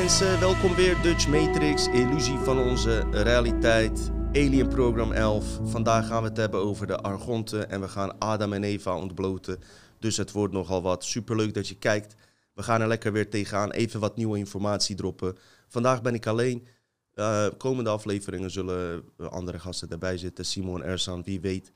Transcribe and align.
Mensen, 0.00 0.40
welkom 0.40 0.74
weer 0.74 1.02
Dutch 1.02 1.28
Matrix, 1.28 1.86
illusie 1.86 2.38
van 2.38 2.58
onze 2.58 3.00
realiteit, 3.10 4.10
Alien 4.32 4.68
Program 4.68 5.12
11. 5.12 5.58
Vandaag 5.62 6.06
gaan 6.06 6.22
we 6.22 6.28
het 6.28 6.36
hebben 6.36 6.60
over 6.60 6.86
de 6.86 6.96
Argonten 6.96 7.70
en 7.70 7.80
we 7.80 7.88
gaan 7.88 8.18
Adam 8.18 8.52
en 8.52 8.64
Eva 8.64 8.96
ontbloten. 8.96 9.58
Dus 9.98 10.16
het 10.16 10.32
wordt 10.32 10.52
nogal 10.52 10.82
wat. 10.82 11.04
Superleuk 11.04 11.54
dat 11.54 11.68
je 11.68 11.78
kijkt. 11.78 12.14
We 12.54 12.62
gaan 12.62 12.80
er 12.80 12.88
lekker 12.88 13.12
weer 13.12 13.30
tegenaan, 13.30 13.70
even 13.70 14.00
wat 14.00 14.16
nieuwe 14.16 14.38
informatie 14.38 14.96
droppen. 14.96 15.36
Vandaag 15.68 16.02
ben 16.02 16.14
ik 16.14 16.26
alleen. 16.26 16.66
Uh, 17.14 17.46
komende 17.58 17.90
afleveringen 17.90 18.50
zullen 18.50 19.04
andere 19.16 19.58
gasten 19.58 19.88
erbij 19.88 20.18
zitten. 20.18 20.44
Simon 20.44 20.82
Ersan, 20.82 21.22
wie 21.22 21.40
weet. 21.40 21.72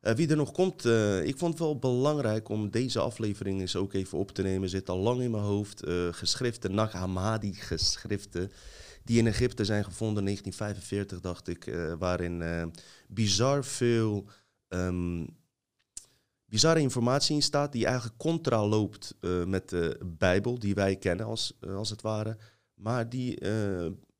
Uh, 0.00 0.12
wie 0.12 0.28
er 0.28 0.36
nog 0.36 0.52
komt, 0.52 0.84
uh, 0.84 1.26
ik 1.26 1.38
vond 1.38 1.52
het 1.52 1.62
wel 1.62 1.78
belangrijk 1.78 2.48
om 2.48 2.70
deze 2.70 3.00
aflevering 3.00 3.60
eens 3.60 3.76
ook 3.76 3.92
even 3.92 4.18
op 4.18 4.30
te 4.30 4.42
nemen. 4.42 4.68
Zit 4.68 4.88
al 4.88 4.98
lang 4.98 5.20
in 5.20 5.30
mijn 5.30 5.42
hoofd. 5.42 5.86
Uh, 5.86 6.08
geschriften, 6.10 6.74
Nag 6.74 6.92
Hammadi 6.92 7.54
geschriften, 7.54 8.52
die 9.04 9.18
in 9.18 9.26
Egypte 9.26 9.64
zijn 9.64 9.84
gevonden 9.84 10.18
in 10.18 10.24
1945, 10.24 11.20
dacht 11.20 11.48
ik. 11.48 11.96
waarin 11.98 12.72
bizar 13.08 13.64
veel 13.64 14.28
um, 14.68 15.26
bizarre 16.44 16.80
informatie 16.80 17.34
in 17.34 17.42
staat, 17.42 17.72
die 17.72 17.86
eigenlijk 17.86 18.18
contra 18.18 18.66
loopt 18.66 19.14
met 19.46 19.68
de 19.68 20.00
Bijbel, 20.04 20.58
die 20.58 20.74
wij 20.74 20.96
kennen 20.96 21.26
als, 21.26 21.58
als 21.60 21.90
het 21.90 22.02
ware. 22.02 22.36
Maar 22.74 23.08
die 23.08 23.38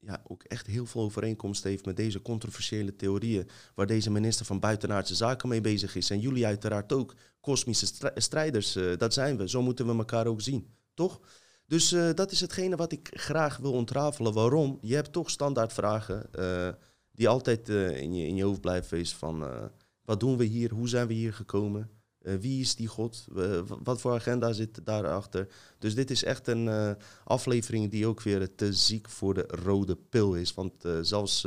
ja, 0.09 0.23
ook 0.27 0.43
echt 0.43 0.67
heel 0.67 0.87
veel 0.87 1.03
overeenkomst 1.03 1.65
heeft 1.65 1.85
met 1.85 1.97
deze 1.97 2.23
controversiële 2.23 2.97
theorieën, 2.97 3.49
waar 3.75 3.87
deze 3.87 4.11
minister 4.11 4.47
van 4.47 4.61
Buitenaardse 4.61 5.15
Zaken 5.15 5.49
mee 5.49 5.61
bezig 5.61 5.97
is. 5.97 6.11
En 6.11 6.21
jullie 6.21 6.47
uiteraard 6.47 6.93
ook, 6.93 7.15
kosmische 7.41 7.87
strijders, 8.15 8.77
uh, 8.77 8.97
dat 8.97 9.13
zijn 9.13 9.37
we. 9.37 9.49
Zo 9.49 9.63
moeten 9.63 9.87
we 9.87 9.97
elkaar 9.97 10.27
ook 10.27 10.41
zien, 10.41 10.69
toch? 10.95 11.21
Dus 11.67 11.93
uh, 11.93 12.11
dat 12.15 12.31
is 12.31 12.41
hetgene 12.41 12.77
wat 12.77 12.93
ik 12.93 13.09
graag 13.11 13.57
wil 13.57 13.73
ontrafelen. 13.73 14.33
Waarom? 14.33 14.79
Je 14.81 14.95
hebt 14.95 15.13
toch 15.13 15.31
standaard 15.31 15.73
vragen 15.73 16.27
uh, 16.39 16.69
die 17.13 17.29
altijd 17.29 17.69
in, 17.69 18.15
je, 18.15 18.27
in 18.27 18.37
je 18.37 18.45
hoofd 18.45 18.61
blijven 18.61 18.99
is 18.99 19.15
van 19.15 19.45
wat 20.05 20.21
doen 20.21 20.37
we 20.37 20.45
hier, 20.45 20.71
hoe 20.71 20.89
zijn 20.89 21.07
we 21.07 21.15
hier 21.15 21.33
gekomen? 21.33 21.91
Uh, 22.29 22.35
wie 22.35 22.61
is 22.61 22.75
die 22.75 22.87
God? 22.87 23.27
Wat 23.83 24.01
voor 24.01 24.13
agenda 24.13 24.53
zit 24.53 24.81
daarachter? 24.85 25.49
Dus 25.79 25.95
dit 25.95 26.11
is 26.11 26.25
echt 26.25 26.47
een 26.47 26.67
uh, 26.67 26.91
aflevering 27.25 27.91
die 27.91 28.07
ook 28.07 28.23
weer 28.23 28.55
te 28.55 28.73
ziek 28.73 29.09
voor 29.09 29.35
de 29.35 29.45
rode 29.47 29.97
pil 29.97 30.35
is. 30.35 30.55
Want 30.55 30.73
zelfs 31.03 31.45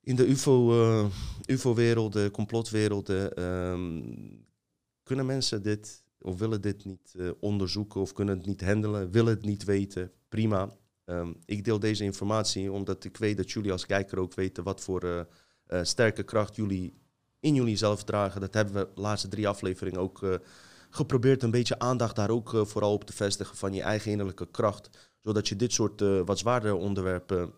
in 0.00 0.16
de 0.16 0.28
UFO, 0.28 1.10
UFO-werelden, 1.46 2.30
complotwerelden, 2.30 3.42
um, 3.44 4.46
kunnen 5.02 5.26
mensen 5.26 5.62
dit 5.62 6.04
of 6.18 6.38
willen 6.38 6.60
dit 6.60 6.84
niet 6.84 7.14
onderzoeken 7.40 8.00
of 8.00 8.12
kunnen 8.12 8.36
het 8.36 8.46
niet 8.46 8.64
handelen, 8.64 9.10
willen 9.10 9.34
het 9.34 9.44
niet 9.44 9.64
weten. 9.64 10.12
Prima. 10.28 10.70
Um, 11.04 11.36
ik 11.44 11.64
deel 11.64 11.78
deze 11.78 12.04
informatie 12.04 12.72
omdat 12.72 13.04
ik 13.04 13.16
weet 13.16 13.36
dat 13.36 13.50
jullie 13.50 13.72
als 13.72 13.86
kijker 13.86 14.18
ook 14.18 14.34
weten 14.34 14.64
wat 14.64 14.80
voor 14.80 15.26
sterke 15.82 16.22
kracht 16.22 16.56
jullie 16.56 16.99
in 17.40 17.54
jullie 17.54 17.76
zelf 17.76 18.04
dragen. 18.04 18.40
Dat 18.40 18.54
hebben 18.54 18.74
we 18.74 18.88
de 18.94 19.00
laatste 19.00 19.28
drie 19.28 19.48
afleveringen 19.48 20.00
ook 20.00 20.22
uh, 20.22 20.34
geprobeerd 20.90 21.42
een 21.42 21.50
beetje 21.50 21.78
aandacht 21.78 22.16
daar 22.16 22.30
ook 22.30 22.52
uh, 22.52 22.64
vooral 22.64 22.92
op 22.92 23.04
te 23.04 23.12
vestigen 23.12 23.56
van 23.56 23.72
je 23.72 23.82
eigen 23.82 24.10
innerlijke 24.10 24.50
kracht. 24.50 24.90
Zodat 25.22 25.48
je 25.48 25.56
dit 25.56 25.72
soort 25.72 26.00
uh, 26.00 26.20
wat 26.24 26.38
zwaardere 26.38 26.74
onderwerpen 26.74 27.52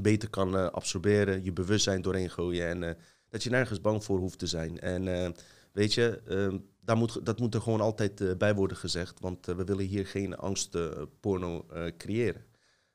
beter 0.00 0.30
kan 0.30 0.72
absorberen, 0.72 1.44
je 1.44 1.52
bewustzijn 1.52 2.02
doorheen 2.02 2.30
gooien 2.30 2.66
en 2.66 2.96
dat 3.28 3.42
je 3.42 3.50
nergens 3.50 3.80
bang 3.80 4.04
voor 4.04 4.18
hoeft 4.18 4.38
te 4.38 4.46
zijn. 4.46 4.80
En 4.80 5.34
weet 5.72 5.94
je, 5.94 6.20
ehm, 6.26 6.58
daar 6.80 6.96
moet, 6.96 7.26
dat 7.26 7.38
moet 7.38 7.54
er 7.54 7.60
gewoon 7.60 7.80
altijd 7.80 8.38
bij 8.38 8.54
worden 8.54 8.76
gezegd, 8.76 9.20
want 9.20 9.46
we 9.46 9.64
willen 9.64 9.84
hier 9.84 10.06
geen 10.06 10.36
angstporno 10.36 11.66
creëren. 11.96 12.44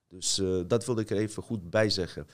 Dus 0.07 0.41
dat 0.67 0.85
wilde 0.85 1.01
ik 1.01 1.09
er 1.09 1.17
even 1.17 1.43
goed 1.43 1.69
bij 1.69 1.89
zeggen. 1.89 2.27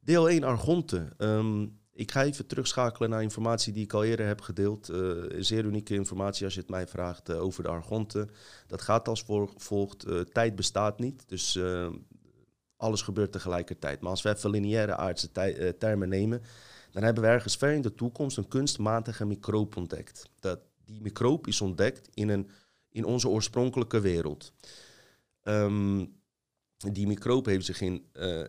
Deel 0.00 0.28
1 0.28 0.44
Argonte. 0.44 1.08
Um, 1.18 1.81
ik 1.92 2.10
ga 2.10 2.24
even 2.24 2.46
terugschakelen 2.46 3.10
naar 3.10 3.22
informatie 3.22 3.72
die 3.72 3.84
ik 3.84 3.92
al 3.92 4.04
eerder 4.04 4.26
heb 4.26 4.40
gedeeld. 4.40 4.90
Uh, 4.90 5.24
zeer 5.38 5.64
unieke 5.64 5.94
informatie 5.94 6.44
als 6.44 6.54
je 6.54 6.60
het 6.60 6.70
mij 6.70 6.86
vraagt 6.86 7.30
uh, 7.30 7.42
over 7.42 7.62
de 7.62 7.68
argonten. 7.68 8.30
Dat 8.66 8.82
gaat 8.82 9.08
als 9.08 9.24
volgt. 9.56 10.06
Uh, 10.06 10.20
tijd 10.20 10.56
bestaat 10.56 10.98
niet, 10.98 11.28
dus 11.28 11.58
alles 12.76 13.02
gebeurt 13.02 13.32
tegelijkertijd. 13.32 14.00
Maar 14.00 14.10
als 14.10 14.22
we 14.22 14.34
even 14.34 14.50
lineaire 14.50 14.96
aardse 14.96 15.30
termen 15.78 16.08
nemen, 16.08 16.42
dan 16.90 17.02
hebben 17.02 17.22
we 17.22 17.28
ergens 17.28 17.56
ver 17.56 17.72
in 17.72 17.82
de 17.82 17.94
toekomst 17.94 18.36
een 18.36 18.48
kunstmatige 18.48 19.24
microop 19.24 19.76
ontdekt. 19.76 20.28
Dat, 20.40 20.60
die 20.84 21.00
microop 21.00 21.46
is 21.46 21.60
ontdekt 21.60 22.08
in, 22.14 22.28
een, 22.28 22.50
in 22.88 23.04
onze 23.04 23.28
oorspronkelijke 23.28 24.00
wereld. 24.00 24.52
Um, 25.42 26.20
die 26.92 27.06
microop 27.06 27.46
heeft 27.46 27.66
zich 27.66 27.80
in, 27.80 28.04
uh, 28.12 28.44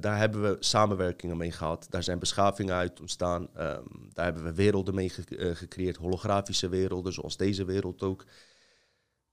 daar 0.00 0.18
hebben 0.18 0.42
we 0.42 0.56
samenwerkingen 0.60 1.36
mee 1.36 1.52
gehad. 1.52 1.86
Daar 1.90 2.02
zijn 2.02 2.18
beschavingen 2.18 2.74
uit 2.74 3.00
ontstaan. 3.00 3.42
Um, 3.42 4.08
daar 4.12 4.24
hebben 4.24 4.44
we 4.44 4.54
werelden 4.54 4.94
mee 4.94 5.08
ge 5.08 5.22
uh, 5.28 5.54
gecreëerd, 5.54 5.96
holografische 5.96 6.68
werelden, 6.68 7.12
zoals 7.12 7.36
deze 7.36 7.64
wereld 7.64 8.02
ook. 8.02 8.24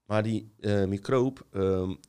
Maar 0.04 0.22
die 0.22 0.52
microop 0.86 1.46
um, 1.52 2.00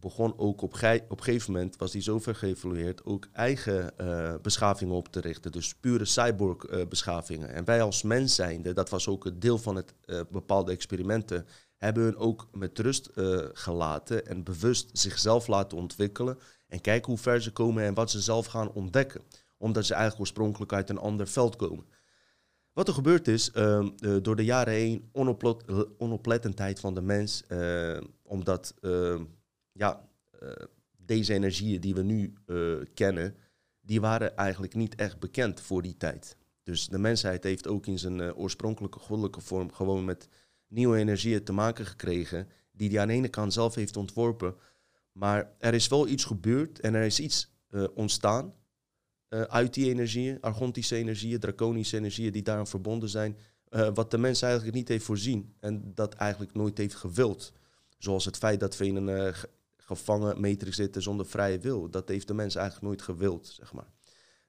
begon 0.00 0.38
ook 0.38 0.62
op, 0.62 0.72
op 1.08 1.18
een 1.18 1.22
gegeven 1.22 1.52
moment, 1.52 1.76
was 1.76 1.92
die 1.92 2.02
zover 2.02 2.34
geëvolueerd, 2.34 3.04
ook 3.04 3.28
eigen 3.32 3.94
beschavingen 4.42 4.94
op 4.94 5.08
te 5.08 5.20
richten. 5.20 5.52
Dus 5.52 5.74
pure 5.74 6.04
cyborg-beschavingen. 6.04 7.48
en 7.48 7.64
wij 7.64 7.82
als 7.82 8.02
mens 8.02 8.40
dat 8.74 8.88
was 8.90 9.08
ook 9.08 9.24
een 9.24 9.38
deel 9.38 9.58
van 9.58 9.76
het 9.76 9.94
bepaalde 10.30 10.72
experimenten 10.72 11.46
hebben 11.84 12.02
hun 12.02 12.16
ook 12.16 12.48
met 12.52 12.78
rust 12.78 13.10
uh, 13.14 13.38
gelaten 13.52 14.26
en 14.26 14.42
bewust 14.42 14.90
zichzelf 14.92 15.46
laten 15.46 15.78
ontwikkelen. 15.78 16.38
En 16.66 16.80
kijken 16.80 17.10
hoe 17.10 17.20
ver 17.20 17.42
ze 17.42 17.52
komen 17.52 17.84
en 17.84 17.94
wat 17.94 18.10
ze 18.10 18.20
zelf 18.20 18.46
gaan 18.46 18.72
ontdekken. 18.72 19.22
Omdat 19.56 19.84
ze 19.84 19.92
eigenlijk 19.92 20.20
oorspronkelijk 20.20 20.72
uit 20.72 20.90
een 20.90 20.98
ander 20.98 21.26
veld 21.26 21.56
komen. 21.56 21.84
Wat 22.72 22.88
er 22.88 22.94
gebeurd 22.94 23.28
is, 23.28 23.50
uh, 23.54 23.88
uh, 23.98 24.16
door 24.22 24.36
de 24.36 24.44
jaren 24.44 24.72
heen, 24.72 25.08
onoplet 25.12 25.64
onoplettendheid 25.98 26.80
van 26.80 26.94
de 26.94 27.02
mens. 27.02 27.42
omdat 28.22 28.74
ja, 29.72 30.08
deze 30.96 31.34
energieën 31.34 31.80
die 31.80 31.94
we 31.94 32.02
nu 32.02 32.34
kennen, 32.94 33.36
die 33.80 34.00
waren 34.00 34.36
eigenlijk 34.36 34.74
niet 34.74 34.94
echt 34.94 35.18
bekend 35.18 35.60
voor 35.60 35.82
die 35.82 35.96
tijd. 35.96 36.36
Dus 36.62 36.88
de 36.88 36.98
mensheid 36.98 37.44
heeft 37.44 37.66
ook 37.66 37.86
in 37.86 37.98
zijn 37.98 38.34
oorspronkelijke 38.34 38.98
goddelijke 38.98 39.40
vorm 39.40 39.72
gewoon 39.72 40.04
met 40.04 40.28
nieuwe 40.74 40.98
energieën 40.98 41.44
te 41.44 41.52
maken 41.52 41.86
gekregen, 41.86 42.48
die 42.72 42.90
hij 42.90 43.00
aan 43.00 43.08
de 43.08 43.14
ene 43.14 43.28
kant 43.28 43.52
zelf 43.52 43.74
heeft 43.74 43.96
ontworpen. 43.96 44.54
Maar 45.12 45.52
er 45.58 45.74
is 45.74 45.88
wel 45.88 46.08
iets 46.08 46.24
gebeurd 46.24 46.80
en 46.80 46.94
er 46.94 47.04
is 47.04 47.20
iets 47.20 47.56
uh, 47.70 47.84
ontstaan 47.94 48.54
uh, 49.28 49.40
uit 49.42 49.74
die 49.74 49.90
energieën, 49.90 50.40
argontische 50.40 50.96
energieën, 50.96 51.40
draconische 51.40 51.96
energieën 51.96 52.32
die 52.32 52.42
daaraan 52.42 52.66
verbonden 52.66 53.08
zijn, 53.08 53.36
uh, 53.70 53.88
wat 53.94 54.10
de 54.10 54.18
mens 54.18 54.42
eigenlijk 54.42 54.74
niet 54.74 54.88
heeft 54.88 55.04
voorzien 55.04 55.54
en 55.60 55.92
dat 55.94 56.14
eigenlijk 56.14 56.54
nooit 56.54 56.78
heeft 56.78 56.94
gewild. 56.94 57.52
Zoals 57.98 58.24
het 58.24 58.36
feit 58.36 58.60
dat 58.60 58.76
we 58.76 58.86
in 58.86 58.96
een 58.96 59.34
gevangen 59.76 60.40
matrix 60.40 60.76
zitten 60.76 61.02
zonder 61.02 61.26
vrije 61.26 61.58
wil. 61.58 61.90
Dat 61.90 62.08
heeft 62.08 62.26
de 62.26 62.34
mens 62.34 62.54
eigenlijk 62.54 62.86
nooit 62.86 63.02
gewild, 63.02 63.46
zeg 63.46 63.72
maar. 63.72 63.86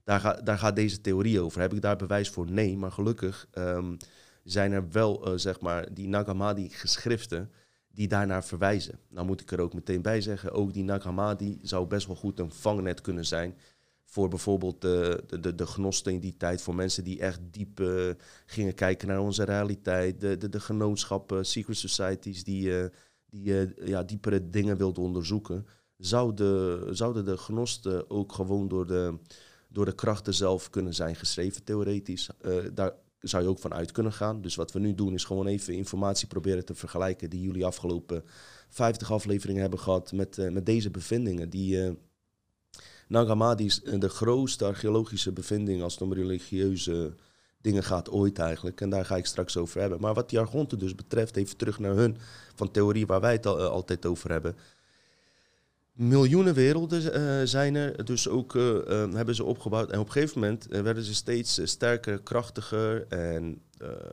Daar, 0.03 0.19
ga, 0.19 0.33
daar 0.33 0.57
gaat 0.57 0.75
deze 0.75 1.01
theorie 1.01 1.39
over. 1.39 1.61
Heb 1.61 1.73
ik 1.73 1.81
daar 1.81 1.95
bewijs 1.95 2.29
voor? 2.29 2.51
Nee, 2.51 2.77
maar 2.77 2.91
gelukkig 2.91 3.47
um, 3.57 3.97
zijn 4.45 4.71
er 4.71 4.91
wel, 4.91 5.27
uh, 5.27 5.37
zeg 5.37 5.59
maar, 5.59 5.93
die 5.93 6.07
Nagamadi-geschriften 6.07 7.51
die 7.87 8.07
daarnaar 8.07 8.43
verwijzen. 8.43 8.99
Nou 9.09 9.25
moet 9.25 9.41
ik 9.41 9.51
er 9.51 9.59
ook 9.59 9.73
meteen 9.73 10.01
bij 10.01 10.21
zeggen, 10.21 10.51
ook 10.51 10.73
die 10.73 10.83
Nagamadi 10.83 11.59
zou 11.61 11.87
best 11.87 12.07
wel 12.07 12.15
goed 12.15 12.39
een 12.39 12.51
vangnet 12.51 13.01
kunnen 13.01 13.25
zijn 13.25 13.55
voor 14.05 14.29
bijvoorbeeld 14.29 14.81
de, 14.81 15.23
de, 15.39 15.55
de, 15.55 15.65
gnosten 15.65 16.13
in 16.13 16.19
die 16.19 16.37
tijd, 16.37 16.61
voor 16.61 16.75
mensen 16.75 17.03
die 17.03 17.19
echt 17.19 17.39
diep 17.51 17.79
uh, 17.79 18.11
gingen 18.45 18.73
kijken 18.73 19.07
naar 19.07 19.19
onze 19.19 19.43
realiteit, 19.43 20.19
de, 20.19 20.37
de, 20.37 20.49
de 20.49 20.59
genootschappen, 20.59 21.45
secret 21.45 21.77
societies 21.77 22.43
die, 22.43 22.67
uh, 22.67 22.85
die 23.25 23.73
ja, 23.85 24.03
diepere 24.03 24.49
dingen 24.49 24.77
wilden 24.77 25.03
onderzoeken, 25.03 25.65
zouden, 25.97 26.95
zouden 26.95 27.25
de 27.25 27.37
gnosten 27.37 28.09
ook 28.09 28.33
gewoon 28.33 28.67
door 28.67 28.87
de, 28.87 29.17
door 29.69 29.85
de 29.85 29.95
krachten 29.95 30.33
zelf 30.33 30.69
kunnen 30.69 30.93
zijn 30.93 31.15
geschreven, 31.15 31.63
theoretisch. 31.63 32.29
daar 32.73 32.93
zou 33.29 33.43
je 33.43 33.49
ook 33.49 33.59
van 33.59 33.73
uit 33.73 33.91
kunnen 33.91 34.13
gaan. 34.13 34.41
Dus 34.41 34.55
wat 34.55 34.71
we 34.71 34.79
nu 34.79 34.95
doen 34.95 35.13
is 35.13 35.23
gewoon 35.23 35.47
even 35.47 35.73
informatie 35.73 36.27
proberen 36.27 36.65
te 36.65 36.75
vergelijken 36.75 37.29
die 37.29 37.41
jullie 37.41 37.65
afgelopen 37.65 38.23
50 38.69 39.11
afleveringen 39.11 39.61
hebben 39.61 39.79
gehad 39.79 40.11
met, 40.11 40.37
uh, 40.37 40.51
met 40.51 40.65
deze 40.65 40.91
bevindingen. 40.91 41.49
Die 41.49 41.75
uh, 41.75 41.91
Nagamadi 43.07 43.65
is 43.65 43.81
de 43.81 44.09
grootste 44.09 44.65
archeologische 44.65 45.31
bevinding 45.31 45.81
als 45.81 45.93
het 45.93 46.01
om 46.01 46.13
religieuze 46.13 47.13
dingen 47.61 47.83
gaat 47.83 48.09
ooit 48.09 48.39
eigenlijk. 48.39 48.81
En 48.81 48.89
daar 48.89 49.05
ga 49.05 49.17
ik 49.17 49.25
straks 49.25 49.57
over 49.57 49.81
hebben. 49.81 50.01
Maar 50.01 50.13
wat 50.13 50.29
die 50.29 50.39
Argonten 50.39 50.79
dus 50.79 50.95
betreft, 50.95 51.35
even 51.35 51.57
terug 51.57 51.79
naar 51.79 51.95
hun 51.95 52.17
van 52.55 52.71
theorie 52.71 53.05
waar 53.05 53.21
wij 53.21 53.31
het 53.31 53.45
al, 53.45 53.59
altijd 53.59 54.05
over 54.05 54.31
hebben. 54.31 54.55
Miljoenen 55.95 56.53
werelden 56.53 57.47
zijn 57.47 57.75
er, 57.75 58.05
dus 58.05 58.27
ook 58.27 58.53
hebben 59.13 59.35
ze 59.35 59.43
opgebouwd. 59.43 59.91
En 59.91 59.99
op 59.99 60.05
een 60.05 60.11
gegeven 60.11 60.39
moment 60.39 60.65
werden 60.69 61.03
ze 61.03 61.15
steeds 61.15 61.59
sterker, 61.63 62.21
krachtiger. 62.21 63.07
En 63.07 63.61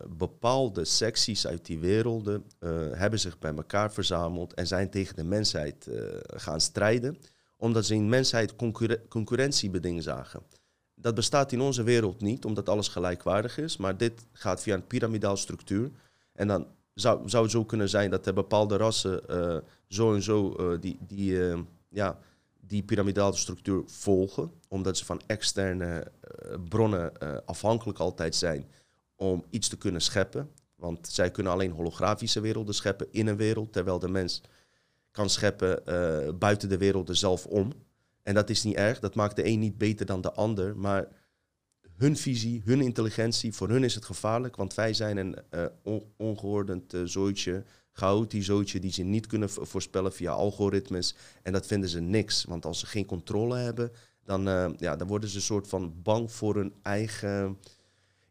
bepaalde 0.08 0.84
secties 0.84 1.46
uit 1.46 1.67
die 1.67 1.79
werelden 1.79 2.44
hebben 2.93 3.20
zich 3.20 3.38
bij 3.38 3.55
elkaar 3.55 3.93
verzameld 3.93 4.55
en 4.55 4.67
zijn 4.67 4.90
tegen 4.90 5.17
de 5.17 5.25
mensheid 5.25 5.88
gaan 6.26 6.61
strijden, 6.61 7.19
omdat 7.56 7.87
ze 7.87 7.94
in 7.94 8.08
mensheid 8.08 8.55
concurrentiebeding 9.08 10.02
zagen. 10.02 10.43
Dat 10.94 11.14
bestaat 11.14 11.52
in 11.52 11.61
onze 11.61 11.82
wereld 11.82 12.20
niet, 12.20 12.44
omdat 12.44 12.69
alles 12.69 12.88
gelijkwaardig 12.88 13.58
is. 13.58 13.76
Maar 13.76 13.96
dit 13.96 14.26
gaat 14.32 14.62
via 14.62 14.75
een 14.75 14.87
piramidaal 14.87 15.37
structuur. 15.37 15.90
En 16.32 16.49
dan 16.49 16.67
zou, 16.94 17.28
zou 17.28 17.43
het 17.43 17.52
zo 17.52 17.64
kunnen 17.64 17.88
zijn 17.88 18.11
dat 18.11 18.26
er 18.26 18.35
bepaalde 18.35 18.76
rassen 18.76 19.23
zo 19.93 20.15
en 20.15 20.23
zo 20.23 20.56
uh, 20.61 20.81
die, 20.81 20.99
die, 21.06 21.31
uh, 21.31 21.59
ja, 21.89 22.19
die 22.61 22.83
piramidale 22.83 23.37
structuur 23.37 23.83
volgen. 23.87 24.50
Omdat 24.69 24.97
ze 24.99 25.05
van 25.05 25.21
externe 25.27 26.12
bronnen 26.69 27.12
afhankelijk 27.47 27.99
altijd 27.99 28.35
zijn 28.35 28.67
om 29.17 29.44
iets 29.50 29.69
te 29.69 29.79
kunnen 29.79 30.00
scheppen. 30.00 30.50
Want 30.75 31.09
zij 31.09 31.31
kunnen 31.31 31.53
alleen 31.53 31.71
holografische 31.71 32.41
werelden 32.41 32.75
scheppen 32.75 33.06
in 33.11 33.27
een 33.27 33.37
wereld, 33.37 33.73
terwijl 33.73 33.99
de 33.99 34.09
mens 34.09 34.43
kan 35.11 35.31
scheppen 35.31 35.83
buiten 36.38 36.69
de 36.69 36.79
werelden 36.79 37.17
zelf 37.17 37.47
om. 37.47 37.73
En 38.23 38.35
dat 38.35 38.50
is 38.50 38.62
niet 38.62 38.77
erg, 38.77 38.99
dat 38.99 39.15
maakt 39.15 39.37
de 39.37 39.47
een 39.47 39.59
niet 39.59 39.79
beter 39.79 40.06
dan 40.06 40.21
de 40.21 40.33
ander. 40.33 40.77
Maar 40.77 41.09
hun 41.97 42.17
visie, 42.17 42.62
hun 42.65 42.81
intelligentie, 42.81 43.53
voor 43.53 43.69
hun 43.69 43.85
is 43.85 43.95
het 43.95 44.05
gevaarlijk. 44.05 44.56
Want 44.56 44.75
wij 44.75 44.95
zijn 44.95 45.17
een 45.17 45.37
uh, 45.50 45.65
on 45.83 46.03
ongeordend 46.17 46.95
zooitje, 47.05 47.65
zooitje 48.29 48.81
die 48.81 48.93
ze 48.93 49.03
niet 49.03 49.27
kunnen 49.27 49.50
voorspellen 49.50 50.12
via 50.12 50.33
algoritmes. 50.33 51.15
En 51.43 51.53
dat 51.53 51.67
vinden 51.67 51.89
ze 51.89 52.00
niks. 52.00 52.44
Want 52.44 52.67
als 52.67 52.79
ze 52.79 52.87
geen 52.87 53.06
controle 53.06 53.56
hebben, 53.56 53.91
dan, 54.25 54.49
uh, 54.49 54.71
ja, 54.77 54.97
dan 54.97 55.09
worden 55.09 55.29
ze 55.29 55.37
een 55.37 55.43
soort 55.43 55.69
van 55.69 55.94
bang 56.03 56.33
voor 56.33 56.55
hun 56.55 56.73
eigen 56.83 57.59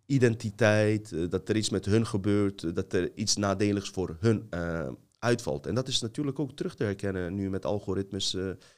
identiteit. 0.06 1.32
dat 1.32 1.50
er 1.50 1.56
iets 1.56 1.70
met 1.70 1.86
hun 1.86 2.06
gebeurt, 2.06 2.76
dat 2.76 2.94
er 2.94 3.12
iets 3.16 3.36
nadeligs 3.36 3.90
voor 3.90 4.18
hun 4.20 4.50
uitvalt. 5.20 5.66
En 5.66 5.76
dat 5.76 5.88
is 5.88 6.02
natuurlijk 6.02 6.40
ook 6.40 6.52
terug 6.52 6.76
te 6.76 6.84
herkennen 6.84 7.36
nu 7.36 7.50
met 7.50 7.66
algoritmes 7.66 8.34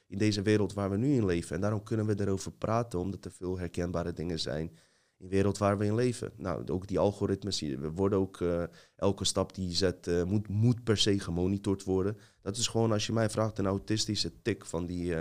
in 0.07 0.17
deze 0.17 0.41
wereld 0.41 0.73
waar 0.73 0.89
we 0.89 0.97
nu 0.97 1.13
in 1.13 1.25
leven. 1.25 1.55
En 1.55 1.61
daarom 1.61 1.83
kunnen 1.83 2.05
we 2.05 2.19
erover 2.19 2.51
praten, 2.51 2.99
omdat 2.99 3.25
er 3.25 3.31
veel 3.31 3.59
herkenbare 3.59 4.13
dingen 4.13 4.39
zijn 4.39 4.71
in 5.17 5.25
de 5.25 5.35
wereld 5.35 5.57
waar 5.57 5.77
we 5.77 5.85
in 5.85 5.95
leven. 5.95 6.31
Nou, 6.37 6.67
ook 6.67 6.87
die 6.87 6.99
algoritmes, 6.99 7.59
we 7.59 7.91
worden 7.91 8.19
ook 8.19 8.39
uh, 8.39 8.63
elke 8.95 9.25
stap 9.25 9.55
die 9.55 9.67
je 9.67 9.75
zet, 9.75 10.07
uh, 10.07 10.23
moet, 10.23 10.47
moet 10.47 10.83
per 10.83 10.97
se 10.97 11.19
gemonitord 11.19 11.83
worden. 11.83 12.17
Dat 12.41 12.57
is 12.57 12.67
gewoon, 12.67 12.91
als 12.91 13.05
je 13.05 13.13
mij 13.13 13.29
vraagt, 13.29 13.57
een 13.57 13.65
autistische 13.65 14.41
tik 14.41 14.65
van 14.65 14.85
die 14.85 15.15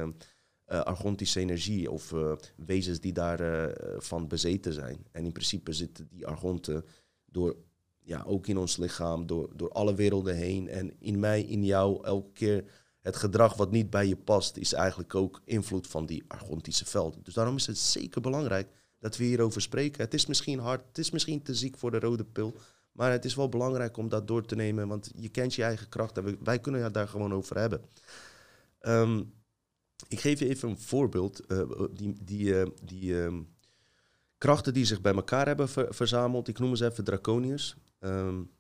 argontische 0.67 1.41
energie 1.41 1.91
of 1.91 2.15
wezens 2.57 3.01
die 3.01 3.13
daarvan 3.13 4.03
van 4.03 4.29
bezeten 4.29 4.73
zijn. 4.73 5.07
En 5.11 5.25
in 5.25 5.33
principe 5.33 5.73
zitten 5.73 6.09
die 6.11 6.27
argonten 6.27 6.85
door 7.25 7.57
ja, 8.05 8.23
ook 8.27 8.47
in 8.47 8.59
ons 8.59 8.77
lichaam, 8.77 9.27
door, 9.27 9.51
door 9.57 9.71
alle 9.71 9.95
werelden 9.95 10.37
heen. 10.37 10.69
En 10.69 11.01
in 11.01 11.21
mij, 11.21 11.43
in 11.43 11.65
jou, 11.65 12.05
elke 12.05 12.33
keer 12.33 12.65
het 13.01 13.17
gedrag 13.17 13.57
wat 13.57 13.71
niet 13.71 13.91
bij 13.91 14.07
je 14.07 14.17
past, 14.17 14.57
is 14.57 14.73
eigenlijk 14.73 15.15
ook 15.15 15.43
invloed 15.45 15.87
van 15.87 16.07
die 16.07 16.25
argontische 16.27 16.85
velden. 16.85 17.23
Dus 17.23 17.35
daarom 17.35 17.57
is 17.57 17.67
het 17.67 17.79
zeker 17.79 18.21
belangrijk 18.21 18.69
dat 19.03 19.17
we 19.17 19.25
hierover 19.25 19.61
spreken. 19.61 20.03
Het 20.03 20.15
is 20.15 20.27
misschien 20.27 20.59
hard, 20.59 20.87
het 20.89 20.99
is 20.99 21.11
misschien 21.11 21.43
te 21.43 21.55
ziek 21.55 21.79
voor 21.79 21.91
de 21.91 21.99
rode 21.99 22.25
pil. 22.25 22.55
Maar 22.93 23.11
het 23.11 23.25
is 23.25 23.35
wel 23.35 23.49
belangrijk 23.49 23.97
om 23.97 24.09
dat 24.09 24.27
door 24.29 24.45
te 24.45 24.55
nemen, 24.55 24.89
want 24.89 25.11
je 25.17 25.29
kent 25.29 25.55
je 25.55 25.63
eigen 25.63 25.89
kracht 25.89 26.19
en 26.19 26.39
wij 26.45 26.59
kunnen 26.59 26.83
het 26.83 26.95
daar 26.95 27.09
gewoon 27.09 27.35
over 27.35 27.59
hebben. 27.59 27.81
Ehm, 28.79 29.23
ik 30.09 30.21
geef 30.21 30.39
je 30.39 30.49
even 30.49 30.69
een 30.69 30.79
voorbeeld. 30.79 31.41
Uh, 31.49 31.63
die 31.93 32.17
die, 32.25 32.45
uh, 32.45 32.67
die 32.83 33.11
uh, 33.11 33.35
krachten 34.39 34.75
die 34.75 34.85
zich 34.85 35.01
bij 35.01 35.15
elkaar 35.15 35.47
hebben 35.47 35.69
verzameld, 35.69 36.49
ik 36.49 36.59
noem 36.59 36.77
ze 36.77 36.87
even 36.87 37.05
draconiërs. 37.05 37.77
Um, 38.01 38.51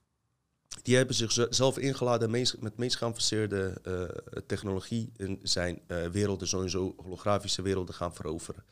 die 0.82 0.96
hebben 0.96 1.14
zichzelf 1.14 1.78
ingeladen 1.78 2.30
met 2.60 2.76
meest 2.76 2.96
geavanceerde 2.96 3.78
uh, 3.86 4.02
technologie 4.46 5.12
in 5.16 5.38
zijn 5.42 5.80
werelden, 6.12 6.48
sowieso 6.48 6.94
holografische 6.96 7.62
werelden, 7.62 7.94
gaan 7.94 8.14
veroveren. 8.14 8.64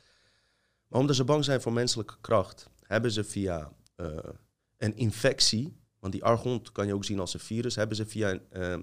Maar 0.91 1.01
omdat 1.01 1.17
ze 1.17 1.25
bang 1.25 1.45
zijn 1.45 1.61
voor 1.61 1.73
menselijke 1.73 2.15
kracht, 2.21 2.71
hebben 2.83 3.11
ze 3.13 3.25
via 3.25 3.73
uh, 3.97 4.07
een 4.77 4.97
infectie, 4.97 5.77
want 5.99 6.13
die 6.13 6.25
argont 6.25 6.73
kan 6.73 6.87
je 6.87 6.95
ook 6.95 7.05
zien 7.05 7.21
als 7.21 7.35
een 7.35 7.41
virus, 7.41 7.75
hebben 7.75 7.97
ze 7.97 8.07
via 8.07 8.39
ehm, 8.51 8.83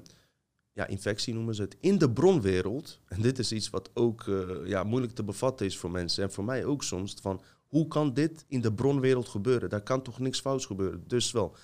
ja, 0.72 0.88
infectie 0.88 1.34
noemen 1.34 1.56
ze 1.56 1.62
het, 1.62 1.78
in 1.80 1.98
de 1.98 2.12
bronwereld. 2.12 3.00
En 3.06 3.22
dit 3.22 3.40
is 3.40 3.52
iets 3.52 3.70
wat 3.70 3.90
ook 3.94 4.24
ja, 4.66 4.84
moeilijk 4.84 5.14
te 5.14 5.24
bevatten 5.24 5.66
is 5.66 5.78
voor 5.78 5.92
mensen 5.92 6.24
en 6.24 6.32
voor 6.32 6.44
mij 6.44 6.66
ook 6.66 6.84
soms. 6.84 7.16
Van 7.22 7.42
hoe 7.68 7.88
kan 7.88 8.14
dit 8.14 8.46
in 8.48 8.62
de 8.62 8.74
bronwereld 8.74 9.28
gebeuren? 9.28 9.70
Daar 9.70 9.82
kan 9.82 10.02
toch 10.02 10.20
niks 10.20 10.40
fout 10.40 10.66
gebeuren? 10.66 11.04
Dus 11.08 11.32
wel. 11.32 11.56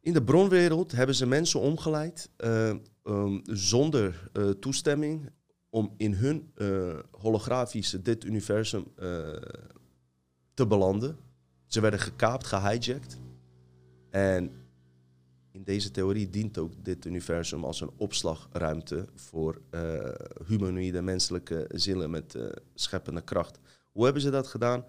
In 0.00 0.12
de 0.12 0.22
bronwereld 0.24 0.92
hebben 0.92 1.14
ze 1.14 1.26
mensen 1.26 1.60
omgeleid 1.60 2.30
zonder 3.44 4.30
toestemming 4.60 5.30
om 5.70 5.94
in 5.96 6.12
hun 6.12 6.52
uh, 6.56 6.98
holografische 7.10 8.02
dit 8.02 8.24
universum 8.24 8.86
te 10.54 10.66
belanden. 10.66 11.16
Ze 11.66 11.80
werden 11.80 12.00
gekaapt, 12.00 12.46
gehijacked. 12.46 13.18
En 14.10 14.52
in 15.50 15.64
deze 15.64 15.90
theorie 15.90 16.30
dient 16.30 16.58
ook 16.58 16.72
dit 16.84 17.04
universum 17.04 17.64
als 17.64 17.80
een 17.80 17.90
opslagruimte 17.96 19.08
voor 19.14 19.60
humanoïde 20.46 21.02
menselijke 21.02 21.64
zielen 21.68 22.10
met 22.10 22.38
scheppende 22.74 23.20
kracht. 23.20 23.58
Hoe 23.92 24.04
hebben 24.04 24.22
ze 24.22 24.30
dat 24.30 24.46
gedaan? 24.46 24.84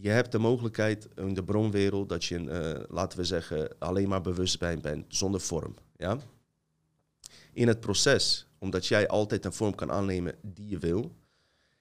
je 0.00 0.08
hebt 0.08 0.32
de 0.32 0.38
mogelijkheid 0.38 1.08
in 1.14 1.34
de 1.34 1.44
bronwereld 1.44 2.08
dat 2.08 2.24
je, 2.24 2.38
uh, 2.38 2.84
laten 2.94 3.18
we 3.18 3.24
zeggen, 3.24 3.78
alleen 3.78 4.08
maar 4.08 4.20
bewustzijn 4.20 4.80
bent 4.80 5.04
zonder 5.08 5.40
vorm. 5.40 5.74
Ja? 5.96 6.18
In 7.52 7.68
het 7.68 7.80
proces, 7.80 8.47
omdat 8.58 8.86
jij 8.86 9.08
altijd 9.08 9.44
een 9.44 9.52
vorm 9.52 9.74
kan 9.74 9.90
aannemen 9.90 10.34
die 10.42 10.68
je 10.68 10.78
wil, 10.78 11.14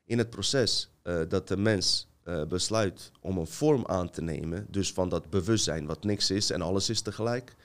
in 0.06 0.18
het 0.18 0.30
proces 0.30 0.90
uh, 1.04 1.22
dat 1.28 1.48
de 1.48 1.58
mens 1.58 2.08
uh, 2.24 2.46
besluit 2.46 3.12
om 3.22 3.38
een 3.38 3.48
vorm 3.48 3.86
aan 3.86 4.10
te 4.10 4.22
nemen, 4.22 4.68
dus 4.70 4.94
van 4.94 5.10
dat 5.10 5.30
bewustzijn 5.30 5.86
wat 5.86 6.04
niks 6.04 6.32
is 6.32 6.50
en 6.50 6.62
alles 6.62 6.90
is 6.90 7.02
tegelijk, 7.02 7.56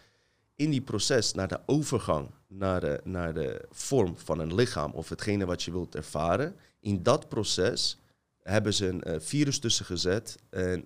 in 0.55 0.71
die 0.71 0.81
proces 0.81 1.33
naar 1.33 1.49
de 1.49 1.61
overgang 1.67 2.31
naar 2.49 2.81
de, 2.81 3.01
naar 3.05 3.35
de 3.35 3.65
vorm 3.71 4.17
van 4.17 4.39
een 4.39 4.55
lichaam 4.55 4.93
of 4.93 5.09
hetgene 5.09 5.45
wat 5.45 5.63
je 5.63 5.71
wilt 5.71 5.95
ervaren, 5.95 6.57
in 6.81 7.03
dat 7.03 7.29
proces 7.29 7.99
hebben 8.43 8.75
ze 8.75 8.87
een 8.87 9.03
uh, 9.07 9.15
virus 9.19 9.59
tussen 9.59 9.85
gezet 9.85 10.37
en 10.51 10.85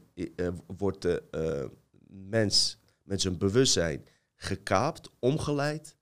wordt 0.77 1.03
de 1.03 1.23
mens 2.09 2.79
met 3.03 3.21
zijn 3.21 3.39
bewustzijn 3.39 4.07
gekaapt, 4.35 5.11
omgeleid 5.19 5.96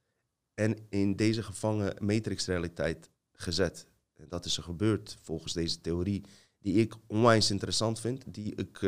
en 0.55 0.77
in 0.89 1.17
deze 1.17 1.43
gevangen 1.43 1.97
matrixrealiteit 1.99 3.11
gezet. 3.33 3.87
En 4.15 4.27
dat 4.29 4.45
is 4.45 4.57
er 4.57 4.63
gebeurd 4.63 5.17
volgens 5.23 5.53
deze 5.53 5.81
theorie, 5.81 6.25
die 6.59 6.75
ik 6.75 6.95
onwijs 7.07 7.51
interessant 7.51 8.01
vind, 8.01 8.35
die 8.35 8.55
ik 8.55 8.79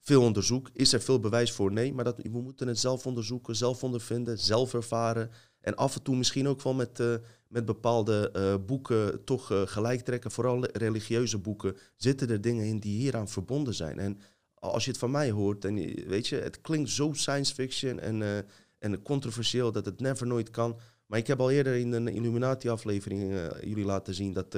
veel 0.00 0.22
onderzoek. 0.22 0.70
Is 0.72 0.92
er 0.92 1.00
veel 1.00 1.20
bewijs 1.20 1.52
voor? 1.52 1.72
Nee, 1.72 1.94
maar 1.94 2.04
dat, 2.04 2.18
we 2.22 2.40
moeten 2.40 2.68
het 2.68 2.78
zelf 2.78 3.06
onderzoeken, 3.06 3.56
zelf 3.56 3.84
ondervinden, 3.84 4.38
zelf 4.38 4.74
ervaren. 4.74 5.30
En 5.60 5.74
af 5.74 5.94
en 5.94 6.02
toe 6.02 6.16
misschien 6.16 6.48
ook 6.48 6.62
wel 6.62 6.74
met, 6.74 7.00
uh, 7.00 7.14
met 7.48 7.64
bepaalde 7.64 8.32
uh, 8.36 8.66
boeken 8.66 9.24
toch 9.24 9.52
gelijk 9.64 10.00
trekken. 10.00 10.30
Vooral 10.30 10.66
religieuze 10.66 11.38
boeken 11.38 11.76
zitten 11.96 12.30
er 12.30 12.40
dingen 12.40 12.66
in 12.66 12.78
die 12.78 12.98
hieraan 12.98 13.28
verbonden 13.28 13.74
zijn. 13.74 13.98
En 13.98 14.20
als 14.54 14.84
je 14.84 14.90
het 14.90 15.00
van 15.00 15.10
mij 15.10 15.30
hoort, 15.30 15.64
en 15.64 15.74
weet 16.08 16.26
je, 16.26 16.36
het 16.36 16.60
klinkt 16.60 16.90
zo 16.90 17.12
science 17.12 17.54
fiction 17.54 18.00
en, 18.00 18.46
en 18.78 19.02
controversieel 19.02 19.72
dat 19.72 19.84
het 19.84 20.00
never 20.00 20.26
nooit 20.26 20.50
kan. 20.50 20.78
Maar 21.06 21.18
ik 21.18 21.26
heb 21.26 21.40
al 21.40 21.50
eerder 21.50 21.76
in 21.76 21.92
een 21.92 22.08
Illuminati-aflevering 22.08 23.50
jullie 23.60 23.84
laten 23.84 24.14
zien 24.14 24.32
dat 24.32 24.56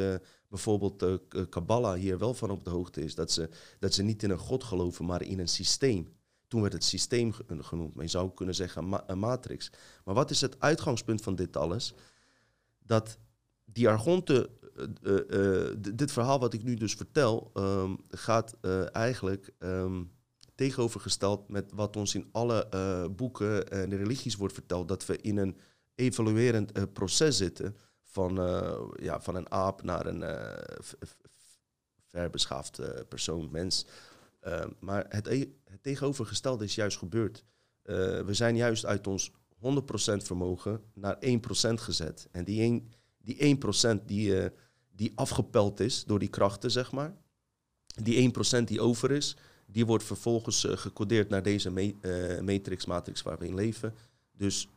bijvoorbeeld 0.49 1.05
Kabbalah 1.49 1.99
hier 1.99 2.19
wel 2.19 2.35
van 2.35 2.51
op 2.51 2.65
de 2.65 2.71
hoogte 2.71 3.01
is. 3.01 3.15
Dat 3.15 3.33
ze, 3.33 3.49
dat 3.79 3.95
ze 3.95 4.03
niet 4.03 4.23
in 4.23 4.31
een 4.31 4.39
god 4.39 4.65
geloven, 4.65 5.05
maar 5.05 5.23
in 5.23 5.39
een 5.39 5.49
systeem. 5.49 6.13
Toen 6.49 6.61
werd 6.61 6.73
het 6.73 6.85
systeem 6.85 7.33
genoemd, 7.47 7.95
maar 7.95 8.05
je 8.05 8.11
zou 8.11 8.31
kunnen 8.35 8.55
zeggen 8.55 9.03
een 9.07 9.19
matrix. 9.19 9.71
Maar 10.05 10.15
wat 10.15 10.31
is 10.31 10.41
het 10.41 10.61
uitgangspunt 10.61 11.23
van 11.23 11.35
dit 11.35 11.57
alles? 11.57 11.95
Dat 12.79 13.19
die 13.65 13.89
argonten, 13.89 14.49
uh, 15.03 15.71
dit 15.95 16.13
verhaal 16.13 16.39
wat 16.39 16.55
ik 16.55 16.63
nu 16.63 16.75
dus 16.75 16.95
vertel, 16.95 17.51
um, 17.55 17.99
gaat 18.09 18.57
eigenlijk 18.93 19.51
um, 19.59 20.11
tegenovergesteld 20.61 21.49
met 21.49 21.73
wat 21.75 21.97
ons 21.97 22.15
in 22.15 22.29
alle 22.33 22.69
boeken 23.17 23.69
en 23.69 23.97
religies 23.97 24.37
wordt 24.37 24.55
verteld, 24.55 24.89
dat 24.89 25.07
we 25.07 25.17
in 25.17 25.37
een 25.37 25.57
evoluerend 25.95 26.93
proces 26.93 27.37
zitten 27.37 27.77
van, 28.03 28.35
ja, 28.97 29.21
van 29.21 29.35
een 29.35 29.51
aap 29.51 29.83
naar 29.83 30.07
een 30.07 30.25
verbeschaafd 32.07 32.81
persoon, 33.09 33.51
mens. 33.51 33.87
Maar 34.79 35.07
het, 35.09 35.27
e 35.27 35.39
het, 35.65 35.83
tegenovergestelde 35.83 36.65
is 36.65 36.75
juist 36.75 36.99
gebeurd. 36.99 37.45
We 37.83 38.31
zijn 38.31 38.57
juist 38.57 38.87
uit 38.87 39.07
ons 39.07 39.33
100% 39.33 39.37
vermogen 40.17 40.81
naar 40.95 41.17
1% 41.25 41.29
gezet. 41.75 42.29
En 42.31 42.45
die, 42.45 42.89
Die 43.19 43.57
1% 43.57 44.05
die, 44.05 44.51
die 44.91 45.13
afgepeld 45.15 45.81
is 45.81 46.05
door 46.05 46.19
die 46.19 46.29
krachten, 46.29 46.71
zeg 46.71 46.93
maar. 46.93 47.17
Die 48.03 48.33
1% 48.59 48.65
die 48.65 48.81
over 48.81 49.11
is, 49.11 49.37
die 49.73 49.87
wordt 49.87 50.05
vervolgens 50.05 50.65
uh, 50.65 50.77
gecodeerd 50.77 51.29
naar 51.29 51.43
deze 51.43 51.71
me 51.71 51.95
matrix, 52.43 52.87
matrix 52.87 53.23
waar 53.23 53.39
we 53.39 53.47
in 53.47 53.55
leven. 53.55 53.95
Dus 54.33 54.69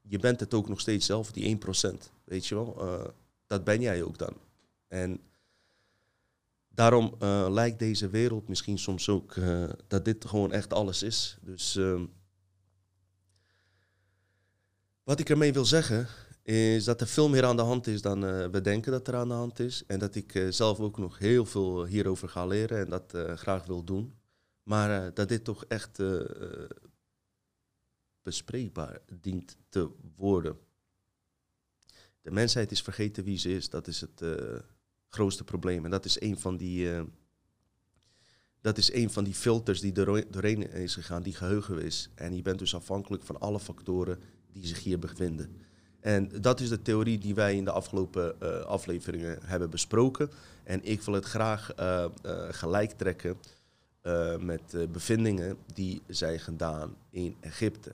je 0.00 0.18
bent 0.18 0.40
het 0.40 0.54
ook 0.54 0.68
nog 0.68 0.80
steeds 0.80 1.06
zelf, 1.06 1.32
die 1.32 1.58
1%. 1.58 1.96
Weet 2.24 2.46
je 2.46 2.54
wel? 2.54 2.76
dat 3.46 3.64
ben 3.64 3.80
jij 3.80 4.02
ook 4.02 4.18
dan. 4.18 4.36
En 4.88 5.20
daarom 6.68 7.16
lijkt 7.50 7.78
deze 7.78 8.08
wereld 8.08 8.48
misschien 8.48 8.78
soms 8.78 9.08
ook 9.08 9.34
dat 9.86 10.04
dit 10.04 10.24
gewoon 10.24 10.52
echt 10.52 10.72
alles 10.72 11.02
is. 11.02 11.36
Dus 11.40 11.76
uh, 11.76 12.00
wat 15.02 15.20
ik 15.20 15.30
ermee 15.30 15.52
wil 15.52 15.64
zeggen 15.64 16.08
is 16.42 16.84
dat 16.84 17.00
er 17.00 17.06
veel 17.06 17.28
meer 17.28 17.44
aan 17.44 17.56
de 17.56 17.62
hand 17.62 17.86
is 17.86 18.02
dan 18.02 18.20
we 18.50 18.60
denken 18.60 18.92
dat 18.92 19.08
er 19.08 19.14
aan 19.16 19.28
de 19.28 19.34
hand 19.34 19.58
is. 19.58 19.82
En 19.86 19.98
dat 19.98 20.14
ik 20.14 20.46
zelf 20.50 20.80
ook 20.80 20.98
nog 20.98 21.18
heel 21.18 21.46
veel 21.46 21.84
hierover 21.84 22.28
ga 22.28 22.46
leren 22.46 22.78
en 22.78 22.90
dat 22.90 23.14
graag 23.38 23.66
wil 23.66 23.84
doen. 23.84 24.14
Maar 24.62 25.14
dat 25.14 25.28
dit 25.28 25.44
toch 25.44 25.64
echt 25.64 26.02
bespreekbaar 28.22 29.00
dient 29.20 29.56
te 29.68 29.90
worden. 30.16 30.58
De 32.22 32.30
mensheid 32.30 32.70
is 32.70 32.82
vergeten 32.82 33.24
wie 33.24 33.38
ze 33.38 33.54
is. 33.54 33.70
Dat 33.70 33.86
is 33.86 34.00
het 34.00 34.24
grootste 35.08 35.44
probleem. 35.44 35.84
En 35.84 35.90
dat 35.90 36.04
is 36.04 36.20
een 36.20 36.38
van 36.38 36.56
die, 36.56 36.88
dat 38.60 38.78
is 38.78 38.92
een 38.92 39.10
van 39.10 39.24
die 39.24 39.34
filters 39.34 39.80
die 39.80 39.92
er 39.92 40.30
doorheen 40.30 40.70
is 40.70 40.94
gegaan, 40.94 41.22
die 41.22 41.34
geheugen 41.34 41.82
is. 41.82 42.10
En 42.14 42.36
je 42.36 42.42
bent 42.42 42.58
dus 42.58 42.74
afhankelijk 42.74 43.22
van 43.22 43.40
alle 43.40 43.60
factoren 43.60 44.22
die 44.52 44.66
zich 44.66 44.82
hier 44.82 44.98
bevinden. 44.98 45.60
En 46.00 46.40
dat 46.40 46.60
is 46.60 46.68
de 46.68 46.82
theorie 46.82 47.18
die 47.18 47.34
wij 47.34 47.56
in 47.56 47.64
de 47.64 47.70
afgelopen 47.70 48.40
afleveringen 48.66 49.38
hebben 49.42 49.70
besproken. 49.70 50.30
En 50.64 50.84
ik 50.84 51.02
wil 51.02 51.14
het 51.14 51.24
graag 51.24 51.70
gelijk 52.50 52.90
trekken 52.90 53.36
met 54.40 54.92
bevindingen 54.92 55.56
die 55.74 56.02
zijn 56.06 56.40
gedaan 56.40 56.94
in 57.10 57.36
Egypte. 57.40 57.92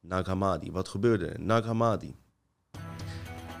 Nag 0.00 0.26
Hammadi. 0.26 0.70
Wat 0.70 0.88
gebeurde 0.88 1.26
er? 1.26 1.40
Nag 1.40 1.64
Hammadi. 1.64 2.14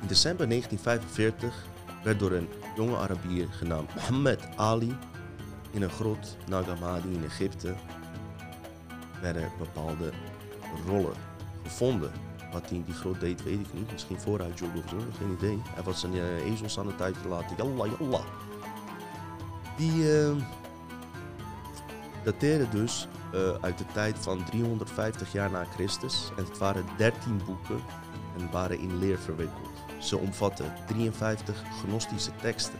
In 0.00 0.08
december 0.08 0.48
1945 0.48 1.66
werd 2.04 2.18
door 2.18 2.32
een 2.32 2.48
jonge 2.76 2.96
Arabier 2.96 3.48
genaamd 3.48 3.94
Mohammed 3.94 4.48
Ali 4.56 4.96
in 5.72 5.82
een 5.82 5.90
grot 5.90 6.36
Nagamadi 6.48 7.12
in 7.12 7.24
Egypte 7.24 7.74
werden 9.20 9.52
bepaalde 9.58 10.10
rollen 10.86 11.14
gevonden. 11.62 12.10
Wat 12.52 12.68
hij 12.68 12.78
in 12.78 12.84
die 12.84 12.94
grot 12.94 13.20
deed, 13.20 13.42
weet 13.42 13.60
ik 13.60 13.74
niet. 13.74 13.92
Misschien 13.92 14.20
vooruit 14.20 14.58
joggen 14.58 14.82
of 14.82 14.88
zo, 14.88 14.96
geen 15.18 15.32
idee. 15.32 15.62
Hij 15.64 15.82
was 15.82 16.00
zijn 16.00 16.14
uh, 16.14 16.50
ezels 16.50 16.78
aan 16.78 16.86
het. 16.86 17.16
Yalla, 17.56 17.86
yalla. 17.98 18.20
Die 19.76 20.04
dateerde 22.24 22.68
dus 22.68 23.08
uh, 23.34 23.40
uit 23.60 23.78
de 23.78 23.84
tijd 23.92 24.18
van 24.18 24.44
350 24.44 25.32
jaar 25.32 25.50
na 25.50 25.64
Christus. 25.64 26.30
En 26.36 26.44
het 26.44 26.58
waren 26.58 26.84
13 26.96 27.40
boeken 27.46 27.80
en 28.38 28.50
waren 28.50 28.78
in 28.78 28.98
leer 28.98 29.18
verwikkeld. 29.18 29.70
Ze 30.00 30.18
omvatten 30.18 30.72
53 30.86 31.62
gnostische 31.84 32.30
teksten. 32.40 32.78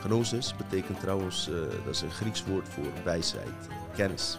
Gnosis 0.00 0.56
betekent 0.56 1.00
trouwens, 1.00 1.48
uh, 1.48 1.56
dat 1.84 1.94
is 1.94 2.00
een 2.00 2.10
Grieks 2.10 2.44
woord 2.44 2.68
voor 2.68 3.04
wijsheid, 3.04 3.68
kennis. 3.94 4.38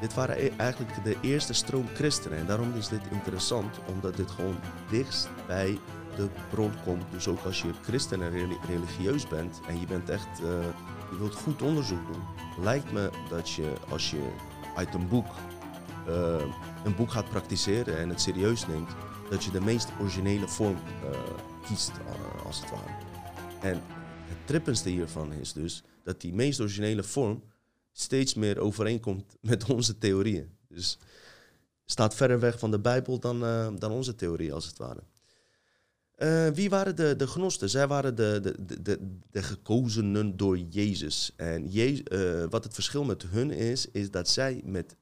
Dit 0.00 0.14
waren 0.14 0.44
e- 0.44 0.52
eigenlijk 0.56 1.04
de 1.04 1.16
eerste 1.20 1.52
stroom 1.52 1.86
christenen 1.94 2.38
en 2.38 2.46
daarom 2.46 2.74
is 2.74 2.88
dit 2.88 3.00
interessant, 3.10 3.78
omdat 3.94 4.16
dit 4.16 4.30
gewoon 4.30 4.56
dichtst 4.90 5.28
bij 5.46 5.78
de 6.16 6.28
bron 6.50 6.72
komt. 6.84 7.04
Dus 7.10 7.28
ook 7.28 7.44
als 7.44 7.62
je 7.62 7.70
christen 7.82 8.22
en 8.22 8.58
religieus 8.68 9.28
bent 9.28 9.60
en 9.68 9.80
je 9.80 9.86
bent 9.86 10.08
echt, 10.08 10.40
uh, 10.42 10.48
je 11.10 11.18
wilt 11.18 11.34
goed 11.34 11.62
onderzoek 11.62 12.06
doen, 12.12 12.22
lijkt 12.64 12.92
me 12.92 13.10
dat 13.28 13.50
je 13.50 13.72
als 13.88 14.10
je 14.10 14.32
uit 14.74 14.94
een 14.94 15.08
boek 15.08 15.26
uh, 16.08 16.44
een 16.84 16.94
boek 16.94 17.10
gaat 17.10 17.28
praktiseren 17.30 17.98
en 17.98 18.08
het 18.08 18.20
serieus 18.20 18.66
neemt, 18.66 18.90
dat 19.30 19.44
je 19.44 19.50
de 19.50 19.60
meest 19.60 19.88
originele 20.00 20.48
vorm 20.48 20.76
uh, 21.04 21.10
kiest, 21.62 21.90
uh, 21.90 22.46
als 22.46 22.60
het 22.60 22.70
ware. 22.70 22.90
En 23.60 23.82
het 24.28 24.46
trippendste 24.46 24.88
hiervan 24.88 25.32
is 25.32 25.52
dus 25.52 25.82
dat 26.02 26.20
die 26.20 26.32
meest 26.34 26.60
originele 26.60 27.02
vorm 27.02 27.42
steeds 27.92 28.34
meer 28.34 28.58
overeenkomt 28.58 29.36
met 29.50 29.70
onze 29.70 29.98
theorieën. 29.98 30.50
Dus 30.68 30.98
staat 31.84 32.14
verder 32.14 32.40
weg 32.40 32.58
van 32.58 32.70
de 32.70 32.78
Bijbel 32.78 33.18
dan, 33.18 33.40
dan 33.78 33.90
onze 33.90 34.14
theorie, 34.14 34.52
als 34.52 34.66
het 34.66 34.78
ware. 34.78 35.02
Uh, 36.16 36.48
wie 36.48 36.70
waren 36.70 36.96
de, 36.96 37.16
de 37.16 37.26
gnosten? 37.26 37.70
Zij 37.70 37.86
waren 37.86 38.14
de, 38.14 38.40
de, 38.42 38.82
de, 38.82 39.18
de 39.30 39.42
gekozenen 39.42 40.36
door 40.36 40.58
Jezus. 40.58 41.32
En 41.36 41.72
Je 41.72 42.02
uh, 42.12 42.50
wat 42.50 42.64
het 42.64 42.74
verschil 42.74 43.04
met 43.04 43.22
hun 43.22 43.50
is, 43.50 43.90
is 43.90 44.10
dat 44.10 44.28
zij 44.28 44.60
met 44.64 44.96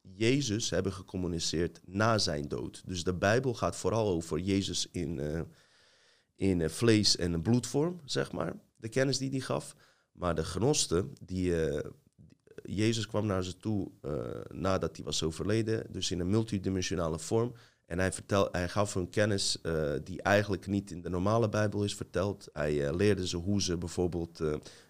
Jezus 0.00 0.70
hebben 0.70 0.92
gecommuniceerd 0.92 1.80
na 1.84 2.18
zijn 2.18 2.48
dood. 2.48 2.82
Dus 2.86 3.04
de 3.04 3.14
Bijbel 3.14 3.54
gaat 3.54 3.76
vooral 3.76 4.08
over 4.08 4.38
Jezus 4.38 4.88
in, 4.92 5.20
in 6.36 6.70
vlees- 6.70 7.16
en 7.16 7.42
bloedvorm, 7.42 8.00
zeg 8.04 8.32
maar. 8.32 8.54
De 8.76 8.88
kennis 8.88 9.18
die 9.18 9.30
hij 9.30 9.40
gaf. 9.40 9.74
Maar 10.12 10.34
de 10.34 10.44
gnosten, 10.44 11.12
die, 11.20 11.54
Jezus 12.62 13.06
kwam 13.06 13.26
naar 13.26 13.44
ze 13.44 13.56
toe 13.56 13.90
nadat 14.48 14.96
hij 14.96 15.04
was 15.04 15.22
overleden. 15.22 15.86
Dus 15.90 16.10
in 16.10 16.20
een 16.20 16.30
multidimensionale 16.30 17.18
vorm. 17.18 17.52
En 17.94 18.00
hij, 18.00 18.12
vertel, 18.12 18.48
hij 18.52 18.68
gaf 18.68 18.94
hun 18.94 19.10
kennis 19.10 19.58
die 20.04 20.22
eigenlijk 20.22 20.66
niet 20.66 20.90
in 20.90 21.02
de 21.02 21.08
normale 21.08 21.48
Bijbel 21.48 21.84
is 21.84 21.94
verteld. 21.94 22.48
Hij 22.52 22.94
leerde 22.94 23.26
ze 23.26 23.36
hoe 23.36 23.62
ze 23.62 23.76
bijvoorbeeld 23.76 24.40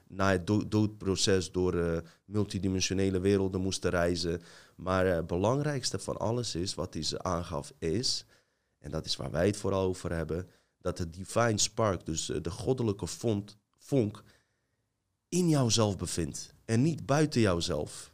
na 0.08 0.30
het 0.30 0.46
doodproces 0.46 1.52
door 1.52 2.02
multidimensionele 2.24 3.20
werelden 3.20 3.60
moesten 3.60 3.90
reizen. 3.90 4.40
Maar 4.76 5.06
het 5.06 5.26
belangrijkste 5.26 5.98
van 5.98 6.16
alles 6.16 6.54
is, 6.54 6.74
wat 6.74 6.94
hij 6.94 7.02
ze 7.02 7.22
aangaf, 7.22 7.72
is, 7.78 8.24
en 8.78 8.90
dat 8.90 9.06
is 9.06 9.16
waar 9.16 9.30
wij 9.30 9.46
het 9.46 9.56
vooral 9.56 9.86
over 9.86 10.12
hebben, 10.12 10.48
dat 10.78 10.96
de 10.96 11.10
divine 11.10 11.58
spark, 11.58 12.06
dus 12.06 12.30
eh, 12.30 12.42
de 12.42 12.50
goddelijke 12.50 13.06
vond, 13.06 13.56
vonk, 13.78 14.22
in 15.28 15.48
jouzelf 15.48 15.96
bevindt 15.96 16.54
en 16.64 16.82
niet 16.82 17.06
buiten 17.06 17.40
jouzelf. 17.40 18.12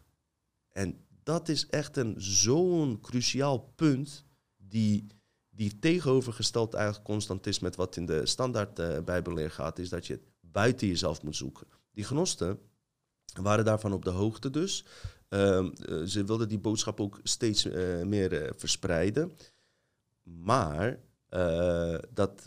En 0.69 1.05
dat 1.23 1.49
is 1.49 1.67
echt 1.67 1.99
zo'n 2.17 3.01
cruciaal 3.01 3.73
punt 3.75 4.25
die, 4.71 5.07
die 5.51 5.79
tegenovergesteld 5.79 6.75
eigenlijk 6.75 7.05
constant 7.05 7.47
is 7.47 7.59
met 7.59 7.77
wat 7.77 7.97
in 7.97 8.07
de 8.07 8.27
standaard 8.27 8.79
uh, 8.79 8.99
bijbelleer 9.05 9.51
gaat, 9.51 9.79
is 9.79 9.89
dat 9.89 10.07
je 10.07 10.13
het 10.13 10.23
buiten 10.41 10.87
jezelf 10.87 11.23
moet 11.23 11.37
zoeken. 11.37 11.67
Die 11.93 12.05
gnosten 12.05 12.59
waren 13.43 13.65
daarvan 13.65 13.93
op 13.93 14.05
de 14.05 14.11
hoogte 14.11 14.51
dus. 14.51 14.85
Ehm, 15.29 15.67
eh, 15.67 16.03
ze 16.03 16.25
wilden 16.25 16.49
die 16.49 16.59
boodschap 16.59 17.01
ook 17.01 17.21
steeds 17.23 17.65
uh, 17.65 18.03
meer 18.03 18.43
uh, 18.43 18.51
verspreiden. 18.57 19.33
Maar 20.23 20.99
dat 22.11 22.43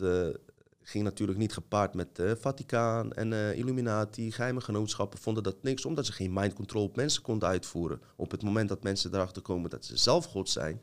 ging 0.80 1.04
natuurlijk 1.04 1.38
niet 1.38 1.52
gepaard 1.52 1.94
met 1.94 2.16
de 2.16 2.36
Vaticaan 2.36 3.12
en 3.12 3.32
Illuminati. 3.56 4.32
Geheime 4.32 4.60
genootschappen 4.60 5.18
vonden 5.18 5.42
dat 5.42 5.62
niks, 5.62 5.84
omdat 5.84 6.06
ze 6.06 6.12
geen 6.12 6.32
mind 6.32 6.52
control 6.52 6.84
op 6.84 6.96
mensen 6.96 7.22
konden 7.22 7.48
uitvoeren. 7.48 8.00
Op 8.16 8.30
het 8.30 8.42
moment 8.42 8.68
dat 8.68 8.82
mensen 8.82 9.14
erachter 9.14 9.42
komen 9.42 9.70
dat 9.70 9.84
ze 9.84 9.96
zelf 9.96 10.24
God 10.24 10.48
zijn, 10.48 10.80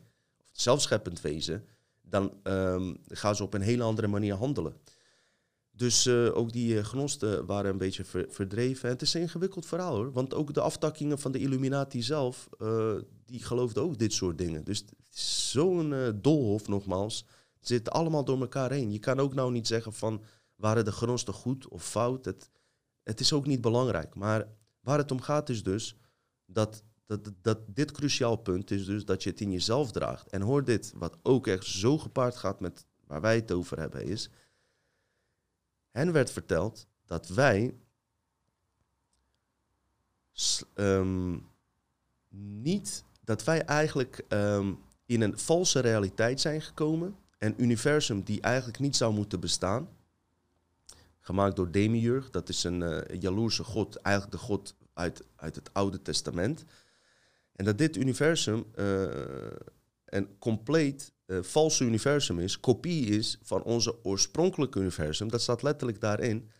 zelfscheppend 0.52 1.20
wezen, 1.20 1.64
dan 2.00 2.32
um, 2.42 2.96
gaan 3.06 3.36
ze 3.36 3.42
op 3.42 3.54
een 3.54 3.60
hele 3.60 3.82
andere 3.82 4.06
manier 4.06 4.34
handelen. 4.34 4.76
Dus 5.70 6.06
uh, 6.06 6.36
ook 6.36 6.52
die 6.52 6.74
uh, 6.74 6.84
gnosten 6.84 7.46
waren 7.46 7.70
een 7.70 7.78
beetje 7.78 8.04
ver 8.04 8.26
verdreven. 8.28 8.84
En 8.84 8.90
het 8.90 9.02
is 9.02 9.14
een 9.14 9.20
ingewikkeld 9.20 9.66
verhaal 9.66 9.96
hoor. 9.96 10.12
Want 10.12 10.34
ook 10.34 10.54
de 10.54 10.60
aftakkingen 10.60 11.18
van 11.18 11.32
de 11.32 11.38
Illuminati 11.38 12.02
zelf, 12.02 12.48
uh, 12.58 12.94
die 13.24 13.42
geloofden 13.44 13.82
ook 13.82 13.98
dit 13.98 14.12
soort 14.12 14.38
dingen. 14.38 14.64
Dus 14.64 14.84
zo'n 15.50 16.18
dolhof 16.22 16.68
nogmaals. 16.68 17.26
Zit 17.60 17.90
allemaal 17.90 18.24
door 18.24 18.40
elkaar 18.40 18.70
heen. 18.70 18.92
Je 18.92 18.98
kan 18.98 19.20
ook 19.20 19.34
nou 19.34 19.52
niet 19.52 19.66
zeggen 19.66 19.92
van, 19.92 20.22
waren 20.54 20.84
de 20.84 20.92
gnosten 20.92 21.34
goed 21.34 21.68
of 21.68 21.84
fout? 21.84 22.34
Het 23.02 23.20
is 23.20 23.32
ook 23.32 23.46
niet 23.46 23.60
belangrijk. 23.60 24.14
Maar 24.14 24.48
waar 24.80 24.98
het 24.98 25.10
om 25.10 25.20
gaat 25.20 25.48
is 25.48 25.62
dus 25.62 25.96
dat, 26.46 26.84
dat, 27.20 27.32
dat 27.42 27.58
dit 27.66 27.90
cruciaal 27.90 28.36
punt 28.36 28.70
is 28.70 28.84
dus 28.84 29.04
dat 29.04 29.22
je 29.22 29.30
het 29.30 29.40
in 29.40 29.52
jezelf 29.52 29.92
draagt. 29.92 30.28
En 30.28 30.40
hoor 30.40 30.64
dit, 30.64 30.92
wat 30.94 31.18
ook 31.22 31.46
echt 31.46 31.66
zo 31.66 31.98
gepaard 31.98 32.36
gaat 32.36 32.60
met 32.60 32.86
waar 33.06 33.20
wij 33.20 33.34
het 33.34 33.52
over 33.52 33.78
hebben, 33.78 34.04
is 34.04 34.30
hen 35.90 36.12
werd 36.12 36.30
verteld 36.30 36.86
dat 37.06 37.28
wij 37.28 37.74
um, 40.74 41.46
niet, 42.62 43.04
dat 43.20 43.44
wij 43.44 43.64
eigenlijk 43.64 44.24
um, 44.28 44.78
in 45.06 45.20
een 45.20 45.38
valse 45.38 45.80
realiteit 45.80 46.40
zijn 46.40 46.62
gekomen. 46.62 47.16
Een 47.38 47.62
universum 47.62 48.22
die 48.22 48.40
eigenlijk 48.40 48.78
niet 48.78 48.96
zou 48.96 49.14
moeten 49.14 49.40
bestaan. 49.40 49.88
Gemaakt 51.20 51.56
door 51.56 51.70
Demiurg, 51.70 52.30
dat 52.30 52.48
is 52.48 52.64
een 52.64 52.80
uh, 52.80 53.20
jaloerse 53.20 53.64
god, 53.64 53.96
eigenlijk 53.96 54.36
de 54.36 54.42
god 54.46 54.74
uit, 54.92 55.22
uit 55.36 55.54
het 55.54 55.74
Oude 55.74 56.02
Testament. 56.02 56.64
En 57.62 57.68
dat 57.68 57.78
dit 57.78 57.96
universum 57.96 58.64
uh, 58.74 59.06
een 60.04 60.38
compleet 60.38 61.12
uh, 61.26 61.42
valse 61.42 61.84
universum 61.84 62.38
is, 62.38 62.60
kopie 62.60 63.06
is 63.06 63.38
van 63.42 63.62
onze 63.62 64.04
oorspronkelijke 64.04 64.78
universum. 64.78 65.28
Dat 65.28 65.40
staat 65.40 65.62
letterlijk 65.62 66.00
daarin. 66.00 66.50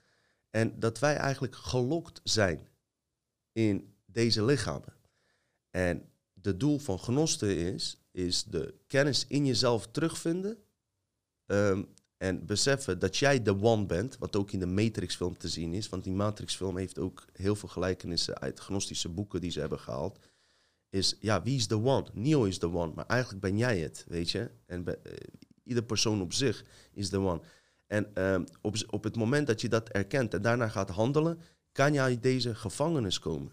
En 0.51 0.79
dat 0.79 0.99
wij 0.99 1.17
eigenlijk 1.17 1.57
gelokt 1.57 2.21
zijn 2.25 2.69
in 3.53 3.95
deze 4.07 4.45
lichamen. 4.45 4.95
En 5.71 6.11
de 6.33 6.57
doel 6.57 6.79
van 6.79 6.99
gnosten 6.99 7.57
is, 7.57 8.03
is 8.11 8.45
de 8.45 8.75
kennis 8.87 9.27
in 9.29 9.47
jezelf 9.47 9.87
terugvinden. 9.87 10.59
Ehm, 11.47 11.83
en 12.17 12.47
beseffen 12.47 12.99
dat 12.99 13.17
jij 13.17 13.43
de 13.43 13.63
one 13.63 13.87
bent, 13.87 14.19
wat 14.19 14.37
ook 14.37 14.53
in 14.53 14.59
de 14.59 14.67
Matrix-film 14.67 15.39
te 15.39 15.49
zien 15.49 15.73
is. 15.73 15.89
Want 15.89 16.05
die 16.05 16.13
Matrix-film 16.13 16.77
heeft 16.77 16.99
ook 16.99 17.25
heel 17.33 17.57
veel 17.57 17.69
gelijkenissen 17.69 18.39
uit 18.39 18.61
gnostische 18.61 19.09
boeken 19.09 19.41
die 19.41 19.51
ze 19.51 19.61
hebben 19.61 19.81
gehaald. 19.81 20.19
Is, 20.93 21.17
ja, 21.21 21.43
wie 21.43 21.57
is 21.57 21.69
de 21.69 21.83
one? 21.83 22.07
Neo 22.13 22.45
is 22.45 22.59
de 22.59 22.73
one, 22.73 22.93
maar 22.95 23.07
eigenlijk 23.07 23.43
ben 23.43 23.57
jij 23.57 23.79
het, 23.79 24.05
weet 24.09 24.31
je. 24.31 24.51
En 24.67 24.85
uh, 24.89 24.95
ieder 25.65 25.83
persoon 25.83 26.21
op 26.21 26.33
zich 26.33 26.65
is 26.93 27.11
de 27.11 27.19
one. 27.19 27.41
En 27.87 28.15
ehm, 28.15 28.45
op, 28.61 28.77
op 28.91 29.05
het 29.05 29.17
moment 29.17 29.47
dat 29.47 29.61
je 29.61 29.69
dat 29.69 29.89
erkent 29.89 30.35
en 30.35 30.43
daarna 30.43 30.69
gaat 30.69 30.91
handelen, 30.91 31.41
kan 31.73 31.93
je 31.93 32.01
uit 32.01 32.23
deze 32.23 32.55
gevangenis 32.55 33.19
komen. 33.19 33.53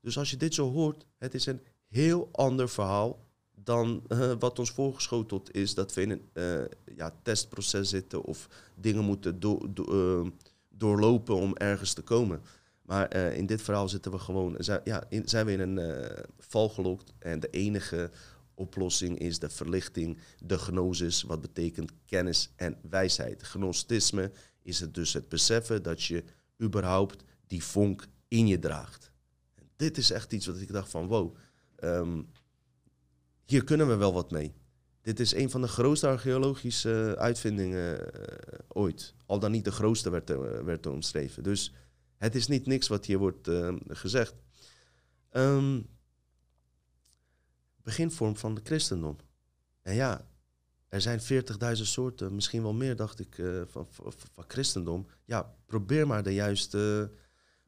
Dus 0.00 0.18
als 0.18 0.30
je 0.30 0.36
dit 0.36 0.54
zo 0.54 0.70
hoort, 0.70 1.06
het 1.18 1.34
is 1.34 1.46
een 1.46 1.60
heel 1.88 2.28
ander 2.32 2.68
verhaal 2.68 3.24
dan 3.54 4.02
uh, 4.08 4.32
wat 4.38 4.58
ons 4.58 4.70
voorgeschoteld 4.70 5.54
is 5.54 5.74
dat 5.74 5.94
we 5.94 6.00
in 6.02 6.10
een 6.10 6.28
uh, 6.34 6.64
ja, 6.96 7.14
testproces 7.22 7.88
zitten 7.88 8.22
of 8.22 8.48
dingen 8.74 9.04
moeten 9.04 9.38
uh, 9.90 10.26
doorlopen 10.68 11.34
om 11.34 11.56
ergens 11.56 11.92
te 11.92 12.02
komen. 12.02 12.42
Maar 12.84 13.14
in 13.14 13.46
dit 13.46 13.62
verhaal 13.62 13.88
zitten 13.88 14.12
we 14.12 14.18
gewoon, 14.18 14.54
zijn, 14.58 14.80
ja, 14.84 15.04
zijn 15.24 15.46
we 15.46 15.52
in 15.52 15.60
een 15.60 16.14
val 16.38 16.68
gelokt 16.68 17.12
en 17.18 17.40
de 17.40 17.50
enige 17.50 18.10
oplossing 18.54 19.18
is 19.18 19.38
de 19.38 19.48
verlichting, 19.48 20.18
de 20.38 20.58
gnosis, 20.58 21.22
wat 21.22 21.40
betekent 21.40 21.92
kennis 22.06 22.52
en 22.56 22.76
wijsheid. 22.90 23.42
Gnostisme 23.42 24.30
is 24.62 24.80
het 24.80 24.94
dus 24.94 25.12
het 25.12 25.28
beseffen 25.28 25.82
dat 25.82 26.02
je 26.02 26.24
überhaupt 26.62 27.24
die 27.46 27.64
vonk 27.64 28.06
in 28.28 28.46
je 28.46 28.58
draagt. 28.58 29.10
En 29.54 29.68
dit 29.76 29.98
is 29.98 30.10
echt 30.10 30.32
iets 30.32 30.46
wat 30.46 30.60
ik 30.60 30.72
dacht 30.72 30.90
van 30.90 31.06
wow. 31.06 31.36
Um, 31.80 32.28
hier 33.44 33.64
kunnen 33.64 33.88
we 33.88 33.96
wel 33.96 34.12
wat 34.12 34.30
mee. 34.30 34.54
Dit 35.02 35.20
is 35.20 35.34
een 35.34 35.50
van 35.50 35.60
de 35.60 35.68
grootste 35.68 36.06
archeologische 36.06 37.14
uitvindingen 37.18 38.00
uh, 38.00 38.58
ooit. 38.68 39.14
Al 39.26 39.38
dan 39.38 39.50
niet 39.50 39.64
de 39.64 39.72
grootste 39.72 40.10
werd, 40.10 40.28
werd 40.64 40.86
omschreven. 40.86 41.42
Dus 41.42 41.72
het 42.24 42.34
is 42.34 42.46
niet 42.46 42.66
niks 42.66 42.88
wat 42.88 43.06
hier 43.06 43.18
wordt 43.18 43.48
uh, 43.48 43.76
gezegd. 43.88 44.34
Um, 45.32 45.86
beginvorm 47.82 48.36
van 48.36 48.54
het 48.54 48.66
christendom. 48.66 49.16
En 49.82 49.94
ja, 49.94 50.26
er 50.88 51.00
zijn 51.00 51.20
40.000 51.20 51.82
soorten, 51.82 52.34
misschien 52.34 52.62
wel 52.62 52.72
meer, 52.72 52.96
dacht 52.96 53.20
ik, 53.20 53.42
van, 53.66 53.86
van, 53.90 54.12
van, 54.32 54.44
christendom. 54.46 55.06
Ja, 55.24 55.54
probeer 55.66 56.06
maar 56.06 56.22
de 56.22 56.34
juiste 56.34 57.10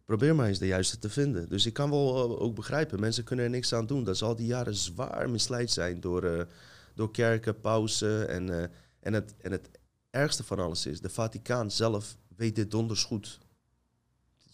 probeer 0.07 0.35
maar 0.35 0.47
eens 0.47 0.59
de 0.59 0.67
juiste 0.67 0.99
te 0.99 1.11
vinden. 1.11 1.49
Dus 1.49 1.67
ik 1.67 1.73
kan 1.73 1.91
wel 1.91 2.17
eh, 2.17 2.41
ook 2.43 2.55
begrijpen, 2.55 3.01
mensen 3.01 3.25
kunnen 3.25 3.45
er 3.45 3.51
niks 3.51 3.73
aan 3.73 3.87
doen. 3.87 4.05
Dat 4.05 4.17
zal 4.17 4.37
die 4.37 4.47
jaren 4.47 4.75
zwaar 4.75 5.31
misleid 5.31 5.71
zijn 5.71 6.01
door, 6.01 6.25
uh, 6.25 6.43
door 6.95 7.11
kerken, 7.11 7.61
pausen. 7.61 8.29
En, 8.29 8.71
en, 9.01 9.13
het, 9.13 9.35
en 9.41 9.53
het 9.53 9.71
ergste 10.11 10.45
van 10.45 10.59
alles 10.59 10.87
is, 10.87 11.01
de 11.01 11.09
Vaticaan 11.09 11.71
zelf 11.71 12.17
weet 12.37 12.57
dit 12.57 12.71
donders 12.71 13.05
goed. 13.05 13.39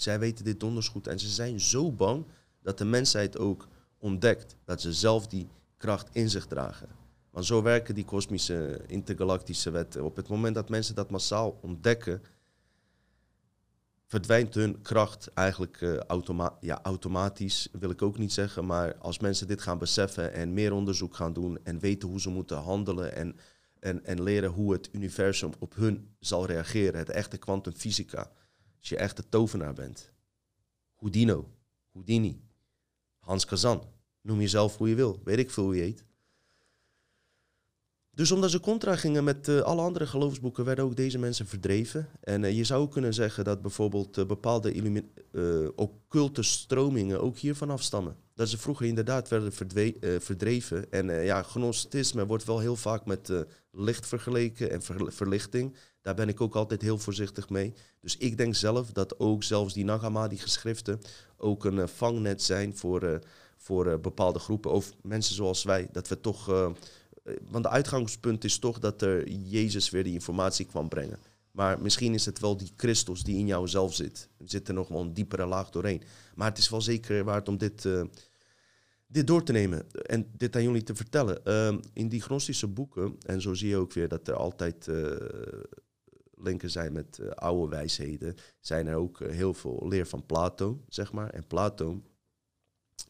Zij 0.03 0.19
weten 0.19 0.45
dit 0.45 0.61
donders 0.61 0.89
goed 0.89 1.07
en 1.07 1.19
ze 1.19 1.29
zijn 1.29 1.61
zo 1.61 1.93
bang 1.93 2.27
dat 2.63 2.79
de 2.79 2.85
mensheid 2.85 3.39
ook 3.39 3.69
ontdekt 3.99 4.57
dat 4.65 4.81
ze 4.81 4.93
zelf 4.93 5.27
die 5.27 5.49
kracht 5.77 6.09
in 6.13 6.31
zich 6.31 6.47
dragen. 6.47 6.89
Want 7.31 7.47
zo 7.47 7.63
werken 7.63 7.95
die 7.95 8.05
kosmische 8.05 8.81
intergalactische 8.87 9.71
wetten. 9.71 10.05
Op 10.05 10.17
het 10.17 10.29
moment 10.29 10.55
dat 10.55 10.69
mensen 10.69 10.95
dat 10.95 11.11
massaal 11.11 11.59
ontdekken, 11.63 12.23
verdwijnt 14.07 14.55
hun 14.55 14.83
kracht 14.83 15.31
eigenlijk 15.35 15.81
uh, 15.81 15.97
automa 15.99 16.57
ja, 16.61 16.83
automatisch, 16.83 17.69
wil 17.73 17.91
ik 17.91 18.03
ook 18.03 18.19
niet 18.19 18.33
zeggen. 18.33 18.67
Maar 18.67 18.95
als 18.97 19.19
mensen 19.19 19.47
dit 19.47 19.63
gaan 19.63 19.79
beseffen 19.79 20.33
en 20.33 20.53
meer 20.53 20.73
onderzoek 20.73 21.15
gaan 21.15 21.33
doen 21.33 21.59
en 21.65 21.79
weten 21.79 22.09
hoe 22.09 22.21
ze 22.21 22.31
moeten 22.31 22.57
handelen 22.57 23.15
en, 23.15 23.37
en, 23.81 24.05
en 24.05 24.23
leren 24.23 24.51
hoe 24.51 24.73
het 24.73 24.89
universum 24.93 25.51
op 25.59 25.75
hun 25.75 26.15
zal 26.19 26.47
reageren, 26.47 26.99
het 26.99 27.11
echte 27.11 27.37
kwantumfysica. 27.37 28.31
Als 28.83 28.91
je 28.91 28.97
echt 28.97 29.17
de 29.17 29.29
tovenaar 29.29 29.75
bent. 29.75 30.13
Houdino, 30.95 31.49
Houdini, 31.93 32.41
Hans 33.19 33.45
Kazan, 33.45 33.83
noem 34.21 34.41
jezelf 34.41 34.77
hoe 34.77 34.89
je 34.89 34.95
wil, 34.95 35.21
weet 35.25 35.39
ik 35.39 35.51
veel 35.51 35.65
hoe 35.65 35.77
je 35.77 35.83
heet. 35.83 36.05
Dus 38.15 38.31
omdat 38.31 38.51
ze 38.51 38.61
contra 38.61 38.97
gingen 38.97 39.25
met 39.25 39.49
uh, 39.49 39.61
alle 39.61 39.83
andere 39.83 40.07
geloofsboeken, 40.07 40.65
werden 40.65 40.85
ook 40.85 40.97
deze 40.97 41.19
mensen 41.19 41.47
verdreven. 41.47 42.09
En 42.21 42.43
uh, 42.43 42.57
je 42.57 42.65
zou 42.65 42.89
kunnen 42.89 43.15
zeggen 43.15 43.45
dat 43.45 43.63
bijvoorbeeld 43.63 44.19
uh, 44.19 44.27
bepaalde 44.27 45.05
occulte 45.75 46.43
stromingen 46.43 47.21
ook 47.21 47.37
hiervan 47.37 47.71
afstammen. 47.71 48.17
Dat 48.35 48.49
ze 48.49 48.59
vroeger 48.59 48.87
inderdaad 48.87 49.29
werden 49.29 49.53
verdreven. 50.21 50.91
En 50.91 51.25
ja, 51.25 51.43
gnosticisme 51.43 52.27
wordt 52.27 52.45
wel 52.45 52.59
heel 52.59 52.77
vaak 52.77 53.07
met 53.07 53.33
licht 53.71 54.07
vergeleken 54.07 54.71
en 54.71 54.83
ver 54.83 55.13
verlichting. 55.13 55.77
Daar 56.03 56.15
ben 56.15 56.29
ik 56.29 56.41
ook 56.41 56.55
altijd 56.55 56.83
heel 56.83 56.99
voorzichtig 56.99 57.49
mee. 57.49 57.75
Dus 58.01 58.17
ik 58.17 58.37
denk 58.37 58.55
zelf 58.55 58.93
dat 58.93 59.19
ook 59.19 59.43
zelfs 59.43 59.75
die 59.75 59.85
Nagamadi 59.85 60.39
geschriften 60.39 61.01
ook 61.37 61.65
een 61.65 61.89
vangnet 61.89 62.43
zijn 62.43 62.77
voor, 62.77 63.19
voor 63.57 64.01
bepaalde 64.01 64.39
groepen. 64.39 64.71
Of 64.71 64.93
mensen 65.03 65.35
zoals 65.35 65.63
wij, 65.63 65.89
dat 65.93 66.09
we 66.09 66.21
toch 66.21 66.49
eh, 67.23 67.35
want 67.51 67.65
de 67.65 67.71
uitgangspunt 67.71 68.45
is 68.45 68.59
toch 68.59 68.79
dat 68.79 69.03
er 69.03 69.29
Jezus 69.29 69.91
weer 69.91 70.05
die 70.05 70.13
informatie 70.13 70.67
kwam 70.67 70.89
brengen. 70.89 71.19
Maar 71.51 71.81
misschien 71.81 72.15
is 72.15 72.25
het 72.25 72.41
wel 72.41 72.57
die 72.57 72.73
Christus 72.77 73.23
die 73.23 73.39
in 73.39 73.47
jou 73.47 73.69
zelf 73.69 73.95
zit. 73.95 74.29
Er 74.39 74.49
zit 74.49 74.69
er 74.69 74.75
nog 74.75 74.89
wel 74.89 75.01
een 75.01 75.15
diepere 75.15 75.47
laag 75.47 75.71
doorheen. 75.71 76.03
Maar 76.35 76.49
het 76.49 76.59
is 76.59 76.69
wel 76.69 76.81
zeker 76.81 77.25
waard 77.25 77.49
om 77.49 77.59
dit, 77.59 77.89
dit 79.07 79.27
door 79.27 79.43
te 79.43 79.53
nemen 79.53 79.87
en 80.07 80.31
dit 80.37 80.57
aan 80.57 80.63
jullie 80.63 80.83
te 80.83 80.95
vertellen. 80.95 81.41
Uh, 81.45 81.81
in 81.93 82.09
die 82.09 82.23
gnostische 82.23 82.67
boeken, 82.67 83.17
en 83.27 83.41
zo 83.41 83.55
zie 83.55 83.69
je 83.69 83.77
ook 83.77 83.93
weer 83.93 84.09
dat 84.09 84.29
er 84.29 84.35
altijd 84.35 84.89
linken 86.43 86.71
zijn 86.71 86.93
met 86.93 87.35
oude 87.35 87.77
wijsheden, 87.77 88.35
zijn 88.61 88.87
er 88.87 88.97
ook 88.97 89.19
heel 89.19 89.55
veel 89.55 89.89
leer 89.89 90.07
van 90.07 90.27
Plato, 90.27 90.85
zeg 90.89 91.13
maar. 91.13 91.31
En 91.31 91.47
Plato 91.47 92.03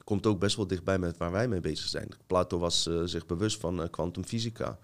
komt 0.04 0.26
ook 0.26 0.38
best 0.38 0.56
wel 0.56 0.66
dichtbij 0.66 0.98
met 0.98 1.16
waar 1.16 1.32
wij 1.32 1.48
mee 1.48 1.60
bezig 1.60 1.88
zijn. 1.88 2.08
Plato 2.26 2.58
was 2.58 2.86
uh, 2.86 3.02
zich 3.04 3.26
bewust 3.26 3.60
van 3.60 3.90
kwantumfysica. 3.90 4.78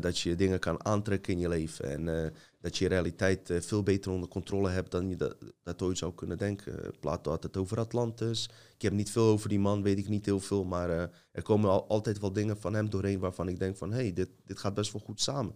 Dat 0.00 0.18
je 0.18 0.34
dingen 0.34 0.58
kan 0.58 0.84
aantrekken 0.84 1.32
in 1.32 1.38
je 1.38 1.48
leven. 1.48 2.06
En 2.06 2.32
dat 2.60 2.76
je 2.76 2.88
realiteit 2.88 3.52
veel 3.60 3.82
beter 3.82 4.10
onder 4.10 4.28
controle 4.28 4.70
hebt 4.70 4.90
dan 4.90 5.08
je 5.08 5.34
dat, 5.62 5.82
ooit 5.82 5.98
zou 5.98 6.14
kunnen 6.14 6.38
denken. 6.38 6.94
Plato 7.00 7.30
had 7.30 7.42
het 7.42 7.56
over 7.56 7.78
Atlantis. 7.78 8.48
Ik 8.74 8.82
heb 8.82 8.92
niet 8.92 9.10
veel 9.10 9.26
over 9.26 9.48
die 9.48 9.58
man, 9.58 9.82
weet 9.82 9.98
ik 9.98 10.08
niet 10.08 10.26
heel 10.26 10.40
veel. 10.40 10.64
Maar 10.64 10.90
er 11.32 11.42
komen 11.42 11.70
al, 11.70 11.88
altijd 11.88 12.18
wel 12.20 12.32
dingen 12.32 12.56
van 12.56 12.74
hem 12.74 12.90
doorheen 12.90 13.18
waarvan 13.18 13.48
ik 13.48 13.58
denk 13.58 13.76
van... 13.76 13.90
hé, 13.92 13.98
hey, 13.98 14.12
dit, 14.12 14.28
dit 14.44 14.58
gaat 14.58 14.74
best 14.74 14.92
wel 14.92 15.02
goed 15.04 15.20
samen. 15.20 15.54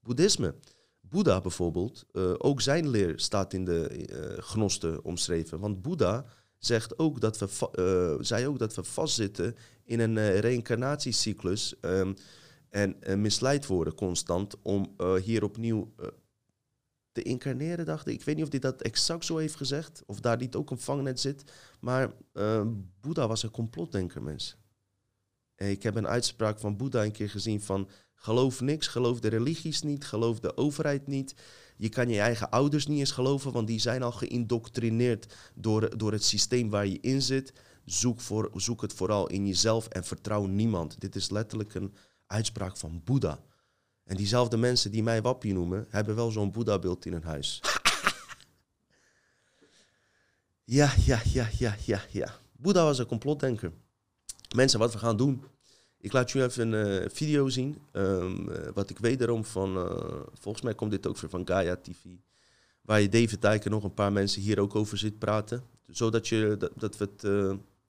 Boeddhisme. 0.00 0.54
Boeddha 1.08 1.40
bijvoorbeeld, 1.40 2.04
ook 2.38 2.60
zijn 2.60 2.88
leer 2.88 3.20
staat 3.20 3.52
in 3.52 3.64
de 3.64 4.06
gnosten 4.38 5.04
omschreven. 5.04 5.60
Want 5.60 5.82
Boeddha 5.82 6.24
zegt 6.58 6.98
ook 6.98 7.20
dat 7.20 7.38
we, 7.38 7.70
uh, 8.18 8.24
zei 8.24 8.46
ook 8.46 8.58
dat 8.58 8.74
we 8.74 8.84
vastzitten 8.84 9.56
in 9.84 10.00
een 10.00 10.16
uh, 10.16 10.38
reïncarnatiecyclus 10.38 11.74
um, 11.80 12.14
en 12.68 12.96
uh, 13.00 13.14
misleid 13.14 13.66
worden 13.66 13.94
constant 13.94 14.62
om 14.62 14.94
hier 15.22 15.44
opnieuw 15.44 15.94
te 17.12 17.22
incarneren, 17.22 17.86
dacht 17.86 18.06
ik. 18.06 18.14
Ik 18.14 18.24
weet 18.24 18.36
niet 18.36 18.44
of 18.44 18.50
hij 18.50 18.60
dat 18.60 18.82
exact 18.82 19.24
zo 19.24 19.36
heeft 19.36 19.56
gezegd, 19.56 20.02
of 20.06 20.20
daar 20.20 20.36
niet 20.36 20.54
ook 20.54 20.70
een 20.70 20.78
vangnet 20.78 21.20
zit, 21.20 21.52
maar 21.80 22.12
Boeddha 23.00 23.26
was 23.26 23.42
een 23.42 23.50
complotdenker, 23.50 24.22
mensen. 24.22 24.58
Ik 25.56 25.82
heb 25.82 25.94
een 25.94 26.08
uitspraak 26.08 26.60
van 26.60 26.76
Boeddha 26.76 27.04
een 27.04 27.12
keer 27.12 27.30
gezien 27.30 27.60
van 27.60 27.88
geloof 28.18 28.60
niks, 28.60 28.86
geloof 28.86 29.20
de 29.20 29.28
religies 29.28 29.82
niet, 29.82 30.04
geloof 30.04 30.40
de 30.40 30.56
overheid 30.56 31.06
niet. 31.06 31.34
Je 31.76 31.88
kan 31.88 32.08
je 32.08 32.20
eigen 32.20 32.50
ouders 32.50 32.86
niet 32.86 32.98
eens 32.98 33.10
geloven, 33.10 33.52
want 33.52 33.66
die 33.66 33.80
zijn 33.80 34.02
al 34.02 34.12
geïndoctrineerd 34.12 35.34
door, 35.54 35.98
door 35.98 36.12
het 36.12 36.24
systeem 36.24 36.70
waar 36.70 36.86
je 36.86 37.00
in 37.00 37.22
zit. 37.22 37.52
Zoek, 37.84 38.20
voor, 38.20 38.50
zoek 38.54 38.82
het 38.82 38.92
vooral 38.92 39.28
in 39.28 39.46
jezelf 39.46 39.86
en 39.86 40.04
vertrouw 40.04 40.46
niemand. 40.46 41.00
Dit 41.00 41.16
is 41.16 41.30
letterlijk 41.30 41.74
een 41.74 41.94
uitspraak 42.26 42.76
van 42.76 43.00
Boeddha. 43.04 43.40
En 44.04 44.16
diezelfde 44.16 44.56
mensen 44.56 44.90
die 44.90 45.02
mij 45.02 45.22
wappie 45.22 45.52
noemen, 45.52 45.86
hebben 45.88 46.14
wel 46.14 46.30
zo'n 46.30 46.52
Boeddha-beeld 46.52 47.06
in 47.06 47.12
hun 47.12 47.22
huis. 47.22 47.60
ja, 50.64 50.92
ja, 51.04 51.20
ja, 51.24 51.48
ja, 51.58 51.76
ja, 51.84 52.04
ja. 52.10 52.34
Boeddha 52.52 52.84
was 52.84 52.98
een 52.98 53.06
complotdenker. 53.06 53.72
Mensen, 54.54 54.78
wat 54.78 54.92
we 54.92 54.98
gaan 54.98 55.16
doen, 55.16 55.44
ik 56.00 56.12
laat 56.12 56.30
jullie 56.30 56.48
even 56.48 56.72
een 56.72 57.02
uh, 57.02 57.08
video 57.08 57.48
zien. 57.48 57.78
Um, 57.92 58.48
uh, 58.48 58.56
wat 58.74 58.90
ik 58.90 58.98
wederom 58.98 59.44
van, 59.44 59.76
uh, 59.76 59.90
volgens 60.40 60.64
mij 60.64 60.74
komt 60.74 60.90
dit 60.90 61.06
ook 61.06 61.18
weer 61.18 61.30
van 61.30 61.46
Gaia 61.46 61.76
TV. 61.76 62.04
Waar 62.82 63.00
je 63.00 63.08
David 63.08 63.42
Dijk 63.42 63.64
en 63.64 63.70
nog 63.70 63.84
een 63.84 63.94
paar 63.94 64.12
mensen 64.12 64.42
hier 64.42 64.60
ook 64.60 64.74
over 64.74 64.98
zit 64.98 65.18
praten. 65.18 65.62
Zodat 65.86 66.28
je, 66.28 66.56
dat, 66.76 66.96
we 66.96 67.08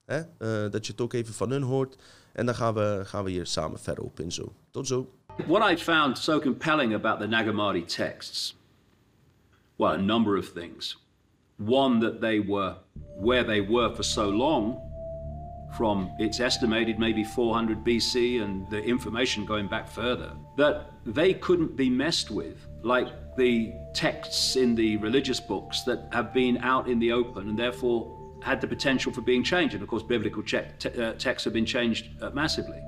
het, 0.06 0.72
dat 0.72 0.86
je 0.86 0.92
het 0.92 1.00
ook 1.00 1.12
even 1.12 1.34
van 1.34 1.50
hun 1.50 1.62
hoort. 1.62 1.96
En 2.32 2.46
dan 2.46 2.54
gaan 2.54 2.74
we, 2.74 3.00
gaan 3.04 3.24
we 3.24 3.30
hier 3.30 3.46
samen 3.46 3.78
verder 3.78 4.04
op 4.04 4.20
in 4.20 4.32
zo. 4.32 4.52
Tot 4.70 4.86
zo. 4.86 5.10
What 5.46 5.70
I 5.70 5.76
found 5.76 6.18
so 6.18 6.40
compelling 6.40 6.94
about 6.94 7.20
the 7.20 7.26
Nag 7.26 7.44
Hammadi 7.44 7.84
texts, 7.84 8.56
well, 9.76 9.92
a 9.92 9.96
number 9.96 10.38
of 10.38 10.52
things. 10.52 10.98
One, 11.56 12.00
that 12.00 12.20
they 12.20 12.44
were 12.46 12.76
where 13.20 13.44
they 13.44 13.66
were 13.66 13.94
for 13.94 14.04
so 14.04 14.30
long, 14.30 14.78
from 15.76 16.12
it's 16.18 16.40
estimated 16.40 16.98
maybe 16.98 17.24
400 17.24 17.84
BC 17.84 18.42
and 18.42 18.68
the 18.70 18.82
information 18.82 19.44
going 19.44 19.68
back 19.68 19.88
further, 19.88 20.32
that 20.56 20.90
they 21.06 21.34
couldn't 21.34 21.76
be 21.76 21.88
messed 21.88 22.30
with 22.30 22.66
like 22.82 23.08
the 23.36 23.72
texts 23.94 24.56
in 24.56 24.74
the 24.74 24.96
religious 24.98 25.40
books 25.40 25.82
that 25.82 26.08
have 26.12 26.32
been 26.32 26.58
out 26.58 26.88
in 26.88 26.98
the 26.98 27.12
open 27.12 27.48
and 27.48 27.58
therefore 27.58 28.16
had 28.42 28.60
the 28.60 28.66
potential 28.66 29.12
for 29.12 29.20
being 29.20 29.44
changed. 29.44 29.74
And 29.74 29.82
of 29.82 29.88
course, 29.88 30.02
biblical 30.02 30.42
te- 30.42 30.58
uh, 30.58 31.12
texts 31.12 31.44
have 31.44 31.52
been 31.52 31.66
changed 31.66 32.08
uh, 32.22 32.30
massively. 32.30 32.82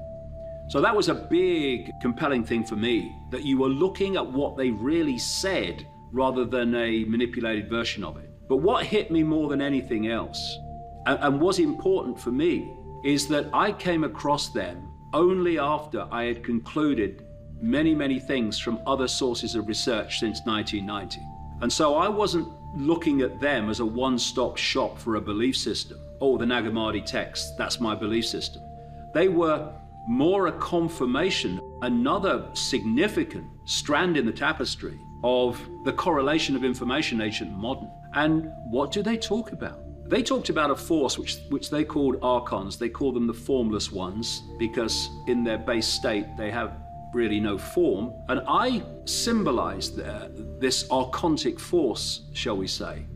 So 0.68 0.81
that 0.81 0.97
was 0.97 1.09
a 1.09 1.14
big, 1.14 1.90
compelling 2.01 2.45
thing 2.45 2.64
for 2.64 2.77
me 2.77 3.14
that 3.31 3.45
you 3.45 3.59
were 3.59 3.68
looking 3.68 4.16
at 4.16 4.27
what 4.27 4.57
they 4.57 4.71
really 4.71 5.18
said 5.18 5.87
rather 6.12 6.45
than 6.45 6.75
a 6.75 7.05
manipulated 7.05 7.68
version 7.68 8.05
of 8.05 8.16
it. 8.16 8.31
But 8.49 8.57
what 8.57 8.85
hit 8.85 9.11
me 9.11 9.23
more 9.23 9.49
than 9.49 9.61
anything 9.61 10.09
else, 10.09 10.59
and, 11.06 11.18
and 11.20 11.40
was 11.40 11.58
important 11.58 12.18
for 12.18 12.30
me, 12.30 12.72
is 13.04 13.26
that 13.28 13.48
I 13.52 13.72
came 13.72 14.04
across 14.04 14.48
them 14.48 14.88
only 15.12 15.58
after 15.58 16.06
I 16.10 16.24
had 16.24 16.42
concluded 16.44 17.24
many, 17.60 17.94
many 17.94 18.18
things 18.18 18.58
from 18.58 18.80
other 18.86 19.06
sources 19.06 19.54
of 19.54 19.68
research 19.68 20.18
since 20.18 20.40
1990. 20.44 21.20
And 21.60 21.72
so 21.72 21.94
I 21.94 22.08
wasn't 22.08 22.48
looking 22.74 23.20
at 23.20 23.40
them 23.40 23.70
as 23.70 23.80
a 23.80 23.86
one 23.86 24.18
stop 24.18 24.56
shop 24.56 24.98
for 24.98 25.16
a 25.16 25.20
belief 25.20 25.56
system. 25.56 25.98
Oh, 26.20 26.36
the 26.36 26.46
Nag 26.46 26.64
Hammadi 26.64 27.04
text, 27.04 27.56
that's 27.56 27.80
my 27.80 27.94
belief 27.94 28.26
system. 28.26 28.62
They 29.14 29.28
were 29.28 29.72
more 30.08 30.48
a 30.48 30.52
confirmation, 30.52 31.60
another 31.82 32.48
significant 32.54 33.46
strand 33.64 34.16
in 34.16 34.26
the 34.26 34.32
tapestry 34.32 34.98
of 35.22 35.60
the 35.84 35.92
correlation 35.92 36.56
of 36.56 36.64
information, 36.64 37.20
ancient 37.20 37.50
and 37.50 37.58
modern. 37.58 37.90
And 38.14 38.50
what 38.64 38.90
do 38.90 39.02
they 39.02 39.16
talk 39.16 39.52
about? 39.52 39.82
They 40.12 40.22
talked 40.22 40.51
about 40.51 40.70
a 40.70 40.77
force 40.77 41.18
which, 41.18 41.38
which 41.48 41.70
they 41.70 41.85
called 41.85 42.16
archons. 42.20 42.77
They 42.77 42.90
call 42.90 43.12
them 43.12 43.27
the 43.27 43.33
formless 43.33 43.90
ones 43.90 44.42
because, 44.59 45.09
in 45.27 45.42
their 45.42 45.57
base 45.57 45.87
state, 45.87 46.27
they 46.37 46.51
have 46.51 46.77
really 47.14 47.40
no 47.40 47.57
form. 47.57 48.12
And 48.29 48.42
I 48.46 48.83
symbolized 49.07 49.96
there 49.96 50.29
this 50.61 50.87
archontic 50.88 51.59
force, 51.59 52.29
shall 52.35 52.59
we 52.59 52.66
say, 52.66 53.07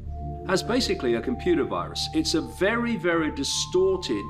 as 0.49 0.63
basically 0.63 1.17
a 1.17 1.21
computer 1.21 1.65
virus. 1.65 2.09
It's 2.15 2.33
a 2.33 2.41
very, 2.41 2.97
very 2.97 3.31
distorted 3.31 4.25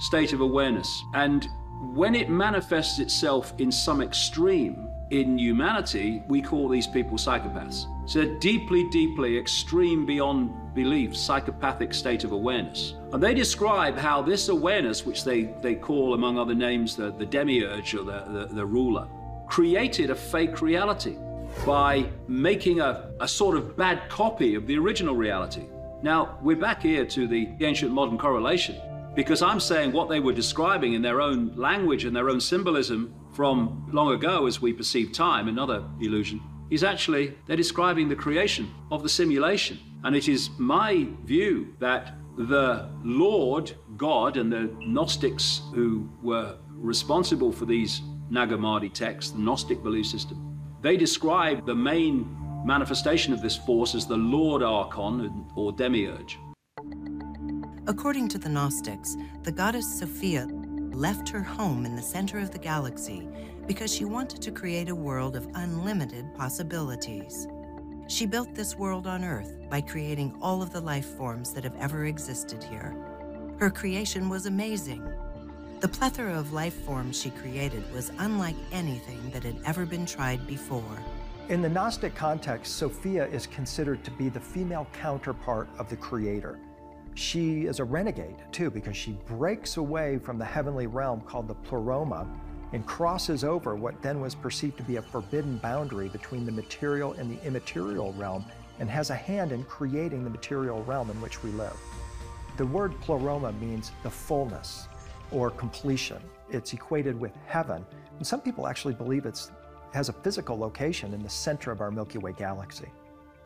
state 0.00 0.32
of 0.32 0.40
awareness. 0.40 0.88
And 1.12 1.46
when 1.92 2.14
it 2.14 2.30
manifests 2.30 3.00
itself 3.00 3.52
in 3.58 3.70
some 3.70 4.00
extreme 4.00 4.88
in 5.10 5.38
humanity, 5.38 6.22
we 6.26 6.40
call 6.40 6.70
these 6.70 6.86
people 6.86 7.18
psychopaths. 7.18 7.84
It's 8.08 8.16
a 8.16 8.24
deeply, 8.24 8.84
deeply 8.84 9.36
extreme 9.36 10.06
beyond 10.06 10.74
belief 10.74 11.14
psychopathic 11.14 11.92
state 11.92 12.24
of 12.24 12.32
awareness. 12.32 12.94
And 13.12 13.22
they 13.22 13.34
describe 13.34 13.98
how 13.98 14.22
this 14.22 14.48
awareness, 14.48 15.04
which 15.04 15.24
they, 15.24 15.54
they 15.60 15.74
call, 15.74 16.14
among 16.14 16.38
other 16.38 16.54
names, 16.54 16.96
the, 16.96 17.10
the 17.10 17.26
demiurge 17.26 17.94
or 17.94 18.04
the, 18.04 18.24
the, 18.30 18.54
the 18.54 18.64
ruler, 18.64 19.06
created 19.46 20.08
a 20.08 20.14
fake 20.14 20.62
reality 20.62 21.18
by 21.66 22.08
making 22.28 22.80
a, 22.80 23.10
a 23.20 23.28
sort 23.28 23.58
of 23.58 23.76
bad 23.76 24.08
copy 24.08 24.54
of 24.54 24.66
the 24.66 24.78
original 24.78 25.14
reality. 25.14 25.66
Now, 26.02 26.38
we're 26.40 26.56
back 26.56 26.80
here 26.80 27.04
to 27.04 27.28
the 27.28 27.50
ancient 27.60 27.92
modern 27.92 28.16
correlation 28.16 28.80
because 29.14 29.42
I'm 29.42 29.60
saying 29.60 29.92
what 29.92 30.08
they 30.08 30.20
were 30.20 30.32
describing 30.32 30.94
in 30.94 31.02
their 31.02 31.20
own 31.20 31.54
language 31.56 32.06
and 32.06 32.16
their 32.16 32.30
own 32.30 32.40
symbolism 32.40 33.14
from 33.34 33.86
long 33.92 34.14
ago 34.14 34.46
as 34.46 34.62
we 34.62 34.72
perceive 34.72 35.12
time, 35.12 35.46
another 35.46 35.84
illusion, 36.00 36.40
is 36.70 36.84
actually 36.84 37.34
they're 37.46 37.56
describing 37.56 38.08
the 38.08 38.16
creation 38.16 38.70
of 38.90 39.02
the 39.02 39.08
simulation. 39.08 39.78
And 40.04 40.14
it 40.14 40.28
is 40.28 40.50
my 40.58 41.08
view 41.24 41.74
that 41.80 42.14
the 42.36 42.88
Lord, 43.02 43.72
God, 43.96 44.36
and 44.36 44.52
the 44.52 44.70
Gnostics 44.80 45.62
who 45.74 46.08
were 46.22 46.56
responsible 46.70 47.50
for 47.50 47.64
these 47.64 48.00
Nag 48.30 48.50
Hammadi 48.50 48.92
texts, 48.92 49.32
the 49.32 49.38
Gnostic 49.38 49.82
belief 49.82 50.06
system, 50.06 50.58
they 50.80 50.96
describe 50.96 51.66
the 51.66 51.74
main 51.74 52.28
manifestation 52.64 53.32
of 53.32 53.42
this 53.42 53.56
force 53.56 53.94
as 53.94 54.06
the 54.06 54.16
Lord 54.16 54.62
Archon 54.62 55.46
or 55.56 55.72
Demiurge. 55.72 56.38
According 57.88 58.28
to 58.28 58.38
the 58.38 58.50
Gnostics, 58.50 59.16
the 59.42 59.50
goddess 59.50 59.98
Sophia 59.98 60.46
left 60.94 61.28
her 61.28 61.42
home 61.42 61.84
in 61.86 61.94
the 61.94 62.02
center 62.02 62.38
of 62.38 62.50
the 62.50 62.58
galaxy 62.58 63.28
because 63.66 63.94
she 63.94 64.04
wanted 64.04 64.42
to 64.42 64.50
create 64.50 64.88
a 64.88 64.94
world 64.94 65.36
of 65.36 65.48
unlimited 65.54 66.34
possibilities. 66.34 67.46
She 68.08 68.24
built 68.24 68.54
this 68.54 68.76
world 68.76 69.06
on 69.06 69.24
Earth 69.24 69.58
by 69.68 69.82
creating 69.82 70.36
all 70.40 70.62
of 70.62 70.72
the 70.72 70.80
life 70.80 71.16
forms 71.16 71.52
that 71.52 71.64
have 71.64 71.76
ever 71.76 72.06
existed 72.06 72.64
here. 72.64 72.96
Her 73.58 73.70
creation 73.70 74.28
was 74.28 74.46
amazing. 74.46 75.06
The 75.80 75.88
plethora 75.88 76.38
of 76.38 76.52
life 76.52 76.74
forms 76.84 77.20
she 77.20 77.30
created 77.30 77.84
was 77.92 78.10
unlike 78.18 78.56
anything 78.72 79.30
that 79.30 79.44
had 79.44 79.60
ever 79.64 79.84
been 79.84 80.06
tried 80.06 80.46
before. 80.46 80.98
In 81.48 81.62
the 81.62 81.68
Gnostic 81.68 82.14
context, 82.14 82.76
Sophia 82.76 83.26
is 83.26 83.46
considered 83.46 84.02
to 84.04 84.10
be 84.12 84.28
the 84.28 84.40
female 84.40 84.86
counterpart 84.92 85.68
of 85.78 85.88
the 85.88 85.96
Creator. 85.96 86.58
She 87.18 87.66
is 87.66 87.80
a 87.80 87.84
renegade, 87.84 88.36
too, 88.52 88.70
because 88.70 88.96
she 88.96 89.18
breaks 89.26 89.76
away 89.76 90.18
from 90.18 90.38
the 90.38 90.44
heavenly 90.44 90.86
realm 90.86 91.20
called 91.22 91.48
the 91.48 91.54
Pleroma 91.54 92.28
and 92.72 92.86
crosses 92.86 93.42
over 93.42 93.74
what 93.74 94.00
then 94.02 94.20
was 94.20 94.36
perceived 94.36 94.76
to 94.76 94.84
be 94.84 94.96
a 94.96 95.02
forbidden 95.02 95.58
boundary 95.58 96.08
between 96.10 96.46
the 96.46 96.52
material 96.52 97.14
and 97.14 97.28
the 97.28 97.44
immaterial 97.44 98.12
realm 98.12 98.44
and 98.78 98.88
has 98.88 99.10
a 99.10 99.16
hand 99.16 99.50
in 99.50 99.64
creating 99.64 100.22
the 100.22 100.30
material 100.30 100.84
realm 100.84 101.10
in 101.10 101.20
which 101.20 101.42
we 101.42 101.50
live. 101.50 101.76
The 102.56 102.66
word 102.66 102.94
pleroma 103.00 103.50
means 103.54 103.90
the 104.04 104.10
fullness 104.10 104.86
or 105.32 105.50
completion. 105.50 106.22
It's 106.50 106.72
equated 106.72 107.18
with 107.18 107.32
heaven, 107.46 107.84
and 108.16 108.24
some 108.24 108.40
people 108.40 108.68
actually 108.68 108.94
believe 108.94 109.26
it 109.26 109.50
has 109.92 110.08
a 110.08 110.12
physical 110.12 110.56
location 110.56 111.12
in 111.12 111.24
the 111.24 111.28
center 111.28 111.72
of 111.72 111.80
our 111.80 111.90
Milky 111.90 112.18
Way 112.18 112.32
galaxy. 112.38 112.86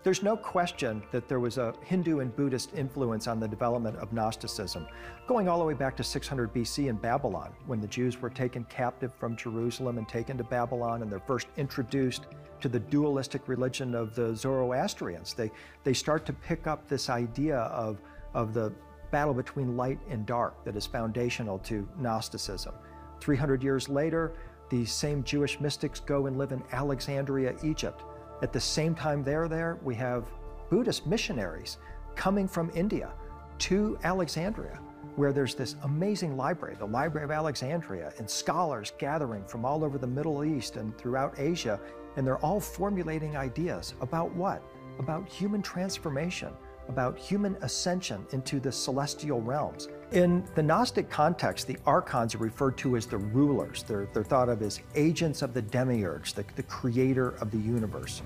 There's 0.02 0.24
no 0.24 0.36
question 0.36 1.00
that 1.12 1.28
there 1.28 1.38
was 1.38 1.58
a 1.58 1.74
Hindu 1.84 2.18
and 2.18 2.34
Buddhist 2.34 2.74
influence 2.74 3.28
on 3.28 3.38
the 3.38 3.46
development 3.46 3.96
of 3.98 4.12
Gnosticism, 4.12 4.88
going 5.28 5.48
all 5.48 5.60
the 5.60 5.64
way 5.64 5.74
back 5.74 5.96
to 5.96 6.02
600 6.02 6.52
BC 6.52 6.88
in 6.88 6.96
Babylon, 6.96 7.52
when 7.66 7.80
the 7.80 7.86
Jews 7.86 8.20
were 8.20 8.28
taken 8.28 8.64
captive 8.64 9.14
from 9.14 9.36
Jerusalem 9.36 9.98
and 9.98 10.08
taken 10.08 10.36
to 10.38 10.44
Babylon, 10.44 11.02
and 11.02 11.12
they're 11.12 11.20
first 11.20 11.46
introduced 11.56 12.26
to 12.60 12.68
the 12.68 12.80
dualistic 12.80 13.46
religion 13.46 13.94
of 13.94 14.16
the 14.16 14.34
Zoroastrians. 14.34 15.34
They, 15.34 15.52
they 15.84 15.92
start 15.92 16.26
to 16.26 16.32
pick 16.32 16.66
up 16.66 16.88
this 16.88 17.08
idea 17.08 17.58
of, 17.58 18.00
of 18.34 18.54
the 18.54 18.72
battle 19.12 19.34
between 19.34 19.76
light 19.76 20.00
and 20.10 20.26
dark 20.26 20.64
that 20.64 20.74
is 20.74 20.84
foundational 20.84 21.60
to 21.60 21.88
Gnosticism. 22.00 22.74
300 23.20 23.62
years 23.62 23.88
later, 23.88 24.32
these 24.68 24.90
same 24.90 25.22
Jewish 25.22 25.60
mystics 25.60 26.00
go 26.00 26.26
and 26.26 26.36
live 26.36 26.50
in 26.50 26.62
Alexandria, 26.72 27.54
Egypt 27.62 28.02
at 28.42 28.52
the 28.52 28.61
same 28.61 28.94
time 28.94 29.22
they're 29.22 29.48
there, 29.48 29.78
we 29.83 29.94
have 29.94 30.26
Buddhist 30.68 31.07
missionaries 31.07 31.78
coming 32.16 32.48
from 32.48 32.70
India 32.74 33.12
to 33.59 33.96
Alexandria, 34.02 34.81
where 35.14 35.33
there's 35.33 35.55
this 35.55 35.76
amazing 35.85 36.37
library, 36.37 36.74
the 36.78 36.85
Library 36.85 37.24
of 37.24 37.31
Alexandria, 37.31 38.12
and 38.18 38.28
scholars 38.28 38.92
gathering 38.98 39.44
from 39.44 39.64
all 39.64 39.85
over 39.85 39.96
the 39.96 40.07
Middle 40.07 40.44
East 40.44 40.76
and 40.76 40.96
throughout 40.98 41.38
Asia, 41.38 41.78
and 42.16 42.26
they're 42.26 42.44
all 42.44 42.59
formulating 42.59 43.37
ideas 43.37 43.94
about 44.00 44.35
what? 44.35 44.62
About 44.98 45.28
human 45.28 45.62
transformation, 45.62 46.52
about 46.88 47.16
human 47.16 47.57
ascension 47.62 48.26
into 48.33 48.59
the 48.59 48.72
celestial 48.72 49.40
realms. 49.40 49.88
In 50.12 50.44
the 50.55 50.62
Gnostic 50.62 51.09
context, 51.09 51.66
the 51.66 51.79
archons 51.87 52.35
are 52.35 52.38
referred 52.38 52.77
to 52.79 52.98
as 52.98 53.07
the 53.07 53.16
rulers. 53.16 53.83
They're, 53.83 54.07
they're 54.12 54.22
thought 54.22 54.51
of 54.51 54.61
as 54.61 54.79
agents 54.94 55.40
of 55.40 55.55
the 55.55 55.62
demiurge, 55.62 56.35
the, 56.35 56.44
the 56.55 56.62
creator 56.64 57.31
of 57.40 57.51
the 57.51 57.57
universe. 57.57 58.20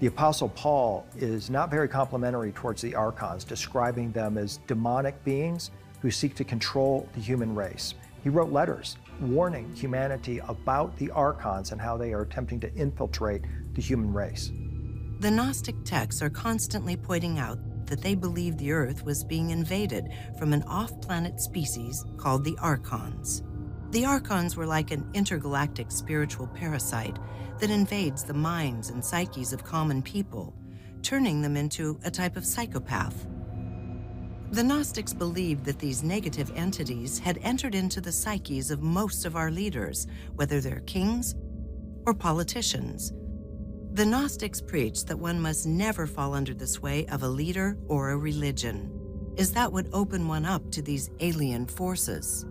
The 0.00 0.08
Apostle 0.08 0.48
Paul 0.48 1.06
is 1.16 1.48
not 1.48 1.70
very 1.70 1.86
complimentary 1.86 2.50
towards 2.50 2.82
the 2.82 2.96
archons, 2.96 3.44
describing 3.44 4.10
them 4.10 4.36
as 4.36 4.58
demonic 4.66 5.22
beings 5.24 5.70
who 6.02 6.10
seek 6.10 6.34
to 6.34 6.44
control 6.44 7.08
the 7.14 7.20
human 7.20 7.54
race. 7.54 7.94
He 8.24 8.30
wrote 8.30 8.50
letters 8.50 8.96
warning 9.20 9.72
humanity 9.76 10.40
about 10.48 10.96
the 10.98 11.08
archons 11.12 11.70
and 11.70 11.80
how 11.80 11.96
they 11.96 12.12
are 12.12 12.22
attempting 12.22 12.58
to 12.60 12.74
infiltrate 12.74 13.42
the 13.74 13.82
human 13.82 14.12
race. 14.12 14.50
The 15.20 15.30
Gnostic 15.30 15.76
texts 15.84 16.20
are 16.20 16.30
constantly 16.30 16.96
pointing 16.96 17.38
out 17.38 17.58
that 17.88 18.00
they 18.00 18.14
believed 18.14 18.58
the 18.58 18.72
Earth 18.72 19.04
was 19.04 19.24
being 19.24 19.50
invaded 19.50 20.10
from 20.38 20.52
an 20.52 20.62
off 20.64 21.00
planet 21.00 21.40
species 21.40 22.04
called 22.16 22.44
the 22.44 22.56
Archons. 22.60 23.42
The 23.90 24.04
Archons 24.04 24.56
were 24.56 24.66
like 24.66 24.90
an 24.90 25.08
intergalactic 25.14 25.90
spiritual 25.90 26.46
parasite 26.48 27.18
that 27.58 27.70
invades 27.70 28.22
the 28.22 28.34
minds 28.34 28.90
and 28.90 29.04
psyches 29.04 29.52
of 29.52 29.64
common 29.64 30.02
people, 30.02 30.54
turning 31.02 31.42
them 31.42 31.56
into 31.56 31.98
a 32.04 32.10
type 32.10 32.36
of 32.36 32.44
psychopath. 32.44 33.26
The 34.50 34.62
Gnostics 34.62 35.12
believed 35.12 35.64
that 35.66 35.78
these 35.78 36.02
negative 36.02 36.50
entities 36.54 37.18
had 37.18 37.38
entered 37.42 37.74
into 37.74 38.00
the 38.00 38.12
psyches 38.12 38.70
of 38.70 38.82
most 38.82 39.26
of 39.26 39.36
our 39.36 39.50
leaders, 39.50 40.06
whether 40.36 40.60
they're 40.60 40.80
kings 40.80 41.34
or 42.06 42.14
politicians. 42.14 43.12
The 43.92 44.04
Gnostics 44.04 44.60
preached 44.60 45.06
that 45.08 45.18
one 45.18 45.40
must 45.40 45.66
never 45.66 46.06
fall 46.06 46.34
under 46.34 46.54
the 46.54 46.66
sway 46.66 47.06
of 47.06 47.22
a 47.22 47.28
leader 47.28 47.76
or 47.88 48.10
a 48.10 48.16
religion, 48.16 48.92
as 49.38 49.52
that 49.52 49.72
would 49.72 49.88
open 49.92 50.28
one 50.28 50.44
up 50.44 50.70
to 50.72 50.82
these 50.82 51.10
alien 51.20 51.66
forces. 51.66 52.46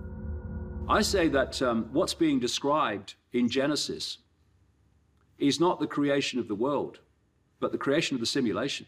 I 0.89 1.01
say 1.01 1.27
that 1.29 1.61
um, 1.61 1.89
what's 1.91 2.13
being 2.13 2.39
described 2.39 3.15
in 3.33 3.49
Genesis 3.49 4.17
is 5.37 5.59
not 5.59 5.79
the 5.79 5.87
creation 5.87 6.39
of 6.39 6.47
the 6.47 6.55
world, 6.55 6.99
but 7.59 7.71
the 7.71 7.77
creation 7.77 8.15
of 8.15 8.19
the 8.19 8.25
simulation. 8.25 8.85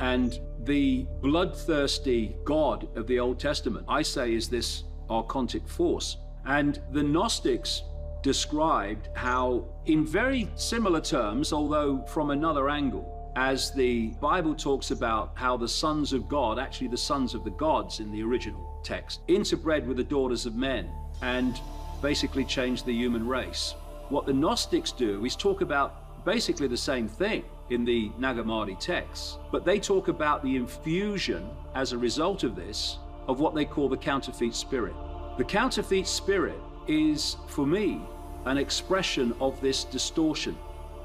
And 0.00 0.40
the 0.60 1.06
bloodthirsty 1.20 2.36
God 2.44 2.88
of 2.96 3.06
the 3.06 3.18
Old 3.18 3.38
Testament, 3.38 3.84
I 3.88 4.02
say, 4.02 4.34
is 4.34 4.48
this 4.48 4.84
archontic 5.10 5.68
force. 5.68 6.16
And 6.46 6.80
the 6.92 7.02
Gnostics 7.02 7.82
described 8.22 9.08
how, 9.14 9.64
in 9.86 10.06
very 10.06 10.48
similar 10.54 11.00
terms, 11.00 11.52
although 11.52 12.02
from 12.02 12.30
another 12.30 12.68
angle, 12.68 13.32
as 13.36 13.70
the 13.70 14.08
Bible 14.20 14.54
talks 14.54 14.90
about 14.90 15.32
how 15.34 15.56
the 15.56 15.68
sons 15.68 16.12
of 16.12 16.28
God, 16.28 16.58
actually 16.58 16.88
the 16.88 16.96
sons 16.96 17.34
of 17.34 17.44
the 17.44 17.50
gods 17.50 18.00
in 18.00 18.10
the 18.10 18.22
original 18.22 18.80
text, 18.82 19.20
interbred 19.28 19.86
with 19.86 19.96
the 19.96 20.04
daughters 20.04 20.46
of 20.46 20.56
men 20.56 20.90
and 21.22 21.60
basically 22.02 22.44
changed 22.44 22.84
the 22.84 22.92
human 22.92 23.26
race. 23.26 23.74
What 24.08 24.26
the 24.26 24.32
Gnostics 24.32 24.92
do 24.92 25.24
is 25.24 25.36
talk 25.36 25.60
about 25.60 26.24
basically 26.24 26.66
the 26.66 26.76
same 26.76 27.06
thing 27.06 27.44
in 27.70 27.84
the 27.84 28.10
Nag 28.18 28.36
Hammadi 28.36 28.78
texts, 28.78 29.38
but 29.52 29.64
they 29.64 29.78
talk 29.78 30.08
about 30.08 30.42
the 30.42 30.56
infusion 30.56 31.48
as 31.74 31.92
a 31.92 31.98
result 31.98 32.42
of 32.42 32.56
this 32.56 32.98
of 33.28 33.40
what 33.40 33.54
they 33.54 33.64
call 33.64 33.88
the 33.88 33.96
counterfeit 33.96 34.54
spirit. 34.54 34.94
The 35.36 35.44
counterfeit 35.44 36.06
spirit 36.06 36.58
is, 36.88 37.36
for 37.46 37.66
me, 37.66 38.00
an 38.46 38.58
expression 38.58 39.34
of 39.40 39.60
this 39.60 39.84
distortion. 39.84 40.56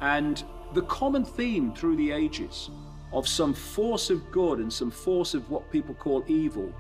And 0.02 0.44
the 0.74 0.84
common 0.84 1.24
theme 1.24 1.74
through 1.74 1.98
the 1.98 2.12
ages 2.12 2.70
of 3.12 3.28
some 3.28 3.54
force 3.54 4.10
of 4.10 4.32
good 4.32 4.60
and 4.60 4.72
some 4.72 4.90
force 4.90 5.34
of 5.34 5.50
what 5.50 5.70
people 5.72 5.94
call 5.94 6.24
evil 6.28 6.74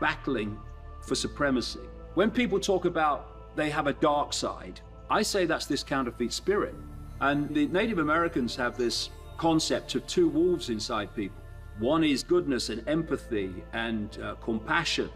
battling 0.00 0.58
for 1.00 1.14
supremacy. 1.14 1.80
When 2.14 2.30
people 2.30 2.60
talk 2.60 2.84
about 2.84 3.56
they 3.56 3.70
have 3.70 3.86
a 3.86 3.94
dark 3.94 4.32
side, 4.32 4.80
I 5.10 5.22
say 5.22 5.46
that's 5.46 5.66
this 5.66 5.82
counterfeit 5.82 6.32
spirit. 6.32 6.74
And 7.20 7.52
the 7.54 7.66
Native 7.68 7.98
Americans 7.98 8.54
have 8.56 8.76
this 8.76 9.10
concept 9.38 9.94
of 9.94 10.06
two 10.06 10.28
wolves 10.28 10.68
inside 10.68 11.14
people. 11.14 11.42
One 11.78 12.04
is 12.04 12.22
goodness 12.22 12.68
and 12.68 12.86
empathy 12.88 13.54
and 13.72 14.16
uh, 14.22 14.34
compassion. 14.36 15.10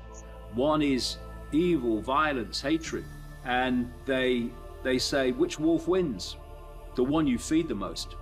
One 0.54 0.80
is 0.80 1.18
evil, 1.52 2.00
violence, 2.00 2.60
hatred. 2.60 3.04
And 3.44 3.92
they, 4.06 4.48
they 4.82 4.98
say, 4.98 5.32
which 5.32 5.58
wolf 5.58 5.88
wins? 5.88 6.36
The 6.94 7.04
one 7.04 7.26
you 7.26 7.38
feed 7.38 7.68
the 7.68 7.74
most. 7.74 8.16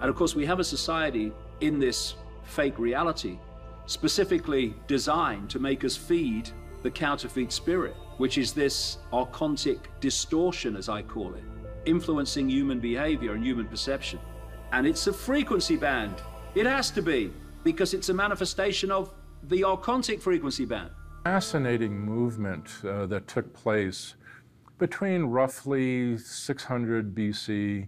And 0.00 0.08
of 0.08 0.16
course, 0.16 0.34
we 0.34 0.46
have 0.46 0.60
a 0.60 0.64
society 0.64 1.32
in 1.60 1.78
this 1.78 2.14
fake 2.44 2.78
reality 2.78 3.38
specifically 3.86 4.74
designed 4.86 5.48
to 5.50 5.58
make 5.58 5.84
us 5.84 5.96
feed 5.96 6.50
the 6.82 6.90
counterfeit 6.90 7.52
spirit, 7.52 7.94
which 8.18 8.38
is 8.38 8.52
this 8.52 8.98
archontic 9.12 9.78
distortion, 10.00 10.76
as 10.76 10.88
I 10.88 11.02
call 11.02 11.34
it, 11.34 11.44
influencing 11.84 12.48
human 12.48 12.80
behavior 12.80 13.32
and 13.32 13.44
human 13.44 13.66
perception. 13.66 14.18
And 14.72 14.86
it's 14.86 15.06
a 15.06 15.12
frequency 15.12 15.76
band. 15.76 16.14
It 16.54 16.66
has 16.66 16.90
to 16.92 17.02
be, 17.02 17.32
because 17.64 17.94
it's 17.94 18.08
a 18.08 18.14
manifestation 18.14 18.90
of 18.90 19.12
the 19.44 19.62
archontic 19.62 20.20
frequency 20.20 20.64
band. 20.64 20.90
Fascinating 21.24 21.98
movement 21.98 22.68
uh, 22.84 23.06
that 23.06 23.26
took 23.28 23.52
place 23.52 24.14
between 24.78 25.24
roughly 25.24 26.18
600 26.18 27.14
BC 27.14 27.86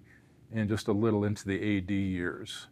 and 0.53 0.69
just 0.69 0.89
a 0.89 0.93
little 0.93 1.25
into 1.25 1.45
the 1.45 1.79
AD 1.79 1.91
years, 1.91 2.69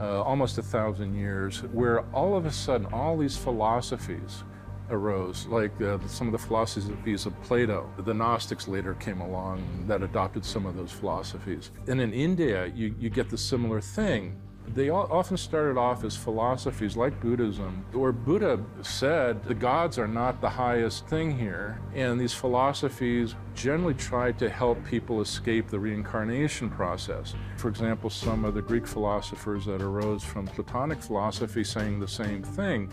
uh, 0.00 0.22
almost 0.22 0.58
a 0.58 0.62
thousand 0.62 1.14
years, 1.14 1.62
where 1.72 2.00
all 2.14 2.36
of 2.36 2.46
a 2.46 2.52
sudden 2.52 2.86
all 2.92 3.16
these 3.16 3.36
philosophies 3.36 4.44
arose, 4.90 5.46
like 5.46 5.80
uh, 5.80 5.98
some 6.06 6.28
of 6.28 6.32
the 6.32 6.38
philosophies 6.38 7.26
of 7.26 7.42
Plato. 7.42 7.90
The 7.98 8.14
Gnostics 8.14 8.68
later 8.68 8.94
came 8.94 9.20
along 9.20 9.86
that 9.88 10.02
adopted 10.02 10.44
some 10.44 10.64
of 10.64 10.76
those 10.76 10.92
philosophies. 10.92 11.70
And 11.88 12.00
in 12.00 12.12
India, 12.12 12.66
you, 12.66 12.94
you 12.98 13.10
get 13.10 13.28
the 13.28 13.38
similar 13.38 13.80
thing. 13.80 14.40
They 14.74 14.90
often 14.90 15.36
started 15.36 15.78
off 15.78 16.04
as 16.04 16.16
philosophies 16.16 16.96
like 16.96 17.18
Buddhism, 17.20 17.84
where 17.92 18.12
Buddha 18.12 18.62
said 18.82 19.42
the 19.44 19.54
gods 19.54 19.98
are 19.98 20.08
not 20.08 20.40
the 20.40 20.50
highest 20.50 21.06
thing 21.06 21.38
here. 21.38 21.80
And 21.94 22.20
these 22.20 22.34
philosophies 22.34 23.34
generally 23.54 23.94
tried 23.94 24.38
to 24.40 24.50
help 24.50 24.84
people 24.84 25.22
escape 25.22 25.68
the 25.68 25.78
reincarnation 25.78 26.68
process. 26.68 27.34
For 27.56 27.68
example, 27.68 28.10
some 28.10 28.44
of 28.44 28.54
the 28.54 28.62
Greek 28.62 28.86
philosophers 28.86 29.64
that 29.64 29.80
arose 29.80 30.22
from 30.22 30.46
Platonic 30.46 31.00
philosophy 31.00 31.64
saying 31.64 32.00
the 32.00 32.08
same 32.08 32.42
thing. 32.42 32.92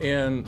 And 0.00 0.46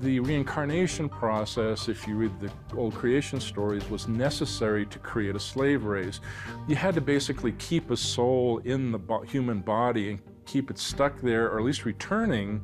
the 0.00 0.20
reincarnation 0.20 1.08
process, 1.08 1.88
if 1.88 2.06
you 2.06 2.16
read 2.16 2.38
the 2.40 2.50
old 2.76 2.94
creation 2.94 3.40
stories, 3.40 3.88
was 3.88 4.08
necessary 4.08 4.84
to 4.86 4.98
create 4.98 5.34
a 5.34 5.40
slave 5.40 5.84
race. 5.84 6.20
You 6.68 6.76
had 6.76 6.94
to 6.94 7.00
basically 7.00 7.52
keep 7.52 7.90
a 7.90 7.96
soul 7.96 8.58
in 8.64 8.92
the 8.92 8.98
bo 8.98 9.22
human 9.22 9.60
body 9.60 10.10
and 10.10 10.20
keep 10.44 10.70
it 10.70 10.78
stuck 10.78 11.20
there, 11.20 11.46
or 11.46 11.58
at 11.58 11.64
least 11.64 11.84
returning, 11.84 12.62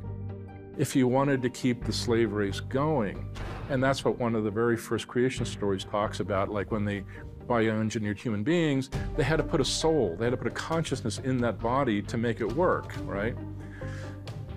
if 0.77 0.95
you 0.95 1.09
wanted 1.09 1.43
to 1.43 1.51
keep 1.51 1.85
the 1.85 1.93
slave 1.93 2.33
race 2.33 2.61
going. 2.61 3.29
And 3.71 3.83
that's 3.83 4.05
what 4.05 4.19
one 4.19 4.35
of 4.35 4.45
the 4.45 4.51
very 4.51 4.77
first 4.77 5.09
creation 5.09 5.47
stories 5.47 5.85
talks 5.85 6.21
about, 6.21 6.51
like 6.51 6.71
when 6.71 6.85
they 6.85 7.05
bioengineered 7.47 8.19
human 8.19 8.43
beings, 8.43 8.91
they 9.17 9.23
had 9.23 9.37
to 9.37 9.43
put 9.43 9.61
a 9.61 9.65
soul, 9.65 10.17
they 10.19 10.27
had 10.27 10.31
to 10.31 10.37
put 10.37 10.47
a 10.47 10.55
consciousness 10.55 11.19
in 11.19 11.39
that 11.39 11.59
body 11.59 12.03
to 12.03 12.17
make 12.17 12.41
it 12.41 12.53
work, 12.53 12.95
right? 13.05 13.37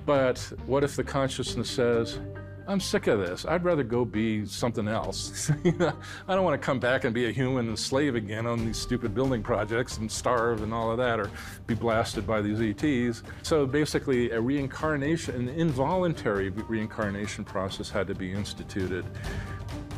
But 0.06 0.40
what 0.66 0.84
if 0.84 0.96
the 0.96 1.04
consciousness 1.04 1.70
says, 1.70 2.20
I'm 2.68 2.80
sick 2.80 3.06
of 3.08 3.20
this. 3.20 3.46
I'd 3.46 3.64
rather 3.64 3.84
go 3.84 4.06
be 4.06 4.46
something 4.46 4.88
else. 4.88 5.52
I 5.66 6.36
don't 6.36 6.44
want 6.44 6.60
to 6.60 6.66
come 6.66 6.80
back 6.80 7.04
and 7.04 7.14
be 7.14 7.28
a 7.28 7.32
human 7.32 7.68
and 7.68 7.78
slave 7.78 8.16
again 8.16 8.48
on 8.48 8.66
these 8.66 8.78
stupid 8.78 9.14
building 9.14 9.44
projects 9.44 9.98
and 9.98 10.12
starve 10.12 10.64
and 10.64 10.74
all 10.74 10.90
of 10.90 10.98
that 10.98 11.20
or 11.20 11.30
be 11.68 11.76
blasted 11.76 12.26
by 12.26 12.42
these 12.42 12.62
ETs. 12.62 13.22
So 13.44 13.68
basically 13.68 14.32
a 14.32 14.42
reincarnation, 14.42 15.36
an 15.36 15.50
involuntary 15.50 16.50
reincarnation 16.50 17.44
process 17.44 17.90
had 17.90 18.08
to 18.08 18.16
be 18.16 18.32
instituted. 18.32 19.06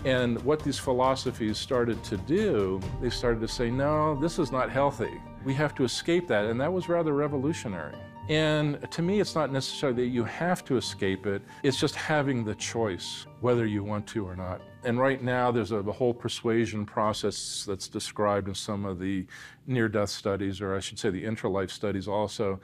And 0.04 0.42
what 0.44 0.62
these 0.62 0.78
philosophies 0.78 1.58
started 1.58 2.04
to 2.06 2.18
do, 2.18 2.82
they 3.02 3.10
started 3.10 3.40
to 3.42 3.48
say, 3.48 3.72
no, 3.72 4.20
this 4.20 4.40
is 4.40 4.52
not 4.52 4.70
healthy. 4.70 5.22
We 5.46 5.54
have 5.54 5.74
to 5.76 5.86
escape 5.86 6.28
that. 6.28 6.46
And 6.46 6.60
that 6.60 6.72
was 6.72 6.90
rather 6.90 7.14
revolutionary. 7.14 7.96
And 8.30 8.92
to 8.92 9.02
me, 9.02 9.22
it's 9.22 9.36
not 9.36 9.54
necessarily 9.54 10.04
that 10.04 10.10
you 10.10 10.26
have 10.26 10.66
to 10.66 10.76
escape 10.76 11.26
it, 11.26 11.42
it's 11.64 11.80
just 11.80 11.96
having 11.96 12.44
the 12.44 12.56
choice 12.56 13.26
whether 13.40 13.66
you 13.66 13.86
want 13.86 14.06
to 14.08 14.28
or 14.28 14.36
not. 14.36 14.60
And 14.84 15.00
right 15.00 15.24
now, 15.24 15.50
there's 15.50 15.72
a, 15.72 15.78
a 15.78 15.92
whole 15.92 16.14
persuasion 16.14 16.86
process 16.86 17.64
that's 17.66 17.88
described 17.88 18.50
in 18.50 18.56
some 18.56 18.84
of 18.84 19.00
the 19.00 19.26
near 19.66 19.88
death 19.88 20.10
studies, 20.10 20.60
or 20.60 20.76
I 20.76 20.82
should 20.82 21.00
say 21.00 21.10
the 21.10 21.24
intra-life 21.24 21.72
studies 21.72 22.08
also, 22.08 22.60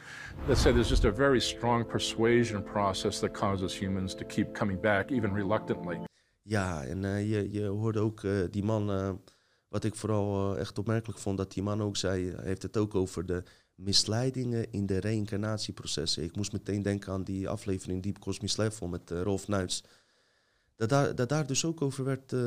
that 0.48 0.58
say 0.58 0.74
there's 0.74 0.90
just 0.90 1.06
a 1.06 1.12
very 1.12 1.40
strong 1.40 1.86
persuasion 1.86 2.62
process 2.62 3.22
that 3.22 3.34
causes 3.34 3.74
humans 3.74 4.16
to 4.16 4.26
keep 4.26 4.54
coming 4.54 4.82
back, 4.82 5.12
even 5.12 5.32
reluctantly. 5.32 6.00
Ja, 6.42 6.84
en 6.84 7.04
uh, 7.04 7.30
je, 7.30 7.52
je 7.52 7.66
hoorde 7.66 8.00
ook 8.00 8.24
uh, 8.24 8.46
die 8.52 8.64
man, 8.64 8.92
uh, 8.92 9.10
wat 9.70 9.84
ik 9.84 9.96
vooral 9.96 10.58
echt 10.58 10.78
opmerkelijk 10.78 11.20
vond, 11.20 11.38
dat 11.38 11.54
die 11.54 11.64
man 11.64 11.82
ook 11.82 11.98
zei, 11.98 12.36
heeft 12.42 12.62
het 12.62 12.78
ook 12.78 12.96
over 12.96 13.26
de 13.26 13.44
misleidingen 13.76 14.72
in 14.72 14.86
de 14.86 14.98
reïncarnatieprocessen. 14.98 16.24
Ik 16.24 16.36
moest 16.36 16.52
meteen 16.52 16.82
denken 16.82 17.14
aan 17.14 17.24
die 17.24 17.50
aflevering 17.50 18.04
Deep 18.04 18.20
Cosmic 18.20 18.58
Level 18.58 18.88
met 18.88 19.12
uh, 19.12 19.22
Rolf 19.22 19.48
Nuits. 19.48 19.84
Dat 20.76 20.90
daar, 20.90 21.16
dat 21.16 21.30
daar 21.30 21.48
dus 21.48 21.66
ook 21.66 21.82
over 21.82 22.04
werd, 22.04 22.32
uh, 22.32 22.42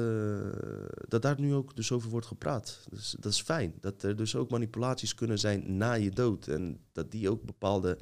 dat 1.08 1.22
daar 1.22 1.40
nu 1.40 1.54
ook 1.54 1.76
dus 1.76 1.92
over 1.92 2.10
wordt 2.10 2.26
gepraat. 2.26 2.86
Dus 2.90 3.16
dat 3.20 3.32
is 3.32 3.40
fijn. 3.40 3.74
Dat 3.80 4.02
er 4.02 4.16
dus 4.16 4.36
ook 4.36 4.50
manipulaties 4.50 5.14
kunnen 5.14 5.38
zijn 5.38 5.76
na 5.76 5.92
je 5.92 6.10
dood. 6.10 6.46
En 6.46 6.80
dat 6.92 7.10
die 7.10 7.30
ook 7.30 7.44
bepaalde 7.44 7.98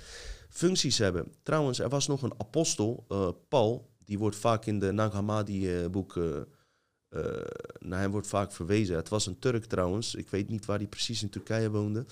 functies 0.48 0.98
hebben. 0.98 1.32
Trouwens, 1.42 1.78
er 1.78 1.88
was 1.88 2.06
nog 2.06 2.22
een 2.22 2.34
apostel, 2.38 3.04
uh, 3.08 3.28
Paul, 3.48 3.90
die 4.04 4.18
wordt 4.18 4.36
vaak 4.36 4.66
in 4.66 4.78
de 4.78 4.92
Nag 4.92 5.12
Hammadi-boeken 5.12 6.48
naar 7.78 8.00
hem 8.00 8.10
wordt 8.10 8.26
vaak 8.26 8.52
verwezen. 8.52 8.96
Het 8.96 9.08
was 9.08 9.26
een 9.26 9.38
Turk 9.38 9.64
trouwens. 9.64 10.14
Ik 10.14 10.28
weet 10.28 10.48
niet 10.48 10.64
waar 10.64 10.78
hij 10.78 10.86
precies 10.86 11.22
in 11.22 11.28
Turkije 11.28 11.70
woonde. 11.70 12.04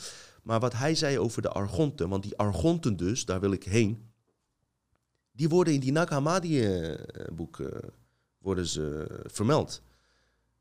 Maar 0.42 0.60
wat 0.60 0.72
hij 0.72 0.94
zei 0.94 1.18
over 1.18 1.42
de 1.42 1.48
Argonten, 1.48 2.08
want 2.08 2.22
die 2.22 2.36
Argonten 2.36 2.96
dus, 2.96 3.24
daar 3.24 3.40
wil 3.40 3.52
ik 3.52 3.64
heen, 3.64 4.10
die 5.32 5.48
worden 5.48 5.74
in 5.74 5.80
die 5.80 5.92
Nag 5.92 6.08
Hammadi-boek 6.08 7.58
uh, 7.58 7.68
worden 8.38 8.66
ze 8.66 9.06
vermeld. 9.24 9.82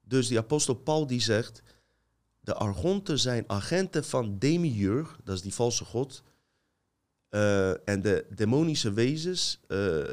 Dus 0.02 0.28
die 0.28 0.38
apostel 0.38 0.74
Paul 0.74 1.08
die 1.08 1.22
zegt, 1.22 1.62
de 2.40 2.54
Argonten 2.54 3.20
zijn 3.20 3.44
agenten 3.48 4.06
van 4.06 4.40
Demiurg, 4.40 5.20
dat 5.24 5.36
is 5.36 5.42
die 5.42 5.54
valse 5.54 5.86
god, 5.86 6.24
uh, 7.30 7.90
en 7.90 8.02
de 8.02 8.26
demonische 8.30 8.94
wezens 8.94 9.60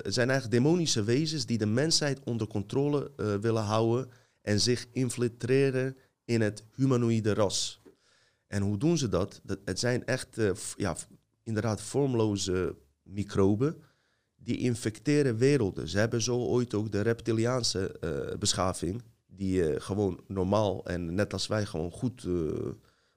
zijn 0.03 0.31
eigenlijk 0.31 0.51
demonische 0.51 1.03
wezens 1.03 1.47
die 1.47 1.59
de 1.59 1.67
mensheid 1.67 2.21
onder 2.25 2.47
controle 2.47 3.11
willen 3.41 3.63
houden 3.63 4.11
en 4.43 4.61
zich 4.61 4.87
infiltreren 4.93 5.97
in 6.25 6.41
het 6.41 6.65
humanoïde 6.75 7.35
ras. 7.35 7.78
En 8.49 8.63
hoe 8.63 8.79
doen 8.79 8.99
ze 8.99 9.09
dat? 9.09 9.41
dat 9.43 9.59
het 9.65 9.79
zijn 9.79 10.05
echt, 10.05 10.39
eh, 10.39 10.51
ja, 10.77 10.97
inderdaad, 11.43 11.81
vormloze 11.81 12.77
microben 13.03 13.83
die 14.37 14.57
infecteren 14.57 15.37
werelden. 15.37 15.89
Ze 15.89 15.99
hebben 15.99 16.23
zo 16.23 16.37
ooit 16.37 16.75
ook 16.75 16.93
de 16.93 17.01
reptiliaanse 17.01 17.99
eh, 17.99 18.39
beschaving, 18.39 19.03
die 19.27 19.69
eh, 19.69 19.81
gewoon 19.81 20.21
normaal 20.27 20.85
en 20.85 21.15
net 21.15 21.33
als 21.33 21.47
wij 21.47 21.67
gewoon 21.67 21.91
goed 21.93 22.27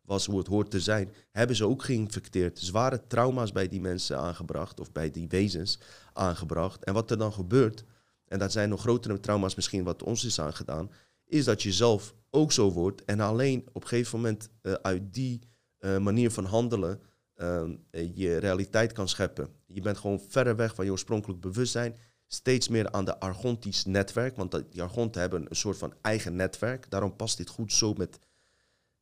was 0.01 0.25
hoe 0.25 0.37
het 0.37 0.47
hoort 0.47 0.71
te 0.71 0.79
zijn, 0.79 1.13
hebben 1.31 1.55
ze 1.55 1.67
ook 1.67 1.83
geïnfecteerd. 1.83 2.59
Zware 2.59 3.07
trauma's 3.07 3.51
bij 3.51 3.67
die 3.67 3.81
mensen 3.81 4.17
aangebracht, 4.17 4.79
of 4.79 4.91
bij 4.91 5.11
die 5.11 5.27
wezens 5.27 5.79
aangebracht. 6.13 6.83
En 6.83 6.93
wat 6.93 7.11
er 7.11 7.17
dan 7.17 7.33
gebeurt, 7.33 7.83
en 8.25 8.39
dat 8.39 8.51
zijn 8.51 8.69
nog 8.69 8.81
grotere 8.81 9.19
trauma's 9.19 9.55
misschien 9.55 9.83
wat 9.83 10.03
ons 10.03 10.25
is 10.25 10.39
aangedaan, 10.39 10.91
is 11.31 11.45
dat 11.45 11.63
je 11.63 11.71
zelf 11.71 12.15
ook 12.29 12.51
zo 12.51 12.71
wordt 12.71 13.05
en 13.05 13.19
alleen 13.19 13.65
op 13.73 13.81
een 13.81 13.87
gegeven 13.87 14.19
moment 14.19 14.49
eh, 14.61 14.73
uit 14.73 15.13
die 15.13 15.39
eh, 15.77 15.97
manier 15.97 16.31
van 16.31 16.45
handelen 16.45 17.01
eh, 17.33 17.69
je 18.13 18.37
realiteit 18.37 18.91
kan 18.91 19.09
scheppen. 19.09 19.49
Je 19.65 19.81
bent 19.81 19.97
gewoon 19.97 20.21
verder 20.27 20.55
weg 20.55 20.75
van 20.75 20.85
je 20.85 20.91
oorspronkelijk 20.91 21.41
bewustzijn, 21.41 21.97
steeds 22.27 22.67
meer 22.67 22.91
aan 22.91 23.05
de 23.05 23.19
Argontisch 23.19 23.85
netwerk, 23.85 24.35
want 24.35 24.63
die 24.71 24.81
Argonten 24.81 25.21
hebben 25.21 25.45
een 25.49 25.55
soort 25.55 25.77
van 25.77 25.93
eigen 26.01 26.35
netwerk. 26.35 26.89
Daarom 26.89 27.15
past 27.15 27.37
dit 27.37 27.49
goed 27.49 27.73
zo 27.73 27.93
met 27.93 28.19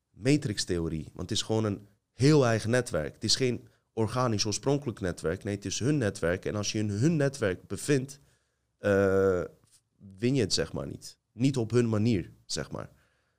matrixtheorie, 0.09 1.03
want 1.13 1.29
het 1.29 1.31
is 1.31 1.41
gewoon 1.41 1.63
een 1.63 1.87
heel 2.13 2.45
eigen 2.45 2.69
netwerk. 2.69 3.13
Het 3.13 3.23
is 3.23 3.35
geen 3.35 3.67
organisch 3.93 4.45
oorspronkelijk 4.45 4.99
netwerk, 4.99 5.43
nee, 5.43 5.55
het 5.55 5.65
is 5.65 5.79
hun 5.79 5.97
netwerk. 5.97 6.45
En 6.45 6.55
als 6.55 6.71
je 6.71 6.79
in 6.79 6.89
hun 6.89 7.15
netwerk 7.15 7.67
bevindt, 7.67 8.19
win 10.17 10.35
je 10.35 10.41
het 10.41 10.53
zeg 10.53 10.73
maar 10.73 10.87
niet. 10.87 11.17
Niet 11.31 11.57
op 11.57 11.71
hun 11.71 11.89
manier, 11.89 12.31
zeg 12.45 12.71
maar. 12.71 12.89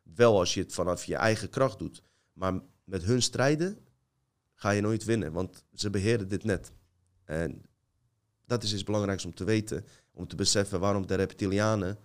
Wel 0.03 0.39
als 0.39 0.55
je 0.55 0.61
het 0.61 0.73
vanaf 0.73 1.05
je 1.05 1.17
eigen 1.17 1.51
kracht 1.51 1.79
doet. 1.79 2.03
Maar 2.33 2.61
met 2.85 3.05
hun 3.05 3.23
strijden 3.23 3.79
ga 4.55 4.71
je 4.71 4.81
nooit 4.81 5.05
winnen, 5.05 5.33
want 5.33 5.65
ze 5.75 5.91
beheren 5.91 6.29
dit 6.29 6.45
net. 6.45 6.73
En 7.25 7.63
dat 8.47 8.63
is 8.63 8.73
iets 8.73 8.85
belangrijks 8.85 9.25
om 9.25 9.35
te 9.35 9.45
weten, 9.45 9.85
om 10.13 10.27
te 10.27 10.37
beseffen 10.37 10.81
waarom 10.81 11.07
de 11.07 11.15
reptilianen, 11.15 11.99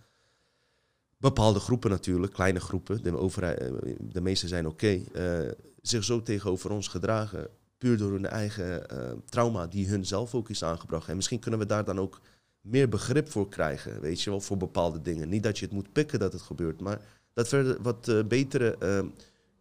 bepaalde 1.18 1.60
groepen 1.60 1.90
natuurlijk, 1.90 2.34
kleine 2.34 2.60
groepen, 2.60 3.04
de, 3.04 3.18
overheid, 3.18 3.60
eh, 3.60 3.96
de 4.00 4.22
meeste 4.22 4.48
zijn 4.48 4.68
oké, 4.68 5.04
eh, 5.14 5.52
zich 5.82 6.04
zo 6.04 6.22
tegenover 6.22 6.72
ons 6.72 6.88
gedragen, 6.88 7.50
puur 7.78 7.98
door 7.98 8.12
hun 8.12 8.26
eigen 8.26 8.90
eh, 8.90 9.12
trauma 9.26 9.68
die 9.68 9.88
hun 9.88 10.06
zelf 10.06 10.36
ook 10.36 10.50
is 10.50 10.64
aangebracht. 10.64 11.08
En 11.08 11.16
misschien 11.16 11.40
kunnen 11.40 11.60
we 11.60 11.66
daar 11.66 11.86
dan 11.86 12.00
ook 12.00 12.22
meer 12.66 12.90
begrip 12.90 13.32
voor 13.32 13.50
krijgen, 13.50 14.02
weet 14.02 14.22
je 14.22 14.30
wel, 14.30 14.42
voor 14.42 14.58
bepaalde 14.58 15.02
dingen. 15.02 15.30
Niet 15.30 15.44
dat 15.44 15.60
je 15.60 15.66
het 15.66 15.74
moet 15.74 15.92
pikken 15.92 16.20
dat 16.20 16.34
het 16.34 16.42
gebeurt, 16.42 16.82
maar 16.82 17.02
dat 17.34 17.50
we 17.50 17.58
er 17.58 17.82
wat 17.82 18.08
eh, 18.08 18.24
betere 18.24 18.78
eh, 18.78 19.06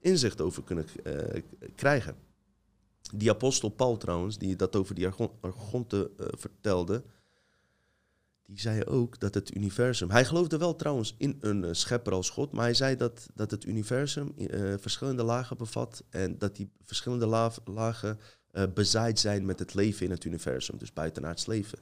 inzicht 0.01 0.41
over 0.41 0.63
kunnen 0.63 0.87
eh, 1.05 1.43
krijgen. 1.75 2.17
Die 3.15 3.31
apostel 3.31 3.69
Paul 3.69 3.97
trouwens, 3.97 4.39
die 4.39 4.57
dat 4.57 4.77
over 4.77 4.95
die 4.95 5.07
Argon- 5.07 5.31
Argonten 5.41 6.11
vertelde, 6.17 7.03
die 8.43 8.61
zei 8.61 8.85
ook 8.85 9.21
dat 9.21 9.35
het 9.35 9.55
universum... 9.55 10.11
Hij 10.11 10.25
geloofde 10.25 10.59
wel 10.59 10.77
trouwens 10.77 11.15
in 11.19 11.37
een 11.41 11.77
schepper 11.77 12.13
als 12.13 12.31
God, 12.31 12.53
maar 12.53 12.65
hij 12.65 12.75
zei 12.75 12.97
dat, 12.97 13.27
dat 13.35 13.51
het 13.51 13.65
universum 13.65 14.35
verschillende 14.81 15.23
lagen 15.23 15.57
bevat 15.57 16.05
en 16.11 16.39
dat 16.39 16.57
die 16.57 16.71
verschillende 16.85 17.27
la- 17.27 17.53
lagen 17.65 18.19
bezaaid 18.75 19.19
zijn 19.19 19.47
met 19.47 19.59
het 19.59 19.75
leven 19.75 20.05
in 20.05 20.11
het 20.11 20.25
universum, 20.25 20.79
dus 20.79 20.93
buitenaards 20.93 21.47
leven. 21.47 21.79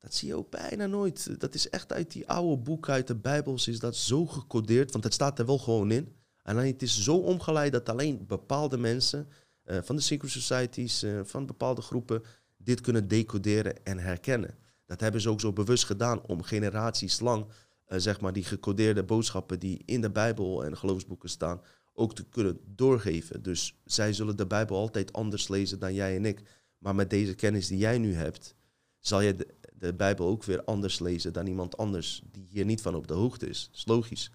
Dat 0.00 0.14
zie 0.14 0.28
je 0.28 0.34
ook 0.34 0.50
bijna 0.50 0.86
nooit. 0.86 1.40
Dat 1.40 1.54
is 1.54 1.68
echt 1.68 1.92
uit 1.92 2.12
die 2.12 2.28
oude 2.28 2.62
boeken, 2.62 2.92
uit 2.92 3.06
de 3.06 3.16
Bijbels, 3.16 3.68
is 3.68 3.78
dat 3.78 3.96
zo 3.96 4.26
gecodeerd, 4.26 4.92
want 4.92 5.04
het 5.04 5.14
staat 5.14 5.38
er 5.38 5.46
wel 5.46 5.58
gewoon 5.58 5.90
in. 5.90 6.14
En 6.42 6.56
het 6.56 6.82
is 6.82 7.02
zo 7.02 7.16
omgeleid 7.16 7.72
dat 7.72 7.88
alleen 7.88 8.26
bepaalde 8.26 8.78
mensen 8.78 9.28
eh, 9.62 9.78
van 9.82 9.96
de 9.96 10.02
secret 10.02 10.30
societies, 10.30 11.02
eh, 11.02 11.20
van 11.22 11.46
bepaalde 11.46 11.82
groepen, 11.82 12.22
dit 12.56 12.80
kunnen 12.80 13.08
decoderen 13.08 13.84
en 13.84 13.98
herkennen. 13.98 14.58
Dat 14.86 15.00
hebben 15.00 15.20
ze 15.20 15.28
ook 15.28 15.40
zo 15.40 15.52
bewust 15.52 15.84
gedaan 15.84 16.22
om 16.22 16.42
generaties 16.42 17.20
lang, 17.20 17.46
eh, 17.84 17.98
zeg 17.98 18.20
maar, 18.20 18.32
die 18.32 18.44
gecodeerde 18.44 19.04
boodschappen 19.04 19.58
die 19.58 19.82
in 19.84 20.00
de 20.00 20.10
Bijbel 20.10 20.64
en 20.64 20.76
geloofsboeken 20.76 21.28
staan, 21.28 21.60
ook 21.92 22.14
te 22.14 22.24
kunnen 22.24 22.60
doorgeven. 22.66 23.42
Dus 23.42 23.80
zij 23.84 24.12
zullen 24.12 24.36
de 24.36 24.46
Bijbel 24.46 24.76
altijd 24.76 25.12
anders 25.12 25.48
lezen 25.48 25.78
dan 25.78 25.94
jij 25.94 26.16
en 26.16 26.24
ik. 26.24 26.42
Maar 26.78 26.94
met 26.94 27.10
deze 27.10 27.34
kennis 27.34 27.66
die 27.66 27.78
jij 27.78 27.98
nu 27.98 28.14
hebt, 28.14 28.54
zal 28.98 29.20
je 29.20 29.46
de, 29.80 29.94
Bijbel 29.94 30.26
ook 30.26 30.44
weer 30.44 30.64
anders 30.64 30.98
lezen 30.98 31.32
dan 31.32 31.46
iemand 31.46 31.76
anders 31.76 32.22
die 32.30 32.46
hier 32.48 32.64
niet 32.64 32.80
van 32.80 32.94
op 32.94 33.06
de 33.06 33.14
hoogte 33.14 33.48
is. 33.48 33.66
Dat 33.66 33.76
is 33.76 33.86
logisch. 33.86 34.30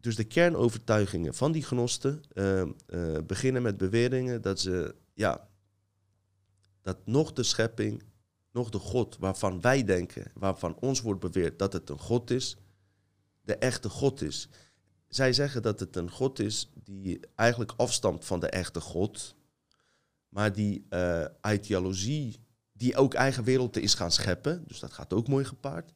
Dus 0.00 0.16
de 0.16 0.24
kernovertuigingen 0.24 1.34
van 1.34 1.52
die 1.52 1.62
gnosten 1.62 2.22
eh, 2.32 2.60
eh, 2.60 2.68
beginnen 3.26 3.62
met 3.62 3.76
beweringen 3.76 4.42
dat 4.42 4.60
ze, 4.60 4.94
ja, 5.14 5.48
dat 6.82 7.06
nog 7.06 7.32
de 7.32 7.42
schepping, 7.42 8.02
nog 8.50 8.70
de 8.70 8.78
God 8.78 9.16
waarvan 9.18 9.60
wij 9.60 9.84
denken, 9.84 10.30
waarvan 10.34 10.76
ons 10.80 11.00
wordt 11.00 11.20
beweerd 11.20 11.58
dat 11.58 11.72
het 11.72 11.90
een 11.90 11.98
God 11.98 12.30
is, 12.30 12.56
de 13.40 13.56
echte 13.56 13.88
God 13.88 14.22
is. 14.22 14.48
Zij 15.08 15.32
zeggen 15.32 15.62
dat 15.62 15.80
het 15.80 15.96
een 15.96 16.10
God 16.10 16.38
is 16.38 16.70
die 16.74 17.20
eigenlijk 17.34 17.72
afstamt 17.76 18.24
van 18.24 18.40
de 18.40 18.48
echte 18.48 18.80
God, 18.80 19.34
maar 20.28 20.52
die 20.52 20.86
eh 20.88 21.24
ideologie, 21.42 22.43
die 22.76 22.96
ook 22.96 23.14
eigen 23.14 23.44
werelden 23.44 23.82
is 23.82 23.94
gaan 23.94 24.12
scheppen, 24.12 24.64
dus 24.66 24.80
dat 24.80 24.92
gaat 24.92 25.12
ook 25.12 25.28
mooi 25.28 25.44
gepaard. 25.44 25.94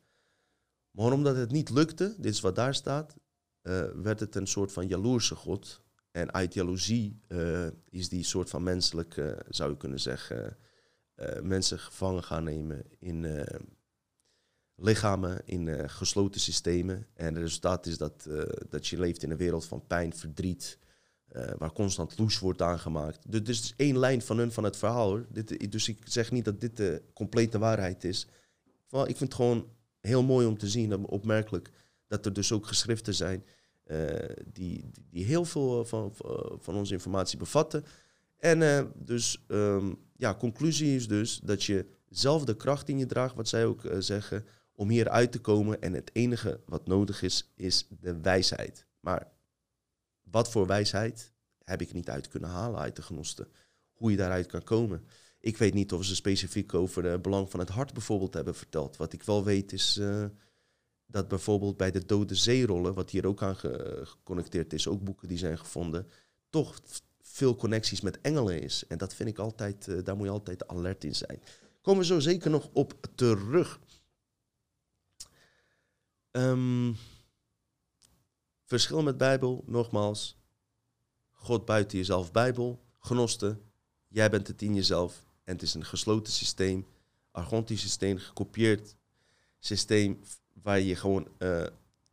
Maar 0.91 1.13
omdat 1.13 1.37
het 1.37 1.51
niet 1.51 1.71
lukte, 1.71 2.15
dit 2.19 2.33
is 2.33 2.41
wat 2.41 2.57
daar 2.57 2.75
staat, 2.75 3.17
eh, 3.63 3.85
werd 4.03 4.21
het 4.21 4.35
een 4.35 4.47
soort 4.47 4.73
van 4.73 4.87
jaloerse 4.87 5.35
God. 5.35 5.83
En 6.11 6.43
ideologie 6.43 7.21
eh, 7.27 7.67
is 7.89 8.09
die 8.09 8.25
soort 8.25 8.51
van 8.51 8.63
menselijk, 8.63 9.17
eh, 9.17 9.33
zou 9.49 9.71
je 9.71 9.77
kunnen 9.77 10.01
zeggen, 10.01 10.57
mensen 11.43 11.79
gevangen 11.79 12.23
gaan 12.23 12.45
nemen 12.45 12.85
in 12.99 13.47
lichamen, 14.75 15.43
in 15.45 15.91
gesloten 15.91 16.41
systemen. 16.41 17.07
En 17.15 17.35
het 17.35 17.43
resultaat 17.43 17.87
is 17.87 17.99
dat, 17.99 18.29
dat 18.69 18.87
je 18.87 18.99
leeft 18.99 19.23
in 19.23 19.31
een 19.31 19.37
wereld 19.37 19.67
van 19.67 19.87
pijn, 19.87 20.15
verdriet, 20.15 20.79
eh, 21.29 21.51
waar 21.59 21.73
constant 21.73 22.19
loes 22.19 22.39
wordt 22.39 22.63
aangemaakt. 22.63 23.19
Dus 23.29 23.43
dit 23.43 23.49
is 23.49 23.75
één 23.77 23.99
lijn 23.99 24.23
van 24.23 24.39
hun 24.39 24.53
van 24.53 24.65
het 24.65 24.77
verhaal. 24.77 25.21
Dit, 25.29 25.73
dus 25.73 25.89
ik 25.89 25.99
zeg 26.05 26.31
niet 26.31 26.45
dat 26.45 26.61
dit 26.61 26.77
de 26.77 27.03
complete 27.15 27.59
waarheid 27.59 28.05
is. 28.05 28.27
Wel, 28.89 29.09
ik 29.09 29.17
vind 29.17 29.33
het 29.33 29.41
gewoon 29.41 29.67
heel 30.01 30.23
mooi 30.23 30.47
om 30.47 30.59
te 30.59 30.69
zien, 30.69 30.93
en 30.93 31.07
opmerkelijk, 31.07 31.71
dat 32.07 32.27
er 32.27 32.33
dus 32.33 32.53
ook 32.53 32.67
geschriften 32.67 33.15
zijn 33.15 33.45
eh, 33.85 34.35
die, 34.53 34.91
die 35.11 35.25
heel 35.25 35.45
veel 35.45 35.85
van, 35.85 36.13
van 36.59 36.75
onze 36.75 36.93
informatie 36.93 37.39
bevatten. 37.39 37.85
En 38.39 38.63
eh, 38.63 38.85
dus, 38.95 39.45
ehm, 39.49 39.93
ja, 40.17 40.35
conclusie 40.35 40.97
is 40.97 41.09
dus 41.09 41.41
dat 41.45 41.65
je 41.65 41.87
zelf 42.09 42.45
de 42.45 42.57
kracht 42.57 42.89
in 42.89 42.99
je 42.99 43.07
draagt, 43.07 43.35
wat 43.35 43.49
zij 43.49 43.67
ook 43.67 43.85
eh, 43.85 43.97
zeggen, 43.99 44.45
om 44.75 44.89
hier 44.89 45.09
uit 45.09 45.33
te 45.33 45.39
komen. 45.39 45.83
En 45.83 45.93
het 45.93 46.11
enige 46.13 46.61
wat 46.67 46.87
nodig 46.87 47.23
is, 47.23 47.53
is 47.55 47.87
de 48.01 48.21
wijsheid. 48.21 48.87
Maar 49.01 49.29
wat 50.31 50.51
voor 50.51 50.67
wijsheid 50.67 51.33
heb 51.65 51.81
ik 51.81 51.93
niet 51.93 52.09
uit 52.09 52.29
kunnen 52.29 52.51
halen 52.51 52.81
uit 52.81 52.97
de 52.97 53.03
genosten. 53.03 53.49
Hoe 53.93 54.11
je 54.11 54.17
daaruit 54.17 54.47
kan 54.47 54.63
komen. 54.65 55.07
Ik 55.41 55.57
weet 55.57 55.75
niet 55.75 55.93
of 55.93 56.05
ze 56.05 56.15
specifiek 56.15 56.75
over 56.75 57.05
het 57.05 57.23
belang 57.23 57.51
van 57.51 57.61
het 57.61 57.69
hart 57.69 57.93
bijvoorbeeld 57.93 58.35
hebben 58.35 58.55
verteld. 58.55 58.97
Wat 58.97 59.13
ik 59.13 59.23
wel 59.23 59.45
weet 59.45 59.73
is 59.73 59.97
eh, 59.97 60.25
dat 61.07 61.29
bijvoorbeeld 61.29 61.77
bij 61.77 61.91
de 61.91 62.07
dode 62.07 62.35
zeerollen, 62.35 62.95
wat 62.95 63.11
hier 63.11 63.27
ook 63.27 63.43
aan 63.43 63.57
ge- 63.57 64.01
geconnecteerd 64.05 64.73
is, 64.73 64.89
ook 64.89 65.05
boeken 65.05 65.29
die 65.29 65.39
zijn 65.39 65.59
gevonden, 65.59 66.07
toch 66.51 66.81
veel 67.23 67.57
connecties 67.57 68.01
met 68.01 68.21
engelen 68.21 68.63
is. 68.63 68.87
En 68.87 68.99
dat 68.99 69.15
vind 69.15 69.29
ik 69.29 69.39
altijd, 69.39 69.89
eh, 69.89 70.05
daar 70.05 70.17
moet 70.17 70.27
je 70.27 70.33
altijd 70.33 70.69
alert 70.69 71.05
in 71.05 71.15
zijn. 71.15 71.43
Komen 71.83 72.01
we 72.01 72.07
zo 72.07 72.21
zeker 72.21 72.51
nog 72.51 72.69
op 72.73 72.95
terug. 73.15 73.81
Ehm, 76.31 76.93
verschil 78.69 79.03
met 79.03 79.17
Bijbel, 79.17 79.65
nogmaals. 79.67 80.37
God 81.33 81.65
buiten 81.65 81.99
jezelf, 81.99 82.33
Bijbel. 82.33 82.81
Gnosten, 82.99 83.61
jij 84.09 84.31
bent 84.31 84.47
het 84.47 84.63
in 84.63 84.75
jezelf. 84.75 85.27
En 85.45 85.53
het 85.53 85.63
is 85.63 85.75
een 85.75 85.85
gesloten 85.85 86.33
systeem, 86.33 86.87
argontisch 87.31 87.81
systeem, 87.81 88.19
gekopieerd 88.19 88.97
systeem 89.59 90.21
waar 90.63 90.81
je 90.81 90.97
gewoon, 90.97 91.29
eh, 91.39 91.65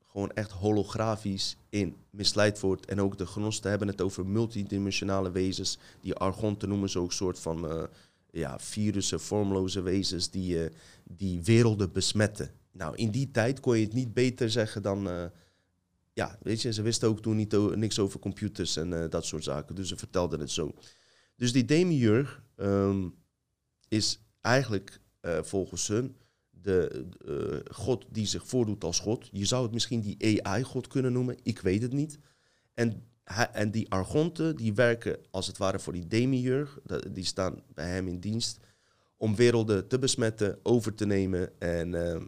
gewoon 0.05 0.31
echt 0.31 0.51
holografisch 0.51 1.57
in 1.69 1.95
misleid 2.09 2.59
wordt. 2.59 2.85
En 2.85 3.01
ook 3.01 3.17
de 3.17 3.25
gnosten 3.25 3.69
hebben 3.69 3.87
het 3.87 4.01
over 4.01 4.25
multidimensionale 4.25 5.31
wezens. 5.31 5.77
Die 6.01 6.13
argonten 6.13 6.69
noemen 6.69 6.89
ze 6.89 6.99
ook 6.99 7.13
soort 7.13 7.39
van 7.39 7.69
eh, 7.69 7.83
ja, 8.31 8.59
virussen, 8.59 9.19
vormloze 9.19 9.81
wezens 9.81 10.29
die, 10.29 10.63
eh, 10.63 10.71
die 11.03 11.43
werelden 11.43 11.91
besmetten. 11.91 12.51
Nou, 12.71 12.95
in 12.95 13.11
die 13.11 13.31
tijd 13.31 13.59
kon 13.59 13.77
je 13.77 13.85
het 13.85 13.93
niet 13.93 14.13
beter 14.13 14.49
zeggen 14.49 14.81
dan... 14.81 15.31
ja, 16.15 16.37
weet 16.41 16.61
je, 16.61 16.73
ze 16.73 16.81
wisten 16.81 17.07
ook 17.07 17.21
toen 17.21 17.35
niet 17.35 17.75
niks 17.75 17.99
over 17.99 18.19
computers 18.19 18.75
en 18.75 19.03
eh, 19.03 19.09
dat 19.09 19.25
soort 19.25 19.43
zaken. 19.43 19.75
Dus 19.75 19.87
ze 19.87 19.97
vertelden 19.97 20.39
het 20.39 20.51
zo. 20.51 20.73
Dus 21.35 21.51
die 21.51 21.65
demiurg 21.65 22.43
ehm, 22.55 23.09
is 23.87 24.19
eigenlijk 24.41 24.99
eh, 25.19 25.41
volgens 25.41 25.87
hun 25.87 26.15
de 26.49 27.05
eh, 27.25 27.73
God 27.75 28.05
die 28.11 28.25
zich 28.25 28.47
voordoet 28.47 28.83
als 28.83 28.99
God. 28.99 29.29
Je 29.31 29.45
zou 29.45 29.63
het 29.63 29.73
misschien 29.73 30.01
die 30.01 30.45
AI-God 30.45 30.87
kunnen 30.87 31.13
noemen, 31.13 31.37
ik 31.43 31.59
weet 31.59 31.81
het 31.81 31.93
niet. 31.93 32.19
En, 32.73 33.03
en 33.51 33.71
die 33.71 33.89
argonten, 33.89 34.55
die 34.55 34.73
werken 34.73 35.19
als 35.31 35.47
het 35.47 35.57
ware 35.57 35.79
voor 35.79 35.93
die 35.93 36.07
demiurg. 36.07 36.79
Die 37.11 37.25
staan 37.25 37.63
bij 37.73 37.89
hem 37.89 38.07
in 38.07 38.19
dienst 38.19 38.59
om 39.17 39.35
werelden 39.35 39.87
te 39.87 39.99
besmetten, 39.99 40.59
over 40.63 40.95
te 40.95 41.05
nemen. 41.05 41.59
En 41.59 41.93
eh, 41.93 42.21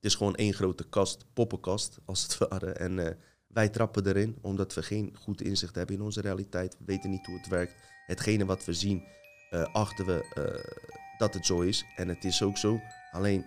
het 0.00 0.06
is 0.10 0.14
gewoon 0.14 0.34
één 0.34 0.54
grote 0.54 0.88
kast, 0.88 1.24
poppenkast, 1.32 1.98
als 2.04 2.22
het 2.22 2.38
ware. 2.48 2.72
En 2.72 3.06
eh, 3.06 3.14
wij 3.46 3.68
trappen 3.68 4.06
erin, 4.06 4.38
omdat 4.40 4.74
we 4.74 4.82
geen 4.82 5.16
goed 5.18 5.42
inzicht 5.42 5.74
hebben 5.74 5.96
in 5.96 6.02
onze 6.02 6.20
realiteit. 6.20 6.76
We 6.78 6.84
weten 6.84 7.10
niet 7.10 7.26
hoe 7.26 7.36
het 7.36 7.48
werkt. 7.48 7.74
Hetgene 8.06 8.44
wat 8.44 8.64
we 8.64 8.72
zien, 8.72 9.04
eh, 9.50 9.74
achten 9.74 10.06
we 10.06 10.24
eh, 10.34 11.18
dat 11.18 11.34
het 11.34 11.46
zo 11.46 11.60
is. 11.60 11.84
En 11.96 12.08
het 12.08 12.24
is 12.24 12.42
ook 12.42 12.56
zo. 12.56 12.80
Alleen 13.12 13.44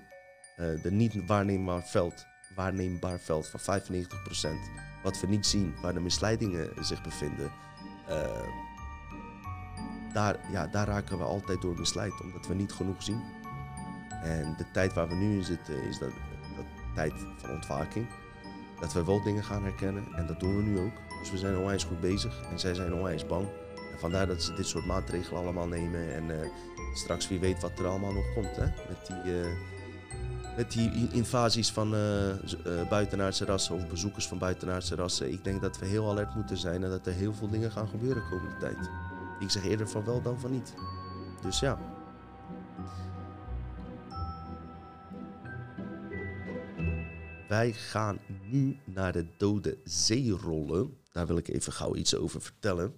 de 0.82 0.92
niet 0.92 1.26
waarneembaar 1.26 1.84
veld, 1.84 2.26
waarneembaar 2.56 3.20
veld 3.20 3.48
van 3.48 3.60
95%, 3.60 4.70
wat 5.04 5.20
we 5.20 5.28
niet 5.28 5.46
zien, 5.46 5.76
waar 5.82 5.94
de 5.94 6.00
misleidingen 6.00 6.86
zich 6.86 7.02
bevinden, 7.02 7.52
daar, 10.14 10.52
ja, 10.52 10.68
daar 10.68 10.88
raken 10.88 11.18
we 11.18 11.24
altijd 11.24 11.62
door 11.62 11.80
misleid, 11.80 12.22
omdat 12.22 12.48
we 12.48 12.54
niet 12.54 12.72
genoeg 12.72 13.04
zien. 13.04 13.22
En 14.24 14.56
de 14.58 14.72
tijd 14.72 14.94
waar 14.94 15.08
we 15.08 15.16
nu 15.16 15.38
in 15.38 15.44
zitten 15.44 15.84
is 15.84 15.98
dat 15.98 16.12
tijd 16.94 17.14
van 17.38 17.50
ontwaking. 17.50 18.08
Dat 18.80 18.94
we 18.94 19.06
wel 19.06 19.24
dingen 19.24 19.44
gaan 19.44 19.64
herkennen 19.64 20.08
en 20.16 20.28
dat 20.28 20.40
doen 20.40 20.56
we 20.56 20.62
nu 20.62 20.80
ook. 20.80 20.94
Dus 21.20 21.32
we 21.32 21.38
zijn 21.38 21.58
onwijs 21.58 21.84
goed 21.84 22.00
bezig 22.00 22.42
en 22.52 22.60
zij 22.60 22.74
zijn 22.74 22.94
onwijs 22.94 23.28
bang. 23.28 23.48
En 23.92 24.00
vandaar 24.00 24.28
dat 24.28 24.44
ze 24.44 24.54
dit 24.54 24.68
soort 24.68 24.86
maatregelen 24.86 25.42
allemaal 25.42 25.68
nemen. 25.68 26.14
En 26.14 26.42
eh, 26.42 26.50
straks 26.94 27.28
wie 27.28 27.40
weet 27.40 27.62
wat 27.62 27.80
er 27.80 27.88
allemaal 27.88 28.14
nog 28.14 28.34
komt 28.34 28.56
hè? 28.56 28.66
Met, 28.66 29.08
die, 29.08 29.42
eh, 29.42 29.48
met 30.58 30.72
die 30.72 31.10
invasies 31.12 31.72
van 31.72 31.96
eh, 31.96 32.90
buitenaardse 32.90 33.46
rassen 33.46 33.76
of 33.76 33.88
bezoekers 33.88 34.28
van 34.28 34.38
buitenaardse 34.38 34.96
rassen. 34.96 35.32
Ik 35.32 35.44
denk 35.44 35.62
dat 35.62 35.80
we 35.80 35.86
heel 35.86 36.10
alert 36.10 36.36
moeten 36.36 36.58
zijn 36.58 36.84
en 36.84 36.90
dat 36.90 37.06
er 37.06 37.14
heel 37.14 37.34
veel 37.34 37.50
dingen 37.50 37.72
gaan 37.72 37.88
gebeuren 37.88 38.24
komende 38.30 38.58
tijd. 38.60 38.90
Ik 39.40 39.50
zeg 39.50 39.66
eerder 39.66 39.90
van 39.90 40.06
wel 40.06 40.22
dan 40.22 40.40
van 40.40 40.52
niet. 40.52 40.74
Dus 41.42 41.60
ja. 41.60 41.91
Wij 47.52 47.74
gaan 47.74 48.20
nu 48.50 48.78
naar 48.84 49.12
de 49.12 49.26
Dode 49.38 49.78
Zeerollen. 49.84 50.98
Daar 51.12 51.28
wil 51.28 51.38
ik 51.38 51.48
even 51.48 51.74
gauw 51.74 51.96
iets 51.96 52.16
over 52.16 52.42
vertellen. 52.42 52.96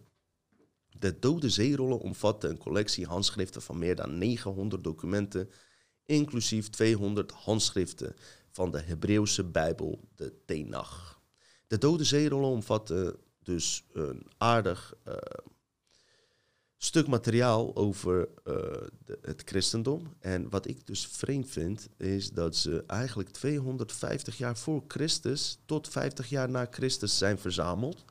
De 1.00 1.20
Dode 1.20 1.50
Zeerollen 1.50 2.00
omvatten 2.00 2.50
een 2.50 2.58
collectie 2.58 3.06
handschriften 3.06 3.62
van 3.62 3.78
meer 3.78 3.96
dan 3.96 4.18
900 4.18 4.84
documenten, 4.84 5.50
inclusief 6.06 6.70
200 6.70 7.32
handschriften 7.32 8.16
van 8.50 8.72
de 8.72 8.82
Hebreeuwse 8.82 9.44
Bijbel, 9.44 10.00
de 10.16 10.34
Tenach. 10.46 11.22
De 11.68 11.78
Dode 11.78 12.04
Zeerollen 12.04 12.50
omvatten 12.50 13.16
dus 13.44 13.86
een 13.94 14.28
aardig 14.38 14.94
eh, 15.04 15.16
stuk 16.86 17.08
materiaal 17.08 17.76
over 17.76 18.30
eh, 18.44 18.56
het 19.22 19.42
christendom. 19.46 20.14
En 20.20 20.50
wat 20.50 20.68
ik 20.68 20.88
dus 20.88 21.08
vreemd 21.08 21.50
vind, 21.50 21.90
is 21.98 22.32
dat 22.32 22.56
ze 22.56 22.84
eigenlijk 22.88 23.30
250 23.30 24.38
jaar 24.38 24.58
voor 24.58 24.84
Christus 24.88 25.60
tot 25.66 25.88
50 25.88 26.30
jaar 26.30 26.50
na 26.50 26.68
Christus 26.72 27.18
zijn 27.18 27.40
verzameld. 27.40 28.06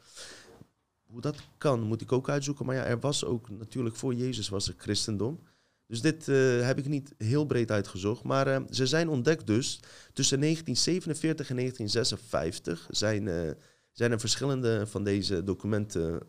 Hoe 1.02 1.20
dat 1.20 1.36
kan, 1.58 1.80
moet 1.80 2.00
ik 2.00 2.12
ook 2.12 2.28
uitzoeken. 2.28 2.66
Maar 2.66 2.74
ja, 2.74 2.84
er 2.84 3.00
was 3.00 3.24
ook 3.24 3.50
natuurlijk 3.50 3.96
voor 3.96 4.14
Jezus 4.14 4.48
was 4.48 4.68
er 4.68 4.74
christendom. 4.78 5.40
Dus 5.86 6.00
dit 6.00 6.28
eh, 6.28 6.66
heb 6.66 6.78
ik 6.78 6.86
niet 6.86 7.14
heel 7.18 7.46
breed 7.46 7.70
uitgezocht. 7.70 8.22
Maar 8.22 8.46
eh, 8.46 8.62
ze 8.70 8.86
zijn 8.86 9.08
ontdekt 9.08 9.46
dus 9.46 9.80
tussen 10.12 10.40
1947 10.40 11.50
en 11.50 11.56
1956 11.56 12.86
zijn, 12.90 13.56
zijn 13.90 14.12
er 14.12 14.20
verschillende 14.20 14.86
van 14.86 15.04
deze 15.04 15.44
documenten 15.44 16.20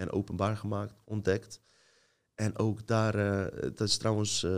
en 0.00 0.12
openbaar 0.12 0.56
gemaakt, 0.56 0.94
ontdekt. 1.04 1.60
En 2.34 2.58
ook 2.58 2.86
daar, 2.86 3.14
eh, 3.14 3.62
dat 3.62 3.88
is 3.88 3.96
trouwens, 3.96 4.42
eh, 4.42 4.50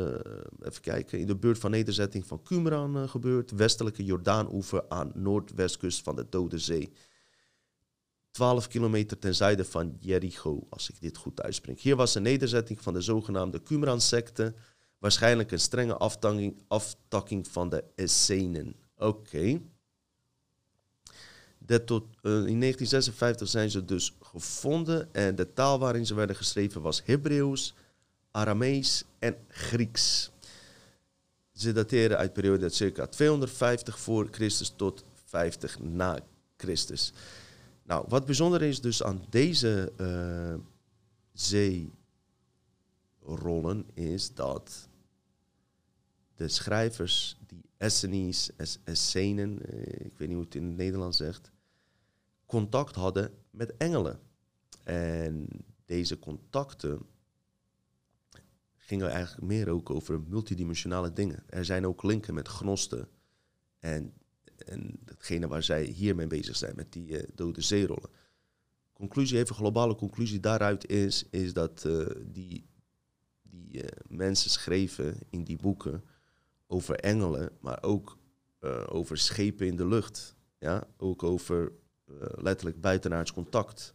even 0.60 0.80
kijken, 0.80 1.18
in 1.18 1.26
de 1.26 1.36
buurt 1.36 1.58
van 1.58 1.70
nederzetting 1.70 2.26
van 2.26 2.42
Qumran 2.42 2.96
eh, 2.96 3.08
gebeurd. 3.08 3.50
Westelijke 3.50 4.04
Jordaan-oever 4.04 4.84
aan 4.88 5.12
noordwestkust 5.14 6.02
van 6.02 6.16
de 6.16 6.26
Dode 6.28 6.58
Zee. 6.58 6.92
12 8.30 8.68
kilometer 8.68 9.18
ten 9.18 9.34
zuiden 9.34 9.66
van 9.66 9.96
Jericho, 10.00 10.66
als 10.70 10.90
ik 10.90 11.00
dit 11.00 11.16
goed 11.16 11.42
uitspreek. 11.42 11.80
Hier 11.80 11.96
was 11.96 12.14
een 12.14 12.22
nederzetting 12.22 12.80
van 12.80 12.92
de 12.92 13.00
zogenaamde 13.00 13.62
Qumran-secte. 13.62 14.54
Waarschijnlijk 14.98 15.52
een 15.52 15.60
strenge 15.60 15.96
aftakking, 15.96 16.56
aftakking 16.68 17.48
van 17.48 17.68
de 17.68 17.84
Essenen. 17.94 18.76
Oké. 18.96 19.60
De 21.72 21.84
tot, 21.84 22.04
eh, 22.22 22.32
in 22.32 22.58
1956 22.58 23.48
zijn 23.48 23.70
ze 23.70 23.84
dus 23.84 24.16
gevonden 24.20 25.14
en 25.14 25.34
de 25.34 25.52
taal 25.52 25.78
waarin 25.78 26.06
ze 26.06 26.14
werden 26.14 26.36
geschreven 26.36 26.82
was 26.82 27.02
Hebreeuws, 27.04 27.74
Aramees 28.30 29.04
en 29.18 29.36
Grieks. 29.48 30.30
Ze 31.52 31.72
dateren 31.72 32.16
uit 32.16 32.32
periode 32.32 32.68
circa 32.68 33.06
250 33.06 33.98
voor 33.98 34.28
Christus 34.30 34.72
tot 34.76 35.04
50 35.24 35.78
na 35.80 36.18
Christus. 36.56 37.12
Nou, 37.82 38.04
wat 38.08 38.26
bijzonder 38.26 38.62
is 38.62 38.80
dus 38.80 39.02
aan 39.02 39.24
deze 39.28 39.92
eh, 39.96 40.54
zeerollen 41.32 41.90
is 43.94 44.34
dat 44.34 44.88
de 46.34 46.48
schrijvers, 46.48 47.36
die 47.46 47.64
Essenes, 47.76 48.50
Es- 48.56 48.78
Essenen, 48.84 49.66
eh, 49.66 50.06
ik 50.06 50.18
weet 50.18 50.28
niet 50.28 50.36
hoe 50.36 50.44
het 50.44 50.54
in 50.54 50.64
het 50.66 50.76
Nederlands 50.76 51.16
zegt, 51.16 51.50
contact 52.52 52.94
hadden 52.94 53.34
met 53.50 53.76
engelen. 53.76 54.20
En 54.84 55.48
deze 55.84 56.18
contacten 56.18 57.06
gingen 58.76 59.10
eigenlijk 59.10 59.46
meer 59.46 59.68
ook 59.68 59.90
over 59.90 60.20
multidimensionale 60.20 61.12
dingen. 61.12 61.42
Er 61.46 61.64
zijn 61.64 61.86
ook 61.86 62.02
linken 62.02 62.34
met 62.34 62.48
gnosten 62.48 63.08
en, 63.78 64.12
en 64.66 64.98
datgene 65.04 65.48
waar 65.48 65.62
zij 65.62 65.84
hiermee 65.84 66.26
bezig 66.26 66.56
zijn, 66.56 66.76
met 66.76 66.92
die 66.92 67.18
eh, 67.18 67.28
dode 67.34 67.60
zeerollen. 67.60 68.10
Conclusie, 68.92 69.38
even 69.38 69.54
globale 69.54 69.94
conclusie 69.94 70.40
daaruit 70.40 70.88
is, 70.88 71.26
is 71.30 71.52
dat 71.52 71.84
eh, 71.84 72.06
die, 72.26 72.66
die 73.42 73.82
eh, 73.82 73.88
mensen 74.08 74.50
schreven 74.50 75.18
in 75.30 75.44
die 75.44 75.56
boeken 75.56 76.04
over 76.66 76.94
engelen, 76.94 77.50
maar 77.60 77.82
ook 77.82 78.20
over 78.88 79.18
schepen 79.18 79.66
in 79.66 79.76
de 79.76 79.86
lucht. 79.86 80.36
Ja? 80.58 80.86
Ook 80.96 81.22
over 81.22 81.72
letterlijk 82.18 82.80
buitenaards 82.80 83.32
contact, 83.32 83.94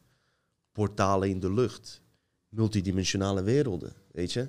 portalen 0.71 1.29
in 1.29 1.39
de 1.39 1.53
lucht, 1.53 2.01
multidimensionale 2.49 3.43
werelden, 3.43 3.93
weet 4.11 4.33
je. 4.33 4.47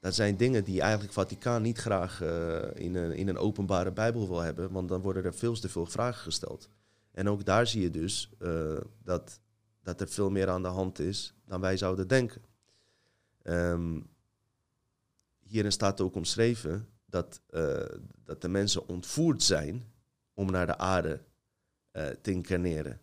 Dat 0.00 0.14
zijn 0.14 0.36
dingen 0.36 0.64
die 0.64 0.80
eigenlijk 0.80 1.12
Vaticaan 1.12 1.62
niet 1.62 1.78
graag 1.78 2.22
eh, 2.22 2.62
in, 2.74 2.94
een, 2.94 3.12
in 3.12 3.28
een 3.28 3.38
openbare 3.38 3.92
Bijbel 3.92 4.28
wil 4.28 4.40
hebben, 4.40 4.72
want 4.72 4.88
dan 4.88 5.00
worden 5.00 5.24
er 5.24 5.34
veel 5.34 5.54
te 5.54 5.68
veel 5.68 5.86
vragen 5.86 6.22
gesteld. 6.22 6.68
En 7.10 7.28
ook 7.28 7.44
daar 7.44 7.66
zie 7.66 7.82
je 7.82 7.90
dus 7.90 8.30
eh, 8.38 8.76
dat, 9.02 9.40
dat 9.82 10.00
er 10.00 10.08
veel 10.08 10.30
meer 10.30 10.48
aan 10.48 10.62
de 10.62 10.68
hand 10.68 10.98
is 10.98 11.34
dan 11.44 11.60
wij 11.60 11.76
zouden 11.76 12.08
denken. 12.08 12.42
Ehm, 13.42 14.00
hierin 15.44 15.72
staat 15.72 16.00
ook 16.00 16.14
omschreven 16.14 16.88
dat, 17.06 17.40
eh, 17.46 17.84
dat 18.24 18.40
de 18.40 18.48
mensen 18.48 18.88
ontvoerd 18.88 19.42
zijn 19.42 19.82
om 20.34 20.50
naar 20.50 20.66
de 20.66 20.78
aarde 20.78 21.20
eh, 21.98 22.06
te 22.20 22.30
incarneren. 22.30 23.00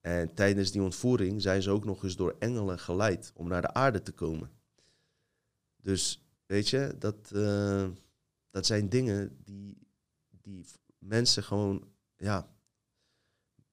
En 0.00 0.34
tijdens 0.34 0.70
die 0.70 0.82
ontvoering 0.82 1.42
zijn 1.42 1.62
ze 1.62 1.70
ook 1.70 1.84
nog 1.84 2.02
eens 2.02 2.16
door 2.16 2.36
engelen 2.38 2.78
geleid 2.78 3.32
om 3.34 3.48
naar 3.48 3.62
de 3.62 3.74
aarde 3.74 4.02
te 4.02 4.12
komen. 4.12 4.50
Dus 5.76 6.24
weet 6.46 6.68
je, 6.68 6.94
dat, 6.98 7.30
eh, 7.34 7.88
dat 8.50 8.66
zijn 8.66 8.88
dingen 8.88 9.36
die, 9.44 9.78
die 10.40 10.66
mensen 10.98 11.42
gewoon, 11.42 11.88
ja, 12.16 12.48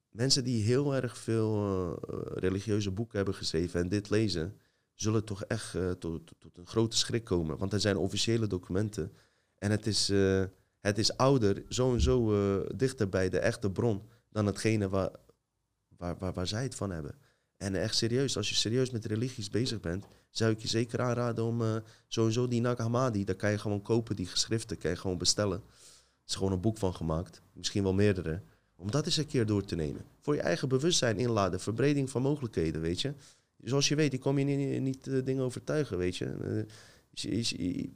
mensen 0.10 0.44
die 0.44 0.64
heel 0.64 0.96
erg 0.96 1.18
veel 1.18 1.56
eh, 2.08 2.18
religieuze 2.34 2.92
boeken 2.92 3.18
hebben 3.18 3.36
geschreven 3.36 3.80
en 3.80 3.90
dit 3.90 4.10
lezen, 4.10 4.58
zullen 4.94 5.24
toch 5.24 5.44
echt 5.44 5.78
tot, 6.00 6.32
tot 6.38 6.58
een 6.58 6.68
grote 6.68 6.98
schrik 6.98 7.24
komen. 7.24 7.58
Want 7.58 7.74
er 7.74 7.80
zijn 7.80 7.98
officiële 7.98 8.48
documenten 8.48 9.14
en 9.56 9.72
het 9.72 9.88
is, 9.88 10.08
het 10.80 10.98
is 10.98 11.18
ouder, 11.18 11.64
zo 11.70 11.94
en 11.94 12.02
zo 12.02 12.66
dichter 12.76 13.10
bij 13.10 13.30
de 13.30 13.40
echte 13.40 13.72
bron 13.72 14.02
dan 14.38 14.46
hetgene 14.46 14.90
waar, 14.90 15.10
waar, 15.98 16.18
waar, 16.18 16.34
waar 16.34 16.48
zij 16.48 16.64
het 16.64 16.76
van 16.76 16.92
hebben. 16.92 17.16
En 17.58 17.76
echt 17.76 17.96
serieus, 17.96 18.38
als 18.38 18.50
je 18.50 18.56
serieus 18.56 18.90
met 18.92 19.06
religies 19.06 19.50
bezig 19.50 19.80
bent, 19.80 20.06
zou 20.30 20.52
ik 20.52 20.60
je 20.60 20.68
zeker 20.68 21.02
aanraden 21.02 21.44
om 21.44 21.62
eh, 21.62 21.76
sowieso 22.08 22.48
die 22.48 22.62
Nag 22.62 22.78
Hammadi, 22.78 23.24
daar 23.24 23.36
kan 23.36 23.52
je 23.52 23.58
gewoon 23.58 23.82
kopen, 23.82 24.16
die 24.16 24.26
geschriften, 24.28 24.78
kan 24.78 24.92
je 24.92 24.98
gewoon 24.98 25.18
bestellen. 25.18 25.58
Er 25.58 26.28
is 26.28 26.36
gewoon 26.36 26.52
een 26.52 26.62
boek 26.62 26.78
van 26.78 26.94
gemaakt, 26.96 27.42
misschien 27.54 27.84
wel 27.84 27.94
meerdere. 27.94 28.42
Om 28.76 28.92
dat 28.92 29.06
eens 29.06 29.18
een 29.18 29.28
keer 29.28 29.46
door 29.46 29.64
te 29.66 29.76
nemen. 29.76 30.06
Voor 30.22 30.36
je 30.36 30.42
eigen 30.42 30.68
bewustzijn 30.70 31.18
inladen, 31.18 31.60
verbreding 31.60 32.10
van 32.10 32.22
mogelijkheden, 32.22 32.82
weet 32.82 33.02
je. 33.02 33.14
Zoals 33.58 33.88
je 33.88 33.96
weet, 33.96 34.14
ik 34.14 34.20
kom 34.20 34.38
je 34.40 34.46
niet, 34.80 35.08
eh, 35.08 35.24
dingen 35.26 35.44
overtuigen, 35.44 35.98
weet 35.98 36.18
je. 36.18 36.26
Eh, 36.26 36.74
je- 37.10 37.36
je- 37.38 37.74
je- 37.78 37.90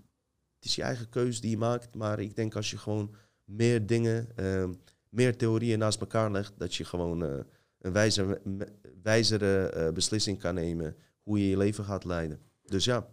het 0.55 0.65
is 0.65 0.75
je 0.75 0.81
eigen 0.81 1.09
keuze 1.09 1.41
die 1.41 1.49
je 1.49 1.57
maakt. 1.57 1.95
Maar 1.95 2.19
ik 2.19 2.35
denk 2.35 2.55
als 2.55 2.71
je 2.71 2.77
gewoon 2.77 3.15
meer 3.43 3.85
dingen, 3.85 4.29
ehm, 4.35 4.73
meer 5.11 5.37
theorieën 5.37 5.79
naast 5.79 5.99
elkaar 5.99 6.31
legt, 6.31 6.53
dat 6.57 6.75
je 6.75 6.85
gewoon 6.85 7.23
eh, 7.23 7.39
een 7.79 7.93
wijzer, 7.93 8.41
wijzere 9.03 9.69
eh, 9.69 9.93
beslissing 9.93 10.39
kan 10.39 10.53
nemen 10.53 10.95
hoe 11.21 11.39
je 11.39 11.49
je 11.49 11.57
leven 11.57 11.83
gaat 11.83 12.05
leiden. 12.05 12.39
Dus 12.63 12.85
ja, 12.85 13.07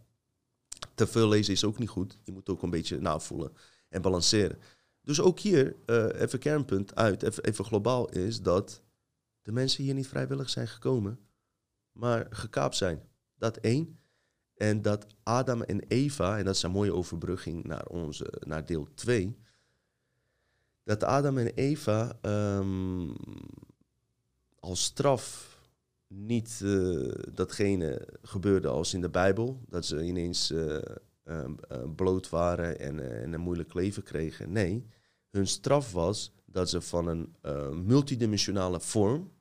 te 0.94 1.06
veel 1.06 1.28
lezen 1.28 1.52
is 1.52 1.64
ook 1.64 1.78
niet 1.78 1.88
goed. 1.88 2.18
Je 2.24 2.32
moet 2.32 2.48
ook 2.48 2.62
een 2.62 2.70
beetje 2.70 3.00
navoelen 3.00 3.52
en 3.88 4.02
balanceren. 4.02 4.58
Dus 5.02 5.20
ook 5.20 5.38
hier, 5.38 5.76
uh, 5.86 6.20
even 6.20 6.38
kernpunt 6.38 6.94
uit, 6.94 7.22
even, 7.22 7.44
even 7.44 7.64
globaal, 7.64 8.08
is 8.08 8.42
dat 8.42 8.82
de 9.42 9.52
mensen 9.52 9.84
hier 9.84 9.94
niet 9.94 10.08
vrijwillig 10.08 10.50
zijn 10.50 10.68
gekomen, 10.68 11.18
maar 11.92 12.26
gekaapt 12.30 12.76
zijn. 12.76 13.02
Dat 13.34 13.56
één. 13.56 13.98
En 14.54 14.82
dat 14.82 15.06
Adam 15.22 15.62
en 15.62 15.80
Eva, 15.80 16.38
en 16.38 16.44
dat 16.44 16.54
is 16.54 16.62
een 16.62 16.70
mooie 16.70 16.94
overbrugging 16.94 17.64
naar, 17.64 17.86
onze, 17.86 18.32
naar 18.46 18.66
deel 18.66 18.88
2, 18.94 19.38
dat 20.88 21.04
Adam 21.04 21.38
en 21.38 21.46
Eva 21.54 22.18
um, 22.22 23.14
als 24.58 24.84
straf 24.84 25.56
niet 26.06 26.60
uh, 26.62 27.12
datgene 27.32 28.08
gebeurde 28.22 28.68
als 28.68 28.94
in 28.94 29.00
de 29.00 29.08
Bijbel, 29.08 29.60
dat 29.68 29.84
ze 29.84 30.04
ineens 30.04 30.50
uh, 30.50 30.78
bloot 31.96 32.28
waren 32.28 32.78
en, 32.78 33.22
en, 33.22 33.32
een 33.32 33.40
moeilijk 33.40 33.74
leven 33.74 34.02
kregen. 34.02 34.52
Nee, 34.52 34.86
hun 35.30 35.46
straf 35.46 35.92
was 35.92 36.32
dat 36.44 36.68
ze 36.68 36.80
van 36.80 37.06
een 37.06 37.86
multidimensionale 37.86 38.80
vorm 38.80 39.32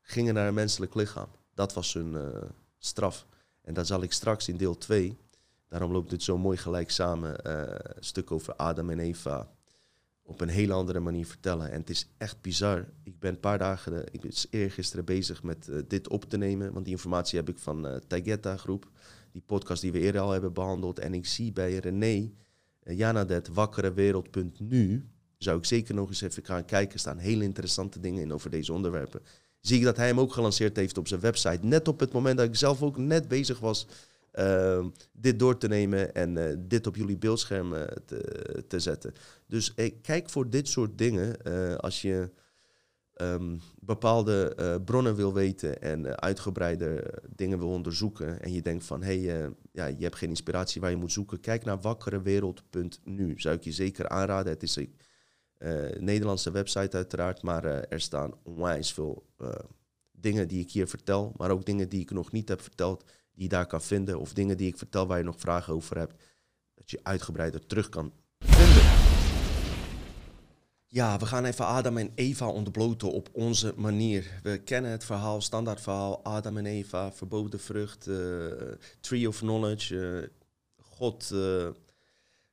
gingen 0.00 0.34
naar 0.34 0.48
een 0.48 0.54
menselijk 0.54 0.94
lichaam. 0.94 1.28
Dat 1.54 1.72
was 1.72 1.92
hun 1.92 2.32
straf. 2.78 3.26
En 3.60 3.74
dat 3.74 3.86
zal 3.86 4.02
ik 4.02 4.12
straks 4.12 4.48
in 4.48 4.56
deel 4.56 4.78
2, 4.78 5.18
daarom 5.68 5.92
loopt 5.92 6.10
dit 6.10 6.22
zo 6.22 6.38
mooi 6.38 6.56
gelijk 6.56 6.90
samen, 6.90 7.50
een 7.50 8.04
stuk 8.04 8.30
over 8.30 8.54
Adam 8.54 8.90
en 8.90 8.98
Eva 8.98 9.50
op 10.32 10.40
een 10.40 10.48
hele 10.48 10.72
andere 10.72 11.00
manier 11.00 11.26
vertellen. 11.26 11.70
En 11.70 11.80
het 11.80 11.90
is 11.90 12.08
echt 12.18 12.40
bizar. 12.40 12.88
Ik 13.02 13.18
ben 13.18 13.30
een 13.30 13.40
paar 13.40 13.58
dagen, 13.58 14.04
ik 14.12 14.20
ben 14.20 14.30
eergisteren 14.50 15.04
bezig 15.04 15.42
met 15.42 15.68
uh, 15.70 15.78
dit 15.88 16.08
op 16.08 16.24
te 16.24 16.36
nemen. 16.36 16.72
Want 16.72 16.84
die 16.84 16.94
informatie 16.94 17.38
heb 17.38 17.48
ik 17.48 17.58
van 17.58 17.86
uh, 17.86 17.96
Taigetta 18.06 18.56
groep. 18.56 18.90
Die 19.32 19.42
podcast 19.46 19.82
die 19.82 19.92
we 19.92 19.98
eerder 19.98 20.20
al 20.20 20.30
hebben 20.30 20.52
behandeld. 20.52 20.98
En 20.98 21.14
ik 21.14 21.26
zie 21.26 21.52
bij 21.52 21.76
René, 21.76 22.30
uh, 22.84 22.98
Janadet, 22.98 23.48
wakkerewereld.nu. 23.48 25.08
Zou 25.38 25.58
ik 25.58 25.64
zeker 25.64 25.94
nog 25.94 26.08
eens 26.08 26.20
even 26.20 26.44
gaan 26.44 26.64
kijken. 26.64 26.98
Staan 26.98 27.18
hele 27.18 27.44
interessante 27.44 28.00
dingen 28.00 28.22
in 28.22 28.32
over 28.32 28.50
deze 28.50 28.72
onderwerpen. 28.72 29.20
Zie 29.60 29.78
ik 29.78 29.84
dat 29.84 29.96
hij 29.96 30.06
hem 30.06 30.20
ook 30.20 30.32
gelanceerd 30.32 30.76
heeft 30.76 30.98
op 30.98 31.08
zijn 31.08 31.20
website. 31.20 31.66
Net 31.66 31.88
op 31.88 32.00
het 32.00 32.12
moment 32.12 32.36
dat 32.36 32.46
ik 32.46 32.56
zelf 32.56 32.82
ook 32.82 32.96
net 32.96 33.28
bezig 33.28 33.58
was 33.58 33.86
uh, 34.32 34.86
dit 35.12 35.38
door 35.38 35.58
te 35.58 35.68
nemen 35.68 36.14
en 36.14 36.36
uh, 36.36 36.44
dit 36.58 36.86
op 36.86 36.96
jullie 36.96 37.16
beeldscherm 37.16 37.72
uh, 37.72 37.82
te, 37.82 38.64
te, 38.68 38.80
zetten. 38.80 39.12
Dus 39.46 39.74
kijk 40.02 40.30
voor 40.30 40.50
dit 40.50 40.68
soort 40.68 40.98
dingen 40.98 41.42
eh, 41.42 41.76
als 41.76 42.02
je 42.02 42.30
um, 43.16 43.60
bepaalde 43.80 44.56
bronnen 44.84 45.14
wil 45.14 45.32
weten 45.32 45.82
en 45.82 46.20
uitgebreide 46.20 47.18
dingen 47.28 47.58
wil 47.58 47.68
onderzoeken 47.68 48.42
en 48.42 48.52
je 48.52 48.62
denkt 48.62 48.84
van 48.84 49.02
hé, 49.02 49.20
hey, 49.20 49.50
ja, 49.72 49.86
je 49.86 50.02
hebt 50.02 50.16
geen 50.16 50.28
inspiratie 50.28 50.80
waar 50.80 50.90
je 50.90 50.96
moet 50.96 51.12
zoeken, 51.12 51.40
kijk 51.40 51.64
naar 51.64 51.80
wakkerewereld.nu. 51.80 53.40
Zou 53.40 53.56
ik 53.56 53.64
je 53.64 53.72
zeker 53.72 54.08
aanraden. 54.08 54.52
Het 54.52 54.62
is 54.62 54.76
een 54.76 56.04
Nederlandse 56.04 56.50
website 56.50 56.96
uiteraard, 56.96 57.42
maar 57.42 57.64
er 57.64 58.00
staan 58.00 58.34
onwijs 58.42 58.92
veel 58.92 59.26
dingen 60.12 60.48
die 60.48 60.60
ik 60.60 60.70
hier 60.70 60.88
vertel, 60.88 61.32
maar 61.36 61.50
ook 61.50 61.64
dingen 61.64 61.88
die 61.88 62.00
ik 62.00 62.10
nog 62.10 62.32
niet 62.32 62.48
heb 62.48 62.60
verteld 62.60 63.04
die 63.32 63.42
je 63.42 63.48
daar 63.48 63.66
kan 63.66 63.82
vinden. 63.82 64.20
Of 64.20 64.32
dingen 64.32 64.56
die 64.56 64.68
ik 64.68 64.78
vertel 64.78 65.06
waar 65.06 65.18
je 65.18 65.24
nog 65.24 65.40
vragen 65.40 65.74
over 65.74 65.98
hebt. 65.98 66.22
Dat 66.74 66.90
je 66.90 67.00
uitgebreider 67.02 67.66
terug 67.66 67.88
kan 67.88 68.12
vinden. 68.38 69.02
Ja, 70.86 71.18
we 71.18 71.26
gaan 71.26 71.44
even 71.44 71.66
Adam 71.66 71.96
en 71.96 72.12
Eva 72.14 72.48
ontbloten 72.48 73.12
op 73.12 73.28
onze 73.32 73.74
manier. 73.76 74.40
We 74.42 74.58
kennen 74.58 74.90
het 74.90 75.04
verhaal, 75.04 75.40
standaard 75.40 75.80
verhaal. 75.80 76.24
Adam 76.24 76.56
en 76.56 76.66
Eva, 76.66 77.12
verboden 77.12 77.60
vrucht, 77.60 78.06
uh, 78.06 78.52
tree 79.00 79.28
of 79.28 79.38
knowledge. 79.38 79.94
Uh, 79.94 80.28
God 80.76 81.30
uh, 81.32 81.68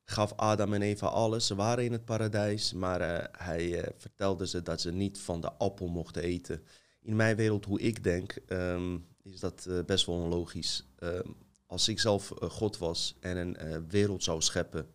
gaf 0.04 0.34
Adam 0.36 0.74
en 0.74 0.82
Eva 0.82 1.08
alles. 1.08 1.48
Ze 1.48 1.56
waren 1.56 1.84
in 1.84 1.92
het 1.92 2.06
paradijs, 2.06 2.74
maar 2.74 3.30
hij 3.38 3.92
vertelde 3.98 4.48
ze 4.48 4.62
dat 4.62 4.82
ze 4.82 4.92
niet 4.92 5.20
van 5.20 5.42
de 5.42 5.52
appel 5.52 5.88
mochten 5.88 6.24
eten. 6.24 6.64
In 7.02 7.16
mijn 7.16 7.36
wereld, 7.36 7.66
hoe 7.66 7.80
ik 7.80 8.04
denk, 8.04 8.38
um, 8.48 9.06
is 9.34 9.40
dat 9.40 9.66
uh, 9.70 9.84
best 9.86 10.06
wel 10.06 10.16
onlogisch. 10.16 10.86
Uh, 11.00 11.20
als 11.66 11.88
ik 11.88 12.00
zelf 12.00 12.32
uh, 12.32 12.50
God 12.50 12.78
was 12.78 13.16
en 13.20 13.38
een 13.38 13.88
wereld 13.88 14.24
zou 14.24 14.42
scheppen 14.42 14.88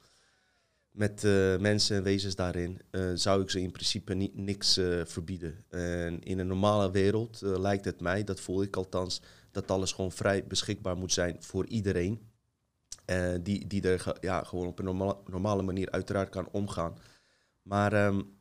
met 0.91 1.22
mensen 1.61 1.97
en 1.97 2.03
wezens 2.03 2.35
daarin, 2.35 2.80
zou 3.14 3.43
ik 3.43 3.51
ze 3.51 3.61
in 3.61 3.70
principe 3.70 4.14
niet, 4.14 4.37
niks 4.37 4.72
verbieden. 5.05 5.64
En 5.68 6.22
in 6.22 6.39
een 6.39 6.47
normale 6.47 6.91
wereld 6.91 7.41
lijkt 7.41 7.85
het 7.85 8.01
mij, 8.01 8.24
dat 8.24 8.41
voel 8.41 8.62
ik 8.62 8.76
althans, 8.76 9.20
dat 9.51 9.70
alles 9.70 9.93
gewoon 9.93 10.12
vrij 10.12 10.47
beschikbaar 10.47 10.97
moet 10.97 11.12
zijn 11.12 11.37
voor 11.43 11.66
iedereen. 11.66 12.30
die, 13.43 13.66
die 13.66 13.82
er 13.82 14.16
ja, 14.20 14.43
gewoon 14.43 14.66
op 14.66 14.78
een 14.78 14.85
normale, 14.85 15.16
normale 15.26 15.62
manier 15.62 15.91
uiteraard 15.91 16.28
kan 16.28 16.49
omgaan. 16.51 16.99
Maar 17.62 18.07
um, 18.07 18.39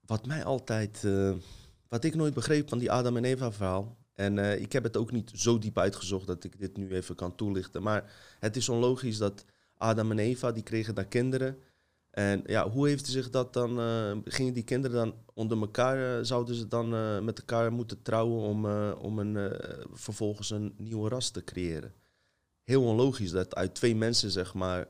wat 0.00 0.26
mij 0.26 0.44
altijd 0.44 1.06
wat 1.88 2.04
ik 2.04 2.14
nooit 2.14 2.34
begreep 2.34 2.68
van 2.68 2.78
die 2.78 2.92
Adam 2.92 3.16
en 3.16 3.24
Eva 3.24 3.52
verhaal. 3.52 3.96
En 4.14 4.36
uh, 4.36 4.60
ik 4.60 4.72
heb 4.72 4.82
het 4.82 4.96
ook 4.96 5.12
niet 5.12 5.30
zo 5.34 5.58
diep 5.58 5.78
uitgezocht 5.78 6.26
dat 6.26 6.44
ik 6.44 6.58
dit 6.58 6.76
nu 6.76 6.90
even 6.90 7.14
kan 7.14 7.34
toelichten. 7.34 7.82
Maar 7.82 8.12
het 8.38 8.56
is 8.56 8.68
onlogisch 8.68 9.18
dat 9.18 9.44
Adam 9.76 10.10
en 10.10 10.18
Eva, 10.18 10.52
die 10.52 10.62
kregen 10.62 10.94
daar 10.94 11.04
kinderen. 11.04 11.58
En 12.10 12.42
ja, 12.46 12.70
hoe 12.70 12.88
heeft 12.88 13.06
zich 13.06 13.30
dat 13.30 13.52
dan, 13.52 13.80
uh, 13.80 14.16
gingen 14.24 14.52
die 14.52 14.62
kinderen 14.62 14.96
dan 14.96 15.14
onder 15.34 15.58
elkaar, 15.60 16.18
uh, 16.18 16.24
zouden 16.24 16.54
ze 16.54 16.68
dan 16.68 16.88
met 17.24 17.38
elkaar 17.38 17.72
moeten 17.72 18.02
trouwen 18.02 18.42
om, 18.42 18.66
om 18.92 19.18
een, 19.18 19.58
vervolgens 19.92 20.50
een 20.50 20.74
nieuwe 20.76 21.08
ras 21.08 21.30
te 21.30 21.44
creëren? 21.44 21.94
Heel 22.62 22.82
onlogisch 22.82 23.30
dat 23.30 23.54
uit 23.54 23.74
twee 23.74 23.96
mensen, 23.96 24.30
zeg 24.30 24.54
maar, 24.54 24.88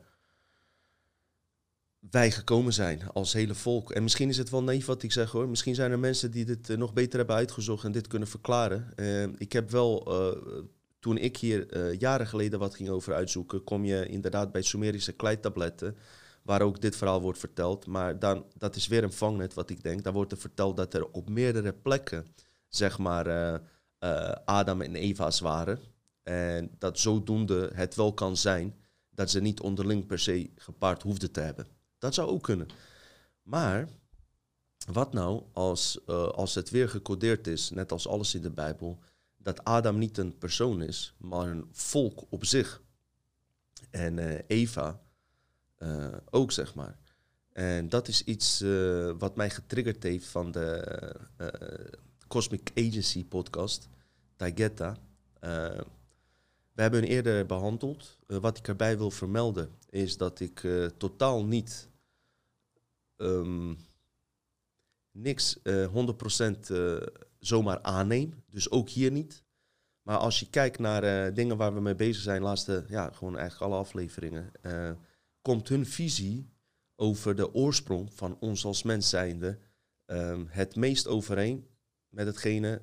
wij 2.11 2.30
gekomen 2.30 2.72
zijn 2.72 3.09
als 3.12 3.32
hele 3.32 3.55
volk. 3.55 3.92
En 3.92 4.02
misschien 4.02 4.28
is 4.28 4.36
het 4.36 4.50
wel 4.50 4.62
naïef 4.62 4.86
wat 4.86 5.02
ik 5.02 5.12
zeg 5.12 5.30
hoor. 5.30 5.48
Misschien 5.48 5.74
zijn 5.74 5.90
er 5.90 5.98
mensen 5.98 6.30
die 6.30 6.44
dit 6.44 6.70
eh, 6.70 6.76
nog 6.76 6.92
beter 6.92 7.18
hebben 7.18 7.36
uitgezocht 7.36 7.84
en 7.84 7.92
dit 7.92 8.07
kunnen 8.07 8.28
verklaren. 8.28 8.92
Uh, 8.96 9.22
ik 9.22 9.52
heb 9.52 9.70
wel, 9.70 10.20
uh, 10.32 10.64
toen 10.98 11.16
ik 11.16 11.36
hier 11.36 11.94
jaren 11.98 12.26
geleden 12.26 12.59
wat 12.59 12.74
ging 12.74 12.88
over 12.88 13.14
uitzoeken, 13.14 13.64
kom 13.64 13.84
je 13.84 14.07
inderdaad 14.07 14.52
bij 14.52 14.62
Sumerische 14.62 15.12
kleitabletten, 15.12 15.96
waar 16.42 16.62
ook 16.62 16.80
dit 16.80 16.96
verhaal 16.96 17.20
wordt 17.20 17.38
verteld. 17.38 17.86
Maar 17.86 18.18
dan, 18.18 18.44
dat 18.57 18.76
is 18.76 18.86
weer 18.86 19.02
een 19.02 19.12
vangnet 19.12 19.55
wat 19.55 19.70
ik 19.70 19.82
denk. 19.82 20.02
Daar 20.02 20.12
wordt 20.12 20.32
er 20.32 20.38
verteld 20.38 20.76
dat 20.76 20.94
er 20.94 21.07
op 21.11 21.28
meerdere 21.28 21.72
plekken, 21.72 22.26
zeg 22.68 22.98
maar, 22.98 23.61
Adam 24.44 24.80
en 24.80 24.94
Eva's 24.94 25.40
waren. 25.40 25.78
En 26.22 26.70
dat 26.78 26.98
zodoende 26.98 27.70
het 27.74 27.94
wel 27.94 28.14
kan 28.14 28.36
zijn 28.36 28.74
dat 29.11 29.30
ze 29.30 29.40
niet 29.40 29.61
onderling 29.61 30.07
per 30.07 30.18
se 30.18 30.50
gepaard 30.57 31.02
hoefden 31.02 31.32
te 31.32 31.40
hebben. 31.40 31.66
Dat 32.05 32.14
zou 32.14 32.28
ook 32.28 32.42
kunnen. 32.42 32.68
Maar 33.42 33.88
wat 34.92 35.12
nou 35.12 35.42
als, 35.52 35.98
uh, 36.07 36.28
als 36.28 36.55
het 36.55 36.70
weer 36.70 36.88
gecodeerd 36.88 37.46
is, 37.46 37.70
net 37.70 37.92
als 37.92 38.09
alles 38.09 38.34
in 38.34 38.42
de 38.42 38.50
Bijbel, 38.50 38.98
dat 39.36 39.64
Adam 39.64 39.98
niet 39.98 40.18
een 40.18 40.38
persoon 40.38 40.82
is, 40.82 41.14
maar 41.18 41.48
een 41.48 41.68
volk 41.72 42.24
op 42.28 42.44
zich. 42.44 42.82
En 43.90 44.16
uh, 44.16 44.38
Eva 44.46 45.00
uh, 45.78 46.07
ook, 46.30 46.52
zeg 46.52 46.74
maar. 46.74 46.98
En 47.52 47.88
dat 47.88 48.09
is 48.09 48.24
iets 48.24 48.64
wat 49.18 49.36
mij 49.36 49.50
getriggerd 49.50 50.02
heeft 50.02 50.26
van 50.26 50.50
de 50.50 51.16
Cosmic 52.28 52.70
Agency 52.74 53.24
podcast, 53.24 53.88
Taigeta. 54.36 54.96
we 56.72 56.82
hebben 56.82 57.00
hun 57.00 57.09
eerder 57.09 57.46
behandeld. 57.46 58.18
wat 58.26 58.59
ik 58.59 58.68
erbij 58.68 58.98
wil 58.98 59.11
vermelden 59.11 59.70
is 59.90 60.16
dat 60.16 60.40
ik 60.40 60.66
totaal 60.96 61.44
niet 61.44 61.92
um, 63.24 63.78
niks 65.16 65.58
uh, 65.62 65.84
eh, 65.84 65.90
100% 65.90 66.70
uh, 66.70 66.96
eh, 66.96 67.06
zomaar 67.38 67.82
aanneem. 67.82 68.42
Dus 68.50 68.70
ook 68.70 68.88
hier 68.88 69.10
niet. 69.10 69.44
Maar 70.02 70.16
als 70.16 70.40
je 70.40 70.50
kijkt 70.50 70.78
naar 70.78 71.28
uh, 71.28 71.34
dingen 71.34 71.56
waar 71.56 71.74
we 71.74 71.80
mee 71.80 71.94
bezig 71.94 72.22
zijn, 72.22 72.42
laatste, 72.42 72.84
ja, 72.88 73.10
gewoon 73.10 73.38
eigenlijk 73.38 73.72
alle 73.72 73.80
afleveringen, 73.80 74.52
komt 75.42 75.68
hun 75.68 75.86
visie 75.86 76.52
over 76.96 77.36
de 77.36 77.54
oorsprong 77.54 78.12
van 78.12 78.36
ons 78.40 78.64
als 78.64 78.82
mens 78.82 79.08
zijnde 79.08 79.58
um, 80.06 80.46
het 80.48 80.76
meest 80.76 81.08
overeen 81.08 81.66
met 82.08 82.26
hetgene 82.26 82.82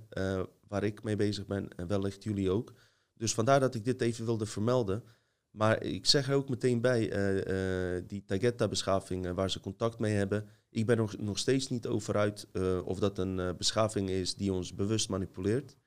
waar 0.67 0.83
ik 0.83 1.03
mee 1.03 1.15
bezig 1.15 1.45
ben 1.45 1.69
en 1.75 1.87
wellicht 1.87 2.23
jullie 2.23 2.51
ook. 2.51 2.73
Dus 3.13 3.33
vandaar 3.33 3.59
dat 3.59 3.75
ik 3.75 3.85
dit 3.85 4.01
even 4.01 4.25
wilde 4.25 4.45
vermelden. 4.45 5.03
Maar 5.51 5.83
ik 5.83 6.05
zeg 6.05 6.27
er 6.29 6.35
ook 6.35 6.49
meteen 6.49 6.81
bij, 6.81 7.13
uh, 7.13 7.95
uh, 7.95 8.03
die 8.07 8.25
Tagetta-beschaving 8.25 9.25
uh, 9.25 9.31
waar 9.31 9.51
ze 9.51 9.59
contact 9.59 9.99
mee 9.99 10.13
hebben. 10.13 10.47
Ik 10.69 10.85
ben 10.85 10.97
nog, 10.97 11.17
nog 11.17 11.37
steeds 11.37 11.69
niet 11.69 11.87
over 11.87 12.17
uit 12.17 12.47
of 12.85 12.99
dat 12.99 13.17
een 13.17 13.55
beschaving 13.57 14.09
is 14.09 14.35
die 14.35 14.53
ons 14.53 14.75
bewust 14.75 15.09
manipuleert. 15.09 15.77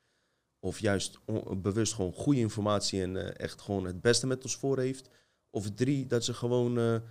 of 0.59 0.79
juist 0.79 1.19
bewust 1.57 1.93
gewoon 1.93 2.13
goede 2.13 2.41
informatie 2.41 3.03
en 3.03 3.37
echt 3.37 3.61
gewoon 3.61 3.85
het 3.85 4.01
beste 4.01 4.27
met 4.27 4.43
ons 4.43 4.57
voor 4.57 4.79
heeft. 4.79 5.11
Of 5.51 5.71
drie, 5.71 6.07
dat 6.07 6.25
ze 6.25 6.35
gewoon 6.35 7.03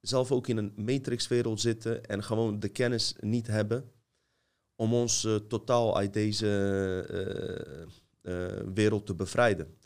zelf 0.00 0.32
ook 0.32 0.46
in 0.46 0.56
een 0.56 0.72
matrixwereld 0.76 1.60
zitten 1.60 2.04
en 2.04 2.22
gewoon 2.22 2.60
de 2.60 2.68
kennis 2.68 3.14
niet 3.20 3.46
hebben 3.46 3.90
om 4.76 4.94
ons 4.94 5.28
totaal 5.48 5.96
uit 5.96 6.12
deze 6.12 6.46
wereld 8.74 9.06
te 9.06 9.14
bevrijden. 9.14 9.76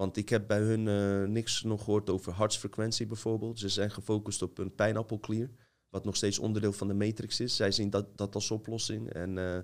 Want 0.00 0.16
ik 0.16 0.28
heb 0.28 0.46
bij 0.46 0.60
hun 0.60 0.86
uh, 0.86 1.28
niks 1.28 1.62
nog 1.62 1.84
gehoord 1.84 2.10
over 2.10 2.32
hartsfrequentie 2.32 3.06
bijvoorbeeld. 3.06 3.58
Ze 3.58 3.68
zijn 3.68 3.90
gefocust 3.90 4.42
op 4.42 4.58
een 4.58 4.74
pijnappelklier, 4.74 5.50
wat 5.88 6.04
nog 6.04 6.16
steeds 6.16 6.38
onderdeel 6.38 6.72
van 6.72 6.88
de 6.88 6.94
matrix 6.94 7.40
is. 7.40 7.56
Zij 7.56 7.70
zien 7.70 7.90
dat, 7.90 8.06
dat 8.16 8.34
als 8.34 8.50
oplossing. 8.50 9.12
En 9.12 9.36
uh, 9.36 9.54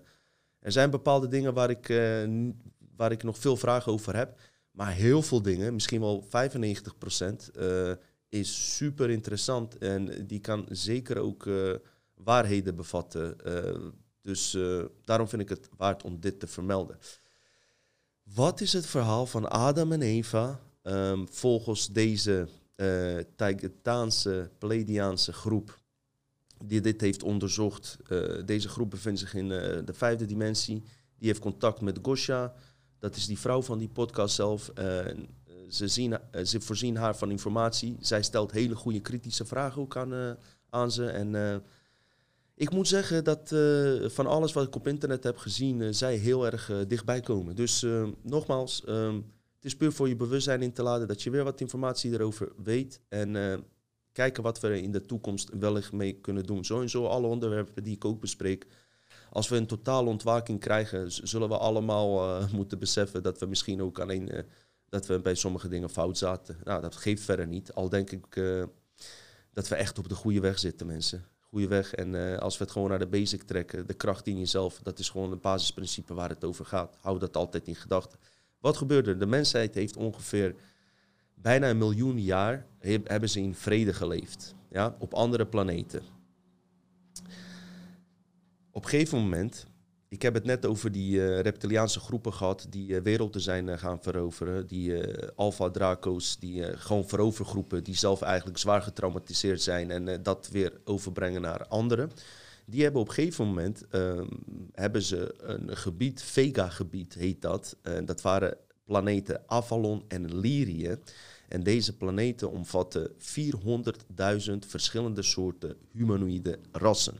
er 0.58 0.72
zijn 0.72 0.90
bepaalde 0.90 1.28
dingen 1.28 1.54
waar 1.54 1.70
ik, 1.70 1.88
uh, 1.88 2.50
waar 2.96 3.12
ik 3.12 3.22
nog 3.22 3.38
veel 3.38 3.56
vragen 3.56 3.92
over 3.92 4.16
heb. 4.16 4.40
Maar 4.70 4.92
heel 4.92 5.22
veel 5.22 5.42
dingen, 5.42 5.74
misschien 5.74 6.00
wel 6.00 6.24
95%, 6.24 6.28
is 8.28 8.76
super 8.76 9.10
interessant. 9.10 9.78
En 9.78 10.26
die 10.26 10.40
kan 10.40 10.66
zeker 10.68 11.18
ook 11.18 11.48
waarheden 12.14 12.76
bevatten. 12.76 13.36
dus 14.22 14.58
daarom 15.04 15.28
vind 15.28 15.42
ik 15.42 15.48
het 15.48 15.68
waard 15.76 16.02
om 16.02 16.20
dit 16.20 16.40
te 16.40 16.46
vermelden. 16.46 16.98
Wat 18.34 18.60
is 18.60 18.72
het 18.72 18.86
verhaal 18.86 19.26
van 19.26 19.50
Adam 19.50 19.92
en 19.92 20.02
Eva 20.02 20.60
um, 20.82 21.28
volgens 21.30 21.88
deze 21.92 22.48
uh, 22.76 23.18
Taigetaanse, 23.36 24.50
Pleiadiaanse 24.58 25.32
groep 25.32 25.78
die 26.64 26.80
dit 26.80 27.00
heeft 27.00 27.22
onderzocht? 27.22 27.96
Uh, 28.08 28.42
deze 28.44 28.68
groep 28.68 28.90
bevindt 28.90 29.20
zich 29.20 29.34
in 29.34 29.44
uh, 29.44 29.58
de 29.84 29.92
vijfde 29.94 30.26
dimensie. 30.26 30.82
Die 31.18 31.28
heeft 31.28 31.40
contact 31.40 31.80
met 31.80 31.98
Gosha. 32.02 32.54
Dat 32.98 33.16
is 33.16 33.26
die 33.26 33.38
vrouw 33.38 33.62
van 33.62 33.78
die 33.78 33.88
podcast 33.88 34.34
zelf. 34.34 34.70
ze, 35.68 35.88
zien, 35.88 36.18
ze 36.44 36.60
voorzien 36.60 36.96
haar 36.96 37.16
van 37.16 37.30
informatie. 37.30 37.96
Zij 38.00 38.22
stelt 38.22 38.52
hele 38.52 38.74
goede 38.74 39.00
kritische 39.00 39.44
vragen 39.44 39.82
ook 39.82 39.96
aan, 39.96 40.36
aan 40.70 40.90
ze. 40.90 41.06
En 41.06 41.62
ik 42.56 42.70
moet 42.70 42.88
zeggen 42.88 43.24
dat 43.24 43.50
uh, 43.52 44.08
van 44.08 44.26
alles 44.26 44.52
wat 44.52 44.66
ik 44.66 44.74
op 44.74 44.86
internet 44.86 45.24
heb 45.24 45.36
gezien, 45.36 45.80
uh, 45.80 45.88
zij 45.90 46.16
heel 46.16 46.46
erg 46.46 46.70
uh, 46.70 46.76
dichtbij 46.88 47.20
komen. 47.20 47.56
Dus 47.56 47.86
nogmaals, 48.22 48.82
um, 48.88 49.14
het 49.54 49.64
is 49.64 49.76
puur 49.76 49.92
voor 49.92 50.08
je 50.08 50.16
bewustzijn 50.16 50.62
in 50.62 50.72
te 50.72 50.82
laden 50.82 51.08
dat 51.08 51.22
je 51.22 51.30
weer 51.30 51.44
wat 51.44 51.60
informatie 51.60 52.12
erover 52.12 52.52
weet. 52.62 53.00
En 53.08 53.64
kijken 54.12 54.42
wat 54.42 54.60
we 54.60 54.68
er 54.68 54.74
in 54.74 54.92
de 54.92 55.06
toekomst 55.06 55.50
wellicht 55.58 55.92
mee 55.92 56.12
kunnen 56.12 56.44
doen. 56.44 56.64
Sowieso 56.64 57.06
alle 57.06 57.26
onderwerpen 57.26 57.82
die 57.82 57.94
ik 57.94 58.04
ook 58.04 58.20
bespreek. 58.20 58.66
Als 59.30 59.48
we 59.48 59.56
een 59.56 59.66
totale 59.66 60.08
ontwaking 60.08 60.60
krijgen, 60.60 61.12
zullen 61.12 61.48
we 61.48 61.58
allemaal 61.58 62.40
moeten 62.52 62.78
beseffen 62.78 63.22
dat 63.22 63.38
we 63.38 63.46
misschien 63.46 63.82
ook 63.82 63.98
alleen 63.98 64.44
dat 64.88 65.06
we 65.06 65.20
bij 65.20 65.34
sommige 65.34 65.68
dingen 65.68 65.90
fout 65.90 66.18
zaten. 66.18 66.56
Nou, 66.64 66.80
dat 66.80 66.96
geeft 66.96 67.22
verder 67.22 67.46
niet. 67.46 67.72
Al 67.72 67.88
denk 67.88 68.10
ik 68.10 68.26
dat 69.52 69.68
we 69.68 69.74
echt 69.74 69.98
op 69.98 70.08
de 70.08 70.14
goede 70.14 70.40
weg 70.40 70.58
zitten, 70.58 70.86
mensen 70.86 71.24
goede 71.56 71.74
weg. 71.74 71.94
En 71.94 72.14
uh, 72.14 72.38
als 72.38 72.58
we 72.58 72.64
het 72.64 72.72
gewoon 72.72 72.88
naar 72.88 72.98
de 72.98 73.06
basic 73.06 73.42
trekken, 73.42 73.86
de 73.86 73.94
kracht 73.94 74.26
in 74.26 74.38
jezelf, 74.38 74.80
dat 74.82 74.98
is 74.98 75.08
gewoon 75.08 75.32
een 75.32 75.40
basisprincipe 75.40 76.14
waar 76.14 76.28
het 76.28 76.44
over 76.44 76.64
gaat. 76.64 76.96
Hou 77.00 77.18
dat 77.18 77.36
altijd 77.36 77.68
in 77.68 77.74
gedachten. 77.74 78.18
Wat 78.60 78.76
gebeurde? 78.76 79.16
De 79.16 79.26
mensheid 79.26 79.74
heeft 79.74 79.96
ongeveer 79.96 80.54
bijna 81.34 81.70
een 81.70 81.78
miljoen 81.78 82.20
jaar 82.22 82.66
hebben 83.04 83.28
ze 83.28 83.40
in 83.40 83.54
vrede 83.54 83.92
geleefd. 83.92 84.54
Ja, 84.70 84.96
op 84.98 85.14
andere 85.14 85.46
planeten. 85.46 86.02
Op 88.70 88.84
een 88.84 88.90
gegeven 88.90 89.18
moment 89.18 89.66
ik 90.08 90.22
heb 90.22 90.34
het 90.34 90.44
net 90.44 90.66
over 90.66 90.92
die 90.92 91.16
uh, 91.16 91.40
reptiliaanse 91.40 92.00
groepen 92.00 92.32
gehad 92.32 92.66
die 92.70 92.88
uh, 92.88 93.00
werelden 93.00 93.40
zijn 93.40 93.66
uh, 93.66 93.78
gaan 93.78 94.02
veroveren. 94.02 94.66
Die 94.66 94.94
Alpha 95.34 95.70
Draco's, 95.70 96.38
die 96.38 96.76
gewoon 96.76 97.08
verovergroepen 97.08 97.84
die 97.84 97.96
zelf 97.96 98.22
eigenlijk 98.22 98.58
zwaar 98.58 98.82
getraumatiseerd 98.82 99.62
zijn 99.62 99.90
en 99.90 100.22
dat 100.22 100.48
weer 100.52 100.72
overbrengen 100.84 101.40
naar 101.40 101.66
anderen. 101.66 102.10
Die 102.64 102.82
hebben 102.82 103.00
op 103.00 103.08
een 103.08 103.14
gegeven 103.14 103.46
moment 103.46 103.86
ehm, 103.90 104.26
hebben 104.72 105.02
ze 105.02 105.34
een 105.38 105.76
gebied, 105.76 106.22
Vega-gebied 106.22 107.14
heet 107.14 107.42
dat. 107.42 107.76
dat 108.04 108.20
waren 108.20 108.56
planeten 108.84 109.42
Avalon 109.46 110.04
en 110.08 110.38
Lyrië. 110.38 110.96
En 111.48 111.62
deze 111.62 111.96
planeten 111.96 112.50
omvatten 112.50 113.10
400.000 113.10 113.14
verschillende 114.66 115.22
soorten 115.22 115.76
humanoïde 115.92 116.58
rassen. 116.72 117.14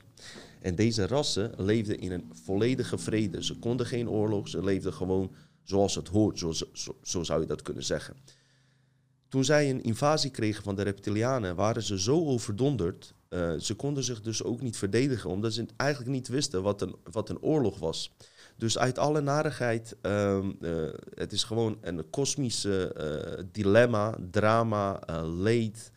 En 0.67 0.75
deze 0.75 1.07
rassen 1.07 1.51
leefden 1.57 1.99
in 1.99 2.11
een 2.11 2.31
volledige 2.43 2.97
vrede. 2.97 3.43
Ze 3.43 3.55
konden 3.55 3.85
geen 3.85 4.09
oorlog, 4.09 4.47
ze 4.47 4.63
leefden 4.63 4.93
gewoon 4.93 5.31
zoals 5.63 5.95
het 5.95 6.07
hoort, 6.07 6.39
zo, 6.39 6.51
zo, 7.01 7.23
zou 7.23 7.41
je 7.41 7.47
dat 7.47 7.61
kunnen 7.61 7.83
zeggen. 7.83 8.15
Toen 9.27 9.43
zij 9.43 9.69
een 9.69 9.83
invasie 9.83 10.31
kregen 10.31 10.63
van 10.63 10.75
de 10.75 10.81
reptilianen, 10.81 11.55
waren 11.55 11.83
ze 11.83 11.99
zo 11.99 12.25
overdonderd. 12.25 13.13
Uh, 13.29 13.53
ze 13.59 13.73
konden 13.75 14.03
zich 14.03 14.21
dus 14.21 14.43
ook 14.43 14.61
niet 14.61 14.77
verdedigen, 14.77 15.29
omdat 15.29 15.53
ze 15.53 15.65
eigenlijk 15.77 16.11
niet 16.11 16.27
wisten 16.27 16.63
wat 16.63 16.81
een, 16.81 16.95
wat 17.11 17.29
een 17.29 17.41
oorlog 17.41 17.79
was. 17.79 18.15
Dus 18.55 18.77
uit 18.77 18.97
alle 18.97 19.21
narigheid, 19.21 19.95
uh, 20.01 20.39
uh, 20.61 20.89
het 21.13 21.31
is 21.31 21.43
gewoon 21.43 21.77
een 21.81 22.09
kosmische 22.09 22.95
uh, 23.39 23.43
dilemma, 23.51 24.17
drama, 24.31 24.99
leed 25.23 25.91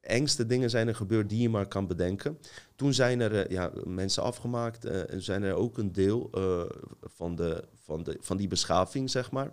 engste 0.00 0.46
dingen 0.46 0.70
zijn 0.70 0.88
er 0.88 0.94
gebeurd 0.94 1.28
die 1.28 1.40
je 1.42 1.48
maar 1.48 1.66
kan 1.66 1.86
bedenken. 1.86 2.38
Toen 2.76 2.94
zijn 2.94 3.20
er 3.20 3.36
eh, 3.36 3.50
ja, 3.50 3.72
mensen 3.84 4.22
afgemaakt 4.22 4.84
uh, 4.84 5.12
en 5.12 5.22
zijn 5.22 5.42
er 5.42 5.54
ook 5.54 5.78
een 5.78 5.92
deel 5.92 6.30
uh, 6.34 6.62
van, 7.02 7.36
de, 7.36 7.64
van, 7.74 8.02
de, 8.02 8.16
van 8.20 8.36
die 8.36 8.48
beschaving, 8.48 9.10
zeg 9.10 9.30
maar, 9.30 9.52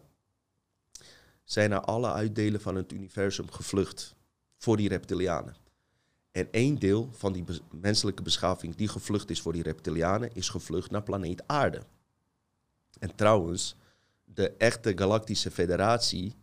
zijn 1.43 1.69
naar 1.69 1.81
alle 1.81 2.11
uitdelen 2.11 2.61
van 2.61 2.75
het 2.75 2.91
universum 2.91 3.51
gevlucht 3.51 4.15
voor 4.57 4.77
die 4.77 4.89
reptilianen. 4.89 5.55
En 6.31 6.51
één 6.51 6.75
deel 6.75 7.09
van 7.11 7.33
die 7.33 7.43
menselijke 7.71 8.21
beschaving 8.21 8.75
die 8.75 8.87
gevlucht 8.87 9.29
is 9.29 9.41
voor 9.41 9.53
die 9.53 9.63
reptilianen, 9.63 10.35
is 10.35 10.49
gevlucht 10.49 10.91
naar 10.91 11.03
planeet 11.03 11.43
Aarde. 11.47 11.81
En 12.99 13.15
trouwens, 13.15 13.75
de 14.23 14.49
echte 14.49 14.97
galactische 14.97 15.51
federatie 15.51 16.35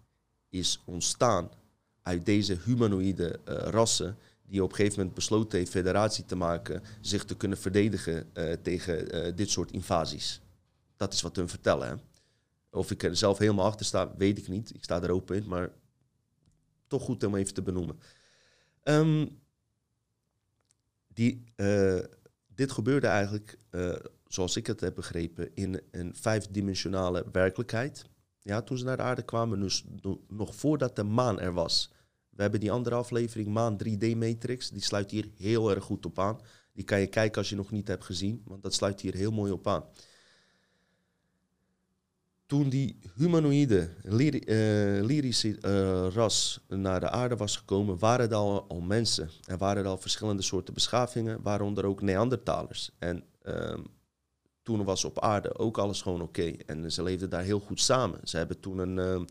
is 0.48 0.82
ontstaan 0.84 1.50
uit 2.05 2.26
deze 2.26 2.59
humanoïde 2.64 3.40
uh, 3.48 3.55
rassen, 3.57 4.16
die 4.46 4.62
op 4.62 4.70
een 4.70 4.76
gegeven 4.76 4.98
moment 4.98 5.14
besloten 5.14 5.59
heeft 5.59 5.70
federatie 5.70 6.24
te 6.24 6.36
maken, 6.36 6.82
zich 7.00 7.24
te 7.24 7.36
kunnen 7.36 7.59
verdedigen 7.59 8.30
uh, 8.34 8.52
tegen 8.52 9.14
uh, 9.14 9.36
dit 9.36 9.50
soort 9.50 9.70
invasies. 9.70 10.40
Dat 10.96 11.12
is 11.12 11.22
wat 11.22 11.36
hun 11.36 11.48
vertellen. 11.48 11.88
Hè? 11.88 11.94
Of 12.70 12.90
ik 12.90 13.02
er 13.02 13.16
zelf 13.16 13.38
helemaal 13.38 13.66
achter 13.66 13.86
sta, 13.86 14.14
weet 14.16 14.38
ik 14.38 14.48
niet. 14.48 14.74
Ik 14.74 14.84
sta 14.84 15.02
er 15.02 15.11
open 15.11 15.36
in, 15.36 15.48
maar 15.48 15.70
toch 16.86 17.02
goed 17.02 17.24
om 17.24 17.36
even 17.36 17.55
te 17.55 17.62
benoemen. 17.62 17.98
Um, 18.82 19.38
die, 21.07 21.44
dit 22.46 22.72
gebeurde 22.72 23.07
eigenlijk, 23.07 23.59
zoals 24.26 24.57
ik 24.57 24.66
het 24.66 24.80
heb 24.80 24.94
begrepen, 24.94 25.55
in 25.55 25.80
een 25.90 26.14
vijfdimensionale 26.14 27.24
werkelijkheid. 27.32 28.05
Ja, 28.45 28.62
toen 28.62 28.78
ze 28.78 28.84
naar 28.84 28.97
de 28.97 29.03
aarde 29.03 29.22
kwamen, 29.22 29.61
dus 29.61 29.84
nog 30.28 30.55
voordat 30.55 30.97
de 30.97 31.03
maan 31.03 31.40
er 31.40 31.53
was. 31.53 31.90
We 32.30 32.42
hebben 32.42 32.61
die 32.61 32.72
andere 32.72 32.95
aflevering, 32.95 33.49
Maan 33.49 33.78
3D 33.84 34.16
Matrix. 34.16 34.70
Die 34.70 34.82
sluit 34.82 35.11
hier 35.11 35.28
heel 35.36 35.70
erg 35.70 35.84
goed 35.84 36.07
op 36.07 36.18
aan. 36.18 36.40
Die 36.72 36.84
kan 36.84 37.01
je 37.01 37.07
kijken 37.07 37.38
als 37.38 37.49
je 37.49 37.57
nog 37.57 37.70
niet 37.70 37.88
hebt 37.88 38.05
gezien, 38.05 38.42
want 38.45 38.62
dat 38.62 38.74
sluit 38.74 39.01
hier 39.01 39.14
heel 39.14 39.32
mooi 39.32 39.53
op 39.53 39.66
aan. 39.66 39.84
Toen 42.47 42.68
die 42.68 42.99
humanoïde, 43.16 43.90
uh, 44.03 45.05
lyrische 45.05 45.49
uh, 45.49 46.14
ras 46.14 46.64
naar 46.68 47.01
de 47.01 47.11
aarde 47.11 47.36
was 47.36 47.57
gekomen, 47.57 47.99
waren 47.99 48.30
er 48.30 48.34
al, 48.34 48.80
mensen. 48.80 49.30
Er 49.45 49.59
waren 49.59 49.82
er 49.82 49.88
al 49.88 49.99
verschillende 49.99 50.42
soorten 50.42 50.74
beschavingen, 50.74 51.42
waaronder 51.42 51.84
ook 51.84 52.03
Neandertalers. 52.03 52.90
En 52.99 53.24
uh, 53.47 53.78
toen 54.65 54.85
was 54.85 55.05
op 55.05 55.21
aarde 55.21 55.59
ook 55.59 55.79
alles 55.79 56.03
gewoon 56.03 56.23
oké. 56.23 56.53
En 56.67 56.93
ze 56.93 57.03
leefden 57.03 57.31
daar 57.31 57.43
heel 57.43 57.61
goed 57.61 57.81
samen. 57.81 58.21
Ze 58.23 58.37
hebben 58.37 58.61
toen 58.61 58.79
een 58.79 58.99
ehm, 58.99 59.25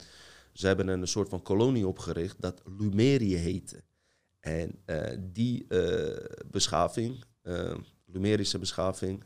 ze 0.54 0.68
hebben 0.68 0.88
een 0.88 1.08
soort 1.08 1.30
van 1.30 1.42
kolonie 1.42 1.88
opgericht 1.88 2.42
dat 2.42 2.62
Lumerië 2.78 3.36
heette. 3.36 3.84
En 4.40 4.82
uh, 4.86 5.18
die 5.20 5.66
uh, 5.70 6.16
beschaving, 6.52 7.24
uh, 7.44 7.76
Lumerische 8.06 8.60
beschaving, 8.60 9.24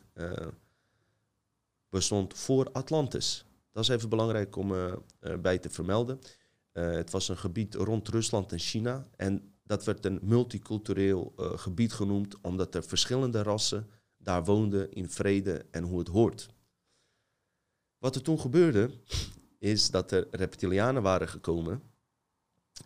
bestond 1.89 2.33
voor 2.33 2.69
Atlantis. 2.71 3.45
Dat 3.71 3.83
is 3.83 3.89
even 3.89 4.09
belangrijk 4.09 4.55
om 4.55 4.73
bij 5.41 5.57
te 5.57 5.69
vermelden. 5.69 6.19
het 6.71 7.11
was 7.11 7.29
een 7.29 7.37
gebied 7.37 7.75
rond 7.75 8.07
Rusland 8.07 8.51
en 8.51 8.59
China. 8.59 9.07
En 9.15 9.53
dat 9.63 9.83
werd 9.83 10.05
een 10.05 10.19
multicultureel 10.21 11.33
gebied 11.35 11.93
genoemd, 11.93 12.41
omdat 12.41 12.75
er 12.75 12.83
verschillende 12.83 13.43
rassen 13.43 13.89
daar 14.27 14.45
woonden 14.45 14.91
in 14.91 15.09
vrede 15.09 15.65
en 15.71 15.83
hoe 15.83 15.99
het 15.99 16.07
hoort. 16.07 16.49
Wat 17.97 18.15
er 18.15 18.21
toen 18.21 18.39
gebeurde, 18.39 18.89
is 19.59 19.91
dat 19.91 20.11
er 20.11 20.27
reptilianen 20.31 21.01
waren 21.01 21.27
gekomen. 21.27 21.81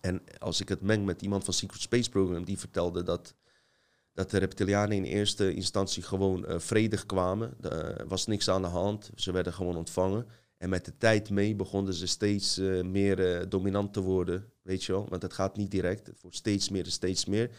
En 0.01 0.21
als 0.37 0.61
ik 0.61 0.69
het 0.69 0.81
meng 0.81 1.05
met 1.05 1.21
iemand 1.21 1.43
van 1.43 1.53
Secret 1.53 1.81
Space 1.81 2.09
Program, 2.09 2.43
die 2.43 2.59
vertelde 2.59 3.03
dat, 3.03 3.35
dat 4.13 4.29
de 4.29 4.37
reptilianen 4.37 4.97
in 4.97 5.03
eerste 5.03 5.53
instantie 5.53 6.03
gewoon 6.03 6.45
uh, 6.49 6.59
vredig 6.59 7.05
kwamen. 7.05 7.57
Er 7.61 8.07
was 8.07 8.25
niks 8.25 8.49
aan 8.49 8.61
de 8.61 8.67
hand, 8.67 9.09
ze 9.15 9.31
werden 9.31 9.53
gewoon 9.53 9.77
ontvangen. 9.77 10.27
En 10.57 10.69
met 10.69 10.85
de 10.85 10.97
tijd 10.97 11.29
mee 11.29 11.55
begonnen 11.55 11.93
ze 11.93 12.07
steeds 12.07 12.57
eh, 12.57 12.81
meer 12.81 13.35
eh, 13.35 13.49
dominant 13.49 13.93
te 13.93 14.01
worden, 14.01 14.51
weet 14.61 14.83
je 14.83 14.91
wel. 14.91 15.09
Want 15.09 15.21
het 15.21 15.33
gaat 15.33 15.57
niet 15.57 15.71
direct, 15.71 16.07
het 16.07 16.21
wordt 16.21 16.37
steeds 16.37 16.69
meer 16.69 16.83
en 16.83 16.91
steeds 16.91 17.25
meer. 17.25 17.51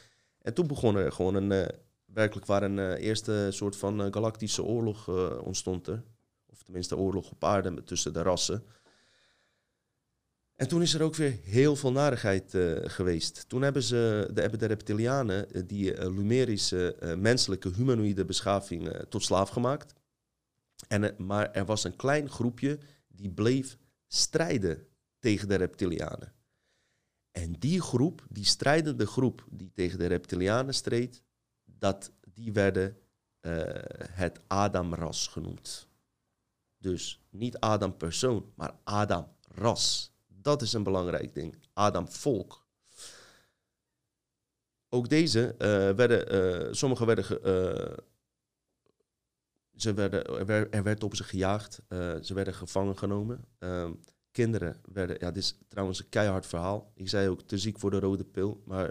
En 0.43 0.55
toen 0.55 0.66
begon 0.66 0.97
er 0.97 1.12
gewoon 1.12 1.35
een, 1.35 1.53
eh, 1.53 1.78
werkelijk 2.13 2.47
waar 2.47 2.63
een 2.63 2.79
eh, 2.79 3.07
eerste 3.07 3.49
soort 3.51 3.77
van 3.77 4.03
eh, 4.03 4.13
galactische 4.13 4.63
oorlog 4.63 5.09
eh, 5.09 5.39
ontstond 5.43 5.87
er. 5.87 6.03
Of 6.47 6.63
tenminste 6.63 6.97
oorlog 6.97 7.31
op 7.31 7.45
aarde 7.45 7.85
tussen 7.85 8.13
de 8.13 8.23
rassen. 8.23 8.65
En 10.55 10.69
toen 10.69 10.83
is 10.83 10.95
er 10.95 11.03
ook 11.03 11.15
weer 11.15 11.39
heel 11.43 11.77
veel 11.77 11.93
narigheid 11.93 12.57
geweest. 12.85 13.49
Toen 13.49 13.63
hebben, 13.63 13.83
ze, 13.83 14.31
de, 14.33 14.41
hebben 14.41 14.59
de 14.59 14.67
reptilianen 14.67 15.67
die 15.67 16.11
Lumerische 16.11 16.97
menselijke 17.19 17.71
humanoïde 17.75 18.25
beschaving 18.25 19.05
tot 19.09 19.23
slaaf 19.23 19.49
gemaakt. 19.49 19.95
En, 20.89 21.15
maar 21.19 21.51
er 21.51 21.65
was 21.65 21.85
een 21.85 21.97
klein 21.97 22.31
groepje 22.31 22.79
die 23.09 23.31
bleef 23.31 23.79
strijden 24.07 24.87
tegen 25.19 25.49
de 25.49 25.55
reptilianen. 25.55 26.33
En 27.31 27.53
die 27.53 27.81
groep, 27.81 28.27
die 28.29 28.45
strijdende 28.45 29.07
groep 29.07 29.45
die 29.51 29.73
tegen 29.73 29.99
de 29.99 30.07
reptilianen 30.07 30.75
streed, 30.75 31.23
dat, 31.83 32.12
die 32.35 32.53
werden 32.53 32.99
eh, 33.41 33.53
het 34.09 34.41
Adam-ras 34.47 35.26
genoemd. 35.26 35.89
Dus 36.78 37.24
niet 37.30 37.59
Adam 37.59 37.97
persoon, 37.97 38.53
maar 38.55 38.74
Adam 38.85 39.26
ras. 39.55 40.12
Dat 40.26 40.62
is 40.62 40.72
een 40.72 40.83
belangrijk 40.83 41.35
ding. 41.35 41.59
Adam 41.72 42.09
volk. 42.09 42.66
Ook 44.89 45.09
deze 45.09 45.55
eh, 45.59 45.68
werden, 45.97 46.28
eh 46.28 46.72
sommigen 46.72 47.07
werden, 47.07 47.24
ze 49.74 49.95
werden, 49.95 50.24
er 50.26 50.47
werd, 50.47 50.74
er 50.74 51.05
op 51.05 51.16
ze 51.16 51.24
gejaagd, 51.24 51.80
ze 52.22 52.30
werden 52.35 52.55
gevangen 52.55 52.99
genomen. 52.99 53.45
Ehm, 53.59 53.93
kinderen 54.30 54.80
werden, 54.93 55.16
ja, 55.20 55.30
dit 55.30 55.43
is 55.43 55.59
trouwens 55.68 55.99
een 55.99 56.09
keihard 56.09 56.47
verhaal. 56.47 56.93
Ik 56.95 57.09
zei 57.09 57.28
ook 57.28 57.43
te 57.43 57.59
ziek 57.59 57.78
voor 57.78 57.91
de 57.91 57.99
rode 57.99 58.24
pil, 58.24 58.62
maar 58.64 58.91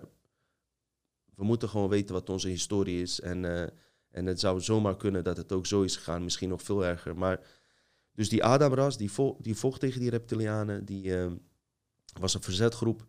we 1.42 1.48
moeten 1.48 1.70
gewoon 1.70 1.90
weten 1.90 2.14
wat 2.14 2.30
onze 2.30 2.48
historie 2.48 3.02
is. 3.02 3.22
En, 3.22 3.46
eh, 3.46 3.68
en 4.12 4.26
het 4.26 4.40
zou 4.40 4.62
zomaar 4.62 4.98
kunnen 4.98 5.24
dat 5.24 5.38
het 5.38 5.52
ook 5.52 5.66
zo 5.66 5.82
is 5.82 5.96
gegaan, 5.96 6.24
misschien 6.24 6.50
nog 6.50 6.62
veel 6.62 6.86
erger. 6.86 7.18
Maar 7.18 7.40
dus 8.12 8.30
die 8.30 8.44
Adamras, 8.44 8.98
die, 8.98 9.12
die 9.40 9.56
vocht 9.56 9.80
tegen 9.80 10.00
die 10.00 10.10
reptilianen, 10.10 10.86
die 10.86 11.18
eh, 11.18 11.32
was 12.20 12.34
een 12.34 12.42
verzetgroep, 12.42 13.06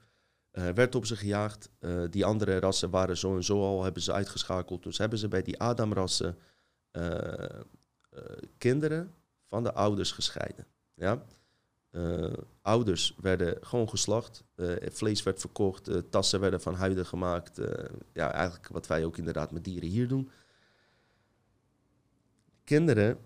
eh, 0.51 0.69
werd 0.69 0.95
op 0.95 1.07
ze 1.07 1.17
gejaagd. 1.17 1.71
Die 2.11 2.25
andere 2.25 2.59
rassen 2.59 2.91
waren 2.91 3.17
zo 3.17 3.37
en 3.37 3.45
zo 3.45 3.61
al, 3.61 3.83
hebben 3.83 4.03
ze 4.03 4.13
uitgeschakeld. 4.13 4.83
Dus 4.83 4.99
hebben 4.99 5.19
ze 5.19 5.29
bij 5.29 5.43
die 5.43 5.61
Adamrassen 5.61 6.39
kinderen 8.59 9.15
van 9.49 9.63
de 9.63 9.73
ouders 9.73 10.13
gescheiden. 10.13 10.67
Ja? 10.95 11.25
Eh, 11.93 12.33
ouders 12.63 13.15
werden 13.21 13.57
gewoon 13.61 13.89
geslacht, 13.89 14.45
eh, 14.55 14.71
vlees 14.91 15.23
werd 15.23 15.41
verkocht, 15.41 15.89
eh, 15.89 15.97
tassen 16.11 16.41
werden 16.41 16.61
van 16.61 16.75
huiden 16.75 17.07
gemaakt. 17.07 17.61
ja, 18.13 18.33
eigenlijk 18.33 18.69
wat 18.69 18.87
wij 18.87 19.05
ook 19.05 19.19
inderdaad 19.19 19.51
met 19.51 19.65
dieren 19.65 19.89
hier 19.89 20.09
doen. 20.09 20.31
Kinderen 22.65 23.19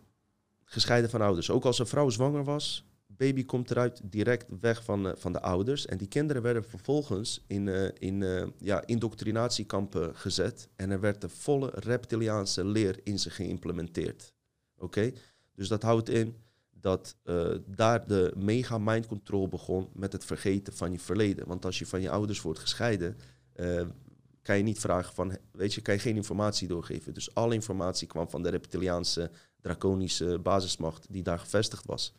gescheiden 0.64 1.10
van 1.10 1.20
ouders. 1.20 1.50
Ook 1.50 1.64
als 1.64 1.78
een 1.78 1.86
vrouw 1.86 2.10
zwanger 2.10 2.44
was, 2.44 2.84
baby 3.06 3.44
komt 3.44 3.70
eruit 3.70 4.00
direct 4.04 4.46
weg 4.60 4.84
van, 4.84 5.14
van 5.16 5.32
de 5.32 5.40
ouders. 5.40 5.86
En 5.86 5.98
die 5.98 6.08
kinderen 6.08 6.42
werden 6.42 6.64
vervolgens 6.64 7.44
in, 7.46 7.68
in 7.98 8.52
ja, 8.58 8.86
indoctrinatiekampen 8.86 10.16
gezet. 10.16 10.68
En 10.76 10.90
er 10.90 11.00
werd 11.00 11.20
de 11.20 11.28
volle 11.28 11.70
reptiliaanse 11.74 12.64
leer 12.64 13.00
in 13.02 13.18
ze 13.18 13.30
geïmplementeerd. 13.30 14.32
Oké? 14.78 15.12
Dus 15.54 15.68
dat 15.68 15.82
houdt 15.82 16.08
in 16.08 16.36
dat 16.80 17.16
eh, 17.22 17.54
daar 17.66 18.06
de 18.06 18.32
mega 18.36 18.78
mind 18.78 19.06
control 19.06 19.48
begon 19.48 19.88
met 19.92 20.12
het 20.12 20.24
vergeten 20.24 20.72
van 20.72 20.92
je 20.92 20.98
verleden. 20.98 21.46
Want 21.46 21.64
als 21.64 21.78
je 21.78 21.86
van 21.86 22.00
je 22.00 22.10
ouders 22.10 22.40
wordt 22.40 22.58
gescheiden, 22.58 23.16
eh, 23.52 23.86
kan 24.42 24.56
je 24.56 24.62
niet 24.62 24.78
vragen 24.78 25.14
van, 25.14 25.38
weet 25.52 25.74
je, 25.74 25.80
kan 25.80 25.94
je 25.94 26.00
geen 26.00 26.16
informatie 26.16 26.68
doorgeven. 26.68 27.14
Dus 27.14 27.34
alle 27.34 27.54
informatie 27.54 28.06
kwam 28.06 28.30
van 28.30 28.42
de 28.42 28.48
reptiliaanse 28.48 29.30
draconische 29.60 30.38
basismacht 30.38 31.06
die 31.12 31.22
daar 31.22 31.38
gevestigd 31.38 31.86
was. 31.86 32.14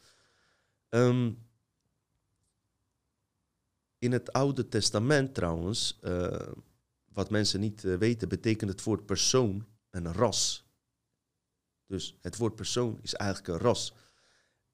Ehm, 0.89 1.31
in 3.97 4.11
het 4.11 4.33
Oude 4.33 4.67
Testament 4.67 5.33
trouwens, 5.33 5.97
eh, 6.01 6.47
wat 7.05 7.29
mensen 7.29 7.59
niet 7.59 7.81
weten, 7.81 8.29
betekent 8.29 8.71
het 8.71 8.83
woord 8.83 9.05
persoon 9.05 9.65
een 9.89 10.13
ras. 10.13 10.65
Dus 11.85 12.17
het 12.21 12.37
woord 12.37 12.55
persoon 12.55 12.99
is 13.01 13.13
eigenlijk 13.13 13.49
een 13.49 13.67
ras. 13.67 13.93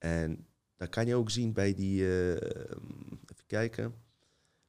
En 0.04 0.48
dat 0.76 0.90
kan 0.90 1.06
je 1.06 1.16
ook 1.16 1.30
zien 1.30 1.54
bij 1.54 1.74
die, 1.74 2.02
eh, 2.02 2.32
even 2.32 3.46
kijken, 3.48 3.94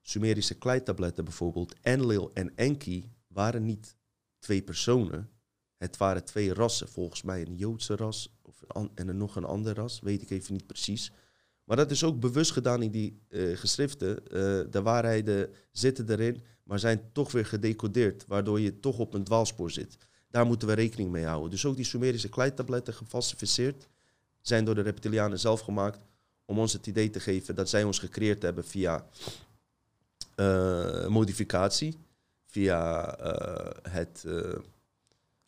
Sumerische 0.01 0.55
kleitabletten 0.55 1.25
bijvoorbeeld. 1.25 1.75
Enlil 1.81 2.31
en 2.33 2.57
Enki 2.57 3.13
waren 3.27 3.65
niet 3.65 3.97
twee 4.39 4.63
personen. 4.63 5.31
Het 5.77 5.97
waren 5.97 6.25
twee 6.25 6.55
rassen, 6.55 6.89
volgens 6.89 7.23
mij 7.23 7.47
een 7.47 7.57
Joodse 7.57 7.97
ras 7.97 8.37
of 8.43 8.63
en 8.95 9.17
nog 9.17 9.37
een 9.37 9.45
ander 9.45 9.75
ras, 9.75 10.01
weet 10.01 10.23
ik 10.23 10.31
even 10.31 10.53
niet 10.53 10.67
precies. 10.67 11.13
Maar 11.65 11.77
dat 11.77 11.91
is 11.91 12.05
ook 12.05 12.21
bewust 12.21 12.51
gedaan 12.51 12.83
in 12.83 12.91
die 12.91 13.23
eh, 13.29 13.57
geschriften. 13.57 14.27
Eh, 14.27 14.33
de 14.71 14.83
waarheden 14.83 15.51
zitten 15.71 16.11
erin, 16.11 16.43
maar 16.63 16.79
zijn 16.79 17.13
toch 17.13 17.33
weer 17.33 17.47
gedecodeerd, 17.47 18.27
waardoor 18.27 18.61
je 18.61 18.81
toch 18.81 18.99
op 18.99 19.15
een 19.15 19.25
dwaalspoor 19.25 19.71
zit. 19.71 19.97
Daar 20.31 20.47
moeten 20.47 20.69
we 20.69 20.75
rekening 20.75 21.11
mee 21.11 21.25
houden. 21.25 21.51
Dus 21.51 21.67
ook 21.67 21.77
die 21.77 21.85
Sumerische 21.85 22.29
kleitabletten 22.29 22.95
gefalsificeerd 22.95 23.89
zijn 24.47 24.65
door 24.65 24.75
de 24.75 24.81
reptilianen 24.81 25.39
zelf 25.39 25.61
gemaakt 25.61 25.99
om 26.45 26.59
ons 26.59 26.73
het 26.73 26.87
idee 26.87 27.11
te 27.11 27.21
geven 27.21 27.55
dat 27.55 27.69
zij 27.69 27.85
ons 27.85 27.99
gecreëerd 27.99 28.43
hebben 28.43 28.65
via 28.65 29.07
eh, 30.35 31.07
modificatie, 31.07 31.99
via 32.47 33.15
eh, 33.17 33.93
het 33.93 34.25
eh, 34.27 34.59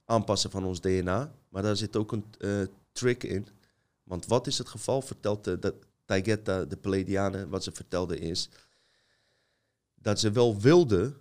aanpassen 0.04 0.50
van 0.50 0.64
ons 0.64 0.80
DNA. 0.80 1.32
Maar 1.48 1.62
daar 1.62 1.76
zit 1.76 1.96
ook 1.96 2.12
een 2.12 2.24
trick 2.92 3.22
in. 3.22 3.48
Want 4.02 4.26
wat 4.26 4.46
is 4.46 4.58
het 4.58 4.68
geval, 4.68 5.02
vertelt 5.02 5.44
de, 5.44 5.58
de 5.58 5.74
Taigeta, 6.04 6.64
de 6.64 6.76
Pleiadianen, 6.76 7.48
wat 7.48 7.64
ze 7.64 7.72
vertelde 7.72 8.18
is 8.18 8.48
dat 9.94 10.20
ze 10.20 10.32
wel 10.32 10.60
wilden, 10.60 11.16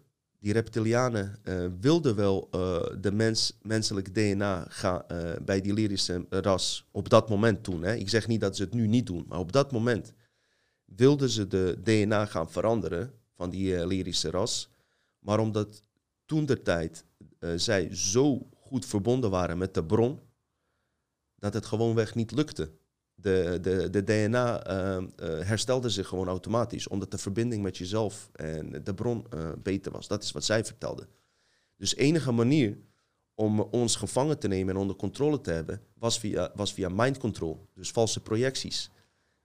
die 0.46 0.54
reptilianen 0.54 1.40
eh, 1.44 1.66
wilden 1.80 2.16
wel 2.16 2.48
eh, 2.52 2.84
de 3.02 3.12
mens, 3.12 3.58
menselijk 3.62 4.14
DNA 4.14 4.66
gaan, 4.70 5.08
eh, 5.08 5.32
bij 5.46 5.62
die 5.62 5.74
lyrische 5.74 6.26
ras 6.30 6.88
op 6.92 7.10
dat 7.10 7.30
moment 7.30 7.66
doen. 7.66 7.84
Hè. 7.84 7.96
Ik 7.96 8.10
zeg 8.10 8.28
niet 8.28 8.42
dat 8.42 8.56
ze 8.56 8.64
het 8.64 8.74
nu 8.74 8.88
niet 8.88 9.06
doen, 9.06 9.26
maar 9.28 9.40
op 9.40 9.52
dat 9.52 9.72
moment 9.72 10.14
wilden 10.86 11.30
ze 11.30 11.48
de 11.48 11.80
DNA 11.84 12.26
gaan 12.26 12.52
veranderen 12.52 13.14
van 13.36 13.50
die 13.50 13.88
lyrische 13.88 14.30
ras. 14.30 14.70
Maar 15.20 15.40
omdat 15.40 15.82
toen 16.26 16.46
de 16.46 16.62
tijd 16.62 17.06
zij 17.56 17.96
zo 17.96 18.50
goed 18.56 18.86
verbonden 18.86 19.30
waren 19.30 19.58
met 19.58 19.74
de 19.74 19.84
bron, 19.84 20.20
dat 21.36 21.54
het 21.54 21.66
gewoonweg 21.66 22.16
niet 22.16 22.32
lukte. 22.32 22.72
De, 23.26 23.58
de, 23.62 23.90
de 23.90 24.04
DNA 24.04 24.64
eh, 24.64 24.98
eh, 24.98 25.06
herstelde 25.48 25.90
zich 25.90 26.08
gewoon 26.08 26.28
automatisch, 26.28 26.88
omdat 26.88 27.12
de 27.12 27.18
verbinding 27.18 27.64
met 27.64 27.78
jezelf 27.78 28.30
en 28.34 28.84
de 28.84 28.94
bron 28.94 29.26
eh, 29.30 29.50
beter 29.64 29.92
was. 29.92 30.08
Dat 30.08 30.24
is 30.24 30.32
wat 30.32 30.44
zij 30.44 30.66
vertelden. 30.66 31.08
Dus 31.78 31.96
enige 31.96 32.32
manier 32.32 32.78
om 33.36 33.60
ons 33.60 33.96
gevangen 33.96 34.40
te 34.40 34.48
nemen 34.48 34.74
en 34.76 34.82
onder 34.82 34.96
controle 34.96 35.42
te 35.42 35.52
hebben, 35.52 35.82
was 35.94 36.20
via, 36.20 36.52
was 36.56 36.74
via 36.74 36.90
mind 36.90 37.18
control, 37.18 37.68
dus 37.74 37.92
valse 37.92 38.22
projecties. 38.22 38.90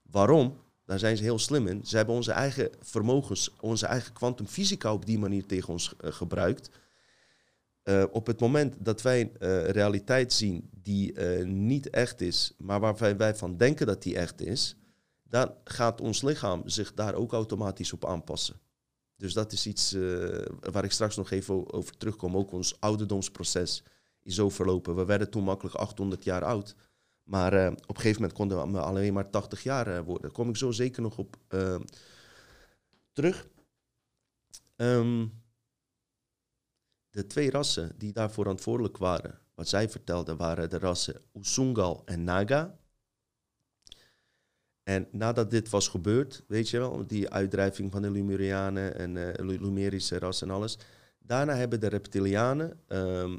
Waarom? 0.03 0.57
Daar 0.85 0.99
zijn 0.99 1.17
ze 1.17 1.23
heel 1.23 1.39
slim 1.39 1.67
in. 1.67 1.87
Ze 1.87 1.97
hebben 1.97 2.15
onze 2.15 2.33
eigen 2.33 2.71
vermogens, 2.81 3.51
onze 3.61 3.87
eigen 3.87 4.13
kwantumfysica 4.13 4.93
op 4.93 5.07
die 5.07 5.19
manier 5.19 5.47
tegen 5.47 5.73
ons 5.73 5.95
eh, 5.97 6.13
gebruikt. 6.13 6.71
Eh, 7.91 8.05
op 8.11 8.27
het 8.27 8.41
moment 8.41 8.77
dat 8.79 9.03
wij 9.03 9.33
eh, 9.33 9.65
realiteit 9.65 10.33
zien 10.33 10.71
die 10.83 11.13
eh, 11.13 11.45
niet 11.47 11.91
echt 11.91 12.21
is, 12.21 12.55
maar 12.59 12.81
waarvan 12.81 13.17
wij 13.17 13.35
van 13.35 13.57
denken 13.57 13.87
dat 13.87 14.03
die 14.03 14.17
echt 14.17 14.41
is, 14.41 14.77
dan 15.23 15.55
gaat 15.65 16.01
ons 16.01 16.23
lichaam 16.23 16.69
zich 16.69 16.95
daar 16.95 17.15
ook 17.15 17.33
automatisch 17.33 17.93
op 17.93 18.05
aanpassen. 18.05 18.61
Dus 19.17 19.33
dat 19.33 19.53
is 19.53 19.67
iets 19.67 19.97
waar 20.61 20.85
ik 20.85 20.93
straks 20.93 21.17
nog 21.17 21.31
even 21.31 21.73
over 21.73 21.97
terugkom. 21.97 22.37
Ook 22.37 22.53
ons 22.53 22.81
ouderdomsproces 22.81 23.83
is 24.23 24.35
zo 24.35 24.49
verlopen. 24.49 24.97
We 24.97 25.05
werden 25.05 25.31
toen 25.31 25.45
makkelijk 25.45 25.77
800 25.77 26.25
jaar 26.25 26.45
oud. 26.45 26.75
Maar 27.23 27.69
op 27.73 27.89
een 27.89 27.97
gegeven 27.97 28.21
moment 28.21 28.39
konden 28.39 28.73
we 28.73 28.81
alleen 28.81 29.13
maar 29.13 29.31
80 29.31 29.63
jaar 29.63 30.05
worden. 30.05 30.23
Daar 30.23 30.33
kom 30.33 30.49
ik 30.49 30.57
zo 30.57 30.71
zeker 30.71 31.03
nog 31.03 31.19
op 31.19 31.37
terug. 33.13 33.47
Ehm, 34.77 35.27
de 37.11 37.27
twee 37.27 37.51
rassen 37.51 37.93
die 37.97 38.13
daarvoor 38.13 38.43
verantwoordelijk 38.43 38.97
waren, 38.97 39.39
wat 39.55 39.69
zij 39.69 39.89
vertelden, 39.89 40.37
waren 40.37 40.71
de 40.71 40.79
rassen 40.79 41.21
Usungal 41.33 42.03
en 42.05 42.25
Naga. 42.25 42.79
En 44.83 45.09
nadat 45.13 45.51
dit 45.51 45.69
was 45.71 45.89
gebeurd, 45.89 46.45
weet 46.47 46.69
je 46.69 46.79
wel, 46.79 47.07
die 47.07 47.31
uitdrijving 47.31 47.93
van 47.93 48.03
de 48.03 48.11
Lumerianen 48.11 48.97
en 48.97 49.13
Lu- 49.47 49.61
Lumerische 49.61 50.19
ras 50.19 50.43
en 50.43 50.51
alles. 50.51 50.79
Daarna 51.19 51.55
hebben 51.55 51.81
de 51.81 51.87
reptilianen 51.87 52.81
ehm, 52.87 53.39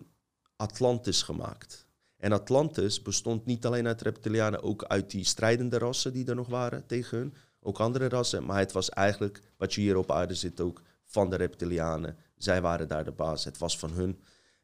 Atlantis 0.56 1.22
gemaakt. 1.22 1.86
En 2.18 2.32
Atlantis 2.32 3.02
bestond 3.02 3.46
niet 3.46 3.66
alleen 3.66 3.88
uit 3.88 4.02
reptilianen, 4.02 4.64
ook 4.64 4.84
uit 4.84 5.12
die 5.12 5.24
strijdende 5.26 5.78
rassen 5.78 6.14
die 6.14 6.26
er 6.26 6.36
nog 6.36 6.48
waren 6.48 6.86
tegen 6.86 7.18
hun. 7.18 7.34
Ook 7.60 7.80
andere 7.80 8.10
rassen, 8.10 8.46
maar 8.46 8.60
het 8.60 8.72
was 8.72 8.90
eigenlijk, 8.90 9.42
wat 9.58 9.74
je 9.74 9.82
hier 9.82 9.98
op 9.98 10.12
aarde 10.12 10.36
zit 10.36 10.62
ook, 10.62 10.82
van 11.04 11.30
de 11.30 11.36
reptilianen. 11.36 12.18
Zij 12.44 12.62
waren 12.62 12.88
daar 12.88 13.04
de 13.04 13.12
baas, 13.12 13.44
het 13.44 13.58
was 13.58 13.78
van 13.78 13.92
hun. 13.92 14.20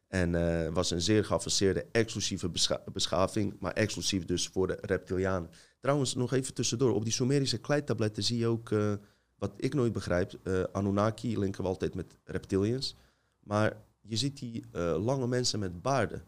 En 0.07 0.33
uh, 0.33 0.73
was 0.73 0.91
een 0.91 1.01
zeer 1.01 1.25
geavanceerde, 1.25 1.85
exclusieve 1.91 2.49
beschaving, 2.93 3.55
maar 3.59 3.73
exclusief 3.73 4.25
dus 4.25 4.47
voor 4.47 4.67
de 4.67 4.77
reptilianen. 4.81 5.49
Trouwens, 5.79 6.15
nog 6.15 6.33
even 6.33 6.53
tussendoor, 6.53 6.93
op 6.93 7.03
die 7.03 7.13
Sumerische 7.13 7.57
kleitabletten 7.57 8.23
zie 8.23 8.37
je 8.37 8.47
ook, 8.47 8.69
uh, 8.69 8.93
wat 9.35 9.53
ik 9.57 9.73
nooit 9.73 9.93
begrijp, 9.93 10.33
uh, 10.43 10.63
Anunnaki 10.71 11.39
linken 11.39 11.61
we 11.61 11.67
altijd 11.67 11.93
met 11.95 12.17
reptilians. 12.23 12.95
Maar 13.39 13.77
je 14.01 14.15
ziet 14.15 14.39
die 14.39 14.63
lange 14.97 15.27
mensen 15.27 15.59
met 15.59 15.81
baarden. 15.81 16.23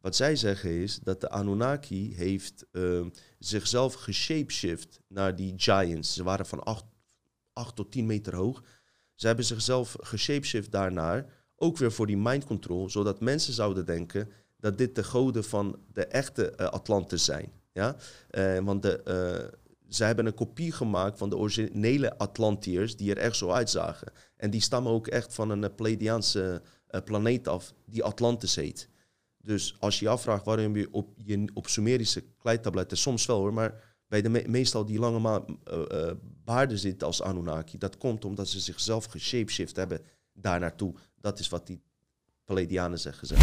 Wat 0.00 0.16
zij 0.16 0.36
zeggen 0.36 0.70
is 0.70 0.98
dat 1.02 1.20
de 1.20 1.30
Anunnaki 1.30 2.14
heeft 2.14 2.66
zichzelf 3.38 3.94
geshapeshift 3.94 5.00
naar 5.08 5.36
die 5.36 5.54
giants. 5.56 6.14
Ze 6.14 6.22
waren 6.22 6.46
van 6.46 6.62
8 7.52 7.76
tot 7.76 7.90
10 7.90 8.06
meter 8.06 8.34
hoog. 8.34 8.62
Ze 9.18 9.26
hebben 9.26 9.44
zichzelf 9.44 9.96
geshapeshift 10.00 10.72
daarnaar 10.72 11.26
ook 11.56 11.76
weer 11.76 11.92
voor 11.92 12.06
die 12.06 12.16
mind 12.16 12.44
control, 12.44 12.90
zodat 12.90 13.20
mensen 13.20 13.52
zouden 13.52 13.86
denken 13.86 14.30
dat 14.56 14.78
dit 14.78 14.94
de 14.94 15.04
goden 15.04 15.44
van 15.44 15.78
de 15.92 16.06
echte 16.06 16.52
uh, 16.56 16.66
Atlantis 16.66 17.24
zijn. 17.24 17.52
Ja? 17.72 17.96
Uh, 18.30 18.58
want 18.58 18.82
de, 18.82 19.00
uh, 19.04 19.58
zij 19.88 20.06
hebben 20.06 20.26
een 20.26 20.34
kopie 20.34 20.72
gemaakt 20.72 21.18
van 21.18 21.30
de 21.30 21.36
originele 21.36 22.18
Atlantiërs 22.18 22.96
die 22.96 23.10
er 23.10 23.18
echt 23.18 23.36
zo 23.36 23.50
uitzagen. 23.50 24.12
En 24.36 24.50
die 24.50 24.60
stammen 24.60 24.92
ook 24.92 25.06
echt 25.06 25.34
van 25.34 25.50
een 25.50 25.74
Pleiadiaanse 25.74 26.62
planeet 27.04 27.48
af 27.48 27.74
die 27.84 28.04
Atlantis 28.04 28.54
heet. 28.54 28.88
Dus 29.42 29.76
als 29.78 29.98
je 29.98 30.04
je 30.04 30.10
afvraagt 30.10 30.44
waarom 30.44 30.76
je 30.76 30.88
op, 30.90 31.14
je 31.16 31.50
op 31.54 31.68
Sumerische 31.68 32.24
kleitabletten, 32.38 32.96
soms 32.96 33.26
wel 33.26 33.38
hoor, 33.38 33.52
maar 33.52 33.87
bij 34.08 34.22
de 34.22 34.44
meestal 34.46 34.84
die 34.84 34.98
lange 34.98 35.44
baarden 36.44 36.78
zitten 36.78 37.06
als 37.06 37.22
Anunnaki, 37.22 37.78
dat 37.78 37.98
komt 37.98 38.24
omdat 38.24 38.48
ze 38.48 38.60
zichzelf 38.60 39.04
geshapeshift 39.04 39.76
hebben 39.76 40.00
daar 40.32 40.60
naartoe. 40.60 40.94
Dat 41.20 41.38
is 41.38 41.48
wat 41.48 41.66
die 41.66 41.82
Palladianen 42.44 42.98
zeggen. 42.98 43.36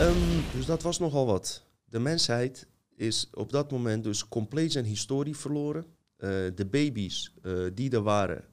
Um, 0.00 0.44
dus 0.54 0.66
dat 0.66 0.82
was 0.82 0.98
nogal 0.98 1.26
wat. 1.26 1.64
De 1.84 1.98
mensheid 1.98 2.66
is 2.94 3.28
op 3.32 3.52
dat 3.52 3.70
moment 3.70 4.04
dus 4.04 4.28
compleet 4.28 4.72
zijn 4.72 4.84
historie 4.84 5.36
verloren. 5.36 5.84
Uh, 5.84 6.30
de 6.54 6.66
baby's 6.70 7.34
uh, 7.42 7.66
die 7.74 7.90
er 7.90 8.02
waren, 8.02 8.44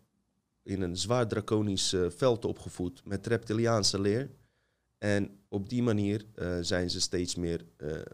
in 0.64 0.82
een 0.82 0.98
zwaar 0.98 1.28
draconisch 1.28 1.94
uh, 1.94 2.10
veld 2.10 2.46
opgevoed 2.46 3.02
met 3.06 3.28
reptiliaanse 3.28 4.02
leer. 4.02 4.30
En 4.98 5.40
op 5.50 5.70
die 5.70 5.84
manier 5.84 6.26
zijn 6.62 6.90
ze 6.90 7.02
steeds 7.02 7.36
meer 7.36 7.66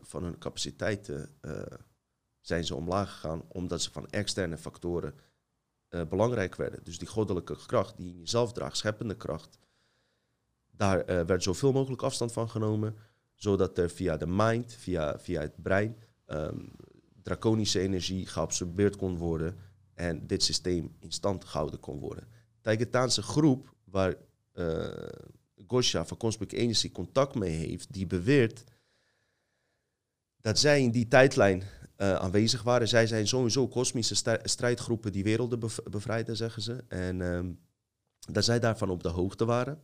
van 0.02 0.24
hun 0.24 0.38
capaciteiten 0.38 1.30
zijn 2.40 2.66
ze 2.66 2.76
omlaag 2.76 3.12
gegaan, 3.12 3.44
omdat 3.48 3.82
ze 3.82 3.92
van 3.92 4.08
externe 4.10 4.58
factoren 4.58 5.14
belangrijk 6.10 6.56
werden. 6.56 6.84
Dus 6.84 6.98
die 6.98 7.08
goddelijke 7.08 7.56
kracht 7.66 7.98
die 7.98 8.12
in 8.12 8.20
jezelf 8.20 8.54
draagt, 8.54 8.78
scheppende 8.78 9.16
kracht, 9.16 9.60
daar 10.80 10.98
uh, 11.10 11.26
werd 11.26 11.44
zoveel 11.44 11.72
mogelijk 11.72 12.02
afstand 12.02 12.32
van 12.32 12.50
genomen, 12.50 12.96
zodat 13.34 13.78
er 13.78 13.90
via 13.90 14.18
de 14.18 14.28
mind, 14.28 14.74
via, 14.74 15.20
via 15.20 15.42
het 15.42 15.62
brein, 15.62 15.98
um, 16.28 16.72
draconische 17.24 17.80
energie 17.80 18.26
geabsorbeerd 18.26 18.96
kon 18.96 19.18
worden 19.18 19.58
en 19.94 20.28
dit 20.28 20.44
systeem 20.44 20.96
in 21.00 21.12
stand 21.12 21.46
gehouden 21.46 21.80
kon 21.80 22.00
worden. 22.00 22.28
De 22.30 22.62
Taigetaanse 22.62 23.22
groep, 23.22 23.76
waar 23.84 24.16
uh, 24.54 24.88
Gosha 25.68 26.06
van 26.06 26.18
Cosmic 26.18 26.52
Energy 26.52 26.92
contact 26.92 27.36
mee 27.36 27.56
heeft, 27.56 27.94
die 27.94 28.08
beweert 28.08 28.64
dat 30.42 30.60
zij 30.60 30.82
in 30.82 30.92
die 30.92 31.08
tijdlijn 31.08 31.64
uh, 32.02 32.16
aanwezig 32.16 32.64
waren. 32.64 32.88
Zij 32.88 33.08
zijn 33.08 33.28
sowieso 33.28 33.68
kosmische 33.68 34.40
strijdgroepen 34.44 35.12
die 35.12 35.24
werelden 35.24 35.60
bevrijden, 35.90 36.36
zeggen 36.36 36.62
ze. 36.62 36.84
En 36.88 37.22
um, 37.22 37.60
dat 38.32 38.44
zij 38.44 38.60
daarvan 38.60 38.90
op 38.90 39.04
de 39.04 39.10
hoogte 39.10 39.46
waren. 39.46 39.82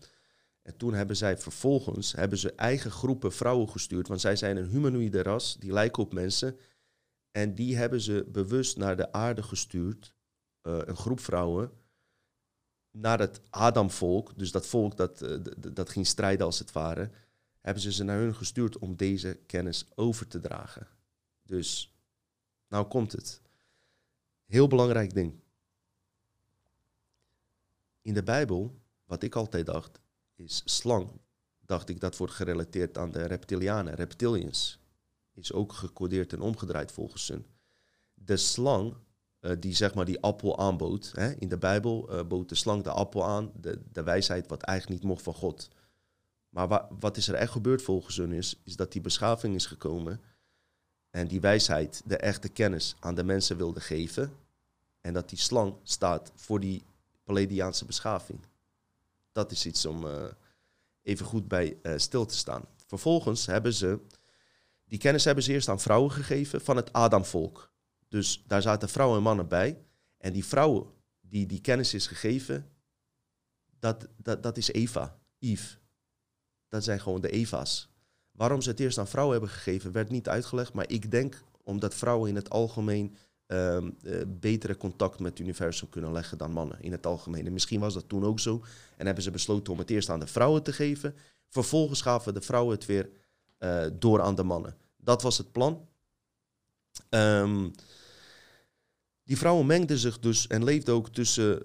En 0.62 0.78
toen 0.78 0.94
hebben 0.94 1.16
zij 1.16 1.38
vervolgens 1.38 2.12
hebben 2.12 2.38
ze 2.38 2.54
eigen 2.54 2.92
groepen 2.92 3.34
vrouwen 3.34 3.70
gestuurd, 3.70 4.08
want 4.08 4.22
zij 4.22 4.36
zijn 4.36 4.58
een 4.58 4.70
humanoïde 4.70 5.24
ras, 5.24 5.56
die 5.60 5.72
lijken 5.74 6.04
op 6.04 6.14
mensen. 6.14 6.60
En 7.32 7.56
die 7.56 7.78
hebben 7.78 8.02
ze 8.02 8.26
bewust 8.32 8.78
naar 8.78 8.98
de 8.98 9.12
aarde 9.12 9.44
gestuurd, 9.44 10.14
uh, 10.64 10.78
een 10.86 10.96
groep 10.96 11.20
vrouwen, 11.20 11.72
naar 12.92 13.20
het 13.20 13.42
Adamvolk, 13.50 14.38
dus 14.38 14.52
dat 14.52 14.68
volk 14.68 14.98
dat, 14.98 15.22
uh, 15.22 15.38
dat 15.74 15.90
ging 15.90 16.08
strijden 16.08 16.46
als 16.46 16.60
het 16.60 16.72
ware, 16.72 17.10
hebben 17.60 17.84
ze 17.84 17.92
ze 17.92 18.04
naar 18.04 18.18
hun 18.18 18.36
gestuurd 18.36 18.78
om 18.78 18.96
deze 18.96 19.40
kennis 19.46 19.88
over 19.96 20.28
te 20.28 20.40
dragen. 20.40 20.88
Dus, 21.44 21.95
nou 22.68 22.88
komt 22.88 23.12
het. 23.12 23.42
Heel 24.46 24.68
belangrijk 24.68 25.14
ding. 25.14 25.34
In 28.02 28.14
de 28.14 28.24
Bijbel, 28.24 28.80
wat 29.06 29.24
ik 29.24 29.36
altijd 29.36 29.66
dacht, 29.66 30.00
is 30.36 30.62
slang. 30.66 31.10
Dacht 31.60 31.90
ik 31.90 32.00
dat 32.00 32.18
wordt 32.18 32.34
gerelateerd 32.34 32.98
aan 32.98 33.12
de 33.12 33.26
reptilianen, 33.26 33.94
reptilians. 33.94 34.80
Is 35.34 35.54
ook 35.54 35.74
gecodeerd 35.74 36.34
en 36.34 36.42
omgedraaid 36.42 36.92
volgens 36.92 37.28
hun. 37.28 37.46
De 38.14 38.38
slang, 38.38 38.96
uh, 39.42 39.52
die 39.60 39.74
zeg 39.76 39.94
maar 39.94 40.06
die 40.06 40.22
appel 40.22 40.60
aanbood, 40.60 41.12
hè, 41.16 41.32
in 41.32 41.50
de 41.50 41.58
Bijbel 41.58 42.14
uh, 42.14 42.24
bood 42.28 42.50
de 42.50 42.56
slang 42.56 42.84
de 42.84 42.90
appel 42.90 43.24
aan, 43.24 43.52
de, 43.62 43.82
de 43.92 44.04
wijsheid 44.04 44.48
wat 44.48 44.62
eigenlijk 44.62 45.00
niet 45.00 45.10
mocht 45.10 45.24
van 45.24 45.34
God. 45.34 45.70
Maar 46.50 46.68
wa 46.68 46.90
wat 47.00 47.18
is 47.18 47.28
er 47.28 47.36
echt 47.36 47.52
gebeurd 47.52 47.82
volgens 47.82 48.18
hun 48.18 48.32
is, 48.32 48.62
is 48.64 48.76
dat 48.76 48.92
die 48.92 49.02
beschaving 49.02 49.56
is 49.56 49.66
gekomen 49.66 50.22
en 51.16 51.28
die 51.28 51.42
wijsheid, 51.42 52.02
de 52.06 52.18
echte 52.18 52.50
kennis 52.50 52.96
aan 53.00 53.16
de 53.16 53.24
mensen 53.24 53.58
wilde 53.58 53.82
geven. 53.82 54.34
En 55.02 55.14
dat 55.14 55.30
die 55.30 55.38
slang 55.38 55.76
staat 55.84 56.32
voor 56.36 56.60
die 56.60 56.84
Palladiaanse 57.24 57.86
beschaving 57.86 58.40
dat 59.36 59.52
is 59.52 59.66
iets 59.66 59.86
om 59.86 60.06
uh, 60.06 60.26
even 61.02 61.26
goed 61.26 61.48
bij 61.48 61.78
uh, 61.84 61.94
stil 61.98 62.26
te 62.26 62.36
staan. 62.36 62.66
Vervolgens 62.86 63.46
hebben 63.46 63.74
ze, 63.74 64.00
die 64.86 65.00
kennis 65.00 65.26
hebben 65.26 65.44
ze 65.44 65.52
eerst 65.52 65.70
aan 65.70 65.80
vrouwen 65.80 66.12
gegeven 66.12 66.62
van 66.62 66.76
het 66.76 66.94
Adamvolk. 66.94 67.72
Dus 68.08 68.44
daar 68.48 68.62
zaten 68.62 68.90
vrouwen 68.90 69.18
en 69.18 69.24
mannen 69.24 69.48
bij. 69.48 69.82
En 70.18 70.34
die 70.34 70.46
vrouwen 70.46 70.88
die 71.22 71.46
die 71.46 71.62
kennis 71.62 71.94
is 71.94 72.08
gegeven, 72.08 72.70
dat, 73.80 74.08
dat, 74.18 74.44
dat 74.44 74.58
is 74.58 74.72
Eva, 74.72 75.20
Eve. 75.40 75.78
Dat 76.68 76.84
zijn 76.84 77.00
gewoon 77.00 77.22
de 77.22 77.30
Eva's. 77.30 77.90
Waarom 78.36 78.62
ze 78.62 78.70
het 78.70 78.80
eerst 78.80 78.98
aan 78.98 79.08
vrouwen 79.08 79.38
hebben 79.38 79.56
gegeven, 79.56 79.92
werd 79.92 80.10
niet 80.10 80.30
uitgelegd. 80.30 80.74
Maar 80.74 80.90
ik 80.90 81.12
denk 81.12 81.44
omdat 81.64 81.96
vrouwen 81.96 82.30
in 82.30 82.36
het 82.36 82.50
algemeen 82.50 83.16
um, 83.48 83.96
uh, 84.04 84.22
betere 84.28 84.78
contact 84.78 85.20
met 85.20 85.32
het 85.32 85.40
universum 85.40 85.90
kunnen 85.90 86.12
leggen 86.12 86.38
dan 86.38 86.52
mannen 86.52 86.82
in 86.82 86.92
het 86.92 87.06
algemeen. 87.06 87.46
En 87.46 87.54
misschien 87.54 87.80
was 87.80 87.94
dat 87.94 88.10
toen 88.10 88.26
ook 88.26 88.40
zo. 88.40 88.64
En 88.98 89.06
hebben 89.06 89.24
ze 89.24 89.32
besloten 89.32 89.74
om 89.74 89.80
het 89.80 89.90
eerst 89.90 90.10
aan 90.10 90.20
de 90.20 90.28
vrouwen 90.28 90.64
te 90.64 90.74
geven. 90.74 91.16
Vervolgens 91.50 92.02
gaven 92.02 92.34
de 92.34 92.42
vrouwen 92.42 92.76
het 92.76 92.86
weer 92.86 93.10
uh, 93.60 93.86
door 93.94 94.22
aan 94.22 94.36
de 94.36 94.44
mannen. 94.44 94.76
Dat 94.98 95.22
was 95.22 95.38
het 95.38 95.52
plan. 95.52 95.88
Um, 97.10 97.72
die 99.24 99.38
vrouwen 99.38 99.66
mengden 99.66 99.98
zich 99.98 100.20
dus 100.20 100.48
en 100.48 100.64
leefden 100.64 100.94
ook 100.94 101.10
tussen. 101.10 101.58
Uh, 101.58 101.64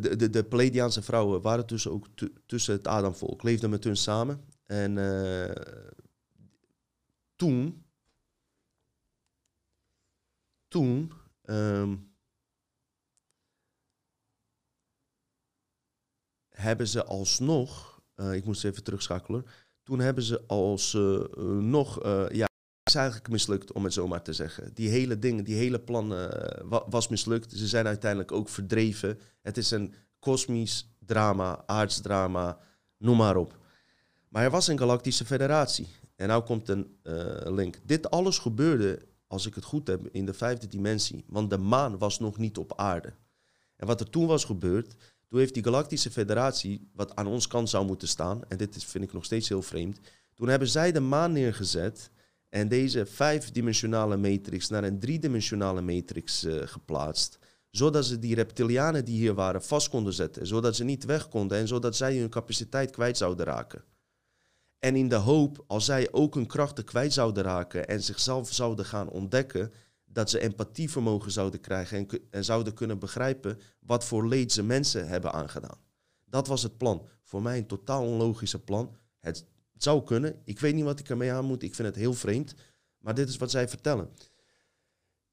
de, 0.00 0.16
de, 0.16 0.30
de 0.30 1.02
vrouwen 1.02 1.40
waren 1.40 1.66
tussen 1.66 1.90
ook 1.90 2.06
tussen 2.46 2.74
het 2.74 2.86
Adamvolk, 2.86 3.42
leefden 3.42 3.70
met 3.70 3.84
hun 3.84 3.96
samen. 3.96 4.40
En 4.64 4.96
toen 7.36 7.86
toen 10.68 11.12
um, 11.44 12.14
hebben 16.48 16.88
ze 16.88 17.04
alsnog, 17.04 18.00
uh, 18.16 18.34
ik 18.34 18.44
moest 18.44 18.64
even 18.64 18.84
terugschakelen, 18.84 19.46
toen 19.82 19.98
hebben 19.98 20.22
ze 20.24 20.46
alsnog, 20.46 21.36
uh, 21.36 21.44
nog, 21.58 22.04
uh, 22.04 22.30
ja, 22.30 22.46
is 22.82 22.94
eigenlijk 22.94 23.28
mislukt 23.28 23.72
om 23.72 23.84
het 23.84 23.92
zo 23.92 24.06
maar 24.06 24.22
te 24.22 24.32
zeggen. 24.32 24.74
Die 24.74 24.88
hele 24.88 25.18
ding, 25.18 25.44
die 25.44 25.54
hele 25.54 25.80
plan 25.80 26.08
wa 26.62 26.88
was 26.88 27.08
mislukt. 27.08 27.52
Ze 27.52 27.66
zijn 27.66 27.86
uiteindelijk 27.86 28.32
ook 28.32 28.48
verdreven. 28.48 29.20
Het 29.42 29.56
is 29.56 29.70
een 29.70 29.94
kosmisch 30.18 30.94
drama, 30.98 31.62
aardsdrama, 31.66 32.58
noem 32.96 33.16
maar 33.16 33.36
op. 33.36 33.58
Maar 34.28 34.44
er 34.44 34.50
was 34.50 34.66
een 34.66 34.78
galactische 34.78 35.24
federatie. 35.24 35.88
En 36.16 36.28
nou 36.28 36.44
komt 36.44 36.68
een 36.68 36.98
link. 37.54 37.78
Dit 37.84 38.10
alles 38.10 38.38
gebeurde 38.38 38.98
als 39.26 39.46
ik 39.46 39.54
het 39.54 39.64
goed 39.64 39.86
heb, 39.86 40.08
in 40.12 40.26
de 40.26 40.34
vijfde 40.34 40.66
dimensie. 40.66 41.24
Want 41.26 41.50
de 41.50 41.58
maan 41.58 41.98
was 41.98 42.18
nog 42.18 42.38
niet 42.38 42.58
op 42.58 42.72
aarde. 42.76 43.12
En 43.76 43.86
wat 43.86 44.00
er 44.00 44.10
toen 44.10 44.26
was 44.26 44.44
gebeurd, 44.44 44.94
toen 45.28 45.38
heeft 45.38 45.54
die 45.54 45.64
Galactische 45.64 46.10
Federatie, 46.10 46.90
wat 46.92 47.16
aan 47.16 47.26
ons 47.26 47.46
kant 47.46 47.70
zou 47.70 47.86
moeten 47.86 48.08
staan, 48.08 48.40
en 48.48 48.56
dit 48.56 48.84
vind 48.84 49.04
ik 49.04 49.12
nog 49.12 49.24
steeds 49.24 49.48
heel 49.48 49.62
vreemd, 49.62 50.00
toen 50.34 50.48
hebben 50.48 50.68
zij 50.68 50.92
de 50.92 51.00
maan 51.00 51.32
neergezet 51.32 52.10
en 52.48 52.68
deze 52.68 53.06
vijfdimensionale 53.06 54.16
matrix 54.16 54.68
naar 54.68 54.84
een 54.84 54.98
driedimensionale 54.98 55.80
matrix 55.80 56.44
uh, 56.44 56.62
geplaatst. 56.64 57.38
Zodat 57.70 58.06
ze 58.06 58.18
die 58.18 58.34
reptilianen 58.34 59.04
die 59.04 59.16
hier 59.16 59.34
waren 59.34 59.62
vast 59.62 59.88
konden 59.88 60.12
zetten, 60.12 60.46
zodat 60.46 60.76
ze 60.76 60.84
niet 60.84 61.04
weg 61.04 61.28
konden 61.28 61.58
en 61.58 61.68
zodat 61.68 61.96
zij 61.96 62.18
hun 62.18 62.28
capaciteit 62.28 62.90
kwijt 62.90 63.16
zouden 63.16 63.46
raken. 63.46 63.84
En 64.86 64.96
in 64.96 65.08
de 65.08 65.14
hoop, 65.14 65.64
als 65.66 65.84
zij 65.84 66.12
ook 66.12 66.34
hun 66.34 66.46
krachten 66.46 66.84
kwijt 66.84 67.12
zouden 67.12 67.42
raken 67.42 67.88
en 67.88 68.02
zichzelf 68.02 68.52
zouden 68.52 68.84
gaan 68.84 69.08
ontdekken, 69.08 69.72
dat 70.04 70.30
ze 70.30 70.38
empathievermogen 70.38 71.30
zouden 71.30 71.60
krijgen 71.60 71.98
en, 71.98 72.20
en 72.30 72.44
zouden 72.44 72.74
kunnen 72.74 72.98
begrijpen 72.98 73.58
wat 73.80 74.04
voor 74.04 74.28
leed 74.28 74.52
ze 74.52 74.62
mensen 74.62 75.08
hebben 75.08 75.32
aangedaan. 75.32 75.78
Dat 76.24 76.46
was 76.46 76.62
het 76.62 76.76
plan. 76.76 77.06
Voor 77.22 77.42
mij 77.42 77.58
een 77.58 77.66
totaal 77.66 78.06
onlogische 78.06 78.58
plan. 78.58 78.96
Het 79.20 79.44
zou 79.76 80.02
kunnen. 80.02 80.40
Ik 80.44 80.60
weet 80.60 80.74
niet 80.74 80.84
wat 80.84 81.00
ik 81.00 81.08
ermee 81.08 81.32
aan 81.32 81.44
moet. 81.44 81.62
Ik 81.62 81.74
vind 81.74 81.88
het 81.88 81.96
heel 81.96 82.14
vreemd. 82.14 82.54
Maar 82.98 83.14
dit 83.14 83.28
is 83.28 83.36
wat 83.36 83.50
zij 83.50 83.68
vertellen. 83.68 84.08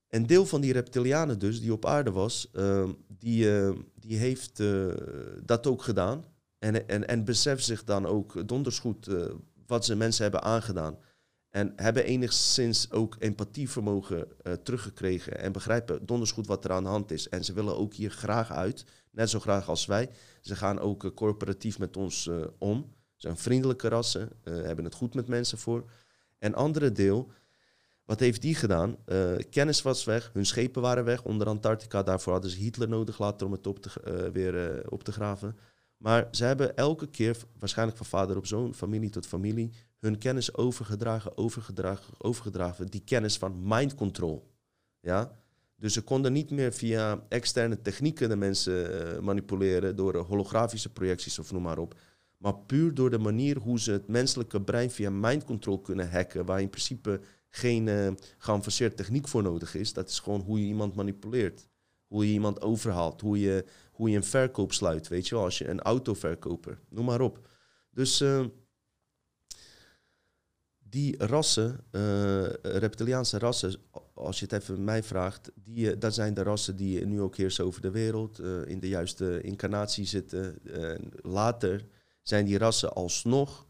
Een 0.10 0.28
deel 0.28 0.46
van 0.46 0.62
die 0.62 0.74
reptilianen 0.74 1.40
dus, 1.40 1.62
die 1.62 1.74
op 1.74 1.86
aarde 1.86 2.12
was, 2.12 2.50
uh, 2.54 2.90
die, 3.08 3.46
uh, 3.46 3.72
die 3.96 4.18
heeft 4.18 4.60
uh, 4.60 4.94
dat 5.44 5.68
ook 5.68 5.82
gedaan. 5.82 6.24
En, 6.64 6.88
en, 6.88 7.08
en 7.08 7.24
beseft 7.24 7.64
zich 7.64 7.84
dan 7.84 8.06
ook 8.06 8.48
donders 8.48 8.80
goed 8.80 9.08
wat 9.68 9.86
ze 9.86 9.96
mensen 9.96 10.24
hebben 10.24 10.42
aangedaan. 10.42 10.98
En 11.50 11.74
hebben 11.76 12.06
enigszins 12.06 12.92
ook 12.92 13.16
empathievermogen 13.20 14.28
teruggekregen 14.64 15.40
en 15.40 15.52
begrijpen 15.52 16.06
donders 16.06 16.32
goed 16.32 16.48
wat 16.48 16.66
er 16.66 16.72
aan 16.72 16.84
de 16.84 16.90
hand 16.90 17.12
is. 17.12 17.30
En 17.30 17.44
ze 17.44 17.54
willen 17.54 17.78
ook 17.78 17.94
hier 17.94 18.12
graag 18.12 18.52
uit, 18.52 18.86
net 19.12 19.30
zo 19.30 19.40
graag 19.40 19.70
als 19.70 19.86
wij. 19.86 20.10
Ze 20.42 20.56
gaan 20.56 20.80
ook 20.80 21.14
corporatief 21.16 21.80
met 21.80 21.98
ons 21.98 22.30
om. 22.58 22.94
Ze 23.16 23.28
zijn 23.28 23.38
vriendelijke 23.38 23.88
rassen, 23.88 24.30
hebben 24.44 24.86
het 24.86 24.96
goed 24.96 25.14
met 25.14 25.28
mensen 25.28 25.58
voor. 25.58 25.90
En 26.40 26.54
andere 26.54 26.92
deel, 26.92 27.32
wat 28.06 28.20
heeft 28.20 28.42
die 28.42 28.56
gedaan? 28.56 28.98
Uh, 29.06 29.36
kennis 29.50 29.82
was 29.82 30.04
weg, 30.04 30.30
hun 30.34 30.46
schepen 30.46 30.82
waren 30.82 31.04
weg 31.04 31.24
onder 31.24 31.48
Antarctica. 31.48 32.04
Daarvoor 32.04 32.34
hadden 32.34 32.52
ze 32.52 32.58
Hitler 32.58 32.90
nodig 32.90 33.20
later 33.20 33.46
om 33.46 33.52
het 33.52 33.68
op 33.68 33.80
te, 33.80 33.90
uh, 34.08 34.30
weer 34.32 34.76
uh, 34.76 34.84
op 34.90 35.04
te 35.04 35.12
graven. 35.12 35.58
Maar 36.04 36.28
ze 36.32 36.44
hebben 36.44 36.76
elke 36.76 37.08
keer, 37.08 37.38
waarschijnlijk 37.60 37.98
van 37.98 38.06
vader 38.08 38.38
op 38.38 38.46
zoon, 38.46 38.74
familie 38.74 39.10
tot 39.10 39.26
familie, 39.26 39.72
hun 40.00 40.18
kennis 40.18 40.56
overgedragen, 40.56 41.38
overgedragen, 41.38 42.14
overgedragen. 42.18 42.88
Die 42.88 43.02
kennis 43.06 43.38
van 43.38 43.60
mind 43.64 43.96
control. 43.96 44.52
Ja? 45.00 45.32
Dus 45.76 45.94
ze 45.94 46.02
konden 46.02 46.34
niet 46.34 46.52
meer 46.52 46.74
via 46.74 47.26
externe 47.30 47.82
technieken 47.82 48.30
de 48.30 48.36
mensen 48.36 49.24
manipuleren 49.24 49.96
door 49.96 50.16
holografische 50.16 50.92
projecties 50.92 51.40
of 51.40 51.52
noem 51.52 51.62
maar 51.62 51.78
op. 51.78 52.00
Maar 52.38 52.56
puur 52.56 52.94
door 52.94 53.10
de 53.10 53.20
manier 53.20 53.58
hoe 53.58 53.80
ze 53.80 53.92
het 53.92 54.08
menselijke 54.08 54.62
brein 54.62 54.92
via 54.92 55.10
mind 55.10 55.44
control 55.44 55.80
kunnen 55.82 56.12
hacken, 56.12 56.46
waar 56.46 56.62
in 56.62 56.70
principe 56.70 57.20
geen 57.50 57.88
uh, 57.88 58.12
geavanceerde 58.38 58.96
techniek 58.96 59.28
voor 59.28 59.44
nodig 59.44 59.76
is. 59.76 59.94
Dat 59.94 60.10
is 60.10 60.20
gewoon 60.20 60.42
hoe 60.42 60.60
je 60.60 60.66
iemand 60.66 60.96
manipuleert. 60.96 61.68
Hoe 62.08 62.28
je 62.28 62.34
iemand 62.34 62.62
overhaalt. 62.62 63.22
Hoe 63.22 63.40
je, 63.40 63.66
hoe 63.94 64.10
je 64.10 64.16
een 64.16 64.24
verkoop 64.24 64.74
sluit. 64.74 65.08
Weet 65.08 65.28
je 65.28 65.36
wel, 65.36 65.44
als 65.44 65.58
je 65.58 65.68
een 65.68 65.82
autoverkoper. 65.82 66.80
Noem 66.90 67.06
maar 67.06 67.22
op. 67.22 67.48
Dus 67.90 68.22
uh, 68.22 68.46
die 70.78 71.26
rassen, 71.26 71.86
uh, 71.92 72.50
reptiliaanse 72.62 73.38
rassen, 73.38 73.76
als 74.14 74.40
je 74.40 74.46
het 74.46 74.54
even 74.54 74.84
mij 74.84 75.04
vraagt, 75.04 75.52
die, 75.56 75.98
dat 75.98 76.14
zijn 76.14 76.34
de 76.34 76.44
rassen 76.44 76.76
die 76.76 77.06
nu 77.06 77.22
ook 77.22 77.38
heersen 77.38 77.66
over 77.66 77.82
de 77.82 77.92
wereld, 77.92 78.40
in 78.66 78.80
de 78.80 78.88
juiste 78.88 79.42
incarnatie 79.42 80.06
zitten. 80.06 80.60
later 81.22 81.86
zijn 82.22 82.46
die 82.46 82.58
rassen 82.58 82.94
alsnog 82.94 83.68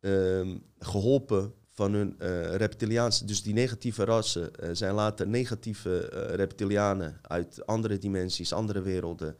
ehm, 0.00 0.58
geholpen 0.78 1.54
van 1.72 1.92
hun 1.92 2.16
uh, 2.18 2.54
reptiliaanse, 2.54 3.24
dus 3.24 3.42
die 3.42 3.54
negatieve 3.54 4.04
rassen 4.04 4.50
uh, 4.60 4.68
zijn 4.72 4.94
later 4.94 5.26
negatieve 5.26 6.10
uh, 6.12 6.34
reptilianen 6.34 7.18
uit 7.22 7.66
andere 7.66 7.98
dimensies, 7.98 8.52
andere 8.52 8.82
werelden, 8.82 9.36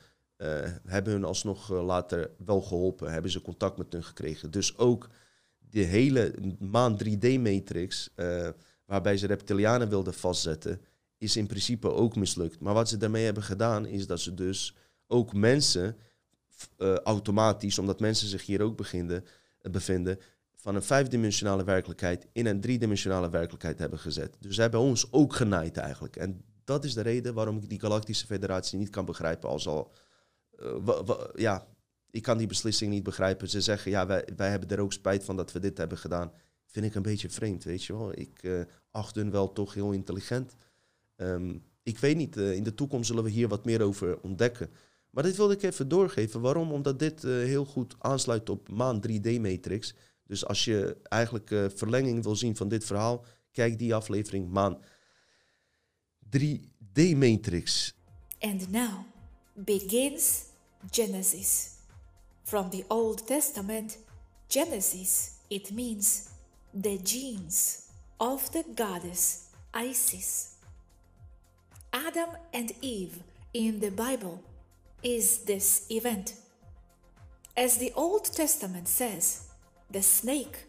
hebben 0.86 1.12
hun 1.12 1.24
alsnog 1.24 1.68
later 1.68 2.30
wel 2.44 2.60
geholpen, 2.60 3.12
hebben 3.12 3.30
ze 3.30 3.40
contact 3.40 3.76
met 3.78 3.92
hun 3.92 4.04
gekregen. 4.04 4.50
Dus 4.50 4.78
ook 4.78 5.08
de 5.70 5.80
hele 5.80 6.34
maan 6.58 6.98
3D-matrix, 7.04 8.08
waarbij 8.84 9.16
ze 9.16 9.26
reptilianen 9.26 9.88
wilden 9.88 10.14
vastzetten, 10.14 10.80
is 11.18 11.36
in 11.36 11.46
principe 11.46 11.92
ook 11.92 12.16
mislukt. 12.16 12.60
Maar 12.60 12.74
wat 12.74 12.88
ze 12.88 12.96
daarmee 12.96 13.24
hebben 13.24 13.42
gedaan, 13.42 13.86
is 13.86 14.06
dat 14.06 14.20
ze 14.20 14.34
dus 14.34 14.74
ook 15.06 15.32
mensen 15.32 15.96
automatisch, 17.04 17.78
omdat 17.78 18.00
mensen 18.00 18.28
zich 18.28 18.46
hier 18.46 18.62
ook 18.62 18.76
beginnen, 18.76 19.24
bevinden, 19.70 20.18
van 20.62 20.74
een 20.74 20.82
vijfdimensionale 20.82 21.64
werkelijkheid 21.64 22.26
in 22.32 22.46
een 22.46 22.60
driedimensionale 22.60 23.30
werkelijkheid 23.30 23.78
hebben 23.78 23.98
gezet. 23.98 24.36
Dus 24.40 24.54
zij 24.54 24.62
hebben 24.62 24.80
ons 24.80 25.12
ook 25.12 25.34
genaaid 25.34 25.76
eigenlijk. 25.76 26.16
En 26.16 26.44
dat 26.64 26.84
is 26.84 26.94
de 26.94 27.00
reden 27.00 27.34
waarom 27.34 27.56
ik 27.56 27.68
die 27.68 27.80
Galactische 27.80 28.26
Federatie 28.26 28.78
niet 28.78 28.90
kan 28.90 29.04
begrijpen 29.04 29.48
als 29.48 29.66
al... 29.68 29.92
Uh, 30.60 30.98
ja, 31.34 31.66
ik 32.10 32.22
kan 32.22 32.38
die 32.38 32.46
beslissing 32.46 32.92
niet 32.92 33.02
begrijpen. 33.02 33.48
Ze 33.48 33.60
zeggen, 33.60 33.90
ja, 33.90 34.06
wij, 34.06 34.28
wij 34.36 34.50
hebben 34.50 34.68
er 34.68 34.80
ook 34.80 34.92
spijt 34.92 35.24
van 35.24 35.36
dat 35.36 35.52
we 35.52 35.58
dit 35.58 35.78
hebben 35.78 35.98
gedaan. 35.98 36.32
Vind 36.66 36.86
ik 36.86 36.94
een 36.94 37.02
beetje 37.02 37.30
vreemd, 37.30 37.64
weet 37.64 37.84
je 37.84 37.96
wel. 37.96 38.18
Ik 38.18 38.42
uh, 38.42 38.60
acht 38.90 39.14
hun 39.14 39.30
wel 39.30 39.52
toch 39.52 39.74
heel 39.74 39.92
intelligent. 39.92 40.54
Um, 41.16 41.64
ik 41.82 41.98
weet 41.98 42.16
niet, 42.16 42.36
uh, 42.36 42.52
in 42.52 42.62
de 42.62 42.74
toekomst 42.74 43.06
zullen 43.06 43.24
we 43.24 43.30
hier 43.30 43.48
wat 43.48 43.64
meer 43.64 43.82
over 43.82 44.20
ontdekken. 44.20 44.70
Maar 45.10 45.22
dit 45.22 45.36
wilde 45.36 45.54
ik 45.54 45.62
even 45.62 45.88
doorgeven. 45.88 46.40
Waarom? 46.40 46.72
Omdat 46.72 46.98
dit 46.98 47.22
heel 47.22 47.64
goed 47.64 47.96
aansluit 47.98 48.50
op 48.50 48.68
maan 48.68 49.02
3D-matrix... 49.08 49.94
Dus 50.32 50.46
als 50.46 50.64
je 50.64 50.96
eigenlijk 51.02 51.50
uh, 51.50 51.64
verlenging 51.74 52.22
wil 52.22 52.36
zien 52.36 52.56
van 52.56 52.68
dit 52.68 52.84
verhaal, 52.84 53.24
kijk 53.50 53.78
die 53.78 53.94
aflevering 53.94 54.50
maan 54.50 54.82
3D 56.36 57.16
Matrix. 57.16 57.94
And 58.38 58.70
now 58.70 58.90
begins 59.54 60.42
Genesis. 60.90 61.70
From 62.42 62.70
the 62.70 62.84
Old 62.88 63.26
Testament, 63.26 63.98
Genesis, 64.46 65.30
it 65.48 65.70
means 65.70 66.26
the 66.80 67.00
genes 67.02 67.78
of 68.16 68.48
the 68.48 68.64
goddess 68.74 69.38
Isis. 69.88 70.48
Adam 71.90 72.28
and 72.52 72.72
Eve 72.80 73.16
in 73.50 73.78
the 73.78 73.90
Bible 73.90 74.42
is 75.00 75.44
this 75.44 75.84
event. 75.88 76.34
As 77.56 77.76
the 77.76 77.92
Old 77.94 78.34
Testament 78.34 78.88
says, 78.88 79.51
the 79.93 80.03
snake, 80.03 80.64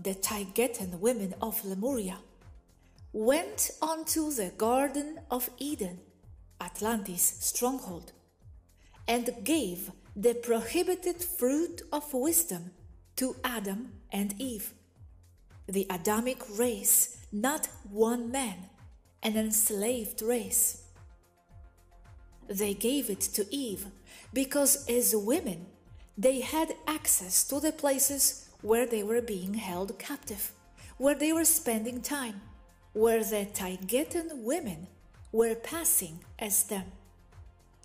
the 0.00 0.14
Taigetan 0.14 1.00
women 1.00 1.34
of 1.42 1.64
Lemuria, 1.64 2.18
went 3.12 3.70
onto 3.82 4.30
the 4.30 4.52
Garden 4.56 5.18
of 5.30 5.50
Eden, 5.58 5.98
Atlantis' 6.60 7.38
stronghold, 7.40 8.12
and 9.08 9.34
gave 9.42 9.90
the 10.14 10.34
prohibited 10.34 11.22
fruit 11.22 11.82
of 11.92 12.14
wisdom 12.14 12.70
to 13.16 13.34
Adam 13.42 13.92
and 14.12 14.34
Eve. 14.38 14.72
The 15.66 15.86
Adamic 15.90 16.38
race, 16.56 17.18
not 17.32 17.68
one 17.90 18.30
man, 18.30 18.70
an 19.22 19.36
enslaved 19.36 20.22
race. 20.22 20.82
They 22.48 22.74
gave 22.74 23.10
it 23.10 23.20
to 23.20 23.46
Eve 23.54 23.86
because, 24.32 24.86
as 24.88 25.16
women, 25.16 25.66
they 26.16 26.40
had 26.40 26.74
access 26.86 27.44
to 27.44 27.58
the 27.58 27.72
places 27.72 28.41
where 28.62 28.86
they 28.86 29.02
were 29.02 29.20
being 29.20 29.54
held 29.54 29.98
captive, 29.98 30.52
where 30.96 31.14
they 31.14 31.32
were 31.32 31.44
spending 31.44 32.00
time, 32.00 32.40
where 32.92 33.22
the 33.22 33.46
Taigetan 33.52 34.42
women 34.42 34.86
were 35.32 35.54
passing 35.54 36.20
as 36.38 36.64
them. 36.64 36.92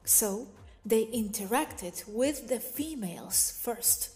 So 0.06 0.48
they 0.86 1.06
interacted 1.08 2.08
with 2.08 2.48
the 2.48 2.60
females 2.60 3.60
first. 3.62 4.12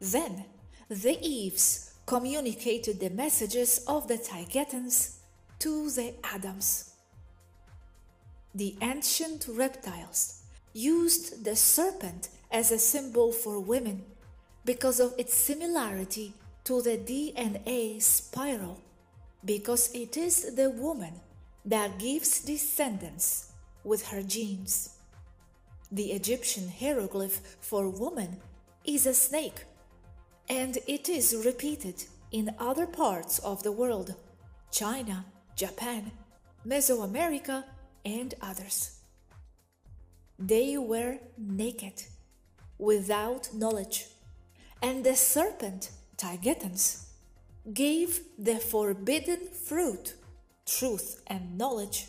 Then 0.00 0.44
the 0.88 1.18
Eves 1.20 1.94
communicated 2.06 3.00
the 3.00 3.10
messages 3.10 3.84
of 3.86 4.08
the 4.08 4.18
Taigetans 4.18 5.16
to 5.58 5.90
the 5.90 6.14
Adams. 6.22 6.94
The 8.54 8.76
ancient 8.80 9.46
reptiles 9.48 10.42
used 10.72 11.44
the 11.44 11.56
serpent 11.56 12.28
as 12.50 12.70
a 12.70 12.78
symbol 12.78 13.32
for 13.32 13.60
women 13.60 14.04
because 14.68 15.00
of 15.00 15.14
its 15.16 15.32
similarity 15.32 16.34
to 16.62 16.82
the 16.82 16.98
DNA 16.98 18.02
spiral, 18.02 18.78
because 19.42 19.90
it 19.94 20.18
is 20.18 20.54
the 20.56 20.68
woman 20.68 21.14
that 21.64 21.98
gives 21.98 22.42
descendants 22.42 23.52
with 23.82 24.08
her 24.08 24.22
genes. 24.22 24.98
The 25.90 26.12
Egyptian 26.12 26.68
hieroglyph 26.68 27.40
for 27.60 27.88
woman 27.88 28.36
is 28.84 29.06
a 29.06 29.14
snake, 29.14 29.64
and 30.50 30.76
it 30.86 31.08
is 31.08 31.42
repeated 31.46 32.04
in 32.30 32.54
other 32.58 32.86
parts 32.86 33.38
of 33.38 33.62
the 33.62 33.72
world 33.72 34.16
China, 34.70 35.24
Japan, 35.56 36.12
Mesoamerica, 36.66 37.64
and 38.04 38.34
others. 38.42 38.98
They 40.38 40.76
were 40.76 41.20
naked, 41.38 42.02
without 42.78 43.48
knowledge 43.54 44.08
and 44.82 45.04
the 45.04 45.14
serpent, 45.14 45.90
Taigetans, 46.16 47.04
gave 47.72 48.20
the 48.38 48.56
forbidden 48.56 49.48
fruit, 49.48 50.14
truth 50.66 51.22
and 51.26 51.58
knowledge, 51.58 52.06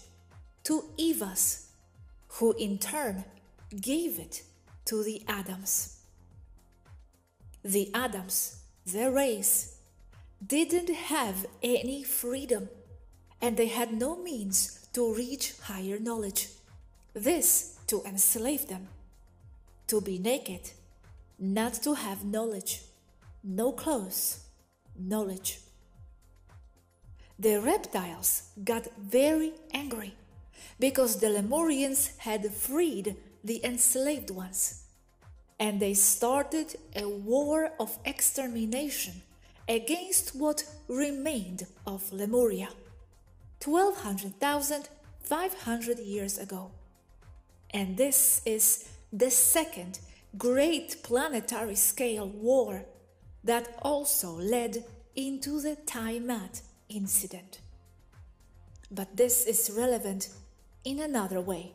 to 0.64 0.84
Evas, 0.98 1.68
who 2.28 2.54
in 2.54 2.78
turn 2.78 3.26
gave 3.80 4.20
it 4.20 4.44
to 4.86 5.04
the 5.04 5.24
Adams. 5.28 6.00
The 7.64 7.92
Adams 7.94 8.60
their 8.92 9.12
race, 9.12 9.76
didn't 10.46 10.90
have 10.90 11.46
any 11.62 12.04
freedom 12.04 12.70
and 13.42 13.58
they 13.58 13.68
had 13.68 13.94
no 13.94 14.16
means 14.18 14.88
to 14.94 15.14
reach 15.14 15.54
higher 15.64 16.00
knowledge. 16.00 16.50
This 17.14 17.78
to 17.88 18.04
enslave 18.06 18.68
them, 18.68 18.88
to 19.88 20.02
be 20.02 20.18
naked, 20.18 20.72
not 21.40 21.74
to 21.84 21.94
have 21.94 22.26
knowledge, 22.26 22.82
no 23.44 23.72
clothes, 23.72 24.46
knowledge. 24.98 25.60
The 27.38 27.62
reptiles 27.62 28.50
got 28.64 28.88
very 28.98 29.54
angry 29.74 30.16
because 30.80 31.20
the 31.20 31.28
Lemurians 31.28 32.18
had 32.18 32.52
freed 32.52 33.16
the 33.44 33.64
enslaved 33.64 34.30
ones, 34.30 34.84
and 35.60 35.80
they 35.80 35.94
started 35.94 36.76
a 36.96 37.08
war 37.08 37.72
of 37.80 37.98
extermination 38.04 39.22
against 39.70 40.36
what 40.36 40.66
remained 40.88 41.68
of 41.86 42.12
Lemuria. 42.12 42.70
1200,500 43.64 46.00
years 46.00 46.38
ago. 46.38 46.72
And 47.72 47.98
this 47.98 48.42
is 48.46 48.90
the 49.14 49.30
second 49.30 50.00
great 50.38 51.02
planetary 51.04 51.76
scale 51.76 52.28
war 52.28 52.86
that 53.44 53.78
also 53.82 54.32
led 54.32 54.84
into 55.16 55.60
the 55.62 55.76
Tiamat 55.76 56.62
incident. 56.90 57.60
But 58.92 59.18
this 59.18 59.46
is 59.46 59.72
relevant 59.76 60.30
in 60.84 61.00
another 61.00 61.42
way. 61.42 61.74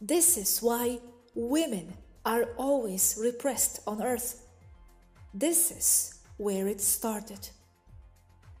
This 0.00 0.36
is 0.36 0.60
why 0.60 0.98
women 1.34 1.94
are 2.24 2.44
always 2.56 3.18
repressed 3.20 3.80
on 3.86 4.02
Earth. 4.02 4.46
This 5.32 5.70
is 5.70 6.18
where 6.36 6.66
it 6.66 6.80
started. 6.80 7.50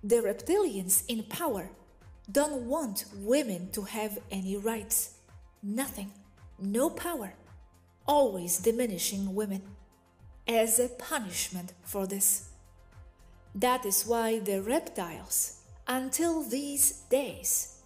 The 0.02 0.16
reptilians 0.16 1.04
in 1.08 1.24
power 1.24 1.70
don't 2.30 2.62
want 2.62 3.04
women 3.16 3.70
to 3.72 3.82
have 3.82 4.18
any 4.30 4.56
rights. 4.56 5.14
Nothing. 5.62 6.12
No 6.58 6.90
power. 6.90 7.34
Always 8.10 8.58
diminishing 8.58 9.36
women. 9.36 9.62
As 10.48 10.80
a 10.80 10.88
punishment 10.88 11.74
for 11.84 12.08
this. 12.08 12.48
That 13.54 13.86
is 13.86 14.04
why 14.04 14.40
the 14.40 14.60
reptiles, 14.62 15.60
until 15.86 16.42
these 16.42 16.90
days, 17.08 17.76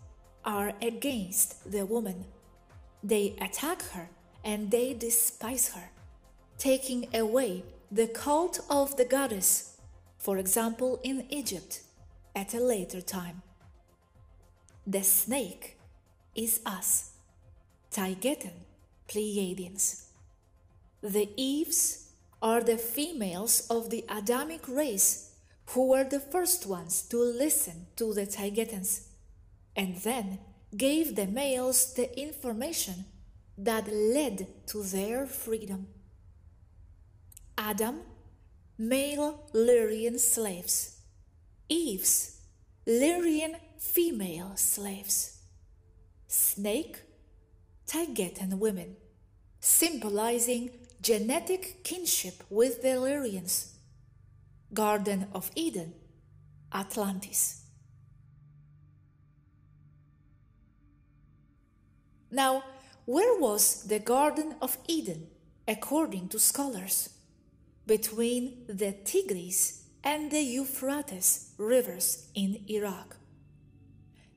are 0.43 0.73
against 0.81 1.71
the 1.71 1.85
woman. 1.85 2.25
They 3.03 3.37
attack 3.39 3.83
her 3.91 4.09
and 4.43 4.71
they 4.71 4.95
despise 4.95 5.69
her, 5.75 5.91
taking 6.57 7.15
away 7.15 7.63
the 7.93 8.07
cult 8.07 8.61
of 8.71 8.97
the 8.97 9.05
goddess, 9.05 9.77
for 10.17 10.39
example, 10.39 11.01
in 11.03 11.27
Egypt, 11.29 11.83
at 12.35 12.55
a 12.55 12.61
later 12.61 13.03
time. 13.03 13.43
The 14.87 15.03
snake 15.03 15.77
is 16.35 16.61
us, 16.65 17.11
Taygetan 17.93 18.65
Pleiadians. 19.07 20.04
The 21.05 21.29
Eves 21.37 22.09
are 22.41 22.63
the 22.63 22.79
females 22.79 23.67
of 23.69 23.91
the 23.91 24.07
Adamic 24.09 24.67
race 24.67 25.33
who 25.67 25.89
were 25.89 26.05
the 26.05 26.19
first 26.19 26.65
ones 26.65 27.03
to 27.11 27.19
listen 27.19 27.89
to 27.97 28.15
the 28.15 28.27
Taygetans 28.27 29.09
and 29.77 29.97
then 29.97 30.39
gave 30.75 31.15
the 31.15 31.27
males 31.27 31.93
the 31.93 32.19
information 32.19 33.05
that 33.59 33.87
led 33.93 34.47
to 34.69 34.83
their 34.83 35.27
freedom. 35.27 35.89
Adam, 37.59 38.01
male 38.79 39.47
Lyrian 39.53 40.19
slaves. 40.19 41.01
Eve's, 41.69 42.41
Lyrian 42.87 43.57
female 43.79 44.53
slaves. 44.57 45.43
Snake, 46.27 46.97
Taygetan 47.87 48.59
women, 48.59 48.97
symbolizing 49.61 50.71
genetic 51.05 51.85
kinship 51.85 52.43
with 52.51 52.83
the 52.83 52.95
Illyrians. 52.95 53.77
Garden 54.73 55.29
of 55.33 55.53
Eden, 55.55 55.95
Atlantis. 56.73 57.67
Now, 62.33 62.65
where 63.05 63.39
was 63.39 63.85
the 63.85 64.01
Garden 64.01 64.57
of 64.61 64.79
Eden, 64.89 65.29
according 65.69 66.31
to 66.31 66.41
scholars? 66.41 67.11
Between 67.87 68.65
the 68.67 68.97
Tigris 69.05 69.85
and 70.03 70.33
the 70.33 70.41
Euphrates 70.41 71.55
rivers 71.57 72.29
in 72.35 72.65
Iraq 72.67 73.17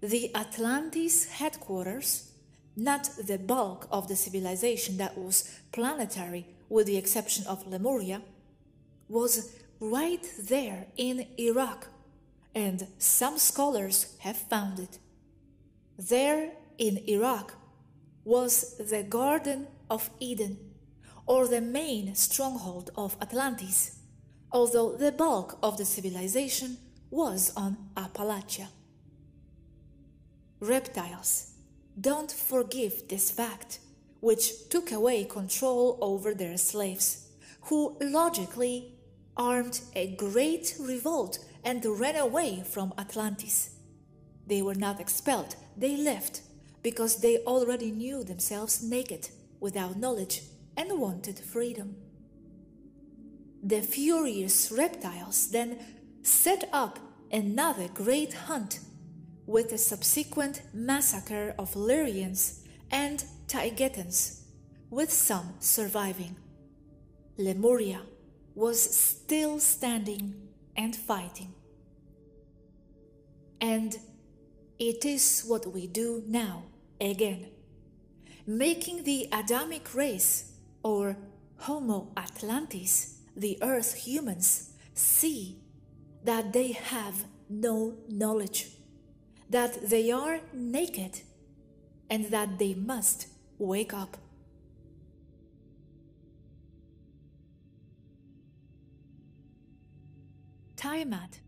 the 0.01 0.35
Atlantis 0.35 1.25
headquarters, 1.25 2.31
not 2.77 3.09
the 3.25 3.37
bulk 3.37 3.87
of 3.91 4.07
the 4.07 4.15
civilization 4.15 4.97
that 4.97 5.17
was 5.17 5.59
planetary 5.73 6.45
with 6.69 6.85
the 6.85 6.97
exception 6.97 7.45
of 7.47 7.67
Lemuria, 7.67 8.21
was 9.09 9.55
right 9.79 10.25
there 10.39 10.87
in 10.95 11.25
Iraq, 11.37 11.87
and 12.53 12.87
some 12.97 13.37
scholars 13.37 14.15
have 14.19 14.37
found 14.37 14.79
it. 14.79 14.99
There 15.97 16.51
in 16.77 16.97
Iraq 17.07 17.55
was 18.23 18.77
the 18.77 19.03
Garden 19.03 19.67
of 19.89 20.09
Eden, 20.19 20.57
or 21.25 21.47
the 21.47 21.61
main 21.61 22.15
stronghold 22.15 22.91
of 22.95 23.17
Atlantis, 23.21 23.99
although 24.51 24.95
the 24.95 25.11
bulk 25.11 25.57
of 25.63 25.77
the 25.77 25.85
civilization 25.85 26.77
was 27.09 27.51
on 27.55 27.77
Appalachia 27.95 28.67
reptiles 30.59 31.53
don't 31.99 32.31
forgive 32.31 33.07
this 33.07 33.31
fact, 33.31 33.79
which 34.19 34.69
took 34.69 34.91
away 34.91 35.23
control 35.23 35.97
over 36.01 36.33
their 36.33 36.57
slaves, 36.57 37.27
who 37.61 37.97
logically 38.01 38.93
armed 39.35 39.81
a 39.95 40.15
great 40.15 40.75
revolt 40.79 41.39
and 41.63 41.83
ran 41.85 42.15
away 42.15 42.63
from 42.65 42.93
Atlantis. 42.97 43.75
They 44.45 44.61
were 44.61 44.75
not 44.75 44.99
expelled, 44.99 45.55
they 45.75 45.97
left 45.97 46.41
because 46.83 47.17
they 47.17 47.39
already 47.39 47.91
knew 47.91 48.23
themselves 48.23 48.81
naked, 48.81 49.29
without 49.59 49.97
knowledge, 49.97 50.43
and 50.77 50.99
wanted 50.99 51.39
freedom. 51.39 51.95
The 53.63 53.81
furious 53.81 54.71
reptiles 54.71 55.49
then 55.49 55.79
set 56.21 56.69
up 56.71 56.99
another 57.31 57.87
great 57.93 58.33
hunt 58.33 58.79
with 59.47 59.69
the 59.69 59.77
subsequent 59.77 60.61
massacre 60.73 61.55
of 61.57 61.73
Lyrians 61.73 62.59
and 62.91 63.23
Taygetans, 63.47 64.41
with 64.89 65.11
some 65.11 65.53
surviving. 65.59 66.35
Lemuria 67.37 68.01
was 68.53 68.81
still 68.81 69.59
standing 69.59 70.35
and 70.75 70.95
fighting. 70.95 71.53
And 73.61 73.97
it 74.77 75.05
is 75.05 75.43
what 75.47 75.65
we 75.73 75.87
do 75.87 76.23
now 76.27 76.63
again, 76.99 77.47
making 78.45 79.03
the 79.05 79.29
Adamic 79.31 79.95
race, 79.95 80.51
or 80.83 81.17
Homo 81.57 82.11
Atlantis, 82.17 83.21
the 83.35 83.57
Earth 83.61 83.93
humans, 83.93 84.73
see 84.93 85.57
that 86.23 86.53
they 86.53 86.73
have 86.73 87.25
no 87.49 87.95
knowledge 88.09 88.76
that 89.49 89.89
they 89.89 90.11
are 90.11 90.41
naked 90.53 91.21
and 92.09 92.25
that 92.25 92.59
they 92.59 92.73
must 92.73 93.27
wake 93.57 93.93
up. 93.93 94.17
Tiamat. 100.75 101.39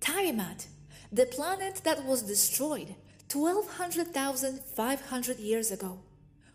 Tiamat, 0.00 0.66
the 1.12 1.26
planet 1.26 1.82
that 1.84 2.04
was 2.04 2.22
destroyed 2.22 2.94
1200,500 3.32 5.38
years 5.38 5.70
ago, 5.70 6.00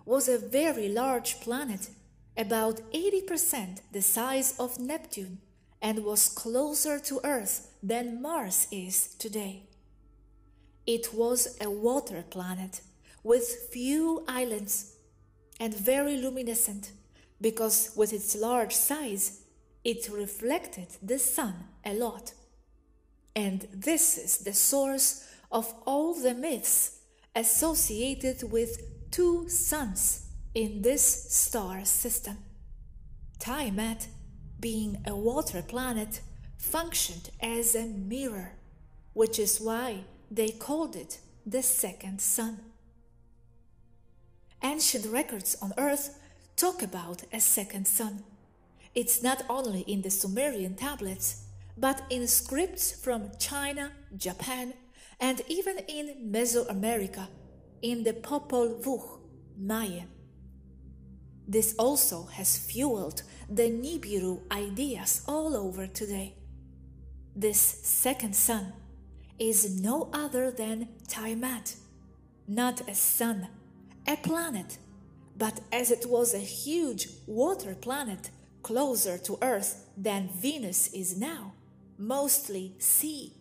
was 0.05 0.27
a 0.27 0.37
very 0.37 0.89
large 0.89 1.39
planet, 1.39 1.89
about 2.35 2.81
80% 2.91 3.79
the 3.91 4.01
size 4.01 4.55
of 4.59 4.79
Neptune, 4.79 5.37
and 5.81 6.03
was 6.03 6.27
closer 6.27 6.99
to 6.99 7.21
Earth 7.23 7.69
than 7.81 8.21
Mars 8.21 8.67
is 8.71 9.15
today. 9.15 9.63
It 10.85 11.13
was 11.13 11.57
a 11.61 11.69
water 11.69 12.23
planet 12.29 12.81
with 13.23 13.69
few 13.71 14.23
islands 14.27 14.95
and 15.59 15.73
very 15.73 16.17
luminescent 16.17 16.91
because, 17.39 17.91
with 17.95 18.11
its 18.13 18.35
large 18.35 18.75
size, 18.75 19.41
it 19.83 20.09
reflected 20.09 20.87
the 21.01 21.19
sun 21.19 21.53
a 21.85 21.93
lot. 21.93 22.33
And 23.35 23.67
this 23.73 24.17
is 24.17 24.37
the 24.39 24.53
source 24.53 25.27
of 25.51 25.73
all 25.85 26.13
the 26.13 26.33
myths 26.33 26.99
associated 27.35 28.51
with 28.51 28.81
two 29.11 29.49
suns 29.49 30.27
in 30.53 30.81
this 30.81 31.33
star 31.33 31.85
system 31.85 32.37
Tiamat 33.39 34.07
being 34.59 35.03
a 35.05 35.13
water 35.13 35.61
planet, 35.61 36.21
functioned 36.57 37.29
as 37.41 37.75
a 37.75 37.83
mirror, 37.83 38.53
which 39.11 39.37
is 39.37 39.59
why 39.59 40.05
they 40.33 40.49
called 40.49 40.95
it 40.95 41.19
the 41.45 41.61
second 41.61 42.19
sun. 42.19 42.57
Ancient 44.63 45.05
records 45.05 45.55
on 45.61 45.73
Earth 45.77 46.17
talk 46.55 46.81
about 46.81 47.21
a 47.31 47.39
second 47.39 47.87
sun. 47.87 48.23
It's 48.95 49.21
not 49.21 49.43
only 49.47 49.81
in 49.81 50.01
the 50.01 50.09
Sumerian 50.09 50.75
tablets, 50.75 51.43
but 51.77 52.01
in 52.09 52.27
scripts 52.27 52.91
from 53.03 53.31
China, 53.39 53.91
Japan, 54.17 54.73
and 55.19 55.41
even 55.47 55.77
in 55.87 56.31
Mesoamerica, 56.31 57.27
in 57.83 58.03
the 58.03 58.13
Popol 58.13 58.81
Vuh 58.81 59.19
Maya. 59.57 60.05
This 61.47 61.75
also 61.77 62.23
has 62.23 62.57
fueled 62.57 63.21
the 63.49 63.69
Nibiru 63.69 64.39
ideas 64.51 65.21
all 65.27 65.55
over 65.55 65.85
today. 65.85 66.35
This 67.35 67.59
second 67.59 68.35
sun 68.35 68.73
is 69.39 69.81
no 69.81 70.09
other 70.13 70.51
than 70.51 70.87
Tiamat, 71.07 71.75
not 72.47 72.87
a 72.87 72.95
sun, 72.95 73.47
a 74.07 74.15
planet, 74.17 74.77
but 75.37 75.61
as 75.71 75.91
it 75.91 76.05
was 76.07 76.33
a 76.33 76.39
huge 76.39 77.07
water 77.25 77.75
planet 77.75 78.29
closer 78.61 79.17
to 79.17 79.37
Earth 79.41 79.89
than 79.97 80.29
Venus 80.29 80.87
is 80.93 81.17
now, 81.17 81.53
mostly 81.97 82.73
sea, 82.77 83.33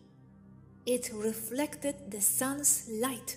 it 0.85 1.11
reflected 1.13 2.11
the 2.11 2.21
sun's 2.21 2.89
light, 2.91 3.37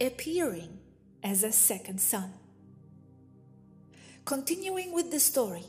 appearing 0.00 0.78
as 1.22 1.44
a 1.44 1.52
second 1.52 2.00
sun. 2.00 2.32
Continuing 4.24 4.92
with 4.92 5.10
the 5.10 5.20
story, 5.20 5.64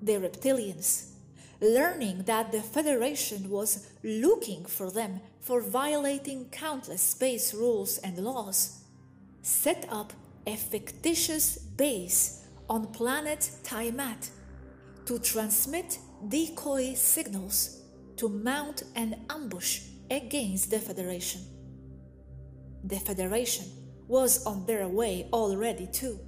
the 0.00 0.12
reptilians, 0.12 1.13
learning 1.60 2.24
that 2.24 2.52
the 2.52 2.60
Federation 2.60 3.50
was 3.50 3.88
looking 4.02 4.64
for 4.64 4.90
them 4.90 5.20
for 5.40 5.60
violating 5.60 6.48
countless 6.50 7.02
space 7.02 7.54
rules 7.54 7.98
and 7.98 8.18
laws, 8.18 8.82
set 9.42 9.86
up 9.90 10.12
a 10.46 10.56
fictitious 10.56 11.58
base 11.58 12.44
on 12.68 12.86
planet 12.88 13.50
Tiamat 13.62 14.30
to 15.06 15.18
transmit 15.18 15.98
decoy 16.28 16.94
signals 16.94 17.82
to 18.16 18.28
mount 18.28 18.84
an 18.94 19.26
ambush 19.28 19.82
against 20.10 20.70
the 20.70 20.78
Federation. 20.78 21.42
The 22.84 22.98
Federation 22.98 23.66
was 24.08 24.44
on 24.46 24.66
their 24.66 24.88
way 24.88 25.28
already 25.32 25.86
too 25.86 26.18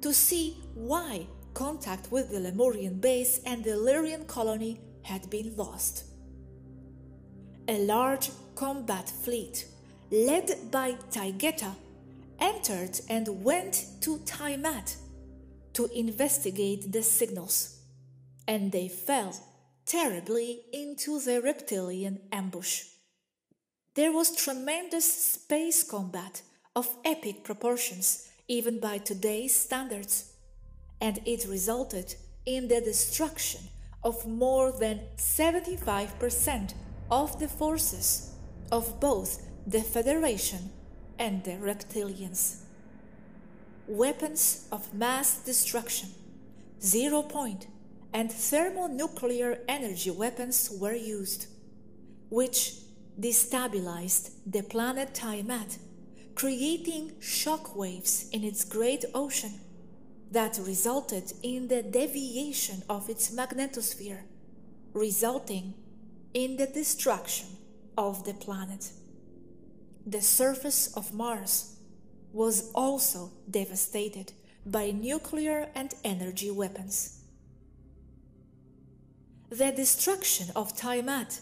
to 0.00 0.12
see 0.12 0.58
why 0.74 1.26
contact 1.54 2.10
with 2.10 2.30
the 2.30 2.40
Lemurian 2.40 2.98
base 2.98 3.40
and 3.46 3.64
the 3.64 3.72
Illyrian 3.72 4.24
colony 4.26 4.80
had 5.02 5.30
been 5.30 5.56
lost. 5.56 6.04
A 7.68 7.78
large 7.78 8.30
combat 8.54 9.08
fleet, 9.08 9.66
led 10.10 10.70
by 10.70 10.92
Taygeta, 11.10 11.74
entered 12.38 13.00
and 13.08 13.42
went 13.42 13.86
to 14.00 14.18
Taimat 14.18 14.96
to 15.72 15.86
investigate 15.94 16.92
the 16.92 17.02
signals, 17.02 17.80
and 18.46 18.70
they 18.70 18.88
fell 18.88 19.34
terribly 19.86 20.62
into 20.72 21.20
the 21.20 21.40
reptilian 21.40 22.20
ambush. 22.32 22.84
There 23.94 24.12
was 24.12 24.34
tremendous 24.34 25.32
space 25.34 25.84
combat 25.84 26.42
of 26.74 26.96
epic 27.04 27.44
proportions 27.44 28.28
even 28.48 28.78
by 28.80 28.98
today's 28.98 29.54
standards, 29.54 30.33
and 31.04 31.20
it 31.26 31.44
resulted 31.46 32.14
in 32.46 32.66
the 32.68 32.80
destruction 32.80 33.60
of 34.02 34.26
more 34.26 34.72
than 34.72 35.00
75% 35.18 36.72
of 37.10 37.38
the 37.38 37.46
forces 37.46 38.32
of 38.72 38.98
both 39.00 39.30
the 39.66 39.82
Federation 39.82 40.70
and 41.18 41.44
the 41.44 41.56
reptilians. 41.68 42.62
Weapons 43.86 44.66
of 44.72 44.94
mass 44.94 45.44
destruction, 45.44 46.08
zero 46.80 47.20
point, 47.20 47.66
and 48.14 48.32
thermonuclear 48.32 49.58
energy 49.68 50.10
weapons 50.10 50.70
were 50.80 50.94
used, 51.18 51.48
which 52.30 52.76
destabilized 53.20 54.30
the 54.46 54.62
planet 54.62 55.12
Tiamat 55.12 55.76
creating 56.34 57.12
shock 57.20 57.76
waves 57.76 58.30
in 58.32 58.42
its 58.42 58.64
great 58.64 59.04
ocean 59.14 59.60
that 60.30 60.58
resulted 60.62 61.32
in 61.42 61.68
the 61.68 61.82
deviation 61.82 62.82
of 62.88 63.08
its 63.08 63.30
magnetosphere, 63.30 64.22
resulting 64.92 65.74
in 66.32 66.56
the 66.56 66.66
destruction 66.66 67.48
of 67.96 68.24
the 68.24 68.34
planet. 68.34 68.90
The 70.06 70.20
surface 70.20 70.92
of 70.96 71.14
Mars 71.14 71.76
was 72.32 72.70
also 72.74 73.30
devastated 73.48 74.32
by 74.66 74.90
nuclear 74.90 75.68
and 75.74 75.94
energy 76.02 76.50
weapons. 76.50 77.20
The 79.50 79.70
destruction 79.70 80.48
of 80.56 80.76
Tiamat 80.76 81.40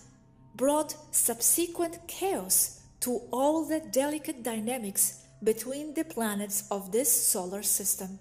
brought 0.54 0.94
subsequent 1.14 2.06
chaos 2.06 2.82
to 3.00 3.22
all 3.32 3.64
the 3.64 3.80
delicate 3.80 4.42
dynamics 4.42 5.24
between 5.42 5.94
the 5.94 6.04
planets 6.04 6.64
of 6.70 6.92
this 6.92 7.10
solar 7.10 7.62
system. 7.62 8.18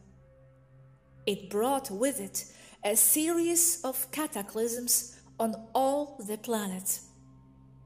It 1.26 1.50
brought 1.50 1.92
with 1.92 2.20
it 2.20 2.46
a 2.84 2.96
series 2.96 3.82
of 3.84 4.12
cataclysms 4.12 5.20
on 5.40 5.56
all 5.74 6.18
the 6.28 6.38
planets, 6.38 7.08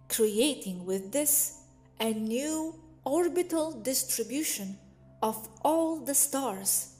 creating 0.09 0.85
with 0.85 1.11
this 1.11 1.59
a 1.99 2.13
new 2.13 2.75
orbital 3.03 3.71
distribution 3.71 4.77
of 5.21 5.47
all 5.63 5.99
the 5.99 6.15
stars. 6.15 6.95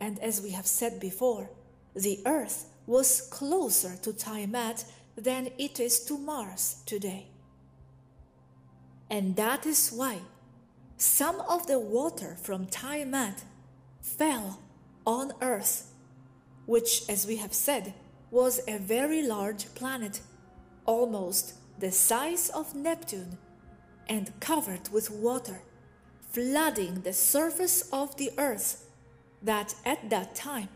And 0.00 0.18
as 0.20 0.40
we 0.40 0.50
have 0.50 0.66
said 0.66 1.00
before, 1.00 1.50
the 1.94 2.20
Earth 2.26 2.66
was 2.86 3.22
closer 3.22 3.96
to 4.02 4.12
Tiamat 4.12 4.84
than 5.16 5.50
it 5.58 5.80
is 5.80 6.00
to 6.04 6.18
Mars 6.18 6.82
today. 6.86 7.28
And 9.10 9.36
that 9.36 9.66
is 9.66 9.90
why 9.90 10.18
some 10.96 11.40
of 11.42 11.66
the 11.66 11.78
water 11.78 12.36
from 12.42 12.66
Tiamat 12.66 13.44
fell 14.00 14.58
on 15.06 15.32
Earth, 15.40 15.90
which, 16.66 17.02
as 17.08 17.26
we 17.26 17.36
have 17.36 17.52
said, 17.52 17.94
was 18.30 18.60
a 18.66 18.78
very 18.78 19.22
large 19.22 19.74
planet, 19.74 20.20
almost 20.86 21.54
the 21.78 21.90
size 21.90 22.48
of 22.50 22.74
Neptune, 22.74 23.38
and 24.08 24.38
covered 24.40 24.88
with 24.90 25.10
water, 25.10 25.62
flooding 26.30 27.02
the 27.02 27.12
surface 27.12 27.88
of 27.92 28.16
the 28.16 28.30
Earth 28.38 28.86
that 29.42 29.74
at 29.84 30.10
that 30.10 30.34
time 30.34 30.68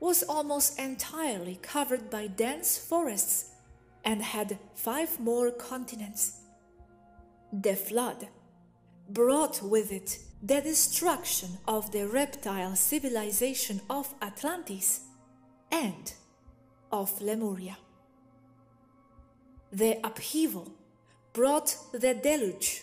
was 0.00 0.22
almost 0.22 0.78
entirely 0.78 1.58
covered 1.62 2.10
by 2.10 2.26
dense 2.26 2.78
forests 2.78 3.50
and 4.04 4.22
had 4.22 4.58
five 4.74 5.18
more 5.18 5.50
continents. 5.50 6.40
The 7.52 7.76
flood 7.76 8.28
brought 9.08 9.62
with 9.62 9.92
it 9.92 10.18
the 10.44 10.60
destruction 10.60 11.56
of 11.66 11.90
the 11.90 12.06
reptile 12.06 12.76
civilization 12.76 13.80
of 13.88 14.14
Atlantis 14.20 15.00
and 15.72 16.12
of 16.92 17.18
Lemuria. 17.22 17.78
The 19.72 19.98
upheaval 20.04 20.70
brought 21.32 21.74
the 21.92 22.12
deluge, 22.12 22.82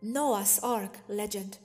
Noah's 0.00 0.60
Ark 0.62 0.98
legend, 1.08 1.58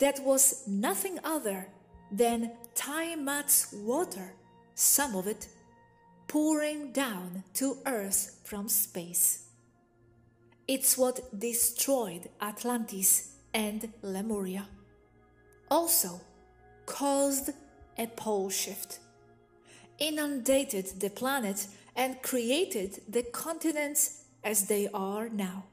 that 0.00 0.20
was 0.22 0.62
nothing 0.68 1.18
other 1.24 1.68
than 2.12 2.52
Tiamat's 2.74 3.72
water, 3.72 4.34
some 4.74 5.16
of 5.16 5.26
it 5.26 5.48
pouring 6.26 6.92
down 6.92 7.42
to 7.54 7.78
earth 7.86 8.38
from 8.44 8.68
space. 8.68 9.46
It's 10.68 10.98
what 10.98 11.40
destroyed 11.40 12.28
Atlantis 12.42 13.37
and 13.54 13.92
Lemuria. 14.02 14.66
Also, 15.70 16.20
caused 16.86 17.50
a 17.98 18.06
pole 18.06 18.50
shift, 18.50 19.00
inundated 19.98 20.86
the 21.00 21.10
planet, 21.10 21.66
and 21.96 22.22
created 22.22 23.00
the 23.08 23.22
continents 23.22 24.24
as 24.44 24.66
they 24.66 24.88
are 24.94 25.28
now. 25.28 25.64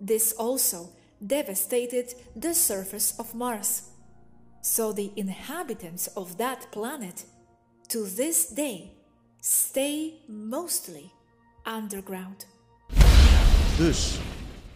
This 0.00 0.32
also 0.32 0.90
devastated 1.26 2.14
the 2.36 2.54
surface 2.54 3.18
of 3.18 3.34
Mars. 3.34 3.82
So 4.60 4.92
the 4.92 5.12
inhabitants 5.16 6.08
of 6.08 6.36
that 6.38 6.70
planet 6.72 7.24
to 7.88 8.04
this 8.04 8.46
day 8.46 8.92
stay 9.40 10.14
mostly 10.28 11.12
underground. 11.66 12.46
Dus 13.78 14.18